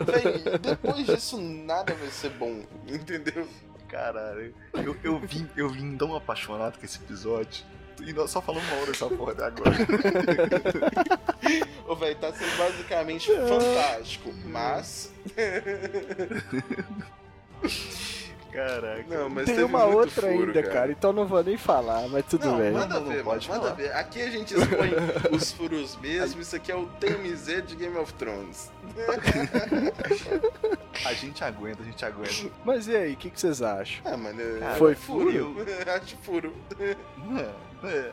Véi, 0.06 0.58
depois 0.60 1.06
disso 1.06 1.40
nada 1.40 1.92
vai 1.94 2.08
ser 2.10 2.30
bom, 2.30 2.62
entendeu? 2.86 3.48
Caralho, 3.88 4.54
eu, 4.74 4.96
eu, 5.02 5.18
vim, 5.18 5.48
eu 5.56 5.68
vim 5.68 5.96
tão 5.96 6.14
apaixonado 6.14 6.78
com 6.78 6.84
esse 6.84 6.98
episódio. 6.98 7.64
E 8.00 8.12
nós 8.12 8.30
só 8.30 8.40
falamos 8.40 8.68
uma 8.70 8.82
hora 8.82 8.92
dessa 8.92 9.06
porra 9.08 9.32
até 9.32 9.44
agora. 9.44 9.72
Ô, 11.86 11.94
véi, 11.96 12.14
tá 12.14 12.32
sendo 12.32 12.56
basicamente 12.56 13.30
fantástico, 13.34 14.32
mas. 14.46 15.12
Caraca. 18.52 19.04
Não, 19.08 19.30
mas 19.30 19.46
Tem 19.46 19.54
teve 19.54 19.64
uma 19.66 19.86
muito 19.86 19.96
outra 19.98 20.30
furo, 20.30 20.48
ainda, 20.48 20.62
cara. 20.64 20.92
Então 20.92 21.10
não 21.10 21.26
vou 21.26 21.42
nem 21.42 21.56
falar, 21.56 22.06
mas 22.08 22.26
tudo 22.26 22.46
Não, 22.48 22.58
bem. 22.58 22.70
manda 22.70 23.00
Não, 23.00 23.06
ver, 23.08 23.16
não 23.18 23.24
pode 23.24 23.48
mano, 23.48 23.62
manda 23.62 23.74
falar. 23.74 23.88
ver. 23.88 23.96
Aqui 23.96 24.20
a 24.20 24.30
gente 24.30 24.52
expõe 24.54 24.90
os 25.32 25.52
furos 25.52 25.96
mesmo, 25.96 26.42
isso 26.42 26.54
aqui 26.54 26.70
é 26.70 26.76
o 26.76 26.84
TMZ 27.00 27.62
de 27.66 27.74
Game 27.76 27.96
of 27.96 28.12
Thrones. 28.14 28.70
A 31.06 31.14
gente 31.14 31.42
aguenta, 31.42 31.82
a 31.82 31.86
gente 31.86 32.04
aguenta. 32.04 32.50
Mas 32.64 32.86
e 32.86 32.94
aí, 32.94 33.14
o 33.14 33.16
que, 33.16 33.30
que 33.30 33.40
vocês 33.40 33.62
acham? 33.62 34.02
Ah, 34.04 34.16
mano, 34.16 34.38
é- 34.40 34.74
Foi 34.76 34.94
furo? 34.94 35.56
Acho 35.96 36.16
furo. 36.18 36.54
É, 36.78 36.90
é, 37.40 37.50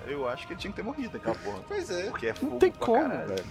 eu 0.07 0.27
acho 0.27 0.45
que 0.47 0.53
ele 0.53 0.59
tinha 0.59 0.71
que 0.71 0.75
ter 0.77 0.83
morrido 0.83 1.17
aquela 1.17 1.35
porra. 1.35 1.59
Pois 1.67 1.89
é. 1.89 2.03
Porque 2.09 2.27
é 2.27 2.33
fogo 2.33 2.51
Não 2.53 2.59
tem 2.59 2.71
pra 2.71 2.85
como, 2.85 3.01
caralho. 3.09 3.27
velho. 3.29 3.45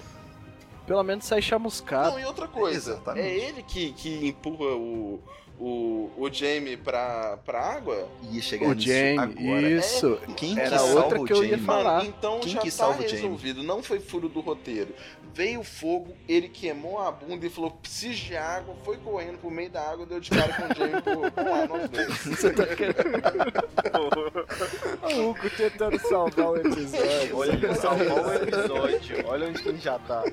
Pelo 0.87 1.03
menos 1.03 1.25
sai 1.27 1.43
chamuscado. 1.43 2.13
Não, 2.13 2.21
e 2.21 2.25
outra 2.25 2.49
coisa, 2.49 2.93
Exatamente. 2.93 3.27
é 3.27 3.49
ele 3.49 3.63
que, 3.63 3.93
que 3.93 4.27
empurra 4.29 4.75
o, 4.75 5.21
o, 5.61 6.11
o 6.17 6.31
Jamie 6.33 6.79
pra, 6.79 7.37
pra 7.45 7.61
água? 7.61 8.09
Ia 8.33 8.41
chegar 8.41 8.69
O 8.69 8.73
nisso 8.75 8.89
Jamie, 8.89 9.19
agora. 9.19 9.69
isso. 9.71 10.19
Quem 10.35 10.55
que 10.55 10.61
Era 10.61 10.79
salva 10.79 11.05
outra 11.05 11.21
o 11.21 11.25
que 11.27 11.33
eu 11.35 11.45
ia 11.45 11.59
falar. 11.59 12.07
Então 12.07 12.41
Quem 12.41 12.53
já 12.53 12.61
que 12.61 12.71
tá 12.71 12.77
salva 12.77 13.01
o 13.01 13.03
Jamie? 13.03 13.17
resolvido. 13.17 13.63
Não 13.63 13.83
foi 13.83 14.01
furo 14.01 14.31
do 14.31 14.41
roteiro. 14.41 14.95
Veio 15.39 15.61
o 15.61 15.65
fogo, 15.65 16.17
ele 16.29 16.49
queimou 16.49 16.99
a 16.99 17.13
bunda 17.13 17.47
e 17.47 17.49
falou: 17.49 17.71
preciso 17.71 18.25
de 18.25 18.37
água. 18.37 18.75
Foi 18.85 18.97
correndo 18.97 19.39
pro 19.39 19.49
meio 19.49 19.71
da 19.71 19.89
água, 19.89 20.05
deu 20.05 20.19
de 20.19 20.31
cara 20.31 20.53
com 20.53 20.65
o 20.65 20.75
Jamie 20.75 21.01
por, 21.01 21.31
por 21.31 21.45
lá 21.45 21.65
nós 21.65 21.89
dois. 21.89 22.09
Você 22.27 22.51
tá 22.51 22.67
querendo. 22.67 22.99
o 25.15 25.31
Hugo 25.31 25.51
tentando 25.57 25.97
salvar 26.01 26.49
o 26.49 26.57
episódio. 26.57 27.37
Olha, 27.37 27.75
salvar 27.77 28.27
o 28.27 28.35
episódio. 28.35 29.29
Olha 29.29 29.47
onde 29.47 29.63
que 29.63 29.69
ele 29.69 29.79
já 29.79 29.97
tá. 30.01 30.25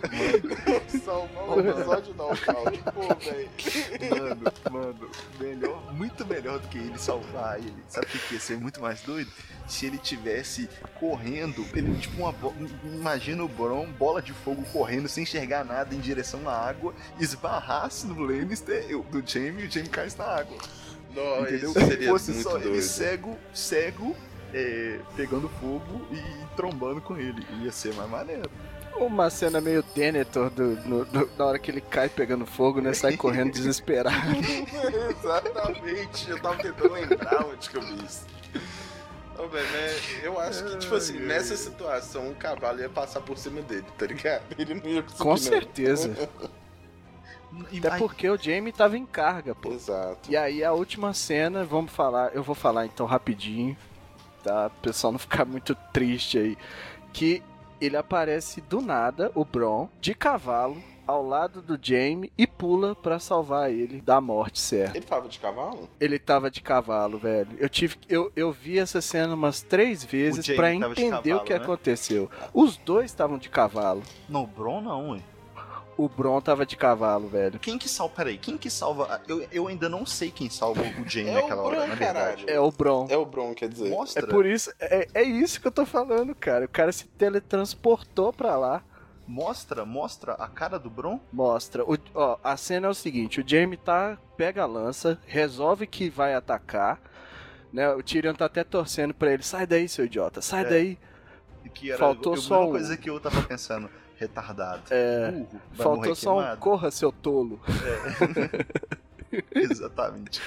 Salvar 1.05 1.49
o 1.49 1.59
episódio 1.59 2.15
não, 2.15 2.35
Claudio. 2.35 2.83
Pô, 2.91 3.01
velho. 3.15 3.49
Mano, 4.09 4.51
mano, 4.71 5.11
melhor, 5.39 5.93
muito 5.93 6.25
melhor 6.25 6.57
do 6.57 6.67
que 6.67 6.79
ele 6.79 6.97
salvar 6.97 7.59
ele. 7.59 7.75
Sabe 7.87 8.07
o 8.07 8.09
que 8.09 8.17
que 8.17 8.33
ia 8.33 8.39
ser 8.39 8.57
muito 8.57 8.81
mais 8.81 9.01
doido? 9.01 9.31
Se 9.67 9.87
ele 9.87 9.97
tivesse 9.97 10.69
correndo, 10.99 11.65
ele 11.75 11.95
tipo 11.99 12.21
uma 12.21 12.31
bo- 12.31 12.53
imagina 12.83 13.43
o 13.43 13.47
Bron, 13.47 13.87
bola 13.93 14.21
de 14.21 14.31
fogo 14.31 14.63
correndo 14.71 14.94
sem 15.07 15.23
enxergar 15.23 15.63
nada 15.63 15.93
em 15.93 15.99
direção 15.99 16.47
à 16.49 16.53
água, 16.53 16.93
esbarrasse 17.19 18.07
no 18.07 18.19
Lannister, 18.21 18.85
eu- 18.89 19.03
do 19.03 19.21
Jaime 19.25 19.63
e 19.63 19.67
o 19.67 19.71
Jaime 19.71 19.89
cai 19.89 20.07
na 20.17 20.25
água. 20.25 20.57
Não, 21.15 21.41
entendeu? 21.41 21.69
isso 21.71 21.79
seria 21.79 22.09
Fosse 22.09 22.31
muito 22.31 22.43
só 22.43 22.51
doido. 22.53 22.67
ele 22.69 22.81
cego, 22.81 23.37
cego, 23.53 24.15
é, 24.53 24.99
pegando 25.15 25.47
fogo 25.61 26.01
e 26.11 26.55
trombando 26.55 26.99
com 27.01 27.17
ele. 27.17 27.45
Ia 27.61 27.71
ser 27.71 27.93
mais 27.93 28.09
maneiro. 28.09 28.49
Uma 28.97 29.29
cena 29.29 29.59
meio 29.59 29.83
Denethor 29.93 30.49
do, 30.49 30.63
no- 30.87 31.03
do- 31.05 31.29
na 31.37 31.45
hora 31.45 31.59
que 31.59 31.69
ele 31.69 31.81
cai 31.81 32.07
pegando 32.09 32.45
fogo, 32.45 32.79
né? 32.81 32.93
Sai 32.93 33.17
correndo 33.17 33.51
desesperado. 33.53 34.15
Exatamente, 35.19 36.29
eu 36.29 36.39
tava 36.41 36.55
tentando 36.61 36.93
lembrar 36.93 37.45
onde 37.45 37.69
que 37.69 37.77
eu 37.77 37.81
vi 37.81 38.05
isso. 38.05 38.25
Ô, 39.37 39.47
velho, 39.47 39.67
né, 39.71 39.89
eu 40.23 40.39
acho 40.39 40.63
que, 40.63 40.77
tipo 40.77 40.95
assim, 40.95 41.19
nessa 41.19 41.57
situação 41.57 42.29
o 42.29 42.35
cavalo 42.35 42.79
ia 42.79 42.89
passar 42.89 43.21
por 43.21 43.37
cima 43.37 43.61
dele, 43.61 43.85
tá 43.97 44.05
ligado? 44.05 44.43
Ele 44.57 44.75
não 44.75 44.85
ia 44.85 45.03
conseguir. 45.03 45.23
Com 45.23 45.37
certeza. 45.37 46.29
Até 47.77 47.97
porque 47.97 48.29
o 48.29 48.37
Jamie 48.37 48.71
tava 48.71 48.97
em 48.97 49.05
carga, 49.05 49.53
pô. 49.55 49.71
Exato. 49.71 50.29
E 50.29 50.35
aí 50.35 50.63
a 50.63 50.73
última 50.73 51.13
cena, 51.13 51.63
vamos 51.63 51.91
falar, 51.91 52.33
eu 52.33 52.43
vou 52.43 52.55
falar 52.55 52.85
então 52.85 53.05
rapidinho, 53.05 53.77
tá? 54.43 54.67
O 54.67 54.81
pessoal 54.81 55.11
não 55.11 55.19
ficar 55.19 55.45
muito 55.45 55.75
triste 55.93 56.37
aí. 56.37 56.57
Que 57.13 57.41
ele 57.79 57.97
aparece 57.97 58.61
do 58.61 58.81
nada, 58.81 59.31
o 59.35 59.45
Bron, 59.45 59.89
de 60.01 60.13
cavalo, 60.13 60.81
ao 61.07 61.25
lado 61.25 61.61
do 61.61 61.77
Jamie 61.81 62.31
e 62.37 62.45
pula 62.47 62.95
pra 62.95 63.19
salvar 63.19 63.71
ele 63.71 64.01
da 64.01 64.19
morte, 64.19 64.59
certo? 64.59 64.95
Ele 64.95 65.05
tava 65.05 65.27
de 65.27 65.39
cavalo? 65.39 65.89
Ele 65.99 66.19
tava 66.19 66.49
de 66.51 66.61
cavalo, 66.61 67.17
velho. 67.17 67.49
Eu 67.57 67.69
tive, 67.69 67.95
eu, 68.09 68.31
eu 68.35 68.51
vi 68.51 68.79
essa 68.79 69.01
cena 69.01 69.33
umas 69.33 69.61
três 69.61 70.03
vezes 70.03 70.43
de 70.43 70.53
entender 70.53 71.09
cavalo, 71.09 71.37
o 71.37 71.43
que 71.43 71.53
né? 71.53 71.59
aconteceu. 71.59 72.29
Os 72.53 72.77
dois 72.77 73.05
estavam 73.05 73.37
de 73.37 73.49
cavalo. 73.49 74.03
Não, 74.27 74.43
o 74.43 74.47
Bron 74.47 74.81
não, 74.81 75.11
ué. 75.11 75.21
O 75.97 76.09
Bron 76.09 76.41
tava 76.41 76.65
de 76.65 76.75
cavalo, 76.75 77.27
velho. 77.29 77.57
Quem 77.57 77.77
que 77.77 77.87
salva? 77.87 78.13
Peraí, 78.15 78.37
quem 78.37 78.57
que 78.57 78.69
salva? 78.69 79.21
Eu, 79.29 79.47
eu 79.49 79.67
ainda 79.67 79.87
não 79.87 80.05
sei 80.05 80.29
quem 80.29 80.49
salva 80.49 80.81
o 80.81 81.07
Jamie 81.09 81.29
É 81.29 81.37
o 81.37 81.41
naquela 81.41 81.61
hora, 81.61 81.75
Bron, 81.77 81.87
na 81.87 81.95
verdade. 81.95 82.45
caralho. 82.45 82.49
É 82.49 82.59
o 82.59 82.69
Bron. 82.71 83.07
É 83.09 83.17
o 83.17 83.25
Bron, 83.25 83.53
quer 83.53 83.69
dizer. 83.69 83.87
É 83.87 83.89
Mostra. 83.91 84.27
por 84.27 84.45
isso, 84.45 84.73
é, 84.77 85.07
é 85.13 85.23
isso 85.23 85.61
que 85.61 85.67
eu 85.67 85.71
tô 85.71 85.85
falando, 85.85 86.35
cara. 86.35 86.65
O 86.65 86.69
cara 86.69 86.91
se 86.91 87.05
teletransportou 87.07 88.33
pra 88.33 88.57
lá. 88.57 88.83
Mostra, 89.27 89.85
mostra 89.85 90.33
a 90.33 90.47
cara 90.47 90.77
do 90.77 90.89
Bron. 90.89 91.19
Mostra. 91.33 91.83
O, 91.83 91.97
ó, 92.13 92.37
a 92.43 92.55
cena 92.55 92.87
é 92.87 92.89
o 92.89 92.93
seguinte: 92.93 93.41
o 93.41 93.43
Jamie 93.47 93.77
tá, 93.77 94.17
pega 94.37 94.63
a 94.63 94.67
lança, 94.67 95.19
resolve 95.25 95.87
que 95.87 96.09
vai 96.09 96.35
atacar. 96.35 96.99
Né, 97.73 97.89
o 97.89 98.01
Tyrion 98.03 98.33
tá 98.33 98.45
até 98.45 98.63
torcendo 98.63 99.13
pra 99.13 99.31
ele: 99.33 99.43
sai 99.43 99.65
daí, 99.65 99.89
seu 99.89 100.05
idiota, 100.05 100.41
sai 100.41 100.63
É. 100.65 100.69
daí. 100.69 100.99
Que 101.73 101.89
era 101.89 101.97
Faltou 101.97 102.33
a 102.33 102.37
só 102.37 102.55
mesma 102.59 102.67
um. 102.67 102.71
coisa 102.71 102.97
que 102.97 103.09
eu 103.09 103.19
tava 103.19 103.41
pensando. 103.41 103.89
Retardado. 104.17 104.83
É, 104.91 105.31
Burro. 105.31 105.59
Faltou 105.73 106.15
só 106.15 106.39
um 106.39 106.55
corra, 106.57 106.89
seu 106.91 107.11
tolo. 107.11 107.59
Exatamente. 109.53 110.41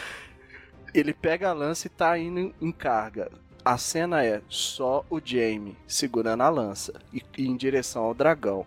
Ele 0.95 1.13
pega 1.13 1.51
a 1.51 1.53
lança 1.53 1.87
e 1.87 1.91
tá 1.91 2.17
indo 2.17 2.55
em 2.61 2.73
carga. 2.73 3.31
A 3.65 3.77
cena 3.77 4.25
é 4.25 4.41
só 4.49 5.05
o 5.11 5.21
Jamie 5.23 5.77
segurando 5.87 6.43
a 6.43 6.49
lança 6.49 6.95
e, 7.13 7.23
e 7.37 7.47
em 7.47 7.57
direção 7.57 8.05
ao 8.05 8.15
dragão. 8.15 8.65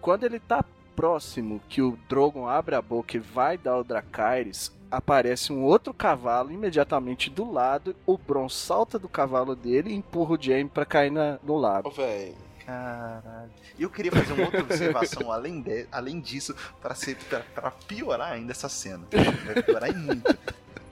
Quando 0.00 0.24
ele 0.24 0.40
tá 0.40 0.64
próximo 0.96 1.60
que 1.68 1.82
o 1.82 1.98
Drogon 2.08 2.48
abre 2.48 2.74
a 2.74 2.82
boca 2.82 3.16
e 3.16 3.20
vai 3.20 3.56
dar 3.58 3.76
o 3.78 3.84
Dracarys, 3.84 4.72
aparece 4.90 5.52
um 5.52 5.62
outro 5.62 5.92
cavalo 5.92 6.50
imediatamente 6.50 7.28
do 7.30 7.50
lado. 7.50 7.94
O 8.06 8.16
Bron 8.16 8.48
salta 8.48 8.98
do 8.98 9.08
cavalo 9.08 9.54
dele 9.54 9.90
e 9.90 9.94
empurra 9.94 10.34
o 10.34 10.42
Jamie 10.42 10.68
pra 10.68 10.86
cair 10.86 11.10
na- 11.12 11.38
no 11.42 11.54
Ô, 11.54 11.58
lago. 11.58 11.90
velho. 11.90 12.34
Caralho. 12.64 13.50
E 13.78 13.82
eu 13.82 13.88
queria 13.90 14.12
fazer 14.12 14.32
uma 14.34 14.44
outra 14.44 14.60
observação 14.60 15.30
além, 15.32 15.60
de, 15.62 15.86
além 15.92 16.20
disso, 16.20 16.54
para 16.80 17.70
piorar 17.86 18.32
ainda 18.32 18.52
essa 18.52 18.68
cena. 18.68 19.06
Vai 19.46 19.62
piorar 19.62 19.90
em 19.90 19.96
muito. 19.96 20.36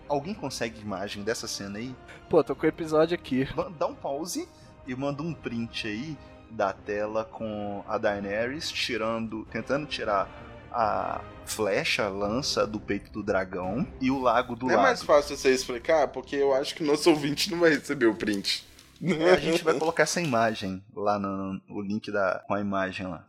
Alguém 0.08 0.34
consegue 0.34 0.80
imagem 0.80 1.22
dessa 1.22 1.48
cena 1.48 1.78
aí? 1.78 1.94
Pô, 2.28 2.42
tô 2.42 2.54
com 2.54 2.66
o 2.66 2.68
episódio 2.68 3.14
aqui. 3.14 3.46
Dá 3.78 3.86
um 3.86 3.94
pause 3.94 4.48
e 4.86 4.94
manda 4.94 5.22
um 5.22 5.34
print 5.34 5.86
aí 5.88 6.16
da 6.50 6.72
tela 6.72 7.24
com 7.24 7.84
a 7.88 7.98
Daenerys 7.98 8.70
tirando, 8.70 9.44
tentando 9.46 9.86
tirar 9.86 10.30
a 10.70 11.20
flecha, 11.44 12.04
a 12.04 12.08
lança 12.08 12.66
do 12.66 12.78
peito 12.78 13.10
do 13.10 13.22
dragão 13.22 13.86
e 14.00 14.10
o 14.10 14.20
lago 14.20 14.54
do 14.54 14.66
Não 14.66 14.74
é 14.74 14.76
mais 14.76 15.02
fácil 15.02 15.36
você 15.36 15.50
explicar? 15.50 16.08
Porque 16.08 16.36
eu 16.36 16.52
acho 16.54 16.74
que 16.74 16.82
o 16.82 16.86
nosso 16.86 17.10
ouvinte 17.10 17.50
não 17.50 17.58
vai 17.58 17.70
receber 17.70 18.06
o 18.06 18.14
print. 18.14 18.66
É, 19.02 19.30
a 19.30 19.36
gente 19.36 19.62
vai 19.62 19.78
colocar 19.78 20.04
essa 20.04 20.20
imagem 20.20 20.82
lá 20.94 21.18
no, 21.18 21.60
o 21.68 21.82
link 21.82 22.10
da 22.10 22.42
com 22.46 22.54
a 22.54 22.60
imagem 22.60 23.06
lá. 23.06 23.26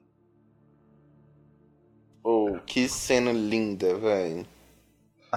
Oh, 2.23 2.57
que 2.65 2.87
cena 2.89 3.31
linda, 3.31 3.97
velho. 3.97 4.45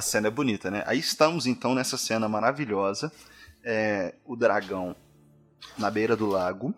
A 0.01 0.03
cena 0.03 0.29
é 0.29 0.31
bonita, 0.31 0.71
né? 0.71 0.83
Aí 0.87 0.99
estamos 0.99 1.45
então 1.45 1.75
nessa 1.75 1.99
cena 1.99 2.27
maravilhosa. 2.27 3.13
É, 3.63 4.15
o 4.25 4.35
dragão 4.35 4.97
na 5.77 5.91
beira 5.91 6.17
do 6.17 6.27
lago. 6.27 6.73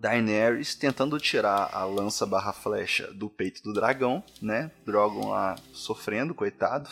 Daenerys 0.00 0.74
tentando 0.74 1.20
tirar 1.20 1.68
a 1.74 1.84
lança 1.84 2.24
barra 2.24 2.54
flecha 2.54 3.12
do 3.12 3.28
peito 3.28 3.62
do 3.62 3.74
dragão, 3.74 4.24
né? 4.40 4.70
Drogon 4.86 5.28
lá 5.28 5.54
sofrendo, 5.74 6.34
coitado. 6.34 6.88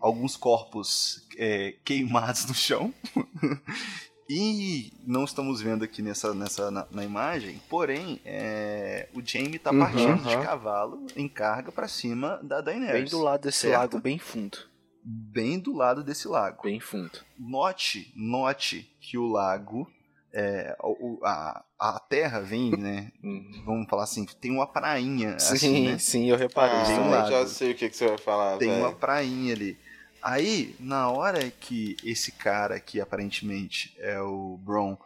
Alguns 0.00 0.34
corpos 0.34 1.28
é, 1.36 1.74
queimados 1.84 2.46
no 2.46 2.54
chão. 2.54 2.94
e 4.34 4.92
não 5.06 5.24
estamos 5.24 5.60
vendo 5.60 5.84
aqui 5.84 6.00
nessa, 6.00 6.32
nessa 6.32 6.70
na, 6.70 6.86
na 6.90 7.04
imagem, 7.04 7.60
porém, 7.68 8.20
é, 8.24 9.08
o 9.14 9.20
Jaime 9.24 9.58
tá 9.58 9.70
Uhum, 9.70 9.78
partindo 9.80 10.22
de 10.22 10.34
uhum. 10.36 10.42
cavalo 10.42 11.06
em 11.14 11.28
carga 11.28 11.70
pra 11.70 11.86
cima 11.86 12.40
da 12.42 12.60
Daenerys. 12.60 13.10
Bem 13.10 13.10
do 13.10 13.20
lado 13.22 13.42
desse 13.42 13.58
certo? 13.58 13.78
lago, 13.78 14.00
bem 14.00 14.18
fundo. 14.18 14.58
bem 15.04 15.58
do 15.58 15.74
lado 15.74 16.02
desse 16.02 16.26
lago. 16.28 16.62
Bem 16.62 16.80
fundo. 16.80 17.18
Note, 17.38 18.12
note 18.16 18.88
que 19.00 19.18
o 19.18 19.26
lago, 19.26 19.86
é, 20.32 20.74
a, 21.24 21.62
a 21.78 21.98
terra 22.00 22.40
vem, 22.40 22.70
né? 22.78 23.12
Vamos 23.66 23.86
falar 23.90 24.04
assim, 24.04 24.24
tem 24.40 24.50
uma 24.50 24.66
prainha, 24.66 25.34
assim, 25.34 25.56
Sim, 25.58 25.86
né? 25.88 25.98
sim, 25.98 26.30
eu 26.30 26.36
reparei. 26.38 26.76
Ah, 26.94 27.00
um 27.00 27.14
eu 27.14 27.30
já 27.30 27.46
sei 27.46 27.72
o 27.72 27.74
que, 27.74 27.90
que 27.90 27.96
você 27.96 28.06
vai 28.08 28.18
falar, 28.18 28.56
Tem 28.58 28.70
uma 28.70 28.86
velho. 28.88 28.96
prainha 28.98 29.52
ali. 29.52 29.76
Aí, 30.22 30.74
na 30.78 31.08
hora 31.10 31.50
que 31.50 31.96
esse 32.04 32.30
cara, 32.32 32.78
que 32.78 33.00
aparentemente 33.00 33.94
é 33.98 34.20
o 34.20 34.56
Bron, 34.62 34.96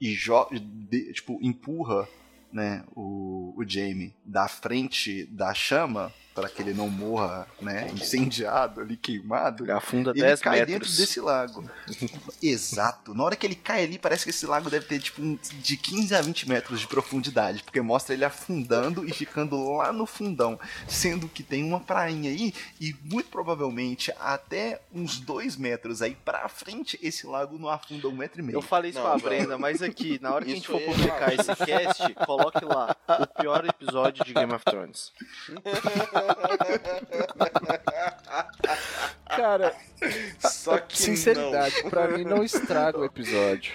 e 0.00 0.14
de- 0.58 1.12
tipo, 1.12 1.38
empurra 1.42 2.08
né, 2.52 2.82
o, 2.96 3.52
o 3.56 3.64
Jamie 3.66 4.12
da 4.24 4.48
frente 4.48 5.24
da 5.26 5.52
chama, 5.54 6.12
para 6.34 6.48
que 6.48 6.62
ele 6.62 6.72
não 6.74 6.88
morra 6.88 7.46
né, 7.60 7.90
incendiado 7.92 8.80
ali, 8.80 8.96
queimado, 8.96 9.70
Afunda 9.72 10.10
ele 10.10 10.20
10 10.22 10.40
cai 10.40 10.60
metros. 10.60 10.72
dentro 10.72 10.96
desse 10.96 11.20
lago. 11.20 11.68
Exato. 12.42 13.14
Na 13.14 13.24
hora 13.24 13.36
que 13.36 13.46
ele 13.46 13.54
cai 13.54 13.84
ali, 13.84 13.98
parece 13.98 14.24
que 14.24 14.30
esse 14.30 14.46
lago 14.46 14.70
deve 14.70 14.86
ter 14.86 14.98
tipo 15.00 15.20
um- 15.22 15.38
de 15.60 15.76
15 15.76 16.14
a 16.14 16.20
20 16.22 16.48
metros 16.48 16.80
de 16.80 16.86
profundidade, 16.86 17.62
porque 17.62 17.80
mostra 17.80 18.14
ele 18.14 18.24
afundando 18.24 19.06
e 19.08 19.12
ficando 19.12 19.76
lá 19.76 19.92
no 19.92 20.06
fundão, 20.06 20.58
sendo 20.88 21.28
que 21.28 21.42
tem 21.42 21.62
uma 21.64 21.80
prainha 21.80 22.30
aí 22.30 22.54
e 22.80 22.94
muito 23.04 23.28
provavelmente 23.30 24.12
até 24.18 24.80
uns 24.94 25.20
2 25.20 25.56
metros 25.56 26.02
aí 26.02 26.14
pra 26.24 26.48
frente 26.48 26.98
esse 27.02 27.26
lago 27.26 27.58
não 27.58 27.68
afunda 27.68 28.08
um 28.08 28.12
metro 28.12 28.40
e 28.40 28.42
meio. 28.44 28.56
Eu 28.56 28.62
falei 28.62 28.90
isso 28.90 28.98
Não. 29.00 29.18
Brenda, 29.18 29.56
mas 29.58 29.82
aqui, 29.82 30.18
na 30.20 30.32
hora 30.34 30.44
que 30.44 30.50
a 30.52 30.54
gente 30.54 30.64
Isso 30.64 30.72
for 30.72 30.80
é 30.80 30.84
publicar 30.84 31.32
esse 31.34 31.54
cast, 31.64 32.14
coloque 32.26 32.64
lá 32.64 32.96
o 33.20 33.26
pior 33.40 33.64
episódio 33.64 34.24
de 34.24 34.32
Game 34.32 34.52
of 34.52 34.64
Thrones. 34.64 35.12
Cara, 39.36 39.74
Só 40.40 40.78
que 40.78 40.98
sinceridade, 40.98 41.82
pra 41.88 42.08
mim 42.08 42.24
não 42.24 42.42
estraga 42.42 42.98
o 42.98 43.04
episódio. 43.04 43.72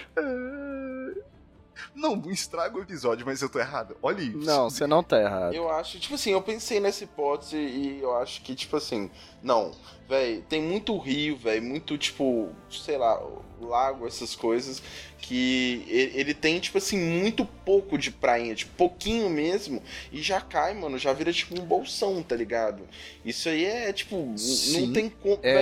Não, 1.95 2.15
não 2.15 2.29
estraga 2.29 2.77
o 2.77 2.81
episódio, 2.81 3.25
mas 3.25 3.41
eu 3.41 3.49
tô 3.49 3.59
errado. 3.59 3.97
Olha 4.03 4.21
isso. 4.21 4.45
Não, 4.45 4.69
você 4.69 4.85
não 4.85 5.03
tá 5.03 5.19
errado. 5.19 5.53
Eu 5.53 5.69
acho, 5.69 5.99
tipo 5.99 6.13
assim, 6.13 6.31
eu 6.31 6.41
pensei 6.41 6.79
nessa 6.79 7.03
hipótese 7.03 7.57
e 7.57 7.99
eu 8.01 8.15
acho 8.17 8.41
que, 8.43 8.53
tipo 8.53 8.77
assim, 8.77 9.09
não, 9.41 9.71
velho, 10.07 10.41
tem 10.47 10.61
muito 10.61 10.97
rio, 10.97 11.35
velho, 11.37 11.61
muito, 11.63 11.97
tipo, 11.97 12.49
sei 12.69 12.97
lá, 12.97 13.21
lago, 13.59 14.05
essas 14.07 14.35
coisas, 14.35 14.81
que 15.19 15.83
ele 16.15 16.33
tem, 16.33 16.59
tipo 16.59 16.77
assim, 16.77 16.97
muito 16.97 17.43
pouco 17.65 17.97
de 17.97 18.11
prainha, 18.11 18.53
tipo, 18.55 18.71
pouquinho 18.77 19.29
mesmo, 19.29 19.81
e 20.11 20.21
já 20.21 20.39
cai, 20.39 20.73
mano, 20.73 20.97
já 20.97 21.11
vira, 21.11 21.33
tipo, 21.33 21.59
um 21.59 21.65
bolsão, 21.65 22.21
tá 22.23 22.35
ligado? 22.35 22.87
Isso 23.25 23.49
aí 23.49 23.65
é, 23.65 23.91
tipo, 23.91 24.31
Sim. 24.37 24.81
não 24.87 24.93
tem 24.93 25.09
como, 25.09 25.39
É. 25.43 25.53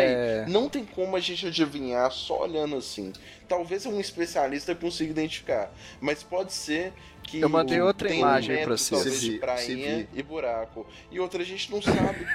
velho, 0.43 0.51
não 0.51 0.69
tem 0.69 0.85
como 0.85 1.15
a 1.15 1.19
gente 1.19 1.47
adivinhar 1.47 2.11
só 2.11 2.43
olhando 2.43 2.75
assim. 2.75 3.11
Talvez 3.47 3.85
um 3.85 3.99
especialista 3.99 4.75
consiga 4.75 5.11
identificar, 5.11 5.71
mas 6.01 6.21
pode 6.21 6.51
ser 6.53 6.91
que 7.23 7.39
Eu 7.41 7.49
mandei 7.49 7.79
outra 7.81 8.13
imagem 8.13 8.55
um 8.55 8.59
pra 8.59 8.69
metro, 8.71 8.77
você. 8.77 8.93
talvez, 8.95 9.15
Você 9.15 9.29
de 9.31 9.37
prainha 9.39 10.07
e 10.13 10.21
buraco. 10.21 10.85
E 11.11 11.19
outra 11.19 11.41
a 11.41 11.45
gente 11.45 11.71
não 11.71 11.81
sabe. 11.81 12.27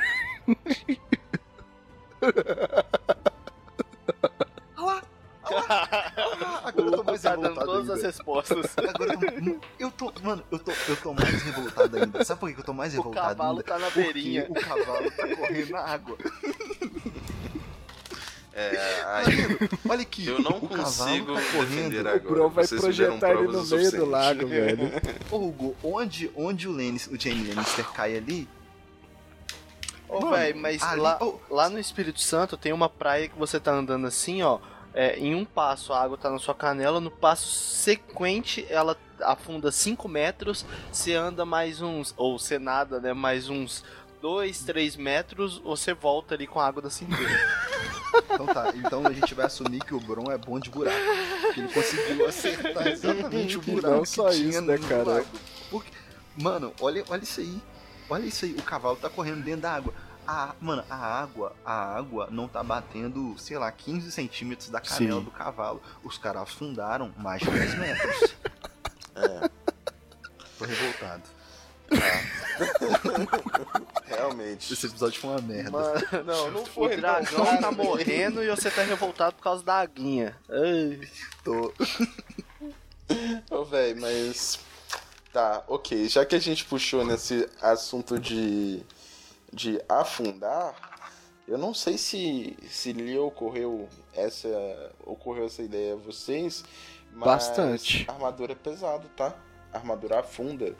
Ah, 4.82 5.02
agora 6.64 6.86
eu 6.86 6.92
tô 6.92 7.04
mais 7.04 7.22
tá 7.22 7.30
dando 7.30 7.42
revoltado 7.42 7.66
todas 7.66 7.90
as 7.90 7.96
ainda. 7.96 8.06
respostas. 8.06 8.66
Agora 8.76 9.14
eu 9.78 9.90
tô, 9.90 10.06
eu 10.06 10.12
tô- 10.12 10.22
mano, 10.22 10.42
eu 10.50 10.58
tô, 10.58 10.72
eu 10.88 10.96
tô 10.96 11.12
mais 11.14 11.42
revoltado 11.42 11.96
ainda. 11.96 12.24
Sabe 12.24 12.40
por 12.40 12.52
que 12.52 12.60
eu 12.60 12.64
tô 12.64 12.72
mais 12.72 12.92
O 12.94 12.96
revoltado 12.98 13.28
cavalo 13.36 13.50
ainda? 13.50 13.62
tá 13.64 13.78
na 13.78 13.86
Porque 13.90 14.02
beirinha. 14.12 14.46
o 14.48 14.54
cavalo 14.54 15.10
tá 15.10 15.28
correndo 15.36 15.70
na 15.70 15.80
água. 15.80 16.16
É, 18.52 19.02
aí 19.06 19.26
Olha 19.88 20.02
aqui, 20.02 20.26
eu 20.26 20.40
não 20.40 20.56
o 20.58 20.60
consigo 20.68 20.76
cavalo 20.82 21.24
tá 21.26 21.40
correndo. 21.52 21.68
defender 21.68 22.04
O 22.04 22.08
agora. 22.08 22.18
Bron 22.34 22.48
vai 22.50 22.66
Vocês 22.66 22.80
projetar 22.80 23.30
ele 23.30 23.42
no 23.46 23.64
meio 23.64 23.90
do 23.92 24.04
lago, 24.04 24.46
velho. 24.48 24.92
Ô, 25.30 25.36
Hugo, 25.36 25.76
onde, 25.84 26.30
onde 26.34 26.68
o, 26.68 26.72
Lannister, 26.72 27.14
o 27.16 27.18
Jaime 27.18 27.48
Lannister 27.54 27.86
cai 27.92 28.16
ali? 28.18 28.48
Ô, 30.10 30.20
Mano, 30.20 30.36
velho, 30.36 30.58
mas 30.58 30.82
ali- 30.82 31.00
lá, 31.00 31.18
oh. 31.20 31.38
lá 31.48 31.68
no 31.68 31.78
Espírito 31.78 32.20
Santo 32.20 32.56
tem 32.56 32.72
uma 32.72 32.88
praia 32.88 33.28
que 33.28 33.38
você 33.38 33.60
tá 33.60 33.70
andando 33.72 34.06
assim, 34.06 34.42
ó. 34.42 34.58
é, 34.92 35.16
em 35.18 35.34
um 35.34 35.44
passo 35.44 35.92
a 35.92 36.02
água 36.02 36.18
tá 36.18 36.28
na 36.28 36.38
sua 36.38 36.54
canela, 36.54 36.98
no 37.00 37.10
passo 37.10 37.46
sequente 37.48 38.66
ela 38.68 38.96
afunda 39.20 39.70
5 39.70 40.08
metros, 40.08 40.64
você 40.90 41.14
anda 41.14 41.44
mais 41.44 41.80
uns, 41.80 42.12
ou 42.16 42.38
você 42.38 42.58
nada, 42.58 42.98
né, 43.00 43.12
mais 43.12 43.48
uns 43.48 43.84
2, 44.20 44.60
3 44.64 44.96
metros, 44.96 45.58
você 45.58 45.94
volta 45.94 46.34
ali 46.34 46.46
com 46.46 46.58
a 46.58 46.66
água 46.66 46.82
da 46.82 46.90
cintura. 46.90 47.20
Então 48.32 48.46
tá, 48.46 48.72
então 48.74 49.06
a 49.06 49.12
gente 49.12 49.34
vai 49.34 49.46
assumir 49.46 49.80
que 49.84 49.94
o 49.94 50.00
Bron 50.00 50.32
é 50.32 50.36
bom 50.36 50.58
de 50.58 50.68
buraco. 50.68 50.96
Que 51.54 51.60
ele 51.60 51.72
conseguiu 51.72 52.26
acertar 52.26 52.88
exatamente 52.88 53.56
o 53.56 53.62
buraco 53.62 53.88
Não 53.96 54.02
que 54.02 54.08
só 54.08 54.28
tinha 54.30 54.48
isso, 54.48 54.62
né, 54.62 54.78
cara? 54.78 55.24
Porque, 55.70 55.90
mano, 56.36 56.72
olha, 56.80 57.04
olha 57.08 57.22
isso 57.22 57.40
aí. 57.40 57.60
Olha 58.10 58.26
isso 58.26 58.44
aí, 58.44 58.52
o 58.52 58.62
cavalo 58.62 58.96
tá 58.96 59.08
correndo 59.08 59.42
dentro 59.44 59.62
da 59.62 59.72
água. 59.72 59.94
A, 60.26 60.54
mano, 60.60 60.84
a 60.90 60.94
água, 60.96 61.56
a 61.64 61.96
água 61.96 62.28
não 62.30 62.46
tá 62.46 62.62
batendo, 62.62 63.34
sei 63.38 63.56
lá, 63.58 63.72
15 63.72 64.12
centímetros 64.12 64.68
da 64.68 64.80
canela 64.80 65.18
Sim. 65.20 65.24
do 65.24 65.30
cavalo. 65.30 65.80
Os 66.04 66.18
caras 66.18 66.42
afundaram 66.42 67.12
mais 67.16 67.40
de 67.40 67.50
10 67.50 67.74
metros. 67.78 68.34
É, 69.12 69.50
Tô 70.56 70.64
revoltado. 70.64 71.22
realmente. 74.06 74.72
Esse 74.72 74.86
episódio 74.86 75.20
foi 75.20 75.30
uma 75.30 75.40
merda. 75.40 75.70
Mano, 75.70 76.00
Não, 76.24 76.50
não 76.52 76.62
o 76.62 76.66
foi. 76.66 76.96
dragão 76.96 77.44
não, 77.44 77.60
tá 77.60 77.72
morrendo 77.72 78.42
e 78.42 78.48
você 78.48 78.70
tá 78.70 78.82
revoltado 78.82 79.34
por 79.34 79.42
causa 79.42 79.64
da 79.64 79.80
aguinha. 79.80 80.36
Ai. 80.48 81.00
Tô. 81.44 81.72
Ô, 83.50 83.64
véi, 83.64 83.94
mas. 83.94 84.60
Tá, 85.32 85.62
ok. 85.68 86.08
Já 86.08 86.24
que 86.24 86.34
a 86.34 86.40
gente 86.40 86.64
puxou 86.64 87.04
nesse 87.04 87.48
assunto 87.60 88.18
de. 88.18 88.82
de 89.52 89.80
afundar, 89.88 90.74
eu 91.46 91.56
não 91.56 91.72
sei 91.72 91.96
se. 91.96 92.56
se 92.68 92.92
lhe 92.92 93.16
ocorreu 93.18 93.88
essa. 94.12 94.48
ocorreu 95.04 95.46
essa 95.46 95.62
ideia 95.62 95.94
a 95.94 95.96
vocês. 95.96 96.64
Mas 97.12 97.24
Bastante. 97.24 98.04
A 98.08 98.12
armadura 98.12 98.52
é 98.52 98.56
pesada, 98.56 99.08
tá? 99.16 99.34
A 99.72 99.78
armadura 99.78 100.20
afunda. 100.20 100.74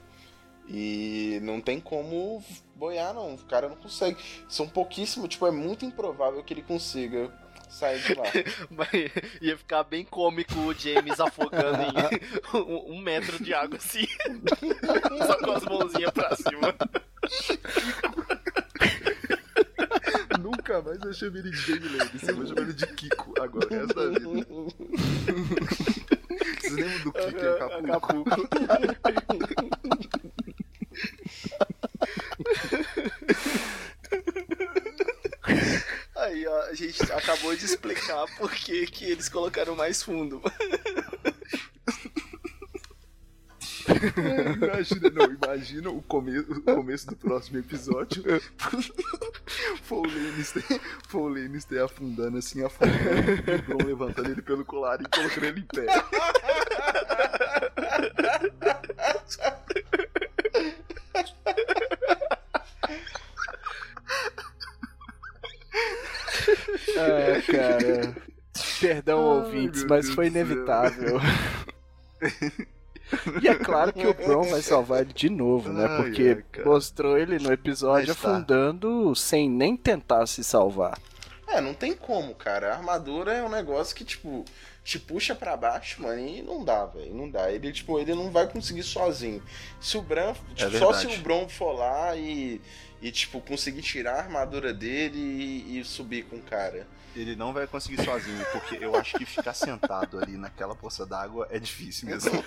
E 0.69 1.41
não 1.43 1.61
tem 1.61 1.81
como 1.81 2.43
boiar, 2.77 3.15
não. 3.15 3.35
O 3.35 3.39
cara 3.39 3.69
não 3.69 3.77
consegue. 3.77 4.19
São 4.49 4.69
pouquíssimos, 4.69 5.29
tipo, 5.29 5.47
é 5.47 5.51
muito 5.51 5.85
improvável 5.85 6.43
que 6.45 6.55
ele 6.55 6.63
consiga 6.63 7.33
sair 7.71 8.01
de 8.01 8.15
lá. 8.15 8.25
Ia 9.41 9.57
ficar 9.57 9.85
bem 9.85 10.05
cômico 10.05 10.59
o 10.59 10.75
James 10.75 11.21
afogando 11.21 11.83
em 11.83 12.59
um, 12.59 12.95
um 12.95 13.01
metro 13.01 13.43
de 13.43 13.55
água 13.55 13.77
assim. 13.77 14.07
Só 15.27 15.39
com 15.39 15.53
as 15.53 15.65
mãozinhas 15.65 16.11
pra 16.13 16.37
cima. 16.37 16.75
Nunca 20.41 20.83
mais 20.83 21.01
eu 21.03 21.13
chamei 21.13 21.43
ele 21.43 21.51
de 21.51 21.57
Jamie 21.57 21.89
Lannister, 21.89 22.31
eu 22.31 22.37
vou 22.37 22.47
chamar 22.47 22.63
ele 22.63 22.73
de 22.73 22.87
Kiko 22.87 23.35
agora, 23.41 23.67
o 23.67 23.71
resto 23.71 23.95
da 23.95 24.07
vida. 24.09 24.47
Vocês 26.61 26.73
lembram 26.73 26.99
do 27.01 27.13
Kiko 27.13 27.39
em 27.39 27.91
Acapulco? 27.91 28.31
Aí, 36.17 36.47
ó, 36.49 36.61
a 36.63 36.69
gente 36.81 37.13
acabou 37.13 37.55
de 37.55 37.65
explicar 37.65 38.25
por 38.39 38.51
que, 38.51 38.87
que 38.87 39.05
eles 39.05 39.29
colocaram 39.29 39.77
mais 39.77 40.03
fundo. 40.03 40.41
Imagina, 44.57 45.11
não, 45.11 45.27
imagina 45.33 45.91
o, 45.91 46.01
come 46.03 46.39
o 46.39 46.63
começo 46.63 47.07
do 47.09 47.17
próximo 47.17 47.59
episódio. 47.59 48.23
O 49.91 50.07
Lannister, 50.07 50.63
o 51.13 51.29
Lannister 51.29 51.83
afundando 51.83 52.39
assim, 52.39 52.65
afundando, 52.65 53.51
e 53.51 53.63
Bron 53.63 53.85
levantando 53.85 54.31
ele 54.31 54.41
pelo 54.41 54.65
colar 54.65 55.01
e 55.03 55.05
colocando 55.09 55.45
ele 55.45 55.61
em 55.61 55.65
pé. 55.65 55.87
cara. 67.51 68.17
Perdão, 68.81 69.19
Ai, 69.19 69.39
ouvintes, 69.39 69.85
mas 69.85 70.07
Deus 70.07 70.15
foi 70.15 70.27
inevitável. 70.27 71.19
E 73.43 73.49
é 73.49 73.55
claro 73.57 73.93
que 73.93 74.07
o 74.07 74.15
Bron 74.15 74.45
vai 74.45 74.63
salvar 74.63 75.01
ele 75.01 75.13
de 75.13 75.29
novo, 75.29 75.73
né? 75.73 75.89
Porque 75.97 76.45
ai, 76.57 76.65
mostrou 76.65 77.19
ele 77.19 77.39
no 77.39 77.53
episódio 77.53 78.15
tá. 78.15 78.31
afundando 78.37 79.15
sem 79.17 79.51
nem 79.51 79.77
tentar 79.77 80.27
se 80.27 80.45
salvar. 80.45 80.97
É, 81.49 81.61
não 81.61 81.75
tem 81.75 81.93
como, 81.95 82.35
cara. 82.35 82.71
A 82.71 82.77
armadura 82.77 83.33
é 83.33 83.43
um 83.43 83.49
negócio 83.49 83.97
que, 83.97 84.05
tipo, 84.05 84.45
te 84.85 84.99
puxa 84.99 85.35
pra 85.35 85.57
baixo, 85.57 86.01
mano, 86.01 86.21
e 86.21 86.43
não 86.43 86.65
dá, 86.65 86.87
velho. 86.87 87.13
Não 87.13 87.29
dá. 87.29 87.51
Ele, 87.51 87.73
tipo, 87.73 87.99
ele 87.99 88.15
não 88.15 88.31
vai 88.31 88.47
conseguir 88.47 88.85
sozinho. 88.85 89.43
Se 89.81 89.99
o 89.99 90.03
Bran. 90.03 90.35
Tipo, 90.55 90.79
só 90.79 90.93
se 90.93 91.09
o 91.09 91.19
Bron 91.19 91.49
for 91.49 91.73
lá 91.73 92.17
e. 92.17 92.61
E, 93.03 93.11
tipo, 93.11 93.41
conseguir 93.41 93.81
tirar 93.81 94.17
a 94.17 94.19
armadura 94.19 94.75
dele 94.75 95.19
e, 95.19 95.81
e 95.81 95.85
subir 95.85 96.25
com 96.27 96.37
o 96.37 96.43
cara. 96.43 96.87
Ele 97.17 97.35
não 97.35 97.53
vai 97.53 97.67
conseguir 97.67 98.05
sozinho, 98.05 98.45
porque 98.53 98.79
eu 98.81 98.95
acho 98.97 99.19
que 99.19 99.25
ficar 99.27 99.53
sentado 99.53 100.19
ali 100.19 100.37
naquela 100.37 100.75
poça 100.77 101.05
d'água 101.05 101.47
é 101.51 101.59
difícil 101.59 102.09
mesmo. 102.09 102.31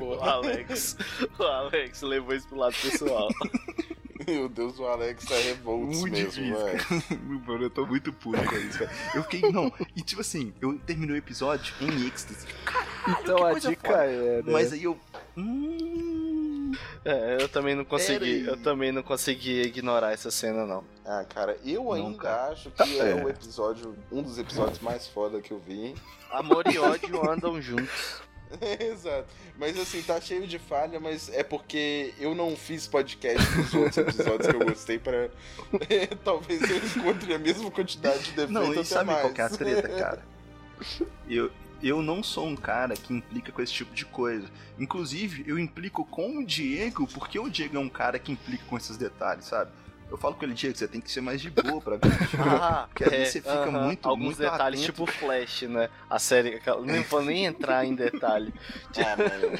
O 0.00 0.14
Alex, 0.22 0.96
o 1.38 1.42
Alex 1.42 2.02
levou 2.02 2.34
isso 2.34 2.46
pro 2.48 2.58
lado 2.58 2.74
pessoal. 2.80 3.28
Meu 4.26 4.48
Deus, 4.48 4.78
o 4.78 4.84
Alex 4.86 5.24
tá 5.24 5.36
revolto 5.36 5.86
Muito 5.86 6.10
mesmo, 6.10 6.30
difícil, 6.30 6.64
velho. 6.64 7.42
Mano, 7.46 7.62
eu 7.64 7.70
tô 7.70 7.86
muito 7.86 8.12
puto 8.12 8.42
com 8.44 8.56
isso, 8.56 8.78
cara. 8.78 8.90
Eu 9.14 9.22
fiquei, 9.22 9.40
não, 9.52 9.72
e 9.94 10.02
tipo 10.02 10.20
assim, 10.20 10.52
eu 10.60 10.76
terminei 10.80 11.14
o 11.14 11.18
episódio 11.18 11.74
em 11.80 12.06
êxtase. 12.06 12.46
Caralho, 12.64 12.88
Então 13.22 13.36
que 13.36 13.42
a 13.42 13.50
coisa 13.50 13.68
dica 13.70 13.88
foda. 13.88 14.04
é, 14.04 14.42
né? 14.42 14.52
Mas 14.52 14.72
aí 14.72 14.82
eu. 14.82 14.98
Hum, 15.36 16.45
É, 17.04 17.38
eu 17.40 17.48
também 17.48 17.74
não 17.74 17.84
consegui, 17.84 18.44
eu 18.46 18.56
também 18.56 18.90
não 18.92 19.02
consegui 19.02 19.62
ignorar 19.62 20.12
essa 20.12 20.30
cena 20.30 20.66
não. 20.66 20.84
Ah, 21.04 21.24
cara, 21.28 21.56
eu 21.64 21.84
Não, 21.84 21.92
ainda 21.92 22.46
acho 22.46 22.70
que 22.70 23.00
é. 23.00 23.10
É. 23.10 23.24
o 23.24 23.28
episódio, 23.28 23.96
um 24.10 24.22
dos 24.22 24.38
episódios 24.38 24.80
mais 24.80 25.06
foda 25.06 25.40
que 25.40 25.52
eu 25.52 25.58
vi. 25.58 25.94
Amor 26.30 26.66
e 26.66 26.78
ódio 26.78 27.30
andam 27.30 27.60
juntos. 27.62 28.20
Exato. 28.80 29.26
Mas 29.58 29.78
assim, 29.78 30.02
tá 30.02 30.20
cheio 30.20 30.46
de 30.46 30.58
falha, 30.58 31.00
mas 31.00 31.28
é 31.32 31.42
porque 31.42 32.14
eu 32.18 32.34
não 32.34 32.54
fiz 32.54 32.86
podcast 32.86 33.44
dos 33.56 33.74
outros 33.74 33.98
episódios 33.98 34.46
que 34.48 34.56
eu 34.56 34.66
gostei 34.66 34.98
pra. 34.98 35.28
Talvez 36.24 36.62
eu 36.62 36.76
encontre 36.76 37.34
a 37.34 37.38
mesma 37.38 37.70
quantidade 37.70 38.22
de 38.24 38.30
defeitos. 38.32 38.52
Não, 38.52 38.70
até 38.70 38.80
e 38.80 38.84
sabe 38.84 39.06
mais. 39.10 39.20
qual 39.22 39.32
que 39.32 39.40
é 39.40 39.44
a 39.44 39.50
treta, 39.50 39.88
cara? 39.88 40.22
Eu, 41.28 41.50
eu 41.82 42.02
não 42.02 42.22
sou 42.22 42.46
um 42.46 42.56
cara 42.56 42.94
que 42.94 43.12
implica 43.14 43.52
com 43.52 43.60
esse 43.62 43.72
tipo 43.72 43.94
de 43.94 44.04
coisa. 44.04 44.46
Inclusive, 44.78 45.44
eu 45.46 45.58
implico 45.58 46.04
com 46.04 46.38
o 46.38 46.44
Diego, 46.44 47.06
porque 47.06 47.38
o 47.38 47.48
Diego 47.50 47.76
é 47.76 47.80
um 47.80 47.88
cara 47.88 48.18
que 48.18 48.32
implica 48.32 48.64
com 48.66 48.76
esses 48.76 48.96
detalhes, 48.96 49.44
sabe? 49.46 49.70
Eu 50.08 50.16
falo 50.16 50.36
com 50.36 50.44
ele, 50.44 50.54
Diego, 50.54 50.76
você 50.78 50.86
tem 50.86 51.00
que 51.00 51.10
ser 51.10 51.20
mais 51.20 51.40
de 51.40 51.50
boa 51.50 51.80
pra 51.80 51.96
ver. 51.96 52.02
Ah, 52.38 52.86
Porque 52.88 53.02
às 53.02 53.10
vezes 53.10 53.32
você 53.32 53.40
fica 53.40 53.54
aham. 53.64 53.84
muito- 53.86 54.08
Alguns 54.08 54.24
muito 54.26 54.38
detalhes, 54.38 54.80
atento. 54.80 54.92
tipo 55.04 55.06
Flash, 55.18 55.62
né? 55.62 55.90
A 56.08 56.18
série, 56.20 56.54
aquela- 56.54 56.80
não 56.80 57.02
vou 57.02 57.22
nem 57.22 57.44
entrar 57.46 57.84
em 57.84 57.92
detalhe. 57.92 58.54
Ah, 58.98 59.16
mano. 59.18 59.58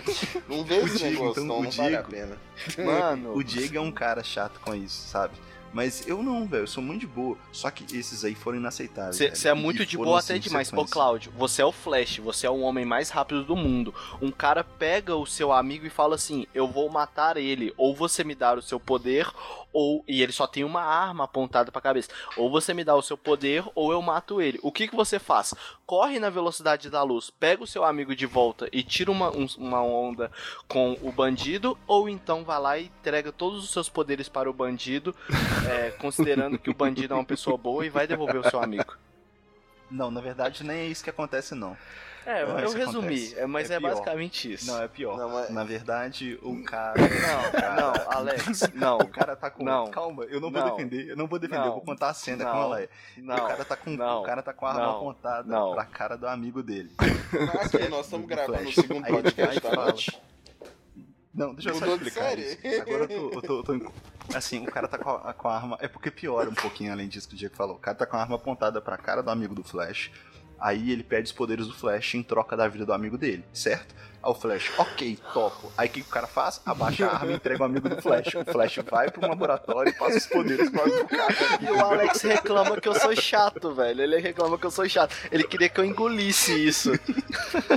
Não 0.49 0.65
vê 0.65 0.77
esse 0.77 0.95
O 0.95 0.99
Diego, 0.99 1.13
negócio, 1.15 1.31
então, 1.43 1.45
não, 1.47 1.59
o 1.59 1.63
não 1.65 1.71
vale 1.73 1.97
a 1.97 2.03
Diego- 2.03 2.11
pena. 2.11 2.39
Mano, 2.87 3.35
O 3.35 3.43
Diego 3.43 3.77
é 3.77 3.81
um 3.81 3.91
cara 3.91 4.23
chato 4.23 4.61
com 4.61 4.73
isso, 4.73 5.09
sabe? 5.09 5.35
Mas 5.77 6.09
eu 6.09 6.23
não, 6.23 6.47
velho, 6.47 6.63
eu 6.63 6.67
sou 6.67 6.83
muito 6.83 7.01
de 7.01 7.07
boa. 7.07 7.37
Só 7.53 7.71
que 7.71 7.85
esses 7.95 8.25
aí 8.25 8.35
foram 8.35 8.57
inaceitáveis. 8.57 9.17
Você 9.19 9.47
é 9.47 9.53
E 9.53 9.55
muito 9.55 9.85
de 9.85 9.99
foram 9.99 10.13
boa 10.13 10.23
sem 10.23 10.37
até 10.37 10.49
demais. 10.49 10.69
Ô, 10.69 10.71
sequência. 10.71 10.91
Cláudio, 10.91 11.33
você 11.37 11.61
é 11.61 11.67
o 11.67 11.71
Flash, 11.71 12.17
você 12.17 12.47
é 12.47 12.51
o 12.51 12.61
homem 12.61 12.87
mais 12.87 13.11
rápido 13.11 13.45
do 13.45 13.55
mundo. 13.55 13.95
Um 14.23 14.31
cara 14.31 14.65
pega 14.65 15.15
o 15.15 15.27
seu 15.27 15.53
amigo 15.53 15.85
e 15.85 15.91
fala 15.91 16.15
assim: 16.15 16.47
Eu 16.55 16.67
vou 16.67 16.89
matar 16.89 17.37
ele. 17.37 17.75
Ou 17.77 17.95
você 17.95 18.25
me 18.25 18.35
dá 18.35 18.55
o 18.55 18.63
seu 18.63 18.81
poder, 18.81 19.31
ou. 19.73 20.05
E 20.09 20.23
ele 20.23 20.33
só 20.33 20.47
tem 20.47 20.65
uma 20.65 20.83
arma 20.83 21.25
apontada 21.25 21.71
pra 21.73 21.81
cabeça. 21.81 22.11
Ou 22.37 22.51
você 22.51 22.73
me 22.75 22.85
dá 22.85 22.95
o 22.95 23.03
seu 23.03 23.17
poder, 23.17 23.65
ou 23.75 23.93
eu 23.93 24.01
mato 24.03 24.41
ele. 24.41 24.59
O 24.63 24.73
que, 24.73 24.89
que 24.89 24.97
você 24.97 25.19
faz? 25.19 25.55
Corre 25.85 26.19
na 26.19 26.31
velocidade 26.31 26.91
da 26.91 27.03
luz, 27.03 27.31
pega 27.31 27.63
o 27.63 27.67
seu 27.67 27.85
amigo 27.85 28.15
de 28.17 28.27
volta 28.27 28.69
e 28.73 28.83
tira 28.83 29.11
uma, 29.11 29.31
um- 29.31 29.47
uma 29.59 29.83
onda 29.83 30.31
com 30.69 30.97
o 31.03 31.13
bandido, 31.13 31.79
ou 31.87 32.09
então 32.09 32.45
vai 32.45 32.59
lá 32.61 32.79
e 32.79 32.87
entrega 32.87 33.31
todos 33.33 33.63
os 33.65 33.71
seus 33.71 33.89
poderes 33.89 34.29
para 34.29 34.51
o 34.51 34.53
bandido, 34.53 35.15
é, 35.71 35.91
considerando 36.01 36.59
que 36.59 36.71
o 36.71 36.75
bandido 36.75 37.15
é 37.15 37.17
uma 37.17 37.25
pessoa 37.25 37.57
boa 37.57 37.85
e 37.87 37.91
vai 37.91 38.07
devolver 38.07 38.39
o 38.41 38.51
seu 38.51 38.61
amigo. 38.61 38.95
Não, 39.91 40.11
na 40.11 40.21
verdade 40.21 40.65
nem 40.65 40.79
é 40.79 40.87
isso 40.87 41.05
que 41.05 41.11
acontece, 41.11 41.55
não. 41.55 41.77
É, 42.27 42.43
eu 42.43 42.65
isso 42.65 42.77
resumi, 42.77 43.07
acontece. 43.07 43.39
é, 43.39 43.47
mas 43.47 43.71
É 43.71 43.75
é, 43.75 43.81
basicamente 43.81 44.53
isso. 44.53 44.67
Não, 44.67 44.83
é 44.83 44.89
pior. 44.89 45.17
Não, 45.17 45.29
mas- 45.31 45.51
Na 45.51 45.63
verdade, 45.65 46.39
o 46.43 46.63
cara. 46.65 46.95
Não, 47.01 47.49
o 47.49 47.53
cara- 47.53 47.77
não, 47.81 48.13
Alex, 48.13 48.61
não, 48.75 48.99
O 48.99 49.09
cara 49.09 49.37
tá 49.37 49.49
com. 49.51 49.63
Não. 49.65 49.91
Calma, 49.91 50.25
eu 50.25 50.41
não 50.41 50.51
vou 50.51 50.61
Não. 50.61 50.71
defender. 50.77 51.09
Eu 51.09 51.17
não 51.17 51.27
vou 51.29 51.39
defender, 51.39 51.61
Não. 51.61 51.67
eu 51.69 51.73
vou 51.75 51.83
contar 51.83 52.09
a 52.11 52.15
cena 52.15 52.45
Não. 52.45 52.51
como 52.53 52.65
ela 52.65 52.81
é. 52.83 52.89
não. 53.19 53.37
o 53.37 53.47
cara 53.49 53.65
tá 53.65 53.77
com, 53.77 53.91
não. 53.91 54.21
o 54.21 54.23
cara 54.25 54.43
tá 54.43 54.53
com 54.53 54.67
a 54.67 54.71
arma 54.71 54.83
Não. 54.83 54.97
apontada 54.97 55.49
Não. 55.49 55.73
pra 55.75 55.85
cara 55.85 56.17
do 56.17 56.27
amigo 56.27 56.63
dele. 56.63 56.91
Aqui, 56.99 57.89
nós 57.89 58.05
estamos 58.07 58.27
Do 58.27 58.35
gravando 58.35 58.69
o 58.69 58.73
segundo 58.73 59.05
Aí 59.05 59.13
podcast 59.13 59.61
da 59.61 59.71
fala. 59.71 59.83
noite. 59.85 60.23
Não, 61.33 61.55
deixa 61.55 61.69
eu 61.71 61.75
só 61.75 61.87
explicar. 61.87 62.33
Agora 62.33 63.05
eu 63.05 63.09
tô, 63.09 63.15
eu 63.35 63.43
tô- 63.43 63.73
eu 63.75 63.81
tô- 63.81 63.93
Assim, 64.35 64.67
o 64.67 64.73
cara 64.73 64.89
tá 64.89 64.99
com 64.99 65.11
a, 65.11 65.33
com 65.33 65.49
a 65.49 65.55
arma. 65.55 65.79
É 65.81 65.87
porque 65.87 66.11
piora 66.11 66.49
um 66.51 66.55
pouquinho 66.55 66.91
além 66.93 67.07
disso 67.09 67.29
que 67.29 67.35
o 67.35 67.39
Diego 67.39 67.55
falou. 67.55 67.77
O 67.77 67.79
cara 67.79 67.97
tá 67.97 68.05
com 68.07 68.17
a 68.17 68.21
arma 68.21 68.35
apontada 68.37 68.81
pra 68.81 68.97
cara 68.97 69.23
do 69.23 69.31
amigo 69.31 69.55
do 69.55 69.63
Flash. 69.63 70.11
Aí 70.59 70.91
ele 70.91 71.03
pede 71.03 71.27
os 71.27 71.33
poderes 71.33 71.67
do 71.67 71.75
Flash 71.75 72.15
em 72.15 72.23
troca 72.23 72.57
da 72.57 72.67
vida 72.69 72.87
do 72.87 72.93
amigo 72.93 73.19
dele, 73.19 73.45
certo? 73.53 73.95
Aí 74.23 74.31
o 74.31 74.35
Flash, 74.35 74.73
ok, 74.79 75.19
topo. 75.33 75.71
Aí 75.77 75.87
o 75.87 75.91
que, 75.91 76.01
o 76.01 76.05
cara 76.05 76.27
faz? 76.27 76.61
Abaixa 76.65 77.07
a 77.07 77.15
arma 77.15 77.31
e 77.33 77.35
entrega 77.35 77.63
o 77.63 77.67
amigo 77.67 77.89
do 77.89 78.01
Flash. 78.03 78.35
O 78.35 78.45
Flash 78.51 78.79
vai 78.91 79.11
pro 79.11 79.21
laboratório 79.29 79.91
e 79.91 79.93
passa 79.93 80.17
os 80.17 80.27
poderes 80.27 80.71
pro 80.71 80.83
amigo 80.83 80.99
do 81.05 81.09
cara. 81.09 81.35
E 81.61 81.67
o 81.71 81.81
Alex 81.85 82.23
reclama 82.23 82.81
que 82.81 82.89
eu 82.89 82.95
sou 82.99 83.15
chato, 83.15 83.73
velho. 83.75 84.01
Ele 84.03 84.19
reclama 84.19 84.59
que 84.59 84.65
eu 84.67 84.71
sou 84.71 84.89
chato. 84.89 85.15
Ele 85.31 85.45
queria 85.45 85.69
que 85.69 85.79
eu 85.79 85.85
engolisse 85.85 86.53
isso. 86.67 86.91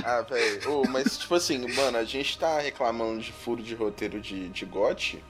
Ah, 0.04 0.22
velho. 0.22 0.82
mas, 0.90 1.18
tipo 1.18 1.34
assim, 1.34 1.58
mano, 1.74 1.98
a 1.98 2.04
gente 2.04 2.38
tá 2.38 2.58
reclamando 2.58 3.20
de 3.20 3.30
furo 3.32 3.62
de 3.62 3.74
roteiro 3.74 4.20
de, 4.20 4.48
de 4.48 4.64
GOT, 4.64 5.22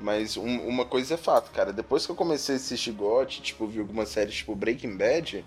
mas 0.00 0.36
um- 0.36 0.60
uma 0.66 0.84
coisa 0.84 1.14
é 1.14 1.16
fato, 1.16 1.50
cara. 1.50 1.72
Depois 1.72 2.04
que 2.04 2.12
eu 2.12 2.16
comecei 2.16 2.56
a 2.56 2.58
assistir 2.58 2.92
GOT, 2.92 3.40
tipo, 3.40 3.66
vi 3.66 3.78
algumas 3.80 4.08
séries 4.10 4.34
tipo 4.34 4.54
Breaking 4.54 4.96
Bad, 4.96 5.44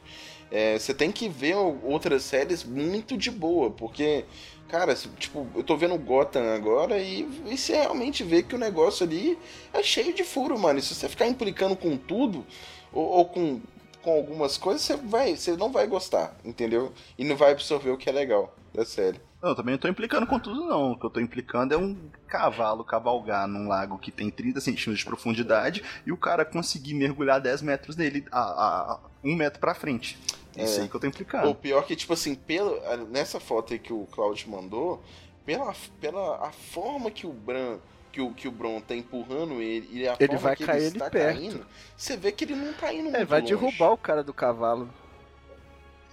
é, 0.52 0.78
você 0.78 0.94
tem 0.94 1.11
que 1.11 1.30
ver 1.30 1.56
outras 1.56 2.23
séries 2.23 2.64
muito 2.64 3.18
de 3.18 3.32
boa, 3.32 3.72
porque, 3.72 4.26
cara, 4.68 4.94
tipo, 5.18 5.48
eu 5.56 5.64
tô 5.64 5.78
vendo 5.78 5.98
Gotham 5.98 6.53
agora 6.53 6.99
e, 6.99 7.23
você 7.49 7.73
realmente 7.73 8.23
vê 8.23 8.44
que 8.44 8.53
o 8.56 8.60
negócio 8.60 9.06
ali 9.06 9.38
é 9.73 9.82
cheio 9.82 10.14
de 10.14 10.23
furo, 10.23 10.60
mano. 10.60 10.80
E 10.80 10.82
se 10.82 10.94
você 10.94 11.07
ficar 11.07 11.28
implicando 11.28 11.76
com 11.76 11.95
tudo, 11.98 12.45
ou, 12.91 13.03
ou 13.06 13.26
com, 13.26 13.61
com 14.02 14.11
algumas 14.11 14.57
coisas, 14.57 14.82
você 14.82 14.98
vai, 14.98 15.36
você 15.38 15.56
não 15.56 15.72
vai 15.72 15.88
gostar, 15.88 16.36
entendeu? 16.44 16.91
E 17.18 17.23
não 17.23 17.36
vai 17.38 17.52
absorver 17.52 17.91
o 17.91 17.98
que 17.98 18.10
é 18.10 18.11
legal 18.11 18.53
da 18.73 18.84
série. 18.86 19.19
Não, 19.41 19.56
também 19.56 19.72
não 19.73 19.80
tô 19.80 19.88
implicando 19.88 20.28
com 20.28 20.38
tudo, 20.38 20.65
não. 20.68 20.91
O 20.91 20.99
que 20.99 21.03
eu 21.06 21.10
tô 21.10 21.19
implicando 21.19 21.73
é 21.73 21.78
um 21.78 21.98
cavalo 22.28 22.84
cavalgar 22.84 23.48
num 23.48 23.68
lago 23.68 23.98
que 23.98 24.11
tem 24.11 24.30
30 24.30 24.61
centímetros 24.61 24.99
de 24.99 25.06
profundidade 25.06 25.84
e 26.06 26.11
o 26.11 26.18
cara 26.18 26.45
conseguir 26.45 26.94
mergulhar 26.94 27.41
10 27.41 27.64
metros 27.64 27.95
nele, 27.95 28.23
a, 28.32 28.40
a- 28.40 28.91
a- 28.94 28.99
um 29.23 29.36
metro 29.36 29.60
pra 29.60 29.73
frente. 29.73 30.15
É 30.56 30.64
isso 30.64 30.80
É. 30.80 30.84
aí 30.84 30.90
que 30.90 30.95
eu 30.95 30.99
tô 30.99 31.07
implicando. 31.07 31.49
O 31.49 31.56
pior 31.56 31.86
que, 31.86 31.95
tipo 31.95 32.14
assim, 32.14 32.36
pelo, 32.36 32.80
nessa 33.07 33.40
foto 33.40 33.73
aí 33.73 33.80
que 33.80 33.94
o 33.94 34.06
Claudio 34.11 34.49
mandou, 34.49 35.02
pela, 35.45 35.73
pela 35.99 36.48
a 36.48 36.52
forma 36.52 37.10
que 37.11 37.26
o 37.28 37.34
Bran. 37.34 37.78
Que 38.11 38.19
o, 38.19 38.34
que 38.34 38.45
o 38.45 38.52
Bron 38.52 38.82
tá 38.82 38.94
empurrando 38.94 39.61
ele 39.61 39.88
e 39.90 40.06
a 40.06 40.18
Ele 40.19 40.38
forma 40.38 40.41
vai 40.41 40.56
que 40.57 40.65
cair 40.65 40.84
ele 40.84 40.86
ele 40.88 40.98
está 40.98 41.10
perto. 41.10 41.34
caindo, 41.38 41.65
você 41.95 42.18
vê 42.18 42.30
que 42.34 42.44
ele 42.44 42.56
não 42.56 42.73
tá 42.73 42.91
indo 42.94 43.07
É, 43.15 43.19
muito 43.19 43.26
vai 43.26 43.40
longe. 43.40 43.56
derrubar 43.56 43.91
o 43.94 43.98
cara 43.98 44.22
do 44.22 44.34
cavalo. 44.34 44.90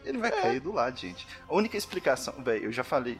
Ele 0.05 0.19
vai 0.19 0.31
cair 0.31 0.60
do 0.60 0.73
lado, 0.73 0.97
gente. 0.97 1.27
A 1.48 1.55
única 1.55 1.77
explicação, 1.77 2.35
velho, 2.39 2.66
eu 2.66 2.73
já 2.73 2.85
falei. 2.85 3.19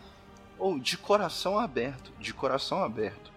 Ou 0.57 0.79
de 0.79 0.97
coração 0.97 1.59
aberto, 1.59 2.13
de 2.21 2.33
coração 2.33 2.83
aberto. 2.83 3.33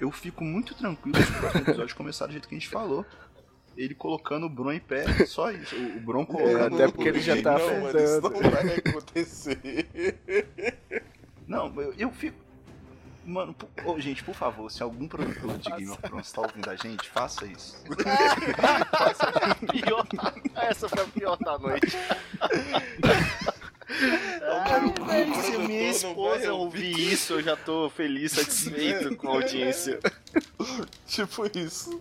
Eu 0.00 0.10
fico 0.10 0.42
muito 0.44 0.74
tranquilo 0.74 1.22
se 1.22 1.30
o 1.30 1.34
próximo 1.34 1.62
episódio 1.62 1.94
começar 1.96 2.26
do 2.26 2.32
jeito 2.32 2.48
que 2.48 2.54
a 2.54 2.58
gente 2.58 2.68
falou. 2.70 3.04
Ele 3.76 3.94
colocando 3.94 4.46
o 4.46 4.48
Bron 4.48 4.72
em 4.72 4.80
pé, 4.80 5.04
só 5.26 5.50
isso. 5.50 5.76
O 5.76 5.96
o 5.98 6.00
Bron 6.00 6.24
colocando. 6.24 6.74
até 6.76 6.88
porque 6.88 7.08
ele 7.08 7.20
já 7.20 7.40
tá 7.42 7.58
não, 7.58 7.80
mano, 7.80 7.98
isso 7.98 8.20
não 8.22 8.50
vai 8.50 8.74
acontecer. 8.76 9.86
Não, 11.46 11.72
eu, 11.80 11.92
eu 11.98 12.10
fico. 12.10 12.46
Mano, 13.24 13.52
por- 13.54 13.68
ô, 13.84 13.98
gente, 14.00 14.22
por 14.22 14.34
favor, 14.36 14.70
se 14.70 14.82
algum 14.84 15.08
produtor 15.08 15.58
de 15.58 15.68
Game 15.70 15.88
of 15.90 16.00
Thrones 16.00 16.30
tá 16.30 16.42
ouvindo 16.42 16.70
a 16.70 16.76
gente, 16.76 17.08
faça 17.10 17.44
isso. 17.44 17.82
Pior. 19.72 20.06
Essa 20.54 20.88
foi 20.88 21.02
a 21.02 21.06
pior 21.06 21.36
da 21.38 21.58
noite. 21.58 21.96
Ai, 24.42 24.92
velho, 25.06 25.34
se 25.42 25.58
minha 25.58 25.90
esposa 25.90 26.52
ouvir 26.52 27.12
isso, 27.12 27.34
eu 27.34 27.42
já 27.42 27.56
tô 27.56 27.88
feliz, 27.90 28.32
satisfeito 28.32 29.16
com 29.16 29.28
a 29.28 29.32
audiência. 29.34 29.98
Tipo 31.06 31.46
isso. 31.58 32.00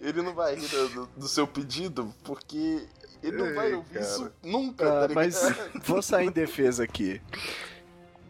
Ele 0.00 0.22
não 0.22 0.34
vai 0.34 0.54
rir 0.54 0.68
do, 0.68 1.06
do 1.16 1.28
seu 1.28 1.46
pedido, 1.46 2.14
porque 2.24 2.86
ele 3.22 3.36
não 3.36 3.54
vai 3.54 3.72
ouvir 3.74 3.94
cara. 3.94 4.04
isso 4.06 4.32
nunca, 4.42 5.04
Ah, 5.04 5.08
tá 5.08 5.14
mas 5.14 5.40
vou 5.84 6.00
sair 6.00 6.28
em 6.28 6.32
defesa 6.32 6.84
aqui. 6.84 7.20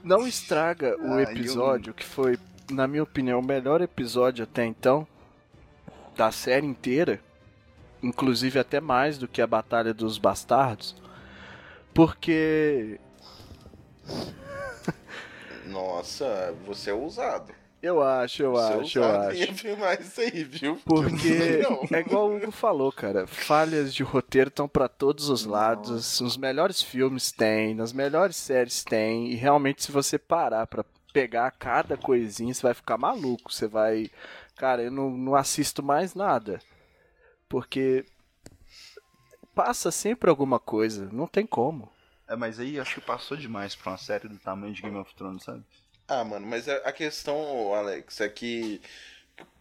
Não 0.02 0.26
estraga 0.26 0.96
o 1.00 1.14
Ah, 1.14 1.22
episódio 1.22 1.92
que 1.94 2.04
foi, 2.04 2.38
na 2.70 2.86
minha 2.86 3.02
opinião, 3.02 3.40
o 3.40 3.44
melhor 3.44 3.80
episódio 3.80 4.44
até 4.44 4.64
então 4.64 5.06
da 6.16 6.30
série 6.32 6.66
inteira, 6.66 7.20
inclusive 8.02 8.58
até 8.58 8.80
mais 8.80 9.18
do 9.18 9.28
que 9.28 9.42
a 9.42 9.46
Batalha 9.46 9.92
dos 9.92 10.16
Bastardos, 10.18 10.96
porque 11.96 13.00
Nossa, 15.64 16.54
você 16.66 16.90
é 16.90 16.94
ousado. 16.94 17.52
eu 17.82 18.02
acho, 18.02 18.42
eu 18.42 18.52
Você 18.52 18.72
é 18.74 18.80
acho, 18.80 18.98
eu 18.98 19.04
acho. 19.04 19.42
afirmar 19.50 20.00
isso 20.00 20.20
aí, 20.20 20.44
viu? 20.44 20.76
Porque 20.84 21.62
é 21.92 22.00
igual 22.00 22.30
o 22.30 22.36
Hugo 22.36 22.50
falou, 22.50 22.92
cara. 22.92 23.26
Falhas 23.26 23.94
de 23.94 24.02
roteiro 24.02 24.48
estão 24.48 24.68
pra 24.68 24.88
todos 24.88 25.28
os 25.30 25.44
lados. 25.46 26.20
Os 26.20 26.36
melhores 26.36 26.82
filmes 26.82 27.32
tem, 27.32 27.74
nas 27.74 27.92
melhores 27.92 28.36
séries 28.36 28.84
tem. 28.84 29.32
E 29.32 29.34
realmente, 29.34 29.82
se 29.84 29.90
você 29.92 30.18
parar 30.18 30.66
pra 30.66 30.84
pegar 31.12 31.50
cada 31.52 31.96
coisinha, 31.96 32.52
você 32.52 32.62
vai 32.62 32.74
ficar 32.74 32.98
maluco. 32.98 33.52
Você 33.52 33.66
vai. 33.66 34.10
Cara, 34.56 34.82
eu 34.82 34.90
não, 34.90 35.10
não 35.10 35.34
assisto 35.34 35.82
mais 35.82 36.14
nada. 36.14 36.60
Porque 37.48 38.04
passa 39.56 39.90
sempre 39.90 40.28
alguma 40.28 40.60
coisa. 40.60 41.08
Não 41.10 41.26
tem 41.26 41.46
como. 41.46 41.90
É, 42.28 42.36
mas 42.36 42.60
aí 42.60 42.78
acho 42.78 42.96
que 42.96 43.00
passou 43.00 43.36
demais 43.36 43.74
pra 43.74 43.92
uma 43.92 43.98
série 43.98 44.28
do 44.28 44.38
tamanho 44.38 44.74
de 44.74 44.82
Game 44.82 44.96
of 44.98 45.12
Thrones, 45.14 45.42
sabe? 45.42 45.64
Ah, 46.06 46.22
mano, 46.22 46.46
mas 46.46 46.68
a 46.68 46.76
a 46.78 46.92
questão, 46.92 47.74
Alex, 47.74 48.20
é 48.20 48.28
que. 48.28 48.80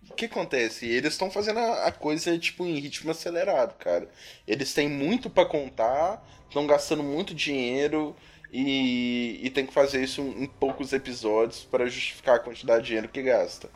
O 0.09 0.13
que 0.13 0.26
acontece? 0.26 0.85
Eles 0.85 1.13
estão 1.13 1.31
fazendo 1.31 1.59
a, 1.59 1.91
coisa, 1.91 2.38
tipo, 2.38 2.65
em 2.65 2.80
ritmo 2.80 3.11
acelerado, 3.11 3.76
cara. 3.77 4.09
Eles 4.47 4.73
têm 4.73 4.88
muito 4.88 5.30
pra 5.30 5.45
contar, 5.45 6.23
estão 6.47 6.67
gastando 6.67 7.03
muito 7.03 7.34
dinheiro 7.34 8.15
e, 8.53 9.39
e 9.43 9.49
tem 9.49 9.65
que 9.65 9.73
fazer 9.73 10.03
isso 10.03 10.22
em 10.22 10.45
poucos 10.47 10.93
episódios 10.93 11.63
para 11.63 11.88
justificar 11.88 12.35
a 12.35 12.39
quantidade 12.39 12.84
de 12.84 12.88
dinheiro 12.88 13.09
que 13.09 13.22
gasta. 13.23 13.69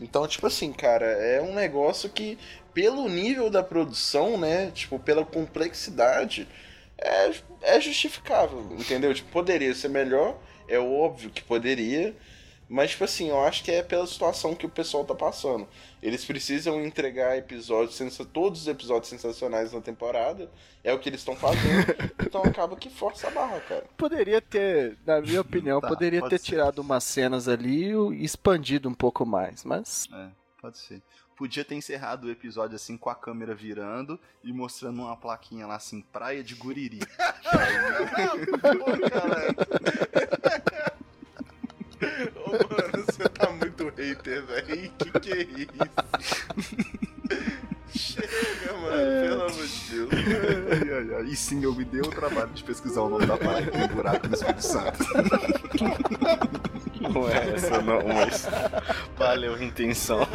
Então, 0.00 0.26
tipo 0.26 0.46
assim, 0.46 0.72
cara, 0.72 1.06
é 1.06 1.42
um 1.42 1.54
negócio 1.54 2.08
que, 2.08 2.38
pelo 2.74 3.08
nível 3.08 3.50
da 3.50 3.62
produção, 3.62 4.36
né? 4.38 4.70
Tipo, 4.72 4.98
pela 4.98 5.24
complexidade, 5.24 6.46
é, 6.98 7.32
é 7.62 7.80
justificável, 7.80 8.66
entendeu? 8.78 9.12
Tipo, 9.14 9.30
poderia 9.30 9.74
ser 9.74 9.88
melhor, 9.88 10.36
é 10.68 10.78
óbvio 10.78 11.30
que 11.30 11.42
poderia, 11.42 12.14
mas, 12.68 12.90
tipo 12.92 13.02
assim, 13.02 13.30
eu 13.30 13.40
acho 13.44 13.64
que 13.64 13.72
é 13.72 13.82
pela 13.82 14.06
situação 14.06 14.54
que 14.54 14.64
o 14.64 14.68
pessoal 14.68 15.04
tá 15.04 15.12
passando. 15.14 15.66
Eles 16.00 16.24
precisam 16.24 16.80
entregar 16.84 17.36
episódios, 17.36 17.96
sensa- 17.96 18.24
todos 18.24 18.60
os 18.62 18.68
episódios 18.68 19.08
sensacionais 19.10 19.72
na 19.72 19.80
temporada, 19.80 20.48
é 20.84 20.92
o 20.92 20.98
que 21.00 21.08
eles 21.08 21.20
estão 21.20 21.34
fazendo, 21.34 21.84
então 22.24 22.42
acaba 22.44 22.76
que 22.76 22.88
força 22.88 23.26
a 23.26 23.30
barra, 23.30 23.58
cara. 23.60 23.84
Poderia 23.96 24.40
ter, 24.40 24.96
na 25.04 25.20
minha 25.20 25.40
opinião, 25.40 25.80
Tá, 25.80 25.88
poderia 25.88 26.20
pode 26.20 26.30
ter 26.30 26.38
ser. 26.38 26.44
tirado 26.46 26.78
umas 26.78 27.02
cenas 27.02 27.48
ali 27.48 27.90
e 27.92 28.24
expandido 28.24 28.88
um 28.88 28.94
pouco 28.94 29.26
mais. 29.26 29.64
Mas 29.64 30.06
É, 30.14 30.28
pode 30.60 30.78
ser. 30.78 31.02
Podia 31.40 31.64
ter 31.64 31.74
encerrado 31.74 32.24
o 32.24 32.30
episódio 32.30 32.76
assim 32.76 32.98
com 32.98 33.08
a 33.08 33.14
câmera 33.14 33.54
virando 33.54 34.20
e 34.44 34.52
mostrando 34.52 35.00
uma 35.00 35.16
plaquinha 35.16 35.66
lá 35.66 35.76
assim, 35.76 36.02
Praia 36.02 36.44
de 36.44 36.54
Guriri. 36.54 36.98
Pô, 36.98 37.08
caralho. 39.08 39.56
Ô, 42.44 42.50
mano, 42.50 43.06
você 43.06 43.26
tá 43.30 43.50
muito 43.52 43.88
hater, 43.88 44.44
velho. 44.44 44.92
Que 44.98 45.18
que 45.18 45.32
é 45.32 45.42
isso? 45.44 45.70
Chega, 47.96 48.72
mano, 48.74 48.96
pelo 49.22 49.42
amor 49.42 49.66
de 49.66 49.90
Deus. 49.90 50.10
Ai, 50.12 50.90
ai, 50.92 51.14
ai. 51.16 51.24
E 51.24 51.36
sim, 51.36 51.62
eu 51.64 51.74
me 51.74 51.84
dei 51.84 52.00
o 52.00 52.08
trabalho 52.08 52.50
de 52.50 52.62
pesquisar 52.62 53.02
o 53.02 53.08
nome 53.08 53.26
da 53.26 53.36
praia 53.36 53.66
que 53.66 53.70
tem 53.72 53.88
buraco 53.88 54.28
no 54.28 54.34
Espírito 54.34 54.64
Santo. 54.64 54.98
Não 57.00 57.28
é 57.28 57.54
essa, 57.54 57.82
não, 57.82 58.00
mas. 58.06 58.48
Valeu 59.16 59.54
a 59.54 59.64
intenção. 59.64 60.20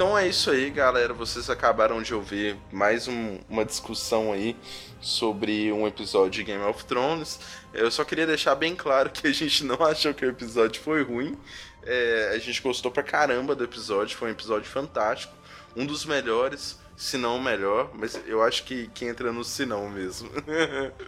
Então 0.00 0.16
é 0.16 0.26
isso 0.26 0.50
aí, 0.50 0.70
galera. 0.70 1.12
Vocês 1.12 1.50
acabaram 1.50 2.00
de 2.00 2.14
ouvir 2.14 2.56
mais 2.72 3.06
um- 3.06 3.38
uma 3.50 3.66
discussão 3.66 4.32
aí 4.32 4.56
sobre 4.98 5.70
um 5.70 5.86
episódio 5.86 6.30
de 6.30 6.42
Game 6.42 6.64
of 6.64 6.86
Thrones. 6.86 7.38
Eu 7.74 7.90
só 7.90 8.02
queria 8.02 8.26
deixar 8.26 8.54
bem 8.54 8.74
claro 8.74 9.10
que 9.10 9.26
a 9.26 9.30
gente 9.30 9.62
não 9.62 9.76
achou 9.84 10.14
que 10.14 10.24
o 10.24 10.30
episódio 10.30 10.80
foi 10.80 11.02
ruim. 11.02 11.36
É, 11.82 12.32
a 12.34 12.38
gente 12.38 12.62
gostou 12.62 12.90
pra 12.90 13.02
caramba 13.02 13.54
do 13.54 13.62
episódio, 13.62 14.16
foi 14.16 14.28
um 14.28 14.32
episódio 14.32 14.70
fantástico. 14.70 15.34
Um 15.76 15.84
dos 15.84 16.06
melhores, 16.06 16.80
se 16.96 17.18
não 17.18 17.36
o 17.36 17.42
melhor, 17.42 17.90
mas 17.92 18.18
eu 18.26 18.42
acho 18.42 18.64
que, 18.64 18.88
que 18.94 19.04
entra 19.04 19.30
no 19.30 19.44
se 19.44 19.66
não 19.66 19.90
mesmo. 19.90 20.30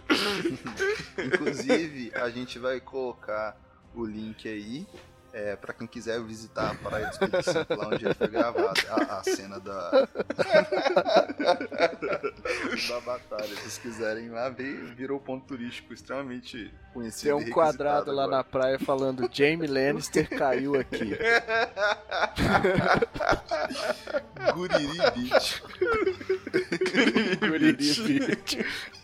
Inclusive, 1.17 2.11
a 2.13 2.29
gente 2.29 2.59
vai 2.59 2.79
colocar 2.79 3.59
o 3.95 4.05
link 4.05 4.47
aí 4.47 4.85
é, 5.33 5.55
para 5.55 5.73
quem 5.73 5.87
quiser 5.87 6.21
visitar 6.21 6.71
a 6.71 6.75
Praia 6.75 7.07
do 7.07 7.11
Espírito 7.11 7.41
Santo, 7.43 7.75
lá 7.75 7.87
onde 7.87 8.13
foi 8.13 8.27
gravado, 8.27 8.79
a, 8.87 9.17
a 9.17 9.23
cena 9.23 9.59
da. 9.59 9.89
da 12.87 13.01
batalha. 13.01 13.55
Se 13.67 13.79
quiserem 13.79 14.29
lá 14.29 14.49
ver, 14.49 14.93
virou 14.93 15.19
ponto 15.19 15.47
turístico 15.47 15.91
extremamente 15.91 16.71
conhecido. 16.93 17.35
Tem 17.37 17.47
um 17.47 17.51
quadrado 17.51 18.11
lá 18.11 18.25
agora. 18.25 18.37
na 18.37 18.43
praia 18.43 18.77
falando 18.77 19.27
Jamie 19.31 19.67
Lannister 19.67 20.29
caiu 20.29 20.79
aqui. 20.79 21.17
Guriri 24.53 24.97
Beach. 25.15 25.63
Guriri 27.39 27.73
Beach. 27.73 28.65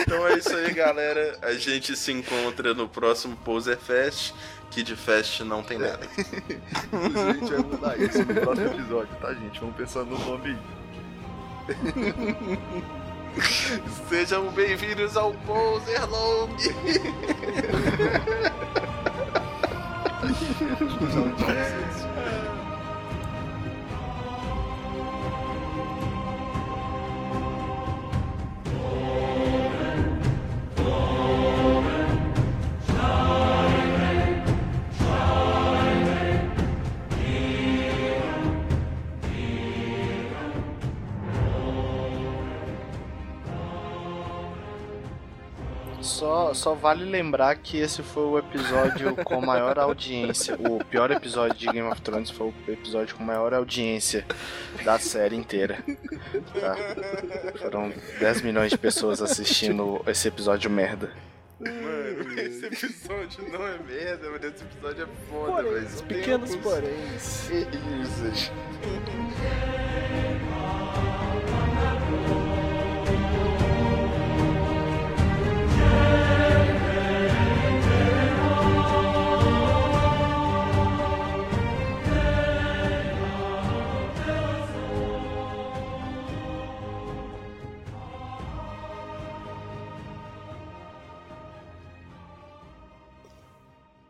Então 0.00 0.26
é 0.26 0.38
isso 0.38 0.54
aí, 0.54 0.72
galera. 0.72 1.38
A 1.42 1.52
gente 1.54 1.96
se 1.96 2.12
encontra 2.12 2.74
no 2.74 2.88
próximo 2.88 3.36
Poser 3.36 3.78
Fest. 3.78 4.32
Kid 4.70 4.94
Fest 4.96 5.40
não 5.40 5.62
tem 5.62 5.78
nada. 5.78 6.06
Inclusive, 6.92 7.30
a 7.30 7.32
gente 7.32 7.50
vai 7.50 7.62
mudar 7.62 7.98
isso 7.98 8.18
no 8.18 8.34
próximo 8.34 8.66
episódio, 8.66 9.16
tá, 9.20 9.32
gente? 9.34 9.60
Vamos 9.60 9.76
pensar 9.76 10.04
no 10.04 10.18
nome 10.18 10.50
aí. 10.50 10.58
Sejam 14.08 14.50
bem-vindos 14.50 15.16
ao 15.16 15.32
Poser 15.32 16.08
Long! 16.08 16.48
Só, 46.28 46.52
só 46.52 46.74
vale 46.74 47.06
lembrar 47.06 47.56
que 47.56 47.78
esse 47.78 48.02
foi 48.02 48.24
o 48.24 48.38
episódio 48.38 49.16
com 49.24 49.40
maior 49.40 49.78
audiência. 49.78 50.56
O 50.56 50.84
pior 50.84 51.10
episódio 51.10 51.56
de 51.56 51.64
Game 51.64 51.88
of 51.88 52.02
Thrones 52.02 52.28
foi 52.28 52.48
o 52.48 52.54
episódio 52.70 53.16
com 53.16 53.24
maior 53.24 53.54
audiência 53.54 54.26
da 54.84 54.98
série 54.98 55.36
inteira. 55.36 55.82
Tá? 56.60 56.76
Foram 57.58 57.90
10 58.20 58.42
milhões 58.42 58.70
de 58.70 58.76
pessoas 58.76 59.22
assistindo 59.22 60.02
esse 60.06 60.28
episódio 60.28 60.70
merda. 60.70 61.10
Mano, 61.60 62.38
esse 62.38 62.66
episódio 62.66 63.50
não 63.50 63.66
é 63.66 63.78
merda, 63.78 64.30
mas 64.30 64.44
esse 64.44 64.64
episódio 64.64 65.04
é 65.04 65.30
foda, 65.30 65.62
velho. 65.62 66.02
Pequenos 66.08 66.56
porém. 66.56 66.92
Isso. 67.16 68.52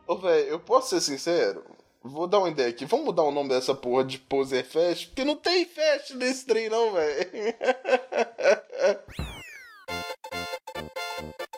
Ô, 0.08 0.16
velho, 0.16 0.48
eu 0.48 0.58
posso 0.58 0.88
ser 0.88 1.02
sincero? 1.02 1.62
Vou 2.02 2.26
dar 2.26 2.38
uma 2.38 2.48
ideia 2.48 2.70
aqui. 2.70 2.86
Vamos 2.86 3.04
mudar 3.04 3.24
o 3.24 3.30
nome 3.30 3.50
dessa 3.50 3.74
porra 3.74 4.02
de 4.02 4.18
Poser 4.18 4.64
Fest? 4.64 5.08
Porque 5.08 5.22
não 5.22 5.36
tem 5.36 5.66
fest 5.66 6.14
nesse 6.14 6.46
trem, 6.46 6.70
não, 6.70 6.94
velho. 6.94 7.30